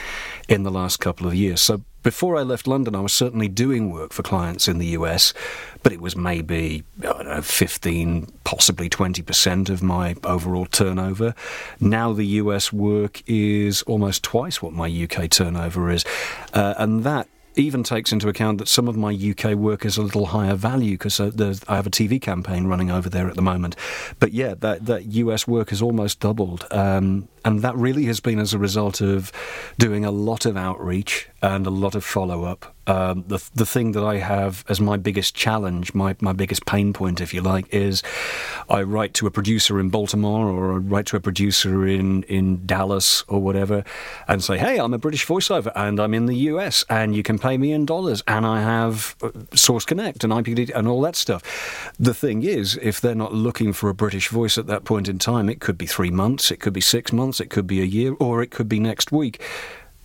in 0.48 0.64
the 0.64 0.72
last 0.72 0.98
couple 0.98 1.28
of 1.28 1.34
years. 1.34 1.62
So 1.62 1.82
before 2.02 2.36
I 2.36 2.42
left 2.42 2.66
London, 2.66 2.96
I 2.96 3.00
was 3.00 3.12
certainly 3.12 3.48
doing 3.48 3.90
work 3.90 4.12
for 4.12 4.22
clients 4.24 4.66
in 4.66 4.78
the 4.78 4.88
US, 4.88 5.32
but 5.84 5.92
it 5.92 6.00
was 6.00 6.16
maybe, 6.16 6.82
know, 7.00 7.40
15, 7.40 8.26
possibly 8.42 8.90
20% 8.90 9.70
of 9.70 9.82
my 9.82 10.16
overall 10.24 10.66
turnover. 10.66 11.34
Now 11.80 12.12
the 12.12 12.26
US 12.42 12.72
work 12.72 13.22
is 13.26 13.82
almost 13.82 14.24
twice 14.24 14.60
what 14.60 14.72
my 14.72 14.88
UK 14.88 15.30
turnover 15.30 15.90
is. 15.90 16.04
Uh, 16.52 16.74
and 16.76 17.04
that 17.04 17.28
even 17.56 17.82
takes 17.82 18.12
into 18.12 18.28
account 18.28 18.58
that 18.58 18.68
some 18.68 18.88
of 18.88 18.96
my 18.96 19.12
UK 19.12 19.54
work 19.54 19.84
is 19.84 19.96
a 19.96 20.02
little 20.02 20.26
higher 20.26 20.54
value 20.54 20.98
because 20.98 21.20
uh, 21.20 21.54
I 21.68 21.76
have 21.76 21.86
a 21.86 21.90
TV 21.90 22.20
campaign 22.20 22.66
running 22.66 22.90
over 22.90 23.08
there 23.08 23.28
at 23.28 23.36
the 23.36 23.42
moment. 23.42 23.76
But 24.18 24.32
yeah, 24.32 24.54
that, 24.60 24.86
that 24.86 25.06
US 25.06 25.46
work 25.46 25.70
has 25.70 25.80
almost 25.80 26.20
doubled. 26.20 26.66
Um, 26.70 27.28
and 27.44 27.62
that 27.62 27.76
really 27.76 28.06
has 28.06 28.20
been 28.20 28.38
as 28.38 28.54
a 28.54 28.58
result 28.58 29.00
of 29.00 29.30
doing 29.78 30.04
a 30.04 30.10
lot 30.10 30.46
of 30.46 30.56
outreach 30.56 31.28
and 31.44 31.66
a 31.66 31.70
lot 31.70 31.94
of 31.94 32.02
follow 32.02 32.44
up. 32.44 32.74
Um, 32.86 33.24
the, 33.28 33.42
the 33.54 33.66
thing 33.66 33.92
that 33.92 34.02
I 34.02 34.16
have 34.16 34.64
as 34.66 34.80
my 34.80 34.96
biggest 34.96 35.34
challenge, 35.34 35.92
my, 35.92 36.16
my 36.20 36.32
biggest 36.32 36.64
pain 36.64 36.94
point, 36.94 37.20
if 37.20 37.34
you 37.34 37.42
like, 37.42 37.66
is 37.72 38.02
I 38.70 38.82
write 38.82 39.12
to 39.14 39.26
a 39.26 39.30
producer 39.30 39.78
in 39.78 39.90
Baltimore 39.90 40.48
or 40.48 40.72
I 40.72 40.76
write 40.76 41.04
to 41.06 41.16
a 41.16 41.20
producer 41.20 41.86
in, 41.86 42.22
in 42.24 42.64
Dallas 42.64 43.24
or 43.28 43.40
whatever 43.40 43.84
and 44.26 44.42
say, 44.42 44.56
hey, 44.56 44.78
I'm 44.78 44.94
a 44.94 44.98
British 44.98 45.26
voiceover 45.26 45.70
and 45.76 46.00
I'm 46.00 46.14
in 46.14 46.24
the 46.24 46.36
US 46.52 46.82
and 46.88 47.14
you 47.14 47.22
can 47.22 47.38
pay 47.38 47.58
me 47.58 47.72
in 47.72 47.84
dollars 47.84 48.22
and 48.26 48.46
I 48.46 48.62
have 48.62 49.14
uh, 49.22 49.30
Source 49.54 49.84
Connect 49.84 50.24
and 50.24 50.32
IPD 50.32 50.70
and 50.74 50.88
all 50.88 51.02
that 51.02 51.14
stuff. 51.14 51.92
The 51.98 52.14
thing 52.14 52.42
is, 52.42 52.78
if 52.80 53.02
they're 53.02 53.14
not 53.14 53.34
looking 53.34 53.74
for 53.74 53.90
a 53.90 53.94
British 53.94 54.28
voice 54.28 54.56
at 54.56 54.66
that 54.68 54.84
point 54.84 55.08
in 55.08 55.18
time, 55.18 55.50
it 55.50 55.60
could 55.60 55.76
be 55.76 55.86
three 55.86 56.10
months, 56.10 56.50
it 56.50 56.60
could 56.60 56.72
be 56.72 56.80
six 56.80 57.12
months, 57.12 57.38
it 57.38 57.50
could 57.50 57.66
be 57.66 57.82
a 57.82 57.84
year, 57.84 58.14
or 58.18 58.42
it 58.42 58.50
could 58.50 58.68
be 58.68 58.80
next 58.80 59.12
week. 59.12 59.42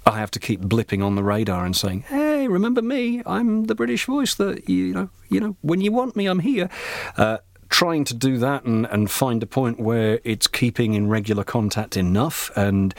I 0.09 0.19
have 0.19 0.31
to 0.31 0.39
keep 0.39 0.61
blipping 0.61 1.03
on 1.05 1.15
the 1.15 1.23
radar 1.23 1.65
and 1.65 1.75
saying, 1.75 2.01
"Hey, 2.09 2.47
remember 2.47 2.81
me? 2.81 3.21
I'm 3.25 3.65
the 3.65 3.75
British 3.75 4.05
voice 4.05 4.35
that 4.35 4.67
you 4.69 4.93
know. 4.93 5.09
You 5.29 5.39
know, 5.39 5.57
when 5.61 5.81
you 5.81 5.91
want 5.91 6.15
me, 6.15 6.25
I'm 6.25 6.39
here." 6.39 6.69
Uh, 7.15 7.37
trying 7.69 8.03
to 8.03 8.15
do 8.15 8.37
that 8.37 8.65
and, 8.65 8.87
and 8.87 9.09
find 9.09 9.43
a 9.43 9.45
point 9.45 9.79
where 9.79 10.19
it's 10.23 10.47
keeping 10.47 10.95
in 10.95 11.07
regular 11.07 11.43
contact 11.43 11.95
enough 11.95 12.51
and 12.55 12.95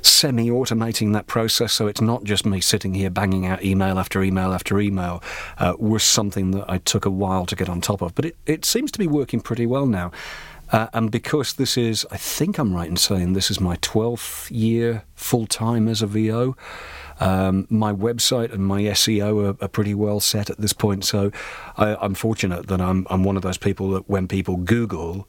semi 0.00 0.48
automating 0.48 1.12
that 1.12 1.26
process 1.26 1.72
so 1.72 1.88
it's 1.88 2.00
not 2.00 2.22
just 2.22 2.46
me 2.46 2.60
sitting 2.60 2.94
here 2.94 3.10
banging 3.10 3.46
out 3.46 3.62
email 3.64 3.98
after 3.98 4.22
email 4.22 4.52
after 4.52 4.78
email 4.80 5.22
uh, 5.58 5.74
was 5.78 6.04
something 6.04 6.52
that 6.52 6.64
I 6.70 6.78
took 6.78 7.04
a 7.04 7.10
while 7.10 7.46
to 7.46 7.56
get 7.56 7.68
on 7.68 7.80
top 7.80 8.00
of. 8.00 8.14
But 8.14 8.26
it, 8.26 8.36
it 8.46 8.64
seems 8.64 8.92
to 8.92 8.98
be 8.98 9.08
working 9.08 9.40
pretty 9.40 9.66
well 9.66 9.86
now. 9.86 10.12
Uh, 10.72 10.88
and 10.94 11.10
because 11.10 11.52
this 11.52 11.76
is, 11.76 12.06
I 12.10 12.16
think 12.16 12.58
I'm 12.58 12.74
right 12.74 12.88
in 12.88 12.96
saying 12.96 13.34
this 13.34 13.50
is 13.50 13.60
my 13.60 13.76
12th 13.76 14.50
year 14.50 15.04
full 15.14 15.46
time 15.46 15.86
as 15.86 16.00
a 16.00 16.06
VO, 16.06 16.56
um, 17.20 17.66
my 17.70 17.92
website 17.92 18.52
and 18.52 18.66
my 18.66 18.82
SEO 18.82 19.50
are, 19.50 19.64
are 19.64 19.68
pretty 19.68 19.94
well 19.94 20.18
set 20.18 20.48
at 20.50 20.58
this 20.58 20.72
point. 20.72 21.04
So 21.04 21.30
I, 21.76 21.94
I'm 21.96 22.14
fortunate 22.14 22.68
that 22.68 22.80
I'm, 22.80 23.06
I'm 23.10 23.22
one 23.22 23.36
of 23.36 23.42
those 23.42 23.58
people 23.58 23.90
that 23.90 24.08
when 24.08 24.26
people 24.26 24.56
Google, 24.56 25.28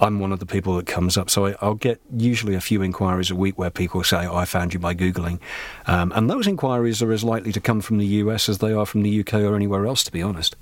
I'm 0.00 0.18
one 0.18 0.32
of 0.32 0.40
the 0.40 0.46
people 0.46 0.76
that 0.76 0.86
comes 0.86 1.16
up. 1.16 1.30
So 1.30 1.46
I, 1.46 1.54
I'll 1.60 1.74
get 1.74 2.00
usually 2.14 2.54
a 2.54 2.60
few 2.60 2.82
inquiries 2.82 3.30
a 3.30 3.36
week 3.36 3.58
where 3.58 3.70
people 3.70 4.02
say, 4.02 4.26
oh, 4.26 4.34
I 4.34 4.44
found 4.44 4.74
you 4.74 4.80
by 4.80 4.94
Googling. 4.94 5.38
Um, 5.86 6.12
and 6.16 6.28
those 6.28 6.46
inquiries 6.48 7.00
are 7.00 7.12
as 7.12 7.22
likely 7.22 7.52
to 7.52 7.60
come 7.60 7.80
from 7.80 7.98
the 7.98 8.06
US 8.06 8.48
as 8.48 8.58
they 8.58 8.72
are 8.72 8.86
from 8.86 9.02
the 9.02 9.20
UK 9.20 9.34
or 9.34 9.54
anywhere 9.54 9.86
else, 9.86 10.02
to 10.04 10.12
be 10.12 10.22
honest. 10.22 10.56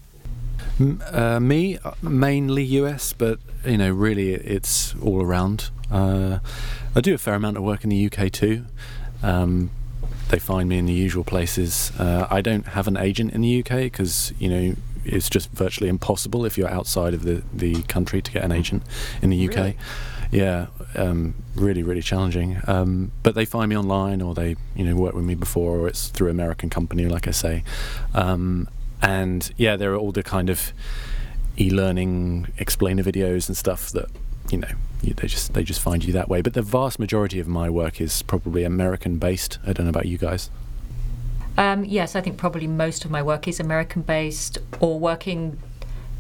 Uh, 0.81 1.41
me, 1.41 1.79
mainly 2.03 2.63
US, 2.63 3.13
but 3.13 3.39
you 3.65 3.79
know, 3.79 3.91
really, 3.91 4.33
it's 4.33 4.95
all 5.03 5.23
around. 5.23 5.71
Uh, 5.91 6.39
I 6.95 7.01
do 7.01 7.15
a 7.15 7.19
fair 7.19 7.35
amount 7.35 7.57
of 7.57 7.63
work 7.63 7.85
in 7.85 7.91
the 7.91 8.11
UK 8.11 8.31
too. 8.31 8.65
Um, 9.23 9.71
they 10.29 10.39
find 10.39 10.69
me 10.69 10.79
in 10.79 10.87
the 10.87 10.93
usual 10.93 11.25
places. 11.25 11.91
Uh, 11.99 12.27
I 12.31 12.41
don't 12.43 12.67
have 12.69 12.87
an 12.87 12.97
agent 12.97 13.33
in 13.33 13.41
the 13.41 13.61
UK 13.61 13.71
because 13.85 14.33
you 14.39 14.49
know 14.49 14.75
it's 15.05 15.31
just 15.31 15.51
virtually 15.51 15.89
impossible 15.89 16.45
if 16.45 16.59
you're 16.59 16.69
outside 16.69 17.15
of 17.15 17.23
the, 17.23 17.43
the 17.53 17.83
country 17.85 18.21
to 18.21 18.31
get 18.31 18.45
an 18.45 18.53
agent 18.53 18.83
in 19.23 19.31
the 19.31 19.49
UK. 19.49 19.57
Really? 19.57 19.77
Yeah, 20.31 20.67
um, 20.95 21.35
really, 21.55 21.83
really 21.83 22.03
challenging. 22.03 22.61
Um, 22.67 23.13
but 23.23 23.35
they 23.35 23.47
find 23.47 23.71
me 23.71 23.77
online, 23.79 24.21
or 24.21 24.35
they, 24.35 24.57
you 24.77 24.85
know, 24.85 24.95
work 24.95 25.15
with 25.15 25.25
me 25.25 25.35
before, 25.35 25.79
or 25.79 25.89
it's 25.89 26.09
through 26.09 26.29
American 26.29 26.69
company, 26.69 27.07
like 27.07 27.27
I 27.27 27.31
say. 27.31 27.65
Um, 28.13 28.69
and 29.03 29.51
yeah, 29.57 29.77
there 29.77 29.93
are 29.93 29.97
all 29.97 30.13
the 30.13 30.23
kind 30.23 30.51
of 30.51 30.73
e-learning 31.59 32.49
explainer 32.59 33.03
videos 33.03 33.49
and 33.49 33.57
stuff 33.57 33.91
that 33.91 34.07
you 34.51 34.59
know 34.59 34.69
you, 35.03 35.15
they 35.15 35.27
just 35.27 35.55
they 35.55 35.63
just 35.63 35.81
find 35.81 36.05
you 36.05 36.13
that 36.13 36.29
way. 36.29 36.43
But 36.43 36.55
the 36.55 36.63
vast 36.63 36.99
majority 36.99 37.39
of 37.41 37.49
my 37.49 37.71
work 37.71 38.01
is 38.01 38.23
probably 38.23 38.65
American 38.65 39.19
based. 39.19 39.59
I 39.67 39.73
don't 39.73 39.87
know 39.87 39.91
about 39.91 40.07
you 40.07 40.19
guys. 40.19 40.51
Um, 41.57 41.85
yes, 41.85 42.15
I 42.15 42.21
think 42.21 42.37
probably 42.37 42.69
most 42.69 43.05
of 43.05 43.11
my 43.11 43.23
work 43.23 43.49
is 43.49 43.59
American 43.59 44.03
based 44.03 44.59
or 44.79 44.99
working 44.99 45.59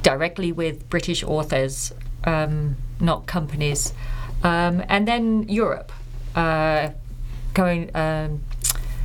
directly 0.02 0.50
with 0.50 0.88
British 0.88 1.22
authors, 1.22 1.92
um, 2.24 2.76
not 3.00 3.26
companies. 3.26 3.92
Um, 4.42 4.82
and 4.88 5.06
then 5.06 5.48
Europe, 5.48 5.92
uh, 6.34 6.90
going 7.54 7.94
um, 7.94 8.40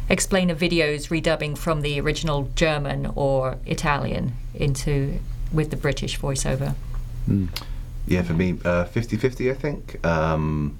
explainer 0.09 0.55
videos 0.55 1.09
redubbing 1.09 1.57
from 1.57 1.81
the 1.81 1.99
original 1.99 2.49
German 2.55 3.11
or 3.15 3.57
Italian 3.65 4.33
into 4.53 5.19
with 5.51 5.69
the 5.69 5.77
British 5.77 6.19
voiceover. 6.19 6.75
Yeah, 8.07 8.21
for 8.23 8.33
me, 8.33 8.57
uh, 8.65 8.85
50-50, 8.85 9.51
I 9.51 9.53
think. 9.53 10.05
Um, 10.05 10.77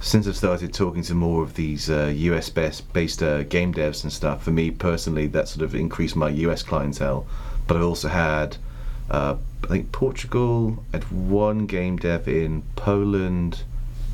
since 0.00 0.26
I've 0.26 0.36
started 0.36 0.72
talking 0.72 1.02
to 1.02 1.14
more 1.14 1.42
of 1.42 1.54
these 1.54 1.90
uh, 1.90 2.12
US 2.14 2.50
based, 2.50 3.22
uh, 3.22 3.42
game 3.44 3.74
devs 3.74 4.02
and 4.02 4.12
stuff, 4.12 4.42
for 4.42 4.50
me 4.50 4.70
personally, 4.70 5.26
that 5.28 5.48
sort 5.48 5.62
of 5.62 5.74
increased 5.74 6.16
my 6.16 6.30
US 6.30 6.62
clientele. 6.62 7.26
But 7.66 7.76
I've 7.76 7.84
also 7.84 8.08
had, 8.08 8.56
uh, 9.10 9.36
I 9.64 9.66
think, 9.66 9.92
Portugal, 9.92 10.82
had 10.92 11.04
one 11.10 11.66
game 11.66 11.96
dev 11.96 12.28
in 12.28 12.62
Poland, 12.76 13.62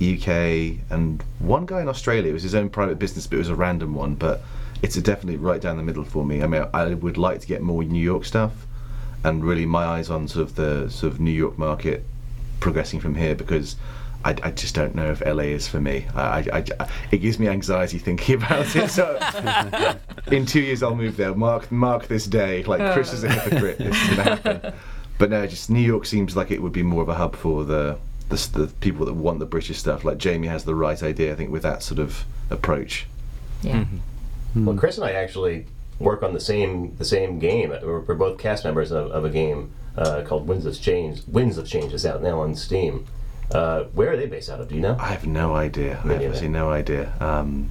UK, 0.00 0.80
and 0.90 1.22
one 1.38 1.66
guy 1.66 1.80
in 1.80 1.88
Australia. 1.88 2.30
It 2.30 2.34
was 2.34 2.42
his 2.42 2.54
own 2.54 2.68
private 2.68 2.98
business, 2.98 3.26
but 3.26 3.36
it 3.36 3.38
was 3.38 3.48
a 3.48 3.54
random 3.54 3.94
one. 3.94 4.14
But 4.14 4.42
it's 4.82 4.96
a 4.96 5.00
definitely 5.00 5.38
right 5.38 5.60
down 5.60 5.76
the 5.76 5.82
middle 5.82 6.04
for 6.04 6.24
me. 6.24 6.42
I 6.42 6.46
mean, 6.46 6.66
I 6.74 6.94
would 6.94 7.16
like 7.16 7.40
to 7.40 7.46
get 7.46 7.62
more 7.62 7.82
New 7.84 8.02
York 8.02 8.24
stuff, 8.24 8.52
and 9.22 9.44
really 9.44 9.66
my 9.66 9.84
eyes 9.84 10.10
on 10.10 10.28
sort 10.28 10.48
of 10.48 10.56
the 10.56 10.88
sort 10.90 11.12
of 11.12 11.20
New 11.20 11.30
York 11.30 11.58
market 11.58 12.04
progressing 12.60 13.00
from 13.00 13.14
here 13.14 13.34
because 13.34 13.76
I, 14.24 14.34
I 14.42 14.50
just 14.52 14.74
don't 14.74 14.94
know 14.94 15.10
if 15.10 15.20
LA 15.24 15.44
is 15.44 15.68
for 15.68 15.80
me. 15.80 16.06
I, 16.14 16.38
I, 16.52 16.88
it 17.10 17.18
gives 17.18 17.38
me 17.38 17.46
anxiety 17.46 17.98
thinking 17.98 18.36
about 18.42 18.74
it. 18.74 18.90
So 18.90 19.18
in 20.32 20.46
two 20.46 20.60
years 20.60 20.82
I'll 20.82 20.94
move 20.94 21.16
there. 21.16 21.34
Mark 21.34 21.70
mark 21.70 22.08
this 22.08 22.26
day. 22.26 22.64
Like 22.64 22.80
uh. 22.80 22.94
Chris 22.94 23.12
is 23.12 23.24
a 23.24 23.28
hypocrite. 23.30 23.78
This 23.78 23.94
is 23.94 24.08
to 24.08 24.22
happen. 24.22 24.72
But 25.18 25.30
no, 25.30 25.46
just 25.46 25.70
New 25.70 25.80
York 25.80 26.06
seems 26.06 26.36
like 26.36 26.50
it 26.50 26.60
would 26.60 26.72
be 26.72 26.82
more 26.82 27.02
of 27.02 27.08
a 27.08 27.14
hub 27.14 27.36
for 27.36 27.64
the 27.64 27.98
the, 28.28 28.36
the 28.52 28.66
people 28.80 29.06
that 29.06 29.14
want 29.14 29.38
the 29.38 29.46
British 29.46 29.78
stuff. 29.78 30.04
Like 30.04 30.18
Jamie 30.18 30.48
has 30.48 30.64
the 30.64 30.74
right 30.74 31.02
idea, 31.02 31.32
I 31.32 31.36
think, 31.36 31.50
with 31.50 31.62
that 31.62 31.82
sort 31.82 31.98
of 31.98 32.24
approach. 32.50 33.06
Yeah. 33.62 33.84
Well, 34.54 34.76
Chris 34.76 34.98
and 34.98 35.04
I 35.06 35.12
actually 35.12 35.66
work 35.98 36.22
on 36.22 36.32
the 36.34 36.40
same 36.40 36.96
the 36.96 37.04
same 37.04 37.38
game. 37.38 37.70
We're, 37.70 38.00
we're 38.00 38.14
both 38.14 38.38
cast 38.38 38.64
members 38.64 38.90
of, 38.90 39.10
of 39.10 39.24
a 39.24 39.30
game 39.30 39.72
uh, 39.96 40.22
called 40.26 40.46
Winds 40.46 40.66
of 40.66 40.80
Change. 40.80 41.22
Winds 41.26 41.58
of 41.58 41.66
Change 41.66 41.92
is 41.92 42.04
out 42.06 42.22
now 42.22 42.40
on 42.40 42.54
Steam. 42.54 43.06
Uh, 43.50 43.84
where 43.94 44.12
are 44.12 44.16
they 44.16 44.26
based 44.26 44.50
out 44.50 44.60
of? 44.60 44.68
Do 44.68 44.74
you 44.74 44.80
know? 44.80 44.96
I 44.98 45.08
have 45.08 45.26
no 45.26 45.54
idea. 45.54 46.00
I 46.04 46.08
have 46.08 46.22
absolutely 46.22 46.48
no 46.48 46.70
idea. 46.70 47.12
Um, 47.20 47.48
And 47.48 47.70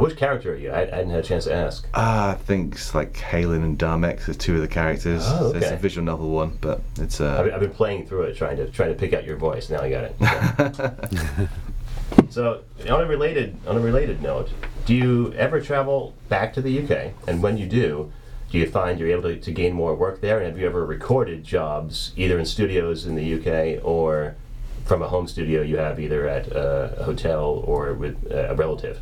which 0.00 0.16
character 0.16 0.54
are 0.54 0.56
you? 0.56 0.70
I, 0.70 0.82
I 0.82 0.96
hadn't 0.96 1.10
had 1.10 1.20
a 1.20 1.22
chance 1.22 1.44
to 1.44 1.54
ask. 1.54 1.86
ah, 1.94 2.30
I 2.30 2.34
think 2.34 2.74
it's 2.74 2.94
like 2.94 3.12
Halen 3.14 3.62
and 3.62 3.78
Darmex 3.78 4.28
are 4.28 4.34
two 4.34 4.54
of 4.54 4.62
the 4.62 4.68
characters. 4.68 5.22
Oh, 5.26 5.48
okay. 5.48 5.58
It's 5.58 5.70
a 5.70 5.76
visual 5.76 6.04
novel 6.04 6.30
one, 6.30 6.56
but 6.60 6.80
it's 6.98 7.20
uh, 7.20 7.40
I've, 7.40 7.54
I've 7.54 7.60
been 7.60 7.70
playing 7.72 8.06
through 8.06 8.22
it, 8.22 8.36
trying 8.36 8.56
to 8.56 8.70
trying 8.70 8.88
to 8.88 8.94
pick 8.94 9.12
out 9.12 9.24
your 9.24 9.36
voice. 9.36 9.68
Now 9.68 9.80
I 9.80 9.90
got 9.90 10.04
it. 10.04 11.48
so, 12.30 12.62
on 12.88 13.02
a 13.02 13.06
related 13.06 13.56
on 13.66 13.76
a 13.76 13.80
related 13.80 14.22
note, 14.22 14.50
do 14.86 14.94
you 14.94 15.32
ever 15.34 15.60
travel 15.60 16.14
back 16.28 16.54
to 16.54 16.62
the 16.62 16.82
UK? 16.82 17.12
And 17.28 17.42
when 17.42 17.58
you 17.58 17.66
do, 17.66 18.10
do 18.50 18.58
you 18.58 18.66
find 18.66 18.98
you're 18.98 19.10
able 19.10 19.22
to, 19.24 19.36
to 19.38 19.52
gain 19.52 19.74
more 19.74 19.94
work 19.94 20.20
there? 20.20 20.38
And 20.38 20.46
have 20.46 20.58
you 20.58 20.66
ever 20.66 20.86
recorded 20.86 21.44
jobs 21.44 22.12
either 22.16 22.38
in 22.38 22.46
studios 22.46 23.06
in 23.06 23.14
the 23.14 23.34
UK 23.34 23.84
or 23.84 24.36
from 24.84 25.02
a 25.02 25.08
home 25.08 25.28
studio 25.28 25.62
you 25.62 25.76
have 25.76 26.00
either 26.00 26.26
at 26.26 26.54
uh, 26.54 26.90
a 26.96 27.04
hotel 27.04 27.62
or 27.66 27.94
with 27.94 28.30
uh, 28.30 28.48
a 28.48 28.54
relative? 28.54 29.00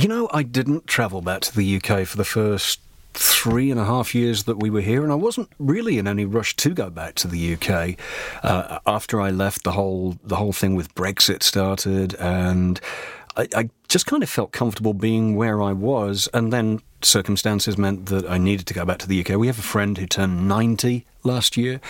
You 0.00 0.08
know, 0.08 0.30
I 0.32 0.44
didn't 0.44 0.86
travel 0.86 1.20
back 1.20 1.42
to 1.42 1.54
the 1.54 1.76
UK 1.76 2.06
for 2.06 2.16
the 2.16 2.24
first 2.24 2.80
three 3.12 3.70
and 3.70 3.78
a 3.78 3.84
half 3.84 4.14
years 4.14 4.44
that 4.44 4.56
we 4.56 4.70
were 4.70 4.80
here, 4.80 5.02
and 5.02 5.12
I 5.12 5.16
wasn't 5.16 5.50
really 5.58 5.98
in 5.98 6.08
any 6.08 6.24
rush 6.24 6.56
to 6.56 6.70
go 6.70 6.88
back 6.88 7.16
to 7.16 7.28
the 7.28 7.52
UK. 7.52 7.98
Uh, 8.42 8.78
after 8.86 9.20
I 9.20 9.28
left, 9.28 9.62
the 9.62 9.72
whole 9.72 10.16
the 10.24 10.36
whole 10.36 10.54
thing 10.54 10.74
with 10.74 10.94
Brexit 10.94 11.42
started, 11.42 12.14
and 12.14 12.80
I, 13.36 13.48
I 13.54 13.68
just 13.88 14.06
kind 14.06 14.22
of 14.22 14.30
felt 14.30 14.52
comfortable 14.52 14.94
being 14.94 15.36
where 15.36 15.60
I 15.60 15.74
was, 15.74 16.30
and 16.32 16.50
then 16.50 16.80
circumstances 17.04 17.78
meant 17.78 18.06
that 18.06 18.28
I 18.28 18.38
needed 18.38 18.66
to 18.66 18.74
go 18.74 18.84
back 18.84 18.98
to 18.98 19.08
the 19.08 19.20
UK. 19.20 19.36
We 19.38 19.46
have 19.46 19.58
a 19.58 19.62
friend 19.62 19.96
who 19.96 20.06
turned 20.06 20.48
90 20.48 21.06
last 21.22 21.56
year, 21.56 21.80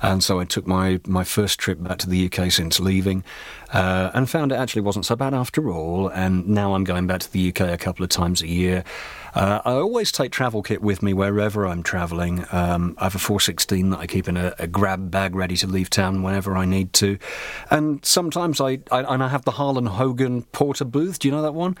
and 0.00 0.22
so 0.22 0.40
I 0.40 0.44
took 0.44 0.66
my, 0.66 1.00
my 1.06 1.24
first 1.24 1.58
trip 1.58 1.82
back 1.82 1.98
to 1.98 2.08
the 2.08 2.26
UK 2.26 2.50
since 2.50 2.80
leaving, 2.80 3.24
uh, 3.72 4.10
and 4.14 4.28
found 4.28 4.52
it 4.52 4.56
actually 4.56 4.82
wasn't 4.82 5.06
so 5.06 5.16
bad 5.16 5.34
after 5.34 5.70
all, 5.70 6.08
and 6.08 6.48
now 6.48 6.74
I'm 6.74 6.84
going 6.84 7.06
back 7.06 7.20
to 7.20 7.32
the 7.32 7.48
UK 7.48 7.60
a 7.60 7.78
couple 7.78 8.02
of 8.02 8.10
times 8.10 8.42
a 8.42 8.48
year. 8.48 8.84
Uh, 9.34 9.60
I 9.64 9.72
always 9.72 10.12
take 10.12 10.30
travel 10.32 10.62
kit 10.62 10.82
with 10.82 11.02
me 11.02 11.12
wherever 11.14 11.66
I'm 11.66 11.82
travelling. 11.82 12.44
Um, 12.52 12.94
I 12.98 13.04
have 13.04 13.14
a 13.14 13.18
416 13.18 13.90
that 13.90 13.98
I 13.98 14.06
keep 14.06 14.28
in 14.28 14.36
a, 14.36 14.54
a 14.58 14.66
grab 14.66 15.10
bag 15.10 15.34
ready 15.34 15.56
to 15.58 15.66
leave 15.66 15.88
town 15.90 16.22
whenever 16.22 16.56
I 16.56 16.64
need 16.64 16.92
to. 16.94 17.18
And 17.70 18.04
sometimes 18.04 18.60
I, 18.60 18.80
I 18.90 19.02
and 19.02 19.22
I 19.22 19.28
have 19.28 19.44
the 19.44 19.52
Harlan 19.52 19.86
Hogan 19.86 20.42
Porta-Booth. 20.42 21.18
Do 21.18 21.28
you 21.28 21.32
know 21.32 21.42
that 21.42 21.54
one? 21.54 21.76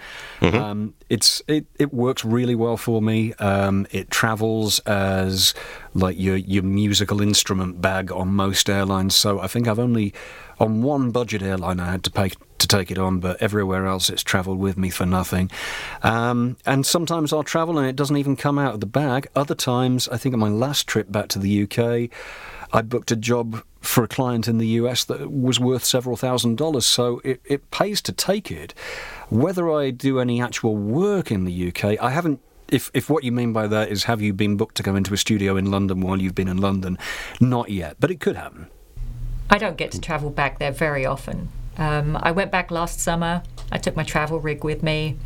Um, 0.58 0.94
it's 1.08 1.42
it, 1.46 1.66
it 1.78 1.92
works 1.92 2.24
really 2.24 2.54
well 2.54 2.76
for 2.76 3.02
me. 3.02 3.34
Um, 3.34 3.86
it 3.90 4.10
travels 4.10 4.78
as 4.80 5.54
like 5.94 6.18
your 6.18 6.36
your 6.36 6.62
musical 6.62 7.20
instrument 7.20 7.80
bag 7.80 8.10
on 8.10 8.28
most 8.28 8.70
airlines. 8.70 9.14
So 9.14 9.40
I 9.40 9.46
think 9.46 9.68
I've 9.68 9.78
only 9.78 10.14
on 10.62 10.80
one 10.80 11.10
budget 11.10 11.42
airline 11.42 11.80
I 11.80 11.90
had 11.90 12.04
to 12.04 12.10
pay 12.10 12.30
to 12.58 12.68
take 12.68 12.92
it 12.92 12.98
on, 12.98 13.18
but 13.18 13.42
everywhere 13.42 13.86
else 13.86 14.08
it's 14.08 14.22
travelled 14.22 14.60
with 14.60 14.78
me 14.78 14.88
for 14.88 15.04
nothing. 15.04 15.50
Um, 16.04 16.56
and 16.64 16.86
sometimes 16.86 17.32
I'll 17.32 17.42
travel 17.42 17.76
and 17.78 17.88
it 17.88 17.96
doesn't 17.96 18.16
even 18.16 18.36
come 18.36 18.58
out 18.58 18.74
of 18.74 18.80
the 18.80 18.86
bag. 18.86 19.26
Other 19.34 19.56
times, 19.56 20.08
I 20.08 20.16
think 20.16 20.32
on 20.32 20.38
my 20.38 20.48
last 20.48 20.86
trip 20.86 21.10
back 21.10 21.26
to 21.30 21.40
the 21.40 21.64
UK, 21.64 22.08
I 22.72 22.82
booked 22.82 23.10
a 23.10 23.16
job 23.16 23.64
for 23.80 24.04
a 24.04 24.08
client 24.08 24.46
in 24.46 24.58
the 24.58 24.68
US 24.68 25.04
that 25.04 25.30
was 25.32 25.58
worth 25.58 25.84
several 25.84 26.16
thousand 26.16 26.56
dollars, 26.56 26.86
so 26.86 27.20
it, 27.24 27.40
it 27.44 27.70
pays 27.72 28.00
to 28.02 28.12
take 28.12 28.52
it. 28.52 28.72
Whether 29.28 29.68
I 29.70 29.90
do 29.90 30.20
any 30.20 30.40
actual 30.40 30.76
work 30.76 31.32
in 31.32 31.44
the 31.44 31.68
UK, 31.68 32.00
I 32.00 32.10
haven't. 32.10 32.40
If, 32.68 32.90
if 32.94 33.10
what 33.10 33.22
you 33.22 33.32
mean 33.32 33.52
by 33.52 33.66
that 33.66 33.90
is 33.90 34.04
have 34.04 34.22
you 34.22 34.32
been 34.32 34.56
booked 34.56 34.76
to 34.76 34.82
go 34.82 34.96
into 34.96 35.12
a 35.12 35.18
studio 35.18 35.58
in 35.58 35.70
London 35.70 36.00
while 36.00 36.22
you've 36.22 36.34
been 36.34 36.48
in 36.48 36.56
London, 36.56 36.96
not 37.38 37.68
yet, 37.68 37.96
but 38.00 38.10
it 38.10 38.18
could 38.18 38.36
happen. 38.36 38.68
I 39.52 39.58
don't 39.58 39.76
get 39.76 39.92
to 39.92 40.00
travel 40.00 40.30
back 40.30 40.58
there 40.58 40.72
very 40.72 41.04
often. 41.04 41.50
Um, 41.76 42.18
I 42.22 42.32
went 42.32 42.50
back 42.50 42.70
last 42.70 43.00
summer. 43.00 43.42
I 43.70 43.76
took 43.76 43.94
my 43.94 44.02
travel 44.02 44.40
rig 44.40 44.64
with 44.64 44.82
me. 44.82 45.18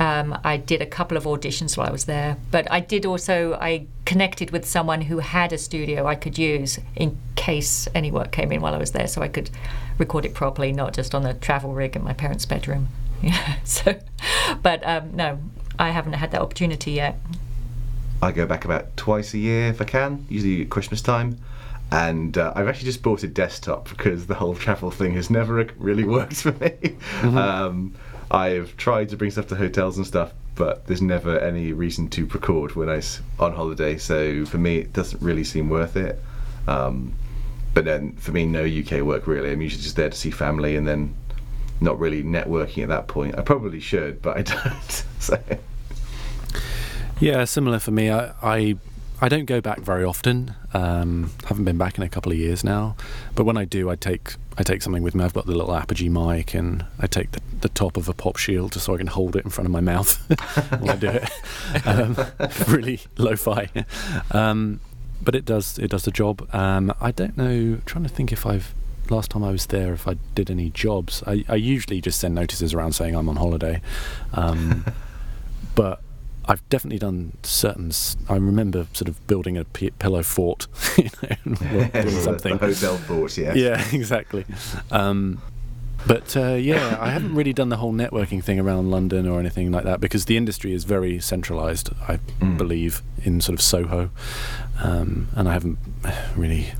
Um, 0.00 0.38
I 0.42 0.56
did 0.56 0.80
a 0.80 0.86
couple 0.86 1.18
of 1.18 1.24
auditions 1.24 1.76
while 1.76 1.86
I 1.86 1.92
was 1.92 2.06
there, 2.06 2.38
but 2.50 2.66
I 2.72 2.80
did 2.80 3.04
also 3.04 3.52
I 3.60 3.88
connected 4.06 4.52
with 4.52 4.64
someone 4.64 5.02
who 5.02 5.18
had 5.18 5.52
a 5.52 5.58
studio 5.58 6.06
I 6.06 6.14
could 6.14 6.38
use 6.38 6.78
in 6.96 7.18
case 7.36 7.86
any 7.94 8.10
work 8.10 8.32
came 8.32 8.52
in 8.52 8.62
while 8.62 8.74
I 8.74 8.78
was 8.78 8.92
there, 8.92 9.06
so 9.06 9.20
I 9.20 9.28
could 9.28 9.50
record 9.98 10.24
it 10.24 10.32
properly, 10.32 10.72
not 10.72 10.94
just 10.94 11.14
on 11.14 11.22
the 11.22 11.34
travel 11.34 11.74
rig 11.74 11.94
in 11.94 12.02
my 12.02 12.14
parents' 12.14 12.46
bedroom. 12.46 12.88
Yeah. 13.22 13.54
So, 13.62 14.00
but 14.62 14.84
um, 14.84 15.14
no, 15.14 15.38
I 15.78 15.90
haven't 15.90 16.14
had 16.14 16.32
that 16.32 16.40
opportunity 16.40 16.90
yet. 16.90 17.20
I 18.20 18.32
go 18.32 18.46
back 18.46 18.64
about 18.64 18.96
twice 18.96 19.32
a 19.32 19.38
year 19.38 19.68
if 19.68 19.80
I 19.80 19.84
can, 19.84 20.26
usually 20.28 20.62
at 20.62 20.70
Christmas 20.70 21.02
time. 21.02 21.38
And 21.92 22.38
uh, 22.38 22.52
I've 22.56 22.68
actually 22.68 22.86
just 22.86 23.02
bought 23.02 23.22
a 23.22 23.28
desktop 23.28 23.88
because 23.88 24.26
the 24.26 24.34
whole 24.34 24.54
travel 24.54 24.90
thing 24.90 25.12
has 25.12 25.28
never 25.28 25.62
really 25.76 26.04
worked 26.04 26.36
for 26.36 26.52
me. 26.52 26.96
Um, 27.22 27.94
I've 28.30 28.74
tried 28.78 29.10
to 29.10 29.16
bring 29.16 29.30
stuff 29.30 29.48
to 29.48 29.56
hotels 29.56 29.98
and 29.98 30.06
stuff, 30.06 30.32
but 30.54 30.86
there's 30.86 31.02
never 31.02 31.38
any 31.38 31.74
reason 31.74 32.08
to 32.08 32.24
record 32.26 32.74
when 32.74 32.88
I'm 32.88 33.02
on 33.38 33.52
holiday. 33.52 33.98
So 33.98 34.46
for 34.46 34.56
me, 34.56 34.78
it 34.78 34.94
doesn't 34.94 35.20
really 35.20 35.44
seem 35.44 35.68
worth 35.68 35.96
it. 35.96 36.18
Um, 36.66 37.12
but 37.74 37.84
then 37.84 38.12
for 38.16 38.32
me, 38.32 38.46
no 38.46 38.64
UK 38.64 39.02
work 39.02 39.26
really. 39.26 39.52
I'm 39.52 39.60
usually 39.60 39.82
just 39.82 39.96
there 39.96 40.08
to 40.08 40.16
see 40.16 40.30
family 40.30 40.76
and 40.76 40.88
then 40.88 41.14
not 41.80 41.98
really 41.98 42.22
networking 42.22 42.84
at 42.84 42.88
that 42.88 43.06
point. 43.06 43.38
I 43.38 43.42
probably 43.42 43.80
should, 43.80 44.22
but 44.22 44.38
I 44.38 44.42
don't. 44.54 45.04
so. 45.18 45.38
Yeah, 47.20 47.44
similar 47.44 47.78
for 47.78 47.90
me. 47.90 48.10
I 48.10 48.32
I, 48.42 48.76
I 49.22 49.28
don't 49.28 49.44
go 49.44 49.60
back 49.60 49.78
very 49.78 50.02
often. 50.02 50.56
Um, 50.74 51.30
haven't 51.44 51.64
been 51.64 51.78
back 51.78 51.96
in 51.96 52.02
a 52.02 52.08
couple 52.08 52.32
of 52.32 52.38
years 52.38 52.64
now. 52.64 52.96
But 53.36 53.44
when 53.44 53.56
I 53.56 53.64
do, 53.64 53.88
I 53.88 53.94
take 53.94 54.34
I 54.58 54.64
take 54.64 54.82
something 54.82 55.04
with 55.04 55.14
me. 55.14 55.22
I've 55.22 55.32
got 55.32 55.46
the 55.46 55.52
little 55.52 55.72
Apogee 55.74 56.08
mic, 56.08 56.54
and 56.54 56.84
I 56.98 57.06
take 57.06 57.30
the, 57.30 57.40
the 57.60 57.68
top 57.68 57.96
of 57.96 58.08
a 58.08 58.14
pop 58.14 58.36
shield 58.36 58.72
just 58.72 58.86
so 58.86 58.94
I 58.94 58.98
can 58.98 59.06
hold 59.06 59.36
it 59.36 59.44
in 59.44 59.50
front 59.52 59.66
of 59.66 59.70
my 59.70 59.80
mouth 59.80 60.16
while 60.80 60.90
I 60.90 60.96
do 60.96 61.08
it. 61.08 61.30
Um, 61.86 62.16
really 62.68 63.00
lo-fi. 63.16 63.68
Um, 64.32 64.80
but 65.22 65.34
it 65.34 65.44
does 65.44 65.78
it 65.78 65.88
does 65.88 66.02
the 66.02 66.10
job. 66.10 66.48
Um, 66.52 66.92
I 67.00 67.12
don't 67.12 67.36
know. 67.36 67.78
trying 67.86 68.02
to 68.02 68.10
think 68.10 68.32
if 68.32 68.44
I've 68.44 68.74
last 69.08 69.30
time 69.30 69.44
I 69.44 69.52
was 69.52 69.66
there 69.66 69.92
if 69.92 70.08
I 70.08 70.16
did 70.34 70.50
any 70.50 70.70
jobs. 70.70 71.22
I, 71.26 71.44
I 71.48 71.54
usually 71.54 72.00
just 72.00 72.18
send 72.18 72.34
notices 72.34 72.74
around 72.74 72.92
saying 72.92 73.14
I'm 73.14 73.28
on 73.28 73.36
holiday. 73.36 73.80
Um, 74.32 74.84
but 75.76 76.02
I've 76.46 76.68
definitely 76.68 76.98
done 76.98 77.36
certain. 77.42 77.92
I 78.28 78.34
remember 78.34 78.86
sort 78.92 79.08
of 79.08 79.24
building 79.26 79.56
a 79.56 79.64
p- 79.64 79.90
pillow 79.90 80.22
fort, 80.22 80.66
you 80.98 81.08
know, 81.44 81.84
doing 81.92 82.10
something. 82.20 82.56
the 82.58 82.66
hotel 82.66 82.96
fort, 82.98 83.36
yes. 83.38 83.56
Yeah, 83.56 83.84
exactly. 83.92 84.44
Um, 84.90 85.40
but 86.04 86.36
uh, 86.36 86.54
yeah, 86.54 86.98
I 87.00 87.10
haven't 87.10 87.34
really 87.36 87.52
done 87.52 87.68
the 87.68 87.76
whole 87.76 87.92
networking 87.92 88.42
thing 88.42 88.58
around 88.58 88.90
London 88.90 89.28
or 89.28 89.38
anything 89.38 89.70
like 89.70 89.84
that 89.84 90.00
because 90.00 90.24
the 90.24 90.36
industry 90.36 90.72
is 90.74 90.82
very 90.82 91.20
centralised. 91.20 91.90
I 92.08 92.16
believe 92.40 93.02
in 93.22 93.40
sort 93.40 93.54
of 93.54 93.62
Soho, 93.62 94.10
um, 94.82 95.28
and 95.36 95.48
I 95.48 95.52
haven't 95.52 95.78
really 96.34 96.72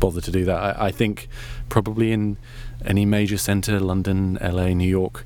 bothered 0.00 0.24
to 0.24 0.30
do 0.30 0.46
that. 0.46 0.56
I, 0.78 0.86
I 0.86 0.90
think 0.90 1.28
probably 1.68 2.12
in 2.12 2.38
any 2.84 3.04
major 3.04 3.36
centre, 3.36 3.78
London, 3.78 4.38
LA, 4.40 4.68
New 4.68 4.88
York, 4.88 5.24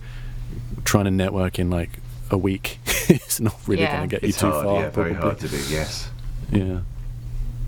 trying 0.85 1.05
to 1.05 1.11
network 1.13 1.61
in 1.61 1.71
like 1.71 2.01
a 2.31 2.39
week 2.39 2.79
is 3.09 3.41
not 3.41 3.57
really 3.67 3.83
Yeah. 3.83 3.97
going 3.99 4.09
to 4.09 4.17
get 4.17 4.25
It's 4.25 4.41
you 4.43 4.49
too 4.49 4.53
hard, 4.53 4.65
far. 4.65 4.81
yeah, 4.83 4.91
very 4.91 5.15
hard 5.15 5.39
to 5.41 5.49
do, 5.49 5.57
yes. 5.69 6.11
Yeah, 6.51 6.81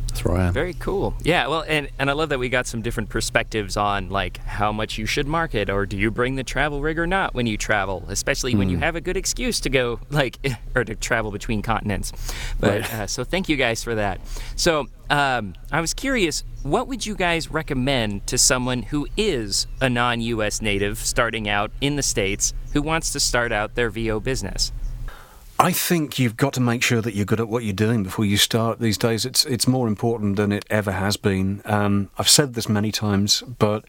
that's 0.09 0.25
where 0.25 0.37
I 0.37 0.47
am. 0.49 0.53
Very 0.55 0.75
cool. 0.75 1.15
Yeah, 1.23 1.47
well, 1.49 1.65
and, 1.67 1.89
and 1.99 2.09
I 2.11 2.13
love 2.13 2.29
that 2.31 2.39
we 2.39 2.49
got 2.49 2.67
some 2.67 2.81
different 2.83 3.09
perspectives 3.09 3.77
on 3.77 4.09
like 4.09 4.39
how 4.39 4.73
much 4.73 4.99
you 4.99 5.07
should 5.07 5.27
market, 5.27 5.69
or 5.71 5.85
do 5.87 5.97
you 5.97 6.11
bring 6.11 6.37
the 6.37 6.45
travel 6.45 6.81
rig 6.81 6.99
or 6.99 7.07
not 7.07 7.35
when 7.35 7.47
you 7.47 7.57
travel, 7.57 8.05
especially 8.09 8.55
when 8.55 8.69
you 8.69 8.77
Hmm. 8.77 8.83
have 8.83 8.97
a 8.97 9.01
good 9.01 9.17
excuse 9.17 9.61
to 9.61 9.71
go 9.71 10.01
like 10.11 10.39
or 10.75 10.85
to 10.85 10.95
travel 10.95 11.31
between 11.31 11.63
continents. 11.63 12.13
But 12.59 12.83
Right. 12.83 12.95
uh, 12.95 13.07
so 13.07 13.25
thank 13.25 13.49
you 13.49 13.57
guys 13.57 13.83
for 13.85 13.95
that. 13.97 14.21
So 14.57 14.87
um, 15.11 15.55
I 15.73 15.81
was 15.81 15.95
curious, 15.95 16.45
what 16.63 16.87
would 16.89 17.07
you 17.07 17.15
guys 17.15 17.51
recommend 17.51 18.27
to 18.27 18.37
someone 18.39 18.83
who 18.83 19.09
is 19.17 19.67
a 19.81 19.89
non-U.S. 19.89 20.61
native 20.61 20.99
starting 20.99 21.49
out 21.49 21.71
in 21.81 21.97
the 21.97 22.03
states 22.03 22.53
who 22.79 22.83
wants 22.83 23.11
to 23.11 23.19
start 23.19 23.51
out 23.51 23.75
their 23.75 23.91
VO 23.91 24.21
business? 24.21 24.71
I 25.59 25.73
think 25.73 26.21
you've 26.21 26.37
got 26.37 26.53
to 26.53 26.61
make 26.61 26.85
sure 26.85 27.01
that 27.01 27.13
you're 27.13 27.25
good 27.25 27.41
at 27.41 27.49
what 27.49 27.65
you're 27.65 27.73
doing 27.73 28.05
before 28.05 28.25
you 28.25 28.37
start. 28.37 28.79
These 28.79 28.99
days, 28.99 29.25
it's 29.25 29.45
it's 29.47 29.67
more 29.67 29.89
important 29.89 30.37
than 30.37 30.53
it 30.53 30.65
ever 30.71 30.93
has 30.93 31.17
been. 31.17 31.61
Um, 31.65 32.09
I've 32.17 32.29
said 32.29 32.55
this 32.55 32.69
many 32.69 32.93
times, 32.93 33.43
but 33.59 33.85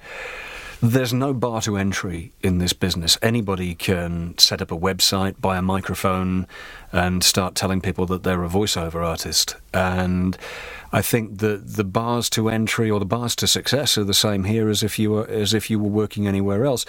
there's 0.81 1.13
no 1.13 1.35
bar 1.35 1.61
to 1.61 1.77
entry 1.77 2.31
in 2.41 2.57
this 2.57 2.73
business. 2.73 3.15
Anybody 3.21 3.75
can 3.75 4.35
set 4.39 4.59
up 4.59 4.71
a 4.71 4.77
website, 4.77 5.39
buy 5.39 5.57
a 5.57 5.61
microphone, 5.61 6.47
and 6.91 7.23
start 7.23 7.53
telling 7.53 7.81
people 7.81 8.07
that 8.07 8.23
they're 8.23 8.43
a 8.43 8.49
voiceover 8.49 9.05
artist. 9.05 9.55
And 9.71 10.35
I 10.91 11.03
think 11.03 11.37
that 11.39 11.75
the 11.75 11.83
bars 11.83 12.27
to 12.31 12.49
entry 12.49 12.89
or 12.89 12.99
the 12.99 13.05
bars 13.05 13.35
to 13.35 13.45
success 13.45 13.99
are 13.99 14.03
the 14.03 14.15
same 14.15 14.45
here 14.45 14.67
as 14.67 14.81
if 14.81 14.97
you 14.97 15.11
were 15.11 15.27
as 15.27 15.53
if 15.53 15.69
you 15.69 15.77
were 15.77 15.89
working 15.89 16.27
anywhere 16.27 16.65
else. 16.65 16.87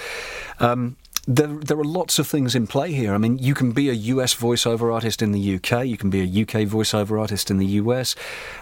Um, 0.61 0.97
there, 1.27 1.49
there 1.49 1.79
are 1.79 1.85
lots 1.85 2.19
of 2.19 2.27
things 2.27 2.55
in 2.55 2.67
play 2.67 2.93
here. 2.93 3.15
I 3.15 3.19
mean, 3.19 3.39
you 3.39 3.55
can 3.55 3.73
be 3.73 3.89
a 3.91 3.93
US 3.93 4.35
voiceover 4.35 4.93
artist 4.93 5.23
in 5.23 5.33
the 5.33 5.55
UK. 5.57 5.87
You 5.87 5.97
can 5.97 6.11
be 6.11 6.21
a 6.21 6.43
UK 6.43 6.67
voiceover 6.67 7.21
artist 7.21 7.51
in 7.51 7.59
the 7.59 7.67
US. 7.67 8.17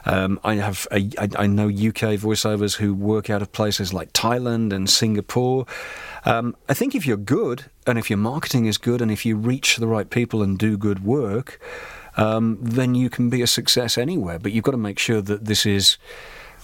Um, 0.04 0.40
I 0.42 0.56
have 0.56 0.86
a, 0.90 1.08
I, 1.18 1.28
I 1.36 1.46
know 1.46 1.66
UK 1.66 2.18
voiceovers 2.18 2.76
who 2.76 2.94
work 2.94 3.30
out 3.30 3.42
of 3.42 3.52
places 3.52 3.94
like 3.94 4.12
Thailand 4.12 4.72
and 4.72 4.90
Singapore. 4.90 5.66
Um, 6.24 6.56
I 6.68 6.74
think 6.74 6.94
if 6.94 7.06
you're 7.06 7.16
good 7.16 7.66
and 7.86 7.98
if 7.98 8.10
your 8.10 8.18
marketing 8.18 8.66
is 8.66 8.76
good 8.76 9.00
and 9.00 9.10
if 9.10 9.24
you 9.24 9.36
reach 9.36 9.76
the 9.76 9.86
right 9.86 10.10
people 10.10 10.42
and 10.42 10.58
do 10.58 10.76
good 10.76 11.04
work, 11.04 11.60
um, 12.16 12.58
then 12.60 12.94
you 12.94 13.08
can 13.08 13.30
be 13.30 13.40
a 13.40 13.46
success 13.46 13.96
anywhere. 13.96 14.38
But 14.38 14.52
you've 14.52 14.64
got 14.64 14.72
to 14.72 14.76
make 14.76 14.98
sure 14.98 15.22
that 15.22 15.44
this 15.44 15.64
is 15.64 15.96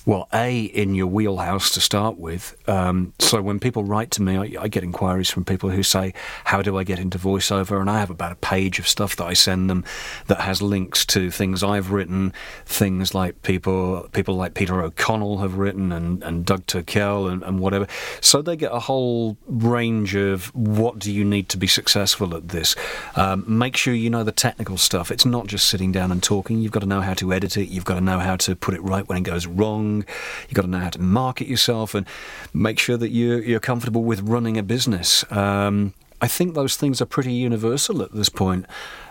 well, 0.06 0.28
A, 0.35 0.64
in 0.64 0.94
your 0.94 1.06
wheelhouse 1.06 1.70
to 1.70 1.81
start 1.81 2.18
with. 2.18 2.56
Um, 2.68 3.14
so 3.18 3.40
when 3.40 3.59
people 3.59 3.85
write 3.85 4.10
to 4.12 4.22
me, 4.22 4.36
I, 4.36 4.62
I, 4.64 4.68
get 4.68 4.82
inquiries 4.82 5.31
from 5.31 5.44
people 5.44 5.70
who 5.70 5.82
say, 5.82 6.12
How 6.44 6.60
do 6.60 6.76
I 6.76 6.85
get 6.85 6.98
into 6.98 7.18
voiceover? 7.18 7.81
And 7.81 7.89
I 7.89 8.01
have 8.01 8.10
about 8.10 8.32
a 8.32 8.36
page 8.36 8.78
of 8.78 8.86
stuff 8.86 9.16
that 9.16 9.24
I 9.24 9.32
send 9.32 9.70
them 9.70 9.85
that 10.26 10.40
has 10.40 10.60
links 10.60 11.06
to 11.06 11.31
things 11.31 11.62
I've 11.62 11.90
written, 11.90 12.35
things 12.66 13.14
like 13.14 13.43
people 13.43 14.09
people 14.12 14.35
like 14.36 14.55
Peter 14.55 14.82
O'Connell 14.82 15.39
have 15.39 15.56
written 15.56 15.90
and, 15.90 16.22
and 16.22 16.44
Doug 16.44 16.66
Turkel 16.66 17.32
and, 17.32 17.43
and 17.43 17.59
whatever. 17.59 17.86
So 18.20 18.43
they 18.43 18.56
get 18.56 18.72
a 18.72 18.81
whole 18.81 19.39
range 19.47 20.14
of 20.14 20.55
what 20.55 20.98
do 20.98 21.12
you 21.12 21.24
need 21.24 21.48
to 21.51 21.56
be 21.56 21.66
successful 21.66 22.35
at 22.36 22.48
this. 22.48 22.76
Um, 23.16 23.44
make 23.47 23.76
sure 23.76 23.94
you 23.94 24.10
know 24.10 24.24
the 24.24 24.32
technical 24.32 24.76
stuff. 24.76 25.10
It's 25.10 25.24
not 25.24 25.47
just 25.47 25.68
sitting 25.68 25.93
down 25.93 26.12
and 26.12 26.22
talking. 26.22 26.60
You've 26.60 26.72
got 26.72 26.81
to 26.81 26.86
know 26.86 27.01
how 27.01 27.14
to 27.14 27.32
edit 27.32 27.56
it, 27.56 27.68
you've 27.68 27.85
got 27.85 27.94
to 27.94 28.01
know 28.01 28.18
how 28.18 28.36
to 28.36 28.55
put 28.55 28.74
it 28.74 28.82
right 28.82 29.09
when 29.09 29.18
it 29.18 29.22
goes 29.22 29.47
wrong. 29.47 29.94
You've 29.99 30.55
got 30.55 30.62
to 30.62 30.69
know 30.69 30.81
how 30.81 30.91
to 30.91 31.01
market 31.01 31.47
yourself 31.47 31.95
and 31.95 32.07
make 32.53 32.79
sure 32.79 32.97
that 32.97 33.11
you're, 33.11 33.43
you're 33.43 33.61
comfortable 33.61 34.05
with 34.05 34.21
running 34.21 34.57
a 34.57 34.62
business. 34.62 35.25
Um, 35.31 35.95
I 36.21 36.29
think 36.29 36.55
those 36.55 36.77
things 36.77 37.03
are 37.03 37.07
pretty 37.07 37.33
universal 37.33 38.01
at 38.01 38.12
this 38.12 38.31
point. 38.31 38.65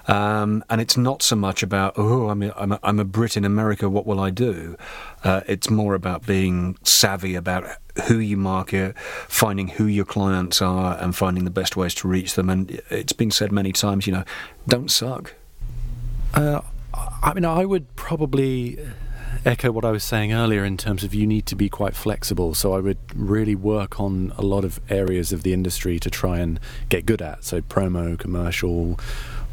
Um, 0.07 0.63
and 0.69 0.81
it's 0.81 0.97
not 0.97 1.21
so 1.21 1.35
much 1.35 1.61
about, 1.61 1.93
oh, 1.95 2.29
I'm 2.29 2.41
a, 2.41 2.53
I'm, 2.57 2.71
a, 2.71 2.79
I'm 2.81 2.99
a 2.99 3.05
Brit 3.05 3.37
in 3.37 3.45
America, 3.45 3.87
what 3.87 4.05
will 4.05 4.19
I 4.19 4.31
do? 4.31 4.75
Uh, 5.23 5.41
it's 5.47 5.69
more 5.69 5.93
about 5.93 6.25
being 6.25 6.77
savvy 6.83 7.35
about 7.35 7.65
who 8.07 8.17
you 8.17 8.35
market, 8.35 8.97
finding 9.27 9.67
who 9.67 9.85
your 9.85 10.05
clients 10.05 10.61
are, 10.61 10.97
and 10.97 11.15
finding 11.15 11.45
the 11.45 11.51
best 11.51 11.77
ways 11.77 11.93
to 11.95 12.07
reach 12.07 12.33
them. 12.33 12.49
And 12.49 12.81
it's 12.89 13.13
been 13.13 13.31
said 13.31 13.51
many 13.51 13.71
times, 13.71 14.07
you 14.07 14.13
know, 14.13 14.23
don't 14.67 14.89
suck. 14.89 15.35
Uh, 16.33 16.61
I 16.93 17.33
mean, 17.33 17.45
I 17.45 17.63
would 17.63 17.95
probably 17.95 18.79
echo 19.45 19.71
what 19.71 19.85
I 19.85 19.91
was 19.91 20.03
saying 20.03 20.33
earlier 20.33 20.63
in 20.63 20.77
terms 20.77 21.03
of 21.03 21.13
you 21.13 21.27
need 21.27 21.45
to 21.47 21.55
be 21.55 21.69
quite 21.69 21.95
flexible. 21.95 22.53
So 22.53 22.73
I 22.73 22.79
would 22.79 22.97
really 23.15 23.55
work 23.55 23.99
on 23.99 24.33
a 24.37 24.41
lot 24.41 24.63
of 24.63 24.79
areas 24.89 25.33
of 25.33 25.43
the 25.43 25.53
industry 25.53 25.99
to 25.99 26.09
try 26.09 26.39
and 26.39 26.59
get 26.89 27.05
good 27.05 27.21
at. 27.21 27.43
So 27.43 27.61
promo, 27.61 28.17
commercial, 28.17 28.99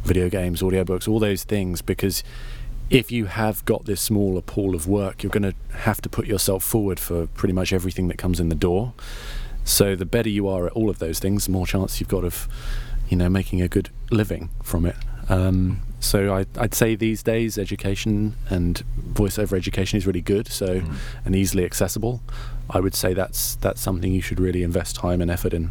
video 0.04 0.28
games, 0.28 0.62
audiobooks, 0.62 1.08
all 1.08 1.18
those 1.18 1.44
things, 1.44 1.82
because 1.82 2.22
if 2.88 3.12
you 3.12 3.26
have 3.26 3.64
got 3.64 3.84
this 3.84 4.00
smaller 4.00 4.40
pool 4.40 4.74
of 4.74 4.86
work, 4.86 5.22
you're 5.22 5.30
going 5.30 5.42
to 5.42 5.54
have 5.78 6.00
to 6.02 6.08
put 6.08 6.26
yourself 6.26 6.64
forward 6.64 6.98
for 6.98 7.26
pretty 7.28 7.52
much 7.52 7.72
everything 7.72 8.08
that 8.08 8.18
comes 8.18 8.40
in 8.40 8.48
the 8.48 8.54
door. 8.54 8.92
So 9.64 9.94
the 9.94 10.06
better 10.06 10.28
you 10.28 10.48
are 10.48 10.66
at 10.66 10.72
all 10.72 10.90
of 10.90 10.98
those 10.98 11.18
things, 11.18 11.46
the 11.46 11.52
more 11.52 11.66
chance 11.66 12.00
you've 12.00 12.08
got 12.08 12.24
of, 12.24 12.48
you 13.08 13.16
know, 13.16 13.28
making 13.28 13.62
a 13.62 13.68
good 13.68 13.90
living 14.10 14.50
from 14.62 14.86
it. 14.86 14.96
Um, 15.28 15.82
so 16.00 16.32
I, 16.34 16.46
would 16.60 16.74
say 16.74 16.94
these 16.94 17.22
days, 17.22 17.58
education 17.58 18.34
and 18.48 18.82
voiceover 19.12 19.56
education 19.56 19.98
is 19.98 20.06
really 20.06 20.22
good, 20.22 20.48
so 20.48 20.80
mm. 20.80 20.94
and 21.24 21.36
easily 21.36 21.64
accessible. 21.64 22.20
I 22.68 22.80
would 22.80 22.94
say 22.94 23.14
that's 23.14 23.56
that's 23.56 23.80
something 23.80 24.12
you 24.12 24.22
should 24.22 24.40
really 24.40 24.62
invest 24.62 24.96
time 24.96 25.20
and 25.20 25.30
effort 25.30 25.52
in. 25.52 25.70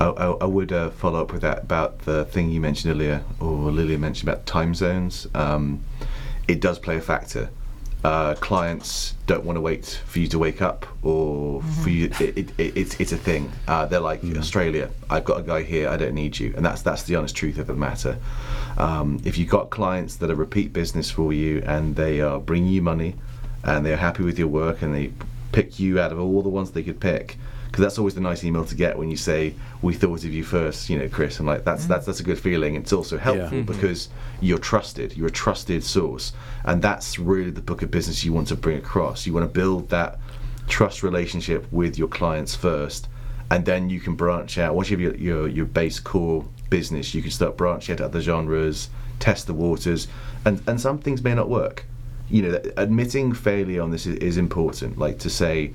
I, 0.00 0.06
I, 0.06 0.26
I 0.26 0.44
would 0.44 0.72
uh, 0.72 0.90
follow 0.90 1.20
up 1.20 1.32
with 1.32 1.42
that 1.42 1.58
about 1.58 2.00
the 2.00 2.24
thing 2.24 2.50
you 2.50 2.60
mentioned 2.60 2.94
earlier, 2.94 3.22
or 3.40 3.70
Lilia 3.70 3.98
mentioned 3.98 4.28
about 4.28 4.46
time 4.46 4.74
zones. 4.74 5.26
Um, 5.34 5.84
it 6.48 6.60
does 6.60 6.78
play 6.78 6.96
a 6.96 7.00
factor 7.00 7.50
uh, 8.04 8.34
clients 8.36 9.14
don't 9.26 9.44
want 9.44 9.56
to 9.56 9.60
wait 9.60 10.00
for 10.06 10.20
you 10.20 10.28
to 10.28 10.38
wake 10.38 10.62
up 10.62 10.86
or 11.02 11.60
mm-hmm. 11.60 11.82
for 11.82 11.90
you 11.90 12.06
it, 12.06 12.20
it, 12.20 12.50
it, 12.58 12.76
it's, 12.76 13.00
it's 13.00 13.12
a 13.12 13.16
thing 13.16 13.50
uh, 13.66 13.86
they're 13.86 14.00
like 14.00 14.22
mm. 14.22 14.36
australia 14.38 14.88
i've 15.10 15.24
got 15.24 15.40
a 15.40 15.42
guy 15.42 15.62
here 15.62 15.88
i 15.88 15.96
don't 15.96 16.14
need 16.14 16.38
you 16.38 16.54
and 16.56 16.64
that's 16.64 16.82
that's 16.82 17.02
the 17.04 17.16
honest 17.16 17.34
truth 17.34 17.58
of 17.58 17.66
the 17.66 17.74
matter 17.74 18.16
um, 18.78 19.20
if 19.24 19.36
you've 19.36 19.50
got 19.50 19.70
clients 19.70 20.16
that 20.16 20.30
are 20.30 20.36
repeat 20.36 20.72
business 20.72 21.10
for 21.10 21.32
you 21.32 21.62
and 21.66 21.96
they 21.96 22.20
are 22.20 22.38
bringing 22.38 22.72
you 22.72 22.80
money 22.80 23.16
and 23.64 23.84
they're 23.84 23.96
happy 23.96 24.22
with 24.22 24.38
your 24.38 24.48
work 24.48 24.82
and 24.82 24.94
they 24.94 25.12
pick 25.50 25.78
you 25.80 25.98
out 26.00 26.12
of 26.12 26.20
all 26.20 26.42
the 26.42 26.48
ones 26.48 26.70
they 26.70 26.82
could 26.82 27.00
pick 27.00 27.36
because 27.66 27.82
that's 27.82 27.98
always 27.98 28.14
the 28.14 28.20
nice 28.20 28.44
email 28.44 28.64
to 28.64 28.74
get 28.74 28.96
when 28.96 29.10
you 29.10 29.16
say 29.16 29.52
we 29.82 29.92
thought 29.92 30.24
of 30.24 30.32
you 30.32 30.44
first 30.44 30.88
you 30.88 30.98
know 30.98 31.08
chris 31.08 31.38
and 31.38 31.46
like 31.46 31.64
that's 31.64 31.82
mm-hmm. 31.82 31.92
that's 31.92 32.06
that's 32.06 32.20
a 32.20 32.22
good 32.22 32.38
feeling 32.38 32.76
it's 32.76 32.92
also 32.92 33.18
helpful 33.18 33.58
yeah. 33.58 33.64
mm-hmm. 33.64 33.72
because 33.72 34.08
you're 34.40 34.58
trusted 34.58 35.16
you're 35.16 35.26
a 35.26 35.30
trusted 35.30 35.82
source 35.82 36.32
and 36.64 36.80
that's 36.80 37.18
really 37.18 37.50
the 37.50 37.60
book 37.60 37.82
of 37.82 37.90
business 37.90 38.24
you 38.24 38.32
want 38.32 38.46
to 38.46 38.54
bring 38.54 38.78
across 38.78 39.26
you 39.26 39.32
want 39.32 39.44
to 39.44 39.52
build 39.52 39.88
that 39.88 40.18
trust 40.68 41.02
relationship 41.02 41.70
with 41.72 41.98
your 41.98 42.08
clients 42.08 42.54
first 42.54 43.08
and 43.50 43.64
then 43.64 43.90
you 43.90 43.98
can 44.00 44.14
branch 44.14 44.58
out 44.58 44.74
once 44.74 44.90
you 44.90 44.96
have 44.96 45.00
your, 45.00 45.16
your, 45.16 45.48
your 45.48 45.66
base 45.66 45.98
core 45.98 46.44
business 46.70 47.14
you 47.14 47.22
can 47.22 47.30
start 47.30 47.56
branching 47.56 47.94
out 47.94 48.00
other 48.00 48.20
genres 48.20 48.90
test 49.18 49.46
the 49.46 49.54
waters 49.54 50.08
and 50.44 50.62
and 50.66 50.80
some 50.80 50.98
things 50.98 51.22
may 51.22 51.34
not 51.34 51.48
work 51.48 51.84
you 52.28 52.42
know 52.42 52.60
admitting 52.76 53.32
failure 53.32 53.82
on 53.82 53.90
this 53.90 54.06
is, 54.06 54.16
is 54.16 54.36
important 54.36 54.98
like 54.98 55.18
to 55.18 55.30
say 55.30 55.72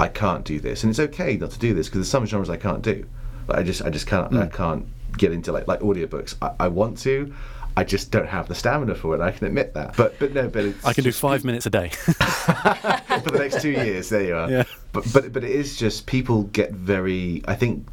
I 0.00 0.08
can't 0.08 0.44
do 0.44 0.58
this, 0.58 0.82
and 0.82 0.90
it's 0.90 1.00
okay 1.00 1.36
not 1.36 1.52
to 1.52 1.58
do 1.58 1.72
this 1.74 1.88
because 1.88 2.00
there's 2.00 2.08
some 2.08 2.26
genres 2.26 2.50
I 2.50 2.56
can't 2.56 2.82
do. 2.82 3.06
Like 3.46 3.58
I 3.58 3.62
just 3.62 3.82
I 3.82 3.90
just 3.90 4.06
can't 4.06 4.30
mm. 4.30 4.42
I 4.42 4.46
can't 4.46 4.86
get 5.16 5.32
into 5.32 5.52
like 5.52 5.68
like 5.68 5.80
audiobooks. 5.80 6.34
I, 6.42 6.52
I 6.60 6.68
want 6.68 6.98
to. 6.98 7.32
I 7.76 7.82
just 7.82 8.12
don't 8.12 8.28
have 8.28 8.46
the 8.46 8.54
stamina 8.54 8.94
for 8.94 9.16
it. 9.16 9.20
I 9.20 9.32
can 9.32 9.46
admit 9.46 9.74
that. 9.74 9.96
But 9.96 10.18
but 10.18 10.32
no, 10.32 10.48
but 10.48 10.74
I 10.84 10.92
can 10.92 11.04
do 11.04 11.12
five 11.12 11.44
minutes 11.44 11.66
a 11.66 11.70
day 11.70 11.88
for 12.08 13.30
the 13.30 13.38
next 13.38 13.62
two 13.62 13.70
years. 13.70 14.08
There 14.08 14.22
you 14.22 14.36
are. 14.36 14.50
Yeah. 14.50 14.64
But 14.92 15.04
but 15.12 15.32
but 15.32 15.44
it 15.44 15.50
is 15.50 15.76
just 15.76 16.06
people 16.06 16.44
get 16.44 16.72
very. 16.72 17.42
I 17.46 17.54
think 17.54 17.86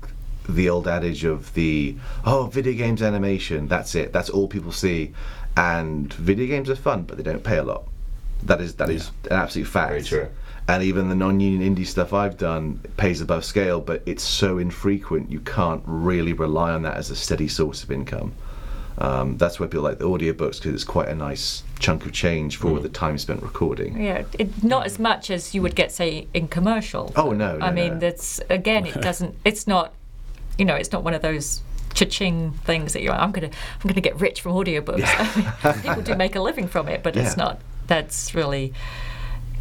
the 0.49 0.69
old 0.69 0.87
adage 0.87 1.23
of 1.23 1.53
the 1.53 1.95
oh 2.25 2.47
video 2.47 2.73
games 2.73 3.01
animation. 3.01 3.67
That's 3.67 3.95
it. 3.95 4.13
That's 4.13 4.29
all 4.29 4.47
people 4.47 4.71
see. 4.71 5.13
And 5.57 6.13
video 6.13 6.47
games 6.47 6.69
are 6.69 6.75
fun, 6.75 7.03
but 7.03 7.17
they 7.17 7.23
don't 7.23 7.43
pay 7.43 7.57
a 7.57 7.63
lot. 7.63 7.83
That 8.43 8.61
is 8.61 8.75
that 8.75 8.89
yeah. 8.89 8.95
is 8.95 9.11
an 9.25 9.33
absolute 9.33 9.67
fact. 9.67 9.89
Very 9.89 10.03
true 10.03 10.29
and 10.67 10.83
even 10.83 11.09
the 11.09 11.15
non-union 11.15 11.75
indie 11.75 11.85
stuff 11.85 12.13
I've 12.13 12.37
done 12.37 12.79
pays 12.97 13.19
above 13.21 13.43
scale, 13.43 13.81
but 13.81 14.01
it's 14.05 14.23
so 14.23 14.57
infrequent 14.57 15.31
you 15.31 15.41
can't 15.41 15.83
really 15.85 16.33
rely 16.33 16.71
on 16.71 16.83
that 16.83 16.97
as 16.97 17.09
a 17.09 17.15
steady 17.15 17.47
source 17.47 17.83
of 17.83 17.91
income. 17.91 18.33
Um, 18.97 19.37
that's 19.37 19.59
why 19.59 19.67
people 19.67 19.81
like 19.81 19.97
the 19.97 20.05
audiobooks 20.05 20.57
because 20.57 20.73
it's 20.73 20.83
quite 20.83 21.07
a 21.07 21.15
nice 21.15 21.63
chunk 21.79 22.05
of 22.05 22.11
change 22.11 22.57
for 22.57 22.77
mm. 22.77 22.83
the 22.83 22.89
time 22.89 23.17
spent 23.17 23.41
recording. 23.41 24.01
Yeah, 24.01 24.23
it, 24.37 24.63
not 24.63 24.85
as 24.85 24.99
much 24.99 25.31
as 25.31 25.55
you 25.55 25.61
would 25.63 25.75
get, 25.75 25.91
say, 25.91 26.27
in 26.33 26.47
commercial. 26.47 27.11
Oh 27.15 27.31
no! 27.31 27.57
no 27.57 27.65
I 27.65 27.71
mean, 27.71 27.93
no. 27.93 27.99
that's 27.99 28.39
again, 28.49 28.85
it 28.85 29.01
doesn't. 29.01 29.35
It's 29.43 29.65
not. 29.65 29.93
You 30.57 30.65
know, 30.65 30.75
it's 30.75 30.91
not 30.91 31.03
one 31.03 31.13
of 31.13 31.21
those 31.21 31.61
cha-ching 31.93 32.51
things 32.63 32.93
that 32.93 33.01
you're. 33.01 33.13
I'm 33.13 33.31
gonna, 33.31 33.49
I'm 33.49 33.87
gonna 33.87 34.01
get 34.01 34.19
rich 34.19 34.41
from 34.41 34.53
audiobooks. 34.53 34.99
Yeah. 34.99 35.53
I 35.63 35.71
mean, 35.73 35.81
people 35.81 36.01
do 36.01 36.15
make 36.15 36.35
a 36.35 36.41
living 36.41 36.67
from 36.67 36.87
it, 36.87 37.03
but 37.03 37.15
yeah. 37.15 37.23
it's 37.23 37.37
not. 37.37 37.59
That's 37.87 38.33
really 38.33 38.73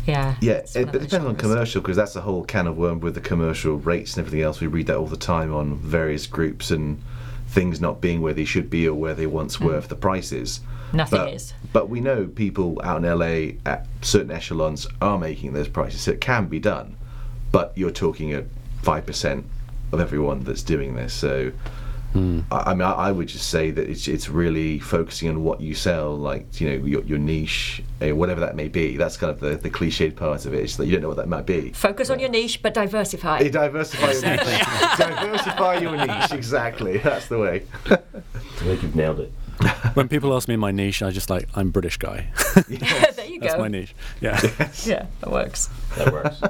yeah. 0.07 0.37
Yeah, 0.41 0.55
it, 0.55 0.77
it 0.77 0.93
depends 0.93 1.15
on 1.15 1.37
commercial 1.37 1.81
because 1.81 1.97
that's 1.97 2.17
a 2.17 2.21
whole 2.21 2.45
can 2.45 2.67
of 2.67 2.77
worm 2.77 3.01
with 3.01 3.15
the 3.15 3.21
commercial 3.21 3.77
rates 3.77 4.17
and 4.17 4.27
everything 4.27 4.45
else. 4.45 4.61
We 4.61 4.67
read 4.67 4.87
that 4.87 4.97
all 4.97 5.07
the 5.07 5.17
time 5.17 5.55
on 5.55 5.77
various 5.77 6.27
groups 6.27 6.71
and 6.71 7.03
things 7.49 7.81
not 7.81 8.01
being 8.01 8.21
where 8.21 8.35
they 8.35 8.45
should 8.45 8.71
be 8.71 8.87
or 8.89 8.95
where 8.95 9.15
they 9.15 9.27
once 9.27 9.57
mm. 9.57 9.67
were 9.67 9.81
for 9.81 9.89
the 9.89 9.97
prices. 9.97 10.61
Nothing 10.93 11.19
but, 11.19 11.35
is. 11.35 11.55
But 11.73 11.89
we 11.89 12.01
know 12.01 12.27
people 12.27 12.81
out 12.83 13.05
in 13.05 13.19
LA 13.19 13.59
at 13.71 13.87
certain 14.03 14.31
echelons 14.31 14.87
are 15.01 15.19
making 15.19 15.53
those 15.53 15.69
prices, 15.69 16.01
so 16.03 16.13
it 16.13 16.21
can 16.21 16.47
be 16.47 16.59
done. 16.59 16.97
But 17.53 17.73
you're 17.77 17.91
talking 17.91 18.33
at 18.33 18.47
five 18.83 19.07
percent 19.07 19.47
of 19.93 20.01
everyone 20.01 20.45
that's 20.45 20.63
doing 20.63 20.95
this, 20.95 21.13
so 21.13 21.53
Mm. 22.15 22.45
I, 22.51 22.71
I, 22.71 22.75
mean, 22.75 22.83
I, 22.83 22.93
I, 22.93 23.13
would 23.13 23.29
just 23.29 23.51
say 23.51 23.71
that 23.71 23.89
it's 23.89 24.09
it's 24.09 24.29
really 24.29 24.81
focusing 24.81 25.29
on 25.29 25.45
what 25.45 25.61
you 25.61 25.77
sell, 25.77 26.17
like 26.17 26.61
you 26.61 26.69
know 26.69 26.85
your, 26.85 27.05
your 27.05 27.19
niche, 27.19 27.83
uh, 28.03 28.15
whatever 28.17 28.41
that 28.41 28.57
may 28.57 28.67
be. 28.67 28.97
That's 28.97 29.17
kind 29.17 29.31
of 29.31 29.39
the, 29.39 29.57
the 29.57 29.71
cliched 29.71 30.17
part 30.17 30.45
of 30.45 30.53
it. 30.53 30.65
Is 30.65 30.77
that 30.77 30.87
you 30.87 30.93
don't 30.93 31.03
know 31.03 31.09
what 31.09 31.19
that 31.19 31.29
might 31.29 31.47
be. 31.47 31.71
Focus 31.73 32.09
yeah. 32.09 32.15
on 32.15 32.21
your 32.21 32.29
niche, 32.29 32.63
but 32.63 32.75
diversify. 32.75 33.41
Yeah, 33.41 33.51
diversify 33.51 34.13
your 34.13 34.37
niche. 34.37 34.67
diversify 34.99 35.79
your 35.79 35.97
niche. 35.97 36.33
Exactly. 36.33 36.99
That's 36.99 37.29
the 37.29 37.39
way. 37.39 37.63
I 37.87 37.97
think 38.59 38.83
you've 38.83 38.97
nailed 38.97 39.21
it. 39.21 39.33
when 39.95 40.09
people 40.09 40.35
ask 40.35 40.49
me 40.49 40.57
my 40.57 40.73
niche, 40.73 41.03
I 41.03 41.11
just 41.11 41.31
like 41.31 41.49
I'm 41.55 41.71
British 41.71 41.97
guy. 41.97 42.27
yeah, 42.69 43.11
there 43.13 43.27
you 43.27 43.39
go. 43.39 43.47
That's 43.47 43.59
my 43.61 43.69
niche. 43.69 43.95
Yeah. 44.21 44.41
Yes. 44.43 44.87
Yeah, 44.87 45.07
that 45.21 45.31
works. 45.31 45.71
That 45.97 46.13
works. 46.13 46.41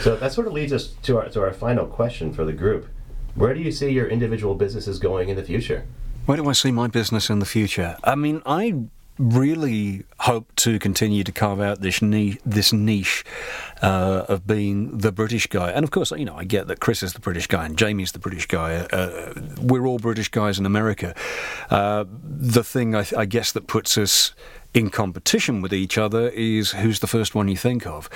So 0.00 0.16
that 0.16 0.32
sort 0.32 0.46
of 0.46 0.52
leads 0.52 0.72
us 0.72 0.94
to 1.02 1.18
our 1.18 1.28
to 1.28 1.42
our 1.42 1.52
final 1.52 1.86
question 1.86 2.32
for 2.32 2.44
the 2.44 2.52
group. 2.52 2.88
Where 3.34 3.54
do 3.54 3.60
you 3.60 3.70
see 3.70 3.90
your 3.90 4.08
individual 4.08 4.54
businesses 4.54 4.98
going 4.98 5.28
in 5.28 5.36
the 5.36 5.44
future? 5.44 5.86
Where 6.26 6.36
do 6.36 6.48
I 6.48 6.52
see 6.52 6.72
my 6.72 6.88
business 6.88 7.30
in 7.30 7.38
the 7.38 7.46
future? 7.46 7.96
I 8.04 8.14
mean, 8.14 8.42
I 8.44 8.74
really 9.18 10.04
hope 10.20 10.54
to 10.56 10.78
continue 10.78 11.24
to 11.24 11.32
carve 11.32 11.60
out 11.60 11.80
this 11.80 12.00
niche, 12.00 12.38
this 12.46 12.72
niche 12.72 13.24
uh, 13.82 14.24
of 14.28 14.46
being 14.46 14.96
the 14.96 15.10
British 15.10 15.46
guy. 15.48 15.70
And 15.70 15.84
of 15.84 15.90
course, 15.90 16.10
you 16.12 16.24
know, 16.24 16.36
I 16.36 16.44
get 16.44 16.68
that 16.68 16.80
Chris 16.80 17.02
is 17.02 17.14
the 17.14 17.20
British 17.20 17.46
guy 17.46 17.66
and 17.66 17.76
Jamie's 17.76 18.12
the 18.12 18.18
British 18.18 18.46
guy. 18.46 18.76
Uh, 18.76 19.34
we're 19.60 19.86
all 19.86 19.98
British 19.98 20.28
guys 20.28 20.58
in 20.58 20.66
America. 20.66 21.14
Uh, 21.70 22.04
the 22.08 22.62
thing 22.62 22.94
I, 22.94 23.04
I 23.16 23.24
guess 23.24 23.52
that 23.52 23.66
puts 23.66 23.98
us 23.98 24.34
in 24.74 24.90
competition 24.90 25.60
with 25.60 25.72
each 25.72 25.98
other 25.98 26.28
is 26.28 26.72
who's 26.72 27.00
the 27.00 27.06
first 27.06 27.34
one 27.34 27.48
you 27.48 27.56
think 27.56 27.86
of. 27.86 28.08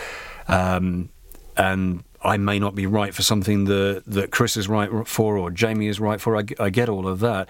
Um, 0.49 1.11
and 1.57 2.05
I 2.23 2.37
may 2.37 2.59
not 2.59 2.75
be 2.75 2.87
right 2.87 3.15
for 3.15 3.23
something 3.23 3.65
that, 3.65 4.05
that 4.07 4.31
Chris 4.31 4.57
is 4.57 4.69
right 4.69 4.91
for 5.07 5.37
or 5.37 5.51
Jamie 5.51 5.89
is 5.89 6.01
right 6.01 6.21
for. 6.21 6.37
I, 6.37 6.45
I 6.59 6.71
get 6.71 6.89
all 6.89 7.09
of 7.09 7.21
that. 7.21 7.49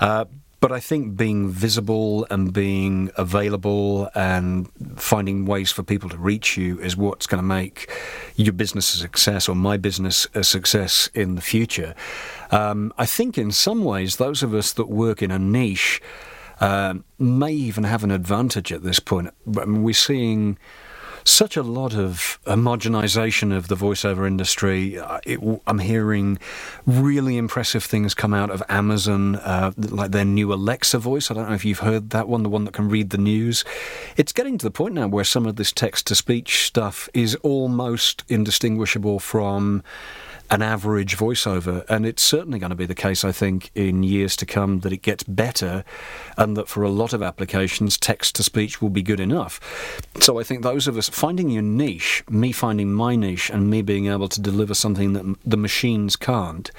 Uh, 0.00 0.24
but 0.60 0.72
I 0.72 0.80
think 0.80 1.14
being 1.14 1.50
visible 1.50 2.26
and 2.30 2.50
being 2.50 3.10
available 3.18 4.08
and 4.14 4.66
finding 4.96 5.44
ways 5.44 5.70
for 5.70 5.82
people 5.82 6.08
to 6.08 6.16
reach 6.16 6.56
you 6.56 6.80
is 6.80 6.96
what's 6.96 7.26
going 7.26 7.42
to 7.42 7.46
make 7.46 7.90
your 8.34 8.54
business 8.54 8.94
a 8.94 8.96
success 8.96 9.46
or 9.46 9.54
my 9.54 9.76
business 9.76 10.26
a 10.34 10.42
success 10.42 11.10
in 11.12 11.34
the 11.34 11.42
future. 11.42 11.94
Um, 12.50 12.94
I 12.96 13.04
think 13.04 13.36
in 13.36 13.52
some 13.52 13.84
ways, 13.84 14.16
those 14.16 14.42
of 14.42 14.54
us 14.54 14.72
that 14.72 14.88
work 14.88 15.20
in 15.20 15.30
a 15.30 15.38
niche 15.38 16.00
uh, 16.60 16.94
may 17.18 17.52
even 17.52 17.84
have 17.84 18.02
an 18.02 18.10
advantage 18.10 18.72
at 18.72 18.82
this 18.82 19.00
point. 19.00 19.34
I 19.46 19.66
mean, 19.66 19.82
we're 19.82 19.92
seeing 19.92 20.56
such 21.24 21.56
a 21.56 21.62
lot 21.62 21.94
of 21.94 22.38
homogenization 22.46 23.56
of 23.56 23.68
the 23.68 23.74
voiceover 23.74 24.26
industry. 24.26 24.98
Uh, 24.98 25.20
it, 25.24 25.40
I'm 25.66 25.78
hearing 25.78 26.38
really 26.86 27.36
impressive 27.36 27.82
things 27.82 28.14
come 28.14 28.34
out 28.34 28.50
of 28.50 28.62
Amazon, 28.68 29.36
uh, 29.36 29.72
like 29.76 30.10
their 30.10 30.24
new 30.24 30.52
Alexa 30.52 30.98
voice. 30.98 31.30
I 31.30 31.34
don't 31.34 31.48
know 31.48 31.54
if 31.54 31.64
you've 31.64 31.80
heard 31.80 32.10
that 32.10 32.28
one, 32.28 32.42
the 32.42 32.48
one 32.48 32.64
that 32.64 32.74
can 32.74 32.88
read 32.88 33.10
the 33.10 33.18
news. 33.18 33.64
It's 34.16 34.32
getting 34.32 34.58
to 34.58 34.64
the 34.64 34.70
point 34.70 34.94
now 34.94 35.08
where 35.08 35.24
some 35.24 35.46
of 35.46 35.56
this 35.56 35.72
text 35.72 36.06
to 36.08 36.14
speech 36.14 36.64
stuff 36.66 37.08
is 37.14 37.34
almost 37.36 38.24
indistinguishable 38.28 39.18
from 39.18 39.82
an 40.50 40.62
average 40.62 41.16
voiceover. 41.16 41.84
And 41.88 42.06
it's 42.06 42.22
certainly 42.22 42.58
going 42.58 42.70
to 42.70 42.76
be 42.76 42.86
the 42.86 42.94
case, 42.94 43.24
I 43.24 43.32
think, 43.32 43.70
in 43.74 44.02
years 44.02 44.36
to 44.36 44.46
come 44.46 44.80
that 44.80 44.92
it 44.92 45.02
gets 45.02 45.24
better 45.24 45.84
and 46.36 46.56
that 46.56 46.68
for 46.68 46.82
a 46.82 46.90
lot 46.90 47.12
of 47.12 47.22
applications, 47.22 47.96
text 47.98 48.34
to 48.36 48.42
speech 48.42 48.82
will 48.82 48.90
be 48.90 49.02
good 49.02 49.20
enough. 49.20 49.60
So 50.20 50.38
I 50.38 50.42
think 50.42 50.62
those 50.62 50.86
of 50.86 50.96
us 50.96 51.08
finding 51.08 51.50
your 51.50 51.62
niche, 51.62 52.22
me 52.28 52.52
finding 52.52 52.92
my 52.92 53.16
niche, 53.16 53.50
and 53.50 53.70
me 53.70 53.82
being 53.82 54.06
able 54.06 54.28
to 54.28 54.40
deliver 54.40 54.74
something 54.74 55.12
that 55.14 55.36
the 55.44 55.56
machines 55.56 56.16
can't, 56.16 56.70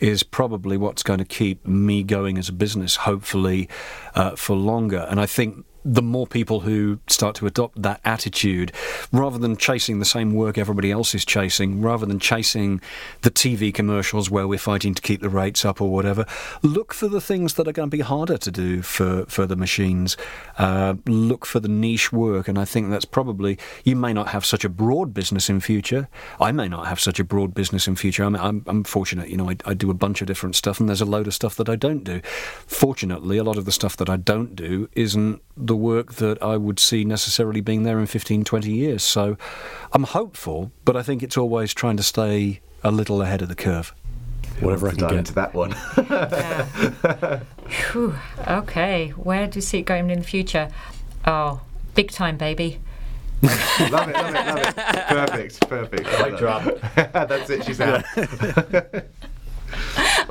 is 0.00 0.22
probably 0.22 0.76
what's 0.76 1.02
going 1.02 1.18
to 1.18 1.24
keep 1.24 1.66
me 1.66 2.02
going 2.02 2.38
as 2.38 2.48
a 2.48 2.52
business, 2.52 2.96
hopefully, 2.96 3.68
uh, 4.14 4.36
for 4.36 4.56
longer. 4.56 5.06
And 5.10 5.20
I 5.20 5.26
think 5.26 5.64
the 5.88 6.02
more 6.02 6.26
people 6.26 6.60
who 6.60 6.98
start 7.06 7.34
to 7.34 7.46
adopt 7.46 7.80
that 7.80 7.98
attitude, 8.04 8.72
rather 9.10 9.38
than 9.38 9.56
chasing 9.56 9.98
the 9.98 10.04
same 10.04 10.34
work 10.34 10.58
everybody 10.58 10.90
else 10.90 11.14
is 11.14 11.24
chasing, 11.24 11.80
rather 11.80 12.04
than 12.04 12.18
chasing 12.18 12.78
the 13.22 13.30
TV 13.30 13.72
commercials 13.72 14.30
where 14.30 14.46
we're 14.46 14.58
fighting 14.58 14.92
to 14.92 15.00
keep 15.00 15.22
the 15.22 15.30
rates 15.30 15.64
up 15.64 15.80
or 15.80 15.90
whatever, 15.90 16.26
look 16.60 16.92
for 16.92 17.08
the 17.08 17.22
things 17.22 17.54
that 17.54 17.66
are 17.66 17.72
going 17.72 17.90
to 17.90 17.96
be 17.96 18.02
harder 18.02 18.36
to 18.36 18.50
do 18.50 18.82
for, 18.82 19.24
for 19.26 19.46
the 19.46 19.56
machines. 19.56 20.18
Uh, 20.58 20.94
look 21.06 21.46
for 21.46 21.58
the 21.58 21.68
niche 21.68 22.12
work, 22.12 22.48
and 22.48 22.58
I 22.58 22.66
think 22.66 22.90
that's 22.90 23.06
probably, 23.06 23.58
you 23.82 23.96
may 23.96 24.12
not 24.12 24.28
have 24.28 24.44
such 24.44 24.66
a 24.66 24.68
broad 24.68 25.14
business 25.14 25.48
in 25.48 25.60
future. 25.60 26.06
I 26.38 26.52
may 26.52 26.68
not 26.68 26.86
have 26.86 27.00
such 27.00 27.18
a 27.18 27.24
broad 27.24 27.54
business 27.54 27.88
in 27.88 27.96
future. 27.96 28.24
I'm, 28.24 28.36
I'm, 28.36 28.62
I'm 28.66 28.84
fortunate, 28.84 29.30
you 29.30 29.38
know, 29.38 29.48
I, 29.48 29.56
I 29.64 29.72
do 29.72 29.90
a 29.90 29.94
bunch 29.94 30.20
of 30.20 30.26
different 30.26 30.54
stuff, 30.54 30.80
and 30.80 30.88
there's 30.88 31.00
a 31.00 31.06
load 31.06 31.26
of 31.26 31.32
stuff 31.32 31.56
that 31.56 31.70
I 31.70 31.76
don't 31.76 32.04
do. 32.04 32.20
Fortunately, 32.66 33.38
a 33.38 33.44
lot 33.44 33.56
of 33.56 33.64
the 33.64 33.72
stuff 33.72 33.96
that 33.96 34.10
I 34.10 34.18
don't 34.18 34.54
do 34.54 34.90
isn't 34.92 35.40
the 35.56 35.77
work 35.78 36.14
that 36.14 36.42
I 36.42 36.56
would 36.56 36.78
see 36.78 37.04
necessarily 37.04 37.60
being 37.60 37.82
there 37.84 37.98
in 37.98 38.06
15, 38.06 38.44
20 38.44 38.70
years. 38.70 39.02
So 39.02 39.36
I'm 39.92 40.04
hopeful, 40.04 40.70
but 40.84 40.96
I 40.96 41.02
think 41.02 41.22
it's 41.22 41.36
always 41.38 41.72
trying 41.72 41.96
to 41.96 42.02
stay 42.02 42.60
a 42.84 42.90
little 42.90 43.22
ahead 43.22 43.40
of 43.42 43.48
the 43.48 43.54
curve. 43.54 43.94
Whatever 44.60 44.88
I 44.88 44.90
can 44.92 45.00
get 45.06 45.12
into 45.12 45.34
that 45.34 45.54
one. 45.54 45.72
Whew. 47.92 48.14
Okay, 48.46 49.08
where 49.10 49.46
do 49.46 49.58
you 49.58 49.62
see 49.62 49.78
it 49.78 49.82
going 49.82 50.10
in 50.10 50.18
the 50.20 50.24
future? 50.24 50.68
Oh, 51.24 51.60
big 51.94 52.10
time, 52.10 52.36
baby. 52.36 52.80
love 53.42 53.52
it, 53.80 53.92
love 53.92 54.08
it, 54.08 54.14
love 54.14 54.58
it. 54.58 54.76
Perfect, 54.76 55.68
perfect. 55.68 56.04
Mic 56.20 56.38
drop. 56.38 56.64
That's 57.12 57.50
it, 57.50 57.64
she's 57.64 57.80
out. 57.80 58.04
I 58.16 59.02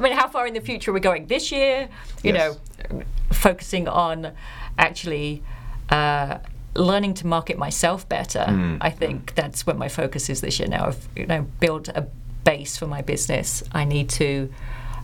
mean, 0.02 0.14
how 0.14 0.28
far 0.28 0.48
in 0.48 0.54
the 0.54 0.62
future 0.62 0.92
are 0.92 0.94
we 0.94 1.00
going? 1.00 1.28
This 1.28 1.52
year, 1.52 1.90
you 2.24 2.34
Yes. 2.34 2.58
know, 2.92 3.04
focusing 3.32 3.88
on 3.88 4.32
actually 4.78 5.42
uh, 5.90 6.38
learning 6.76 7.14
to 7.16 7.28
market 7.28 7.58
myself 7.58 8.08
better. 8.08 8.46
Mm. 8.48 8.78
I 8.82 8.90
think 8.90 9.34
that's 9.36 9.66
where 9.66 9.76
my 9.76 9.88
focus 9.90 10.30
is 10.30 10.42
this 10.42 10.60
year. 10.60 10.68
Now, 10.68 10.88
I've 10.88 11.08
you 11.16 11.26
know 11.26 11.46
built 11.60 11.88
a 11.90 12.08
base 12.44 12.78
for 12.78 12.88
my 12.88 13.02
business. 13.02 13.64
I 13.74 13.84
need 13.86 14.10
to. 14.12 14.52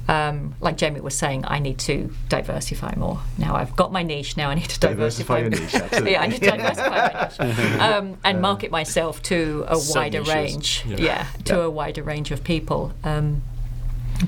Um, 0.06 0.56
like 0.60 0.76
Jamie 0.76 1.00
was 1.00 1.18
saying, 1.18 1.46
I 1.48 1.60
need 1.60 1.80
to 1.80 2.14
diversify 2.28 2.94
more. 2.98 3.22
Now 3.38 3.56
I've 3.56 3.74
got 3.78 3.94
my 3.94 4.04
niche. 4.04 4.36
Now 4.36 4.50
I 4.50 4.56
need 4.56 4.68
to 4.68 4.78
Diversify 4.82 5.44
diversify. 5.44 5.80
your 5.96 6.02
niche, 6.02 6.12
yeah, 6.12 6.22
I 6.22 6.28
need 6.28 6.42
to 6.44 6.50
diversify 6.52 6.90
my 7.40 7.56
niche 7.56 7.80
um, 7.80 8.18
and 8.26 8.42
market 8.42 8.70
myself 8.70 9.22
to 9.24 9.64
a 9.66 9.78
wider 9.96 10.26
Sub-niches. 10.26 10.28
range. 10.28 10.84
Yeah. 10.86 10.98
Yeah, 11.00 11.28
to 11.46 11.54
Yeah. 11.56 11.62
a 11.62 11.70
wider 11.70 12.04
range 12.04 12.32
of 12.32 12.44
people. 12.44 12.92
Um, 13.06 13.44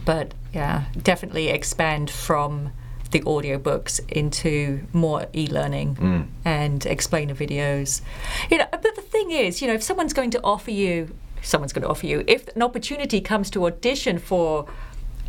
but 0.06 0.34
yeah, 0.54 0.86
definitely 1.04 1.50
expand 1.50 2.10
from 2.10 2.72
the 3.12 3.22
audiobooks 3.22 4.00
into 4.12 4.82
more 4.94 5.28
e-learning 5.34 5.96
Mm. 5.96 6.28
and 6.44 6.86
explainer 6.86 7.34
videos. 7.36 8.02
You 8.50 8.58
know, 8.60 8.66
but 8.72 8.96
the 8.96 9.02
thing 9.02 9.32
is, 9.32 9.62
you 9.62 9.68
know, 9.68 9.74
if 9.74 9.84
someone's 9.84 10.14
going 10.14 10.32
to 10.32 10.42
offer 10.44 10.72
you, 10.72 11.16
someone's 11.42 11.74
going 11.74 11.84
to 11.84 11.90
offer 11.90 12.08
you, 12.08 12.24
if 12.28 12.48
an 12.56 12.62
opportunity 12.64 13.22
comes 13.22 13.50
to 13.52 13.66
audition 13.68 14.18
for 14.20 14.66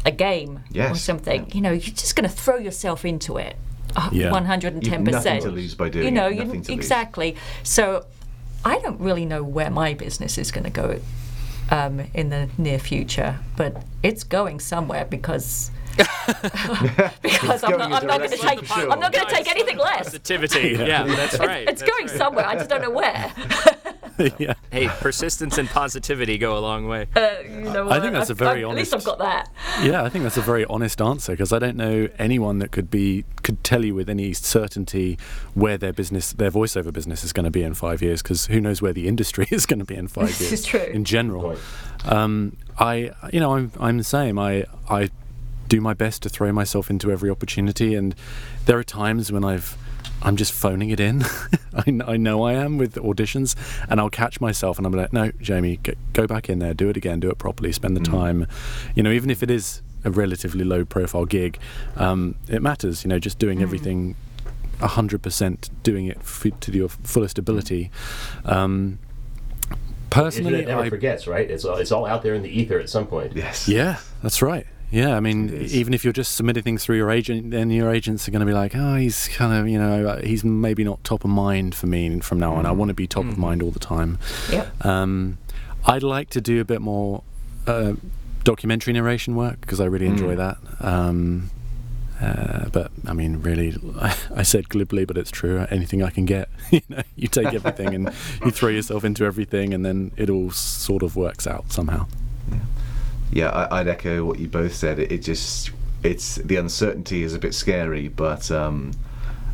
a 0.04 0.10
game 0.10 0.56
or 0.56 0.62
Yes. 0.70 1.02
something, 1.02 1.50
you 1.52 1.60
know, 1.60 1.70
you're 1.72 1.94
just 1.94 2.16
going 2.16 2.28
to 2.28 2.34
throw 2.34 2.56
yourself 2.56 3.04
into 3.04 3.36
it. 3.36 3.56
uh, 3.94 4.10
Yeah. 4.12 4.30
110%. 4.30 4.82
You've 4.84 5.12
nothing 5.12 5.40
to 5.42 5.50
lose 5.50 5.74
by 5.74 5.88
doing 5.88 6.04
You 6.06 6.10
know, 6.10 6.26
it, 6.26 6.34
you- 6.36 6.44
nothing 6.44 6.62
to 6.62 6.72
lose. 6.72 6.78
exactly. 6.78 7.34
So 7.62 8.04
I 8.64 8.78
don't 8.80 9.00
really 9.00 9.24
know 9.24 9.42
where 9.42 9.70
my 9.70 9.94
business 9.94 10.36
is 10.38 10.50
going 10.50 10.64
to 10.64 10.70
go 10.70 11.00
um, 11.70 12.02
in 12.14 12.28
the 12.30 12.48
near 12.58 12.78
future, 12.78 13.38
but 13.56 13.82
it's 14.02 14.22
going 14.22 14.60
somewhere 14.60 15.04
because 15.04 15.70
because 17.22 17.64
I'm 17.64 17.78
not, 17.78 17.92
I'm 17.92 18.06
not 18.06 18.18
going 18.18 18.30
to 18.30 18.36
take 18.36 18.64
sure. 18.64 18.90
I'm 18.90 19.00
not 19.00 19.12
going 19.12 19.26
to 19.26 19.34
take 19.34 19.48
anything 19.48 19.78
less. 19.78 20.04
Positivity. 20.04 20.76
Yeah, 20.86 21.04
that's 21.04 21.38
right. 21.38 21.68
It's, 21.68 21.80
that's 21.80 21.90
going 21.90 22.06
right. 22.06 22.16
somewhere. 22.16 22.46
I 22.46 22.54
just 22.54 22.68
don't 22.68 22.82
know 22.82 22.90
where. 22.90 23.32
yeah. 24.38 24.54
Hey, 24.70 24.88
persistence 24.88 25.58
and 25.58 25.68
positivity 25.68 26.38
go 26.38 26.56
a 26.56 26.60
long 26.60 26.86
way. 26.86 27.06
Uh, 27.16 27.28
you 27.42 27.60
know, 27.62 27.90
I 27.90 28.00
think 28.00 28.12
that's 28.12 28.30
a 28.30 28.32
I've- 28.32 28.38
very 28.44 28.64
I've- 28.64 28.70
At 28.70 28.76
least 28.76 28.94
I've 28.94 29.04
got 29.04 29.18
that. 29.18 29.50
Yeah, 29.82 30.04
I 30.04 30.08
think 30.08 30.22
that's 30.24 30.36
a 30.36 30.42
very 30.42 30.64
honest 30.66 31.00
answer 31.00 31.32
because 31.32 31.52
I 31.52 31.58
don't 31.58 31.76
know 31.76 32.08
anyone 32.18 32.58
that 32.60 32.70
could 32.70 32.90
be 32.90 33.24
could 33.42 33.62
tell 33.64 33.84
you 33.84 33.94
with 33.94 34.08
any 34.08 34.32
certainty 34.32 35.18
where 35.54 35.76
their 35.78 35.92
business, 35.92 36.32
their 36.32 36.50
voiceover 36.50 36.92
business, 36.92 37.24
is 37.24 37.32
going 37.32 37.44
to 37.44 37.50
be 37.50 37.62
in 37.62 37.74
five 37.74 38.02
years. 38.02 38.22
Because 38.22 38.46
who 38.46 38.60
knows 38.60 38.80
where 38.82 38.92
the 38.92 39.08
industry 39.08 39.46
is 39.50 39.66
going 39.66 39.78
to 39.80 39.84
be 39.84 39.96
in 39.96 40.08
five 40.08 40.28
years. 40.28 40.38
This 40.38 40.50
years? 40.50 40.60
is 40.60 40.66
true. 40.66 40.80
In 40.80 41.04
general, 41.04 41.56
um, 42.04 42.56
I, 42.78 43.10
you 43.32 43.40
know, 43.40 43.54
I'm 43.54 43.72
I'm 43.80 43.98
the 43.98 44.04
same. 44.04 44.38
I 44.38 44.64
I 44.88 45.10
do 45.68 45.80
my 45.80 45.94
best 45.94 46.22
to 46.22 46.28
throw 46.28 46.52
myself 46.52 46.90
into 46.90 47.10
every 47.10 47.30
opportunity, 47.30 47.94
and 47.94 48.14
there 48.66 48.78
are 48.78 48.84
times 48.84 49.32
when 49.32 49.44
I've 49.44 49.76
I'm 50.22 50.36
just 50.36 50.52
phoning 50.52 50.90
it 50.90 50.98
in. 51.00 51.22
I, 51.74 51.98
I 52.12 52.16
know 52.16 52.42
I 52.44 52.54
am 52.54 52.78
with 52.78 52.94
auditions, 52.94 53.54
and 53.88 54.00
I'll 54.00 54.10
catch 54.10 54.40
myself, 54.40 54.78
and 54.78 54.86
I'm 54.86 54.92
like, 54.92 55.12
no, 55.12 55.30
Jamie, 55.40 55.78
g- 55.82 55.94
go 56.14 56.26
back 56.26 56.48
in 56.48 56.58
there, 56.58 56.72
do 56.74 56.88
it 56.88 56.96
again, 56.96 57.20
do 57.20 57.28
it 57.30 57.38
properly, 57.38 57.70
spend 57.72 57.96
the 57.96 58.00
time. 58.00 58.46
You 58.94 59.02
know, 59.02 59.10
even 59.10 59.28
if 59.30 59.42
it 59.42 59.50
is 59.50 59.82
a 60.04 60.10
relatively 60.10 60.64
low 60.64 60.84
profile 60.84 61.26
gig, 61.26 61.58
um, 61.96 62.36
it 62.48 62.62
matters. 62.62 63.04
You 63.04 63.08
know, 63.08 63.18
just 63.18 63.38
doing 63.38 63.62
everything. 63.62 64.16
100% 64.80 65.70
doing 65.82 66.04
it 66.04 66.18
f- 66.18 66.44
to 66.60 66.70
your 66.70 66.90
fullest 66.90 67.38
ability. 67.38 67.90
Um, 68.44 68.98
personally, 70.10 70.48
Internet 70.52 70.68
never 70.68 70.82
I, 70.86 70.90
forgets, 70.90 71.26
right? 71.26 71.50
It's 71.50 71.64
all, 71.64 71.76
it's 71.76 71.92
all 71.92 72.04
out 72.04 72.22
there 72.22 72.34
in 72.34 72.42
the 72.42 72.50
ether 72.50 72.78
at 72.78 72.90
some 72.90 73.06
point. 73.06 73.34
Yes. 73.34 73.68
yeah, 73.68 73.98
that's 74.22 74.42
right. 74.42 74.66
Yeah, 74.96 75.14
I 75.14 75.20
mean, 75.20 75.52
even 75.70 75.92
if 75.92 76.04
you're 76.04 76.12
just 76.14 76.34
submitting 76.36 76.62
things 76.62 76.82
through 76.84 76.96
your 76.96 77.10
agent, 77.10 77.50
then 77.50 77.68
your 77.70 77.90
agents 77.92 78.26
are 78.26 78.30
going 78.30 78.40
to 78.40 78.46
be 78.46 78.54
like, 78.54 78.74
oh, 78.74 78.94
he's 78.94 79.28
kind 79.28 79.52
of, 79.52 79.68
you 79.68 79.78
know, 79.78 80.08
uh, 80.08 80.22
he's 80.22 80.42
maybe 80.42 80.84
not 80.84 81.04
top 81.04 81.22
of 81.22 81.30
mind 81.30 81.74
for 81.74 81.86
me 81.86 82.18
from 82.20 82.38
now 82.40 82.54
on. 82.54 82.64
I 82.64 82.70
want 82.72 82.88
to 82.88 82.94
be 82.94 83.06
top 83.06 83.26
of 83.26 83.36
mind 83.36 83.62
all 83.62 83.70
the 83.70 83.78
time. 83.78 84.18
Yep. 84.50 84.86
Um, 84.86 85.36
I'd 85.84 86.02
like 86.02 86.30
to 86.30 86.40
do 86.40 86.62
a 86.62 86.64
bit 86.64 86.80
more 86.80 87.22
uh, 87.66 87.92
documentary 88.42 88.94
narration 88.94 89.36
work 89.36 89.60
because 89.60 89.80
I 89.80 89.84
really 89.84 90.06
enjoy 90.06 90.34
Mm. 90.34 90.36
that. 90.38 90.58
Um, 90.80 91.50
uh, 92.18 92.70
but 92.70 92.90
I 93.06 93.12
mean, 93.12 93.42
really, 93.42 93.74
I 94.34 94.42
said 94.44 94.70
glibly, 94.70 95.04
but 95.04 95.18
it's 95.18 95.30
true. 95.30 95.66
Anything 95.70 96.02
I 96.02 96.08
can 96.08 96.24
get, 96.24 96.48
you 96.70 96.80
know, 96.88 97.02
you 97.16 97.28
take 97.28 97.52
everything 97.52 97.94
and 97.94 98.06
you 98.44 98.50
throw 98.50 98.70
yourself 98.70 99.04
into 99.04 99.26
everything, 99.26 99.74
and 99.74 99.84
then 99.84 100.12
it 100.16 100.30
all 100.30 100.50
sort 100.52 101.02
of 101.02 101.16
works 101.16 101.46
out 101.46 101.70
somehow. 101.70 102.06
Yeah, 103.32 103.48
I, 103.50 103.80
I'd 103.80 103.88
echo 103.88 104.24
what 104.24 104.38
you 104.38 104.48
both 104.48 104.74
said. 104.74 104.98
It, 104.98 105.12
it 105.12 105.18
just, 105.18 105.70
it's 106.02 106.36
the 106.36 106.56
uncertainty 106.56 107.22
is 107.22 107.34
a 107.34 107.38
bit 107.38 107.54
scary, 107.54 108.08
but 108.08 108.50
um, 108.50 108.92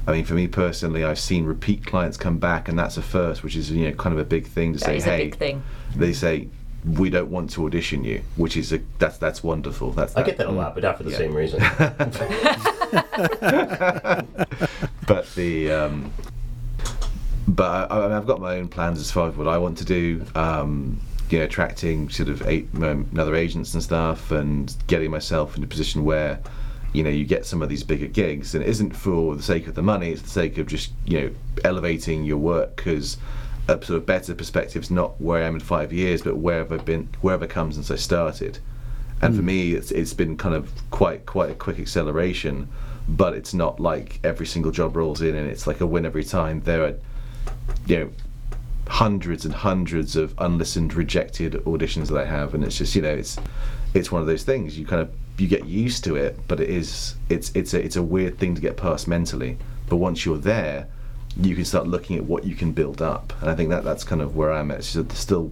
I 0.06 0.12
mean, 0.12 0.24
for 0.24 0.34
me 0.34 0.46
personally, 0.48 1.04
I've 1.04 1.18
seen 1.18 1.44
repeat 1.44 1.86
clients 1.86 2.16
come 2.16 2.38
back, 2.38 2.68
and 2.68 2.78
that's 2.78 2.96
a 2.96 3.02
first, 3.02 3.42
which 3.42 3.56
is 3.56 3.70
you 3.70 3.88
know 3.88 3.94
kind 3.96 4.12
of 4.12 4.18
a 4.18 4.24
big 4.24 4.46
thing 4.46 4.72
to 4.74 4.78
That 4.80 4.84
say. 4.86 4.96
is 4.96 5.06
a 5.06 5.10
hey, 5.10 5.24
big 5.24 5.36
thing. 5.36 5.62
they 5.96 6.12
say 6.12 6.48
we 6.84 7.10
don't 7.10 7.30
want 7.30 7.50
to 7.50 7.64
audition 7.64 8.02
you, 8.04 8.22
which 8.36 8.56
is 8.56 8.72
a 8.72 8.80
that's 8.98 9.18
that's 9.18 9.42
wonderful. 9.42 9.92
That's 9.92 10.16
I 10.16 10.22
get 10.22 10.36
that 10.38 10.48
a 10.48 10.50
lot, 10.50 10.74
but 10.74 10.82
not 10.82 10.98
for 10.98 11.04
the 11.04 11.10
Yeah. 11.12 11.18
same 11.18 11.34
reason. 11.34 11.60
but 15.06 15.34
the 15.34 15.70
um, 15.72 16.12
but 17.48 17.90
I, 17.90 17.98
I 17.98 18.02
mean, 18.02 18.12
I've 18.12 18.26
got 18.26 18.40
my 18.40 18.56
own 18.56 18.68
plans 18.68 19.00
as 19.00 19.10
far 19.10 19.28
as 19.28 19.36
what 19.36 19.48
I 19.48 19.58
want 19.58 19.78
to 19.78 19.84
do. 19.84 20.24
Um, 20.34 21.00
you 21.32 21.38
know, 21.38 21.44
attracting 21.44 22.10
sort 22.10 22.28
of 22.28 22.46
eight, 22.46 22.68
um, 22.82 23.08
other 23.18 23.34
agents 23.34 23.72
and 23.72 23.82
stuff, 23.82 24.30
and 24.30 24.76
getting 24.86 25.10
myself 25.10 25.56
in 25.56 25.64
a 25.64 25.66
position 25.66 26.04
where 26.04 26.38
you 26.92 27.02
know 27.02 27.08
you 27.08 27.24
get 27.24 27.46
some 27.46 27.62
of 27.62 27.70
these 27.70 27.82
bigger 27.82 28.06
gigs, 28.06 28.54
and 28.54 28.62
it 28.62 28.68
isn't 28.68 28.94
for 28.94 29.34
the 29.34 29.42
sake 29.42 29.66
of 29.66 29.74
the 29.74 29.82
money; 29.82 30.10
it's 30.10 30.20
the 30.22 30.28
sake 30.28 30.58
of 30.58 30.66
just 30.66 30.92
you 31.06 31.20
know 31.20 31.30
elevating 31.64 32.22
your 32.24 32.36
work 32.36 32.76
because 32.76 33.16
a 33.66 33.72
sort 33.82 33.90
of 33.90 34.04
better 34.04 34.34
perspective 34.34 34.82
is 34.82 34.90
not 34.90 35.18
where 35.20 35.42
I 35.42 35.46
am 35.46 35.54
in 35.54 35.60
five 35.60 35.90
years, 35.92 36.20
but 36.20 36.36
wherever 36.36 36.74
I've 36.74 36.84
been, 36.84 37.08
wherever 37.22 37.46
come 37.46 37.72
since 37.72 37.90
I 37.90 37.96
started. 37.96 38.58
And 39.22 39.36
for 39.36 39.42
me, 39.42 39.72
it's, 39.72 39.92
it's 39.92 40.14
been 40.14 40.36
kind 40.36 40.54
of 40.54 40.70
quite 40.90 41.24
quite 41.24 41.50
a 41.50 41.54
quick 41.54 41.78
acceleration, 41.78 42.68
but 43.08 43.32
it's 43.32 43.54
not 43.54 43.80
like 43.80 44.20
every 44.22 44.46
single 44.46 44.72
job 44.72 44.96
rolls 44.96 45.22
in 45.22 45.34
and 45.34 45.48
it's 45.48 45.66
like 45.66 45.80
a 45.80 45.86
win 45.86 46.04
every 46.04 46.24
time. 46.24 46.60
There 46.62 46.84
are, 46.84 46.94
you 47.86 47.98
know, 47.98 48.10
hundreds 48.88 49.44
and 49.44 49.54
hundreds 49.54 50.16
of 50.16 50.34
unlistened, 50.38 50.94
rejected 50.94 51.52
auditions 51.64 52.08
that 52.08 52.18
I 52.18 52.24
have, 52.24 52.54
and 52.54 52.64
it's 52.64 52.78
just 52.78 52.94
you 52.94 53.02
know, 53.02 53.14
it's 53.14 53.38
it's 53.94 54.10
one 54.10 54.20
of 54.20 54.26
those 54.26 54.42
things 54.44 54.78
you 54.78 54.86
kind 54.86 55.02
of 55.02 55.10
you 55.38 55.46
get 55.48 55.64
used 55.66 56.04
to 56.04 56.16
it, 56.16 56.38
but 56.48 56.60
it 56.60 56.68
is 56.68 57.14
it's 57.28 57.50
it's 57.54 57.74
a 57.74 57.82
it's 57.84 57.96
a 57.96 58.02
weird 58.02 58.38
thing 58.38 58.54
to 58.54 58.60
get 58.60 58.76
past 58.76 59.08
mentally. 59.08 59.56
But 59.88 59.96
once 59.96 60.24
you're 60.24 60.38
there, 60.38 60.88
you 61.40 61.54
can 61.54 61.64
start 61.64 61.86
looking 61.86 62.16
at 62.16 62.24
what 62.24 62.44
you 62.44 62.54
can 62.54 62.72
build 62.72 63.02
up, 63.02 63.32
and 63.40 63.50
I 63.50 63.54
think 63.54 63.70
that 63.70 63.84
that's 63.84 64.04
kind 64.04 64.20
of 64.22 64.36
where 64.36 64.52
I'm 64.52 64.70
at. 64.70 64.78
It's 64.78 64.92
just 64.92 65.12
still 65.12 65.50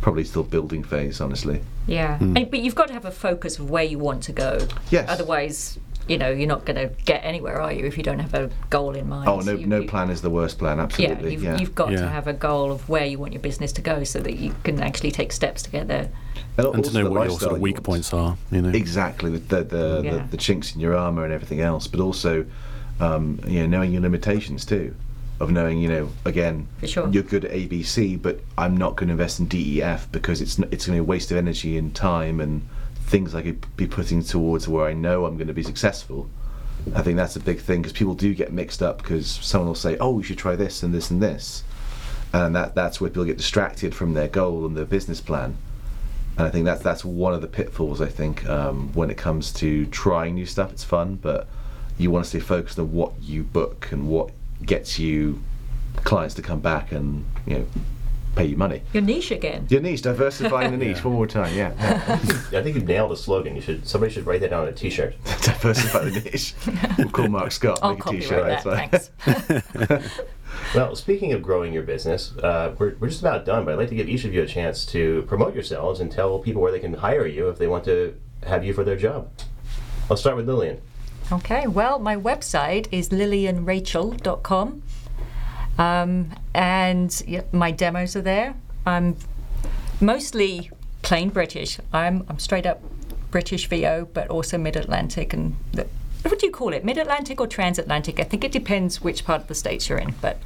probably 0.00 0.24
still 0.24 0.42
building 0.42 0.82
phase, 0.82 1.20
honestly. 1.20 1.62
Yeah, 1.86 2.18
Mm. 2.18 2.36
And- 2.36 2.50
but 2.50 2.58
you've 2.60 2.74
got 2.74 2.88
to 2.88 2.92
have 2.92 3.04
a 3.04 3.10
focus 3.12 3.58
of 3.60 3.70
where 3.70 3.84
you 3.84 3.98
want 4.00 4.24
to 4.24 4.32
go. 4.32 4.66
Yes. 4.90 5.08
Otherwise, 5.08 5.78
you 6.08 6.18
know, 6.18 6.30
you're 6.30 6.48
not 6.48 6.64
going 6.64 6.76
to 6.76 6.94
get 7.04 7.20
anywhere, 7.24 7.60
are 7.60 7.72
you? 7.72 7.84
If 7.84 7.96
you 7.96 8.02
don't 8.02 8.18
have 8.18 8.34
a 8.34 8.50
goal 8.70 8.94
in 8.94 9.08
mind. 9.08 9.28
Oh 9.28 9.40
no, 9.40 9.52
You- 9.52 9.66
no 9.66 9.80
you- 9.80 9.88
plan 9.88 10.10
is 10.10 10.20
the 10.22 10.30
worst 10.30 10.58
plan. 10.58 10.78
Yeah, 10.78 10.84
Absolutely. 10.84 11.32
you've, 11.32 11.42
yeah. 11.42 11.58
you've 11.58 11.74
got 11.74 11.90
to 11.90 12.08
have 12.08 12.26
a 12.26 12.32
goal 12.32 12.72
of 12.72 12.88
where 12.88 13.06
you 13.06 13.18
want 13.18 13.32
your 13.32 13.42
business 13.42 13.72
to 13.72 13.82
go, 13.82 14.04
so 14.04 14.18
that 14.20 14.36
you 14.36 14.54
can 14.64 14.80
actually 14.82 15.10
take 15.12 15.32
steps 15.32 15.62
to 15.62 15.70
get 15.70 15.88
there. 15.88 16.08
And, 16.58 16.74
And 16.74 16.84
to 16.84 16.92
know 17.02 17.10
what 17.10 17.28
your 17.30 17.38
sort 17.38 17.54
of 17.54 17.60
weak 17.60 17.82
points 17.82 18.12
are, 18.12 18.36
you 18.50 18.60
know. 18.60 18.68
Exactly, 18.70 19.30
with 19.30 19.48
the 19.48 19.62
the, 19.64 20.00
Yeah. 20.04 20.10
the 20.16 20.24
the 20.32 20.36
chinks 20.36 20.74
in 20.74 20.80
your 20.80 20.94
armor 20.96 21.24
and 21.24 21.32
everything 21.32 21.60
else, 21.60 21.86
but 21.86 22.00
also, 22.00 22.44
um, 23.00 23.40
you 23.46 23.60
know, 23.60 23.66
knowing 23.78 23.92
your 23.92 24.02
limitations 24.02 24.64
too, 24.66 24.94
of 25.40 25.50
knowing, 25.50 25.78
you 25.80 25.88
know, 25.88 26.08
again, 26.24 26.66
sure. 26.84 27.08
you're 27.10 27.22
good 27.22 27.44
at 27.46 27.52
ABC, 27.52 28.20
but 28.20 28.40
I'm 28.58 28.76
not 28.76 28.96
going 28.96 29.08
to 29.08 29.12
invest 29.12 29.40
in 29.40 29.46
DEF 29.46 30.10
because 30.12 30.40
it's 30.42 30.58
it's 30.58 30.86
going 30.86 30.96
to 30.98 31.02
be 31.02 31.04
a 31.04 31.04
waste 31.04 31.30
of 31.30 31.36
energy 31.38 31.78
and 31.78 31.94
time 31.94 32.38
and 32.40 32.62
things 33.12 33.34
I 33.34 33.42
could 33.42 33.76
be 33.76 33.86
putting 33.86 34.22
towards 34.22 34.66
where 34.66 34.86
I 34.86 34.94
know 34.94 35.26
I'm 35.26 35.36
going 35.36 35.48
to 35.48 35.52
be 35.52 35.62
successful. 35.62 36.30
I 36.94 37.02
think 37.02 37.18
that's 37.18 37.36
a 37.36 37.40
big 37.40 37.60
thing 37.60 37.82
because 37.82 37.92
people 37.92 38.14
do 38.14 38.34
get 38.34 38.54
mixed 38.54 38.82
up 38.82 38.98
because 38.98 39.26
someone 39.30 39.68
will 39.68 39.74
say, 39.74 39.98
"Oh, 39.98 40.16
you 40.16 40.24
should 40.24 40.38
try 40.38 40.56
this 40.56 40.82
and 40.82 40.94
this 40.94 41.10
and 41.10 41.22
this," 41.22 41.62
and 42.32 42.56
that 42.56 42.74
that's 42.74 43.00
where 43.00 43.10
people 43.10 43.26
get 43.26 43.36
distracted 43.36 43.94
from 43.94 44.14
their 44.14 44.28
goal 44.28 44.64
and 44.64 44.74
their 44.74 44.86
business 44.86 45.20
plan. 45.20 45.58
And 46.38 46.46
I 46.46 46.50
think 46.50 46.64
that's 46.64 46.82
that's 46.82 47.04
one 47.04 47.34
of 47.34 47.42
the 47.42 47.46
pitfalls. 47.46 48.00
I 48.00 48.08
think 48.08 48.48
um, 48.48 48.90
when 48.94 49.10
it 49.10 49.18
comes 49.18 49.52
to 49.54 49.84
trying 49.86 50.34
new 50.34 50.46
stuff, 50.46 50.72
it's 50.72 50.82
fun, 50.82 51.16
but 51.16 51.46
you 51.98 52.10
want 52.10 52.24
to 52.24 52.30
stay 52.30 52.40
focused 52.40 52.78
on 52.78 52.92
what 52.92 53.12
you 53.20 53.42
book 53.42 53.88
and 53.92 54.08
what 54.08 54.30
gets 54.64 54.98
you 54.98 55.42
clients 55.96 56.34
to 56.36 56.42
come 56.42 56.60
back 56.60 56.90
and 56.90 57.26
you 57.46 57.58
know 57.58 57.66
pay 58.34 58.46
you 58.46 58.56
money. 58.56 58.82
Your 58.92 59.02
niche 59.02 59.30
again. 59.30 59.66
Your 59.68 59.80
niche, 59.80 60.02
diversifying 60.02 60.70
the 60.70 60.76
niche. 60.84 61.04
One 61.04 61.14
more 61.14 61.26
time, 61.26 61.54
yeah. 61.54 61.72
yeah. 62.50 62.58
I 62.58 62.62
think 62.62 62.74
you've 62.76 62.86
nailed 62.86 63.10
the 63.10 63.16
slogan. 63.16 63.54
You 63.56 63.62
should 63.62 63.86
somebody 63.86 64.12
should 64.12 64.26
write 64.26 64.40
that 64.40 64.50
down 64.50 64.62
on 64.62 64.68
a 64.68 64.72
T-shirt. 64.72 65.14
diversify 65.42 66.04
the 66.04 66.20
niche. 66.20 66.54
We'll 66.98 67.08
call 67.10 67.28
Mark 67.28 67.52
Scott. 67.52 67.78
I'll 67.82 67.90
make 67.90 68.00
a 68.00 68.02
copyright 68.02 68.62
T-shirt. 68.62 68.90
that, 68.90 68.90
that's 68.90 69.08
fine. 69.88 70.02
Well, 70.74 70.94
speaking 70.96 71.32
of 71.32 71.42
growing 71.42 71.72
your 71.72 71.82
business, 71.82 72.36
uh, 72.38 72.74
we're, 72.78 72.94
we're 73.00 73.08
just 73.08 73.20
about 73.20 73.44
done, 73.44 73.64
but 73.64 73.72
I'd 73.72 73.78
like 73.78 73.88
to 73.88 73.94
give 73.94 74.08
each 74.08 74.24
of 74.24 74.34
you 74.34 74.42
a 74.42 74.46
chance 74.46 74.84
to 74.86 75.22
promote 75.26 75.54
yourselves 75.54 76.00
and 76.00 76.10
tell 76.10 76.38
people 76.38 76.60
where 76.62 76.72
they 76.72 76.78
can 76.78 76.94
hire 76.94 77.26
you 77.26 77.48
if 77.48 77.58
they 77.58 77.66
want 77.66 77.84
to 77.84 78.14
have 78.46 78.64
you 78.64 78.72
for 78.72 78.84
their 78.84 78.96
job. 78.96 79.30
I'll 80.10 80.16
start 80.16 80.36
with 80.36 80.46
Lillian. 80.46 80.80
Okay, 81.30 81.66
well, 81.66 81.98
my 81.98 82.16
website 82.16 82.86
is 82.90 83.08
lillianrachel.com. 83.08 84.82
Um, 85.78 86.32
and 86.54 87.22
yeah, 87.26 87.42
my 87.52 87.70
demos 87.70 88.16
are 88.16 88.22
there. 88.22 88.54
I'm 88.86 89.16
mostly 90.00 90.70
plain 91.02 91.30
British. 91.30 91.78
I'm, 91.92 92.24
I'm 92.28 92.38
straight 92.38 92.66
up 92.66 92.82
British 93.30 93.68
VO, 93.68 94.08
but 94.12 94.28
also 94.28 94.58
mid 94.58 94.76
Atlantic. 94.76 95.32
And 95.32 95.56
the, 95.72 95.86
what 96.22 96.38
do 96.38 96.46
you 96.46 96.52
call 96.52 96.72
it? 96.72 96.84
Mid 96.84 96.98
Atlantic 96.98 97.40
or 97.40 97.46
transatlantic? 97.46 98.20
I 98.20 98.24
think 98.24 98.44
it 98.44 98.52
depends 98.52 99.00
which 99.00 99.24
part 99.24 99.42
of 99.42 99.48
the 99.48 99.54
States 99.54 99.88
you're 99.88 99.98
in. 99.98 100.14
But 100.20 100.38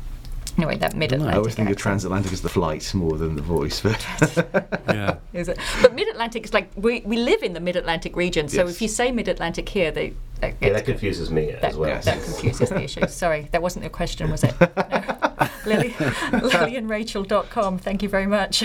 anyway, 0.56 0.76
that 0.78 0.94
mid 0.96 1.12
Atlantic. 1.12 1.34
I 1.34 1.38
always 1.38 1.54
Atlantic. 1.54 1.56
think 1.56 1.70
of 1.70 1.82
transatlantic 1.82 2.32
as 2.32 2.42
the 2.42 2.48
flight 2.48 2.92
more 2.94 3.16
than 3.18 3.36
the 3.36 3.42
voice, 3.42 3.80
but 3.80 4.04
yeah. 4.88 5.16
Is 5.32 5.48
it? 5.48 5.58
But 5.82 5.94
Mid 5.94 6.08
Atlantic 6.08 6.44
is 6.44 6.54
like 6.54 6.70
we, 6.76 7.00
we 7.00 7.16
live 7.16 7.42
in 7.42 7.52
the 7.52 7.60
Mid 7.60 7.76
Atlantic 7.76 8.16
region, 8.16 8.48
so 8.48 8.64
Yes. 8.64 8.74
if 8.76 8.82
you 8.82 8.88
say 8.88 9.12
Mid 9.12 9.28
Atlantic 9.28 9.68
here, 9.68 9.90
they 9.90 10.14
that, 10.40 10.54
Yeah, 10.60 10.72
that 10.72 10.84
confuses 10.84 11.30
me 11.30 11.52
that, 11.52 11.64
as 11.64 11.76
well. 11.76 12.00
that 12.00 12.22
confuses 12.22 12.68
the 12.70 12.82
issue. 12.82 13.06
Sorry, 13.08 13.48
that 13.52 13.60
wasn't 13.62 13.82
your 13.84 13.90
question, 13.90 14.30
was 14.30 14.44
it? 14.44 14.54
No. 14.60 14.68
Lily, 15.66 15.90
LillianRachel.com. 15.90 17.78
Thank 17.78 18.02
you 18.02 18.08
very 18.08 18.26
much. 18.26 18.62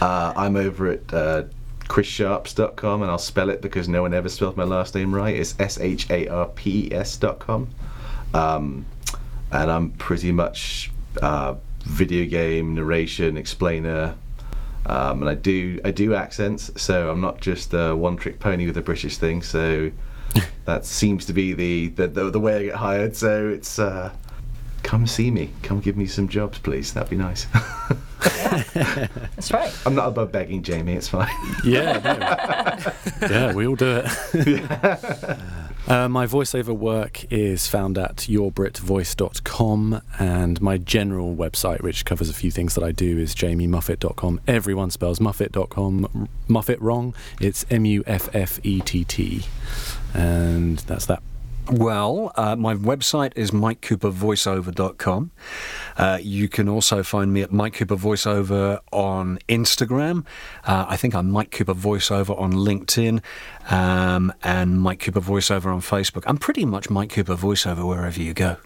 Uh, 0.00 0.32
I'm 0.34 0.56
over 0.56 0.88
at 0.88 1.12
uh, 1.12 1.42
chrissharpes.com 1.82 3.02
and 3.02 3.10
I'll 3.10 3.18
spell 3.18 3.50
it 3.50 3.60
because 3.60 3.88
no 3.88 4.02
one 4.02 4.14
ever 4.14 4.28
spelled 4.28 4.56
my 4.56 4.64
last 4.64 4.94
name 4.94 5.14
right. 5.14 5.34
It's 5.36 5.54
S 5.58 5.78
H 5.78 6.08
A 6.10 6.26
R 6.28 6.46
P 6.48 6.86
E 6.88 6.94
S.com. 6.94 7.68
Um, 8.32 8.86
and 9.52 9.70
I'm 9.70 9.90
pretty 9.92 10.32
much 10.32 10.90
uh, 11.22 11.54
video 11.84 12.26
game 12.26 12.74
narration 12.74 13.36
explainer. 13.36 14.14
Um, 14.86 15.20
and 15.22 15.28
I 15.30 15.34
do 15.34 15.80
I 15.84 15.90
do 15.90 16.14
accents, 16.14 16.70
so 16.76 17.10
I'm 17.10 17.20
not 17.20 17.40
just 17.40 17.74
a 17.74 17.94
one 17.94 18.16
trick 18.16 18.40
pony 18.40 18.66
with 18.66 18.76
a 18.76 18.82
British 18.82 19.18
thing. 19.18 19.42
So 19.42 19.90
that 20.64 20.84
seems 20.84 21.26
to 21.26 21.32
be 21.32 21.52
the, 21.52 21.88
the, 21.88 22.06
the, 22.08 22.30
the 22.30 22.40
way 22.40 22.56
I 22.56 22.62
get 22.64 22.74
hired. 22.76 23.14
So 23.16 23.48
it's 23.48 23.78
uh, 23.78 24.12
come 24.82 25.06
see 25.06 25.30
me, 25.30 25.50
come 25.62 25.80
give 25.80 25.96
me 25.96 26.06
some 26.06 26.28
jobs, 26.28 26.58
please. 26.58 26.94
That'd 26.94 27.10
be 27.10 27.16
nice. 27.16 27.46
That's 28.20 29.52
right. 29.52 29.72
I'm 29.84 29.94
not 29.94 30.08
above 30.08 30.32
begging, 30.32 30.62
Jamie. 30.62 30.94
It's 30.94 31.08
fine. 31.08 31.28
Yeah, 31.64 32.92
yeah, 33.22 33.54
we 33.54 33.66
all 33.66 33.76
do 33.76 34.02
it. 34.04 35.38
Uh, 35.88 36.08
my 36.08 36.26
voiceover 36.26 36.76
work 36.76 37.24
is 37.32 37.66
found 37.66 37.98
at 37.98 38.16
yourbritvoice.com, 38.16 40.02
and 40.18 40.60
my 40.60 40.78
general 40.78 41.34
website, 41.34 41.82
which 41.82 42.04
covers 42.04 42.28
a 42.28 42.34
few 42.34 42.50
things 42.50 42.74
that 42.74 42.84
I 42.84 42.92
do, 42.92 43.18
is 43.18 43.34
jamiemuffett.com. 43.34 44.40
Everyone 44.46 44.90
spells 44.90 45.20
muffet.com 45.20 46.28
Muffet 46.48 46.80
wrong. 46.80 47.14
It's 47.40 47.64
M 47.70 47.84
U 47.86 48.04
F 48.06 48.28
F 48.34 48.60
E 48.62 48.80
T 48.80 49.04
T, 49.04 49.42
and 50.14 50.78
that's 50.80 51.06
that. 51.06 51.22
Well, 51.70 52.32
uh, 52.34 52.56
my 52.56 52.74
website 52.74 53.32
is 53.36 53.52
mikecoopervoiceover.com. 53.52 55.30
Uh, 55.96 56.18
you 56.20 56.48
can 56.48 56.68
also 56.68 57.04
find 57.04 57.32
me 57.32 57.42
at 57.42 57.52
Mike 57.52 57.74
Cooper 57.74 57.96
Voiceover 57.96 58.80
on 58.90 59.38
Instagram. 59.48 60.26
Uh, 60.64 60.86
I 60.88 60.96
think 60.96 61.14
I'm 61.14 61.30
Mike 61.30 61.52
Cooper 61.52 61.74
Voiceover 61.74 62.36
on 62.40 62.52
LinkedIn 62.52 63.22
um, 63.70 64.32
and 64.42 64.80
Mike 64.80 64.98
Cooper 64.98 65.20
Voiceover 65.20 65.66
on 65.66 65.80
Facebook. 65.80 66.24
I'm 66.26 66.38
pretty 66.38 66.64
much 66.64 66.90
Mike 66.90 67.10
Cooper 67.10 67.36
Voiceover 67.36 67.86
wherever 67.86 68.20
you 68.20 68.34
go. 68.34 68.56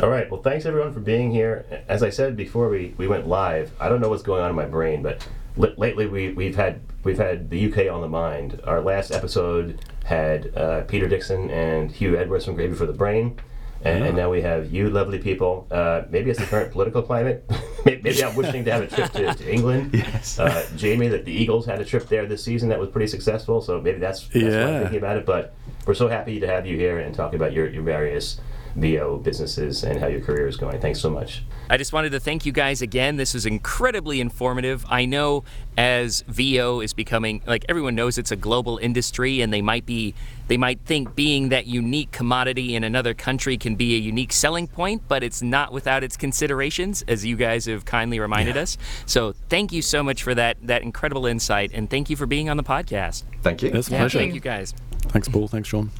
All 0.00 0.08
right. 0.08 0.30
Well, 0.30 0.42
thanks 0.42 0.66
everyone 0.66 0.92
for 0.92 1.00
being 1.00 1.32
here. 1.32 1.84
As 1.88 2.04
I 2.04 2.10
said 2.10 2.36
before 2.36 2.68
we, 2.68 2.94
we 2.96 3.08
went 3.08 3.26
live, 3.26 3.72
I 3.80 3.88
don't 3.88 4.00
know 4.00 4.10
what's 4.10 4.22
going 4.22 4.42
on 4.42 4.50
in 4.50 4.56
my 4.56 4.66
brain, 4.66 5.02
but 5.02 5.26
lately 5.56 6.06
we, 6.06 6.32
we've 6.32 6.56
had 6.56 6.80
we've 7.04 7.18
had 7.18 7.50
the 7.50 7.72
UK 7.72 7.92
on 7.92 8.00
the 8.00 8.08
mind. 8.08 8.60
Our 8.64 8.80
last 8.80 9.10
episode 9.12 9.80
had 10.04 10.56
uh, 10.56 10.82
Peter 10.82 11.08
Dickson 11.08 11.50
and 11.50 11.90
Hugh 11.90 12.16
Edwards 12.16 12.44
from 12.44 12.54
Gravy 12.54 12.74
for 12.74 12.86
the 12.86 12.92
Brain. 12.92 13.38
And, 13.82 14.04
and 14.04 14.16
now 14.16 14.30
we 14.30 14.40
have 14.40 14.72
you, 14.72 14.90
lovely 14.90 15.18
people. 15.18 15.68
Uh, 15.70 16.02
maybe 16.10 16.30
it's 16.30 16.40
the 16.40 16.46
current 16.46 16.72
political 16.72 17.02
climate. 17.02 17.48
Maybe 17.84 18.24
I'm 18.24 18.34
wishing 18.34 18.64
to 18.64 18.72
have 18.72 18.82
a 18.82 18.86
trip 18.88 19.12
to, 19.12 19.32
to 19.34 19.52
England. 19.52 19.90
Yes. 19.94 20.40
Uh, 20.40 20.66
Jamie, 20.76 21.06
that 21.08 21.24
the 21.24 21.30
Eagles 21.30 21.66
had 21.66 21.80
a 21.80 21.84
trip 21.84 22.08
there 22.08 22.26
this 22.26 22.42
season 22.42 22.68
that 22.70 22.80
was 22.80 22.88
pretty 22.88 23.06
successful. 23.06 23.60
So 23.60 23.80
maybe 23.80 23.98
that's, 24.00 24.26
that's 24.28 24.34
why 24.34 24.40
Yeah. 24.50 24.66
I'm 24.66 24.80
thinking 24.80 24.98
about 24.98 25.18
it. 25.18 25.26
But 25.26 25.54
we're 25.86 25.94
so 25.94 26.08
happy 26.08 26.40
to 26.40 26.48
have 26.48 26.66
you 26.66 26.76
here 26.76 26.98
and 26.98 27.14
talk 27.14 27.32
about 27.34 27.52
your, 27.52 27.68
your 27.68 27.84
various 27.84 28.40
VO 28.76 29.18
businesses 29.18 29.82
and 29.84 29.98
how 29.98 30.06
your 30.06 30.20
career 30.20 30.46
is 30.46 30.56
going. 30.56 30.80
Thanks 30.80 31.00
so 31.00 31.08
much. 31.10 31.42
I 31.70 31.76
just 31.76 31.92
wanted 31.92 32.12
to 32.12 32.20
thank 32.20 32.44
you 32.46 32.52
guys 32.52 32.82
again. 32.82 33.16
This 33.16 33.34
was 33.34 33.46
incredibly 33.46 34.20
informative. 34.20 34.84
I 34.88 35.06
know 35.06 35.44
as 35.78 36.22
VO 36.28 36.80
is 36.80 36.92
becoming 36.92 37.42
like 37.46 37.64
everyone 37.68 37.94
knows 37.94 38.18
it's 38.18 38.30
a 38.30 38.36
global 38.36 38.78
industry 38.78 39.40
and 39.40 39.52
they 39.52 39.62
might 39.62 39.84
be 39.86 40.14
they 40.48 40.56
might 40.56 40.78
think 40.84 41.16
being 41.16 41.48
that 41.48 41.66
unique 41.66 42.12
commodity 42.12 42.76
in 42.76 42.84
another 42.84 43.14
country 43.14 43.56
can 43.56 43.74
be 43.74 43.96
a 43.96 43.98
unique 43.98 44.32
selling 44.32 44.68
point, 44.68 45.02
but 45.08 45.24
it's 45.24 45.42
not 45.42 45.72
without 45.72 46.04
its 46.04 46.16
considerations 46.16 47.02
as 47.08 47.24
you 47.24 47.34
guys 47.36 47.64
have 47.64 47.84
kindly 47.84 48.20
reminded 48.20 48.54
Yeah. 48.54 48.62
us. 48.62 48.78
So, 49.06 49.34
thank 49.48 49.72
you 49.72 49.82
so 49.82 50.02
much 50.04 50.22
for 50.22 50.34
that 50.36 50.56
that 50.62 50.82
incredible 50.82 51.26
insight 51.26 51.70
and 51.74 51.90
thank 51.90 52.10
you 52.10 52.16
for 52.16 52.26
being 52.26 52.48
on 52.48 52.56
the 52.56 52.62
podcast. 52.62 53.24
Thank 53.42 53.62
you. 53.62 53.70
It's 53.72 53.88
a 53.88 53.92
Yeah, 53.92 53.98
pleasure. 54.00 54.18
Thank 54.18 54.34
you 54.34 54.40
guys. 54.40 54.72
Thanks, 55.08 55.28
Paul. 55.28 55.48
Thanks, 55.48 55.68
Sean. 55.68 55.90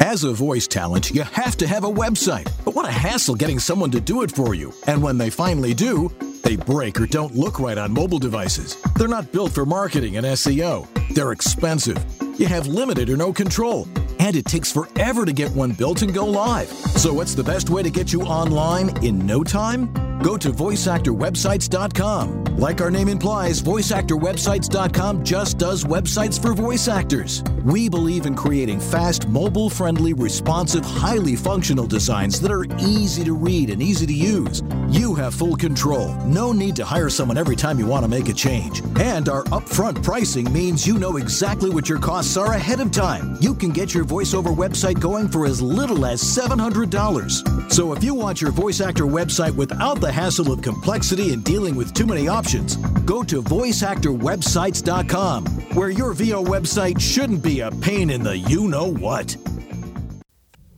As 0.00 0.24
a 0.24 0.32
voice 0.32 0.66
talent, 0.66 1.10
you 1.10 1.22
have 1.22 1.56
to 1.58 1.66
have 1.66 1.84
a 1.84 1.90
website. 1.90 2.50
But 2.64 2.74
what 2.74 2.88
a 2.88 2.92
hassle 2.92 3.34
getting 3.34 3.58
someone 3.58 3.90
to 3.92 4.00
do 4.00 4.22
it 4.22 4.30
for 4.30 4.54
you. 4.54 4.72
And 4.86 5.02
when 5.02 5.18
they 5.18 5.30
finally 5.30 5.74
do, 5.74 6.10
they 6.42 6.56
break 6.56 7.00
or 7.00 7.06
don't 7.06 7.34
look 7.34 7.58
right 7.58 7.78
on 7.78 7.92
mobile 7.92 8.18
devices. 8.18 8.76
They're 8.96 9.08
not 9.08 9.32
built 9.32 9.52
for 9.52 9.66
marketing 9.66 10.16
and 10.16 10.26
SEO. 10.26 10.86
They're 11.14 11.32
expensive. 11.32 11.98
You 12.38 12.46
have 12.46 12.68
limited 12.68 13.10
or 13.10 13.16
no 13.16 13.32
control. 13.32 13.88
And 14.20 14.36
it 14.36 14.44
takes 14.44 14.70
forever 14.70 15.24
to 15.24 15.32
get 15.32 15.50
one 15.52 15.72
built 15.72 16.02
and 16.02 16.14
go 16.14 16.24
live. 16.24 16.68
So, 16.68 17.12
what's 17.12 17.34
the 17.34 17.42
best 17.44 17.68
way 17.68 17.82
to 17.82 17.90
get 17.90 18.12
you 18.12 18.22
online 18.22 18.96
in 19.04 19.26
no 19.26 19.42
time? 19.44 19.92
Go 20.22 20.36
to 20.36 20.50
voiceactorwebsites.com. 20.50 22.44
Like 22.56 22.80
our 22.80 22.90
name 22.90 23.08
implies, 23.08 23.62
voiceactorwebsites.com 23.62 25.24
just 25.24 25.58
does 25.58 25.84
websites 25.84 26.42
for 26.42 26.54
voice 26.54 26.88
actors. 26.88 27.44
We 27.64 27.88
believe 27.88 28.26
in 28.26 28.34
creating 28.34 28.80
fast, 28.80 29.28
mobile 29.28 29.70
friendly, 29.70 30.12
responsive, 30.14 30.84
highly 30.84 31.36
functional 31.36 31.86
designs 31.86 32.40
that 32.40 32.50
are 32.50 32.64
easy 32.80 33.22
to 33.24 33.32
read 33.32 33.70
and 33.70 33.80
easy 33.80 34.06
to 34.06 34.12
use. 34.12 34.62
You 34.88 35.14
have 35.14 35.34
full 35.34 35.54
control. 35.54 36.14
No 36.26 36.50
need 36.52 36.74
to 36.76 36.84
hire 36.84 37.10
someone 37.10 37.38
every 37.38 37.54
time 37.54 37.78
you 37.78 37.86
want 37.86 38.02
to 38.02 38.08
make 38.08 38.28
a 38.28 38.34
change. 38.34 38.82
And 38.98 39.28
our 39.28 39.44
upfront 39.44 40.02
pricing 40.02 40.52
means 40.52 40.84
you 40.84 40.98
know 40.98 41.16
exactly 41.16 41.70
what 41.70 41.88
your 41.88 41.98
costs 41.98 42.27
are 42.36 42.54
ahead 42.54 42.80
of 42.80 42.90
time. 42.90 43.36
You 43.40 43.54
can 43.54 43.70
get 43.70 43.94
your 43.94 44.04
voiceover 44.04 44.54
website 44.54 45.00
going 45.00 45.28
for 45.28 45.46
as 45.46 45.62
little 45.62 46.04
as 46.04 46.22
$700. 46.22 47.72
So 47.72 47.92
if 47.92 48.04
you 48.04 48.14
want 48.14 48.40
your 48.40 48.50
voice 48.50 48.80
actor 48.80 49.04
website 49.04 49.54
without 49.54 50.00
the 50.00 50.12
hassle 50.12 50.52
of 50.52 50.60
complexity 50.60 51.32
and 51.32 51.44
dealing 51.44 51.76
with 51.76 51.94
too 51.94 52.06
many 52.06 52.28
options, 52.28 52.76
go 53.04 53.22
to 53.22 53.42
voiceactorwebsites.com, 53.42 55.46
where 55.74 55.90
your 55.90 56.12
VO 56.12 56.44
website 56.44 57.00
shouldn't 57.00 57.42
be 57.42 57.60
a 57.60 57.70
pain 57.70 58.10
in 58.10 58.22
the 58.22 58.36
you 58.36 58.68
know 58.68 58.92
what. 58.92 59.36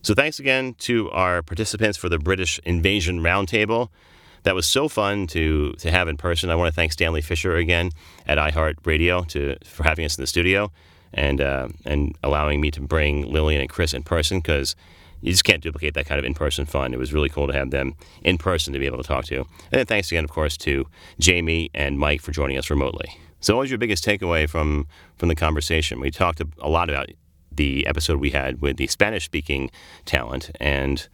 So 0.03 0.15
thanks 0.15 0.39
again 0.39 0.75
to 0.81 1.11
our 1.11 1.43
participants 1.43 1.99
for 1.99 2.09
the 2.09 2.19
British 2.19 2.61
Invasion 2.65 3.21
Roundtable. 3.21 3.89
That 4.45 4.55
was 4.55 4.67
so 4.67 4.89
fun 4.89 5.27
to 5.29 5.75
to 5.75 5.91
have 5.91 6.09
in 6.09 6.17
person. 6.17 6.51
I 6.51 6.55
want 6.55 6.69
to 6.69 6.75
thank 6.75 6.93
Stanley 6.93 7.21
Fisher 7.21 7.57
again 7.57 7.91
at 8.27 8.39
iHeartRadio 8.39 9.27
to 9.29 9.57
for 9.65 9.85
having 9.85 10.05
us 10.05 10.17
in 10.17 10.23
the 10.23 10.27
studio 10.27 10.73
and 11.13 11.41
uh, 11.41 11.69
and 11.85 12.17
allowing 12.23 12.61
me 12.61 12.71
to 12.73 12.81
bring 12.81 13.31
Lillian 13.31 13.61
and 13.61 13.71
Chris 13.71 13.95
in 13.95 14.03
person 14.03 14.39
because 14.39 14.77
you 15.21 15.33
just 15.33 15.45
can't 15.45 15.63
duplicate 15.63 15.95
that 15.95 16.07
kind 16.07 16.19
of 16.19 16.25
in 16.25 16.35
person 16.35 16.65
fun. 16.65 16.95
It 16.95 16.99
was 16.99 17.13
really 17.13 17.29
cool 17.29 17.47
to 17.47 17.53
have 17.53 17.71
them 17.71 17.95
in 18.23 18.39
person 18.39 18.73
to 18.73 18.79
be 18.79 18.87
able 18.87 18.99
to 18.99 19.05
talk 19.05 19.25
to. 19.27 19.37
And 19.37 19.47
then 19.73 19.87
thanks 19.87 20.11
again, 20.11 20.25
of 20.25 20.31
course, 20.31 20.57
to 20.59 20.87
Jamie 21.19 21.71
and 21.75 21.99
Mike 21.99 22.23
for 22.23 22.33
joining 22.33 22.57
us 22.57 22.71
remotely. 22.71 23.19
So, 23.41 23.57
what 23.57 23.63
was 23.63 23.71
your 23.71 23.79
biggest 23.79 24.05
takeaway 24.05 24.49
from 24.49 24.87
from 25.17 25.29
the 25.29 25.35
conversation? 25.35 26.01
We 26.01 26.11
talked 26.11 26.41
a, 26.41 26.49
a 26.59 26.69
lot 26.69 26.89
about 26.91 27.09
the 27.53 27.87
episode 27.87 28.21
we 28.21 28.31
had 28.31 28.61
with 28.61 28.77
the 28.77 28.87
Spanish 28.87 29.25
speaking 29.25 29.71
talent, 30.05 30.51
and 30.61 31.09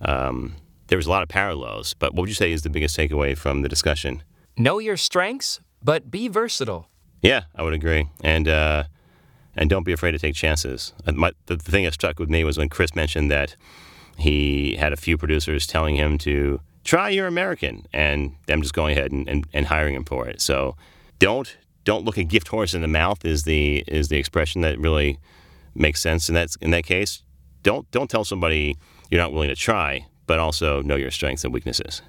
um, 0.00 0.56
there 0.88 0.96
was 0.96 1.06
a 1.06 1.10
lot 1.10 1.22
of 1.22 1.28
parallels. 1.28 1.94
But 1.94 2.14
what 2.14 2.22
would 2.22 2.28
you 2.28 2.34
say 2.34 2.52
is 2.52 2.62
the 2.62 2.70
biggest 2.70 2.96
takeaway 2.96 3.36
from 3.36 3.62
the 3.62 3.68
discussion? 3.68 4.22
Know 4.56 4.78
your 4.78 4.96
strengths, 4.96 5.60
but 5.82 6.10
be 6.10 6.28
versatile. 6.28 6.88
Yeah, 7.20 7.44
I 7.54 7.62
would 7.62 7.72
agree, 7.72 8.08
and 8.22 8.48
uh, 8.48 8.84
and 9.56 9.68
don't 9.70 9.84
be 9.84 9.92
afraid 9.92 10.12
to 10.12 10.18
take 10.18 10.34
chances. 10.34 10.92
Uh, 11.06 11.12
My, 11.12 11.32
the, 11.46 11.56
the 11.56 11.70
thing 11.70 11.84
that 11.84 11.94
stuck 11.94 12.18
with 12.18 12.30
me 12.30 12.44
was 12.44 12.58
when 12.58 12.68
Chris 12.68 12.94
mentioned 12.94 13.30
that 13.30 13.56
he 14.16 14.76
had 14.76 14.92
a 14.92 14.96
few 14.96 15.16
producers 15.16 15.66
telling 15.66 15.96
him 15.96 16.18
to 16.18 16.60
try 16.84 17.08
your 17.08 17.26
American, 17.26 17.86
and 17.92 18.34
them 18.46 18.60
just 18.62 18.74
going 18.74 18.96
ahead 18.96 19.12
and, 19.12 19.28
and, 19.28 19.46
and 19.52 19.66
hiring 19.66 19.94
him 19.94 20.04
for 20.04 20.26
it. 20.28 20.40
So 20.40 20.76
don't 21.18 21.56
don't 21.84 22.04
look 22.04 22.16
a 22.16 22.24
gift 22.24 22.48
horse 22.48 22.74
in 22.74 22.82
the 22.82 22.88
mouth 22.88 23.24
is 23.24 23.44
the 23.44 23.84
is 23.86 24.08
the 24.08 24.18
expression 24.18 24.62
that 24.62 24.78
really 24.78 25.18
makes 25.74 26.00
sense 26.00 26.28
in 26.28 26.34
that 26.34 26.50
in 26.60 26.70
that 26.70 26.84
case. 26.84 27.22
Don't 27.62 27.90
don't 27.90 28.10
tell 28.10 28.24
somebody 28.24 28.76
you're 29.10 29.20
not 29.20 29.32
willing 29.32 29.48
to 29.48 29.56
try, 29.56 30.06
but 30.26 30.38
also 30.38 30.82
know 30.82 30.96
your 30.96 31.10
strengths 31.10 31.44
and 31.44 31.54
weaknesses. 31.54 32.02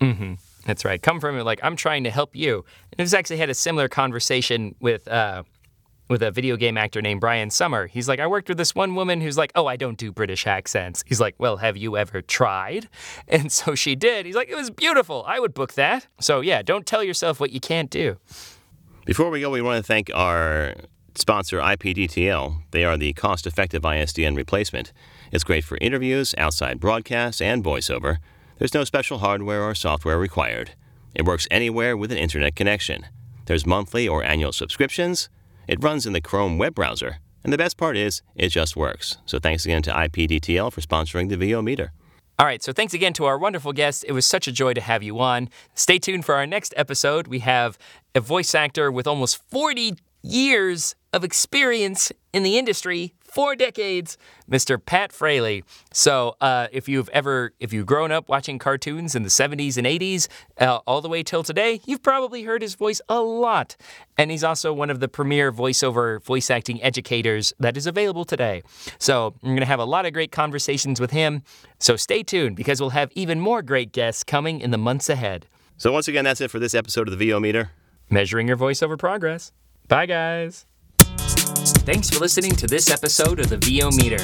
Mm-hmm. 0.00 0.34
That's 0.66 0.84
right. 0.84 1.02
Come 1.02 1.20
from 1.20 1.38
it 1.38 1.44
like 1.44 1.60
I'm 1.62 1.76
trying 1.76 2.04
to 2.04 2.10
help 2.10 2.36
you. 2.36 2.64
And 2.92 3.06
I've 3.06 3.14
actually 3.14 3.38
had 3.38 3.50
a 3.50 3.54
similar 3.54 3.88
conversation 3.88 4.74
with 4.80 5.08
uh, 5.08 5.42
with 6.10 6.22
a 6.22 6.30
video 6.30 6.56
game 6.56 6.76
actor 6.76 7.00
named 7.00 7.20
Brian 7.20 7.50
Summer. 7.50 7.86
He's 7.86 8.08
like, 8.08 8.18
I 8.18 8.26
worked 8.26 8.48
with 8.48 8.58
this 8.58 8.74
one 8.74 8.96
woman 8.96 9.20
who's 9.20 9.38
like, 9.38 9.52
Oh, 9.54 9.66
I 9.66 9.76
don't 9.76 9.96
do 9.96 10.10
British 10.10 10.46
accents. 10.46 11.04
He's 11.06 11.20
like, 11.20 11.36
Well, 11.38 11.58
have 11.58 11.76
you 11.76 11.96
ever 11.96 12.20
tried? 12.20 12.88
And 13.28 13.52
so 13.52 13.76
she 13.76 13.94
did. 13.94 14.26
He's 14.26 14.34
like, 14.34 14.48
It 14.48 14.56
was 14.56 14.70
beautiful. 14.70 15.24
I 15.26 15.38
would 15.38 15.54
book 15.54 15.74
that. 15.74 16.08
So 16.20 16.40
yeah, 16.40 16.62
don't 16.62 16.84
tell 16.84 17.04
yourself 17.04 17.38
what 17.38 17.52
you 17.52 17.60
can't 17.60 17.88
do. 17.88 18.16
Before 19.06 19.30
we 19.30 19.40
go, 19.40 19.50
we 19.50 19.62
want 19.62 19.76
to 19.78 19.86
thank 19.86 20.10
our 20.12 20.74
sponsor, 21.14 21.58
IPDTL. 21.58 22.62
They 22.72 22.84
are 22.84 22.96
the 22.96 23.12
cost 23.12 23.46
effective 23.46 23.82
ISDN 23.82 24.36
replacement. 24.36 24.92
It's 25.30 25.44
great 25.44 25.64
for 25.64 25.78
interviews, 25.80 26.34
outside 26.36 26.80
broadcasts, 26.80 27.40
and 27.40 27.62
voiceover. 27.62 28.18
There's 28.58 28.74
no 28.74 28.82
special 28.82 29.18
hardware 29.18 29.62
or 29.62 29.74
software 29.76 30.18
required. 30.18 30.72
It 31.14 31.24
works 31.24 31.46
anywhere 31.50 31.96
with 31.96 32.10
an 32.10 32.18
internet 32.18 32.56
connection. 32.56 33.06
There's 33.46 33.64
monthly 33.64 34.08
or 34.08 34.24
annual 34.24 34.52
subscriptions. 34.52 35.28
It 35.70 35.84
runs 35.84 36.04
in 36.04 36.14
the 36.14 36.20
Chrome 36.20 36.58
web 36.58 36.74
browser. 36.74 37.18
And 37.44 37.52
the 37.52 37.56
best 37.56 37.76
part 37.76 37.96
is, 37.96 38.22
it 38.34 38.48
just 38.48 38.76
works. 38.76 39.18
So 39.24 39.38
thanks 39.38 39.64
again 39.64 39.82
to 39.82 39.92
IPDTL 39.92 40.72
for 40.72 40.80
sponsoring 40.80 41.28
the 41.28 41.36
VO 41.36 41.62
meter. 41.62 41.92
All 42.40 42.46
right, 42.46 42.60
so 42.60 42.72
thanks 42.72 42.92
again 42.92 43.12
to 43.12 43.26
our 43.26 43.38
wonderful 43.38 43.72
guest. 43.72 44.04
It 44.08 44.10
was 44.10 44.26
such 44.26 44.48
a 44.48 44.52
joy 44.52 44.74
to 44.74 44.80
have 44.80 45.04
you 45.04 45.20
on. 45.20 45.48
Stay 45.74 46.00
tuned 46.00 46.24
for 46.24 46.34
our 46.34 46.44
next 46.44 46.74
episode. 46.76 47.28
We 47.28 47.38
have 47.40 47.78
a 48.16 48.20
voice 48.20 48.52
actor 48.52 48.90
with 48.90 49.06
almost 49.06 49.48
40 49.48 49.94
years 50.22 50.96
of 51.12 51.22
experience 51.22 52.10
in 52.32 52.42
the 52.42 52.58
industry, 52.58 53.14
four 53.32 53.56
decades, 53.56 54.18
Mr. 54.50 54.84
Pat 54.84 55.12
Fraley. 55.12 55.64
So, 55.92 56.36
uh, 56.40 56.68
if 56.72 56.88
you've 56.88 57.08
ever, 57.10 57.52
if 57.60 57.72
you've 57.72 57.86
grown 57.86 58.12
up 58.12 58.28
watching 58.28 58.58
cartoons 58.58 59.14
in 59.14 59.22
the 59.22 59.28
70s 59.28 59.76
and 59.76 59.86
80s, 59.86 60.28
uh, 60.58 60.80
all 60.86 61.00
the 61.00 61.08
way 61.08 61.22
till 61.22 61.42
today, 61.42 61.80
you've 61.86 62.02
probably 62.02 62.44
heard 62.44 62.62
his 62.62 62.74
voice 62.74 63.00
a 63.08 63.20
lot. 63.20 63.76
And 64.18 64.30
he's 64.30 64.44
also 64.44 64.72
one 64.72 64.90
of 64.90 65.00
the 65.00 65.08
premier 65.08 65.52
voiceover 65.52 66.22
voice 66.22 66.50
acting 66.50 66.82
educators 66.82 67.52
that 67.58 67.76
is 67.76 67.86
available 67.86 68.24
today. 68.24 68.62
So, 68.98 69.34
we're 69.42 69.50
going 69.50 69.60
to 69.60 69.66
have 69.66 69.80
a 69.80 69.84
lot 69.84 70.06
of 70.06 70.12
great 70.12 70.32
conversations 70.32 71.00
with 71.00 71.10
him. 71.10 71.42
So, 71.78 71.96
stay 71.96 72.22
tuned 72.22 72.56
because 72.56 72.80
we'll 72.80 72.90
have 72.90 73.10
even 73.14 73.40
more 73.40 73.62
great 73.62 73.92
guests 73.92 74.24
coming 74.24 74.60
in 74.60 74.70
the 74.70 74.78
months 74.78 75.08
ahead. 75.08 75.46
So 75.80 75.90
once 75.90 76.08
again, 76.08 76.24
that's 76.24 76.42
it 76.42 76.50
for 76.50 76.58
this 76.58 76.74
episode 76.74 77.08
of 77.08 77.18
the 77.18 77.26
VO 77.26 77.40
meter. 77.40 77.70
Measuring 78.10 78.48
your 78.48 78.58
voiceover 78.58 78.98
progress. 78.98 79.50
Bye, 79.88 80.04
guys. 80.04 80.66
Thanks 81.84 82.10
for 82.10 82.20
listening 82.20 82.52
to 82.52 82.66
this 82.66 82.90
episode 82.90 83.40
of 83.40 83.48
the 83.48 83.56
VO 83.56 83.90
Meter. 83.90 84.18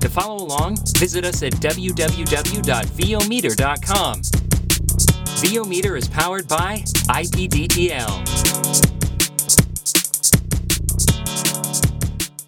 To 0.00 0.08
follow 0.08 0.44
along, 0.44 0.78
visit 0.98 1.24
us 1.24 1.42
at 1.42 1.52
www.vometer.com. 1.54 4.22
VO 5.40 5.64
Meter 5.64 5.96
is 5.96 6.08
powered 6.08 6.48
by 6.48 6.78
IPDTL. 7.08 8.87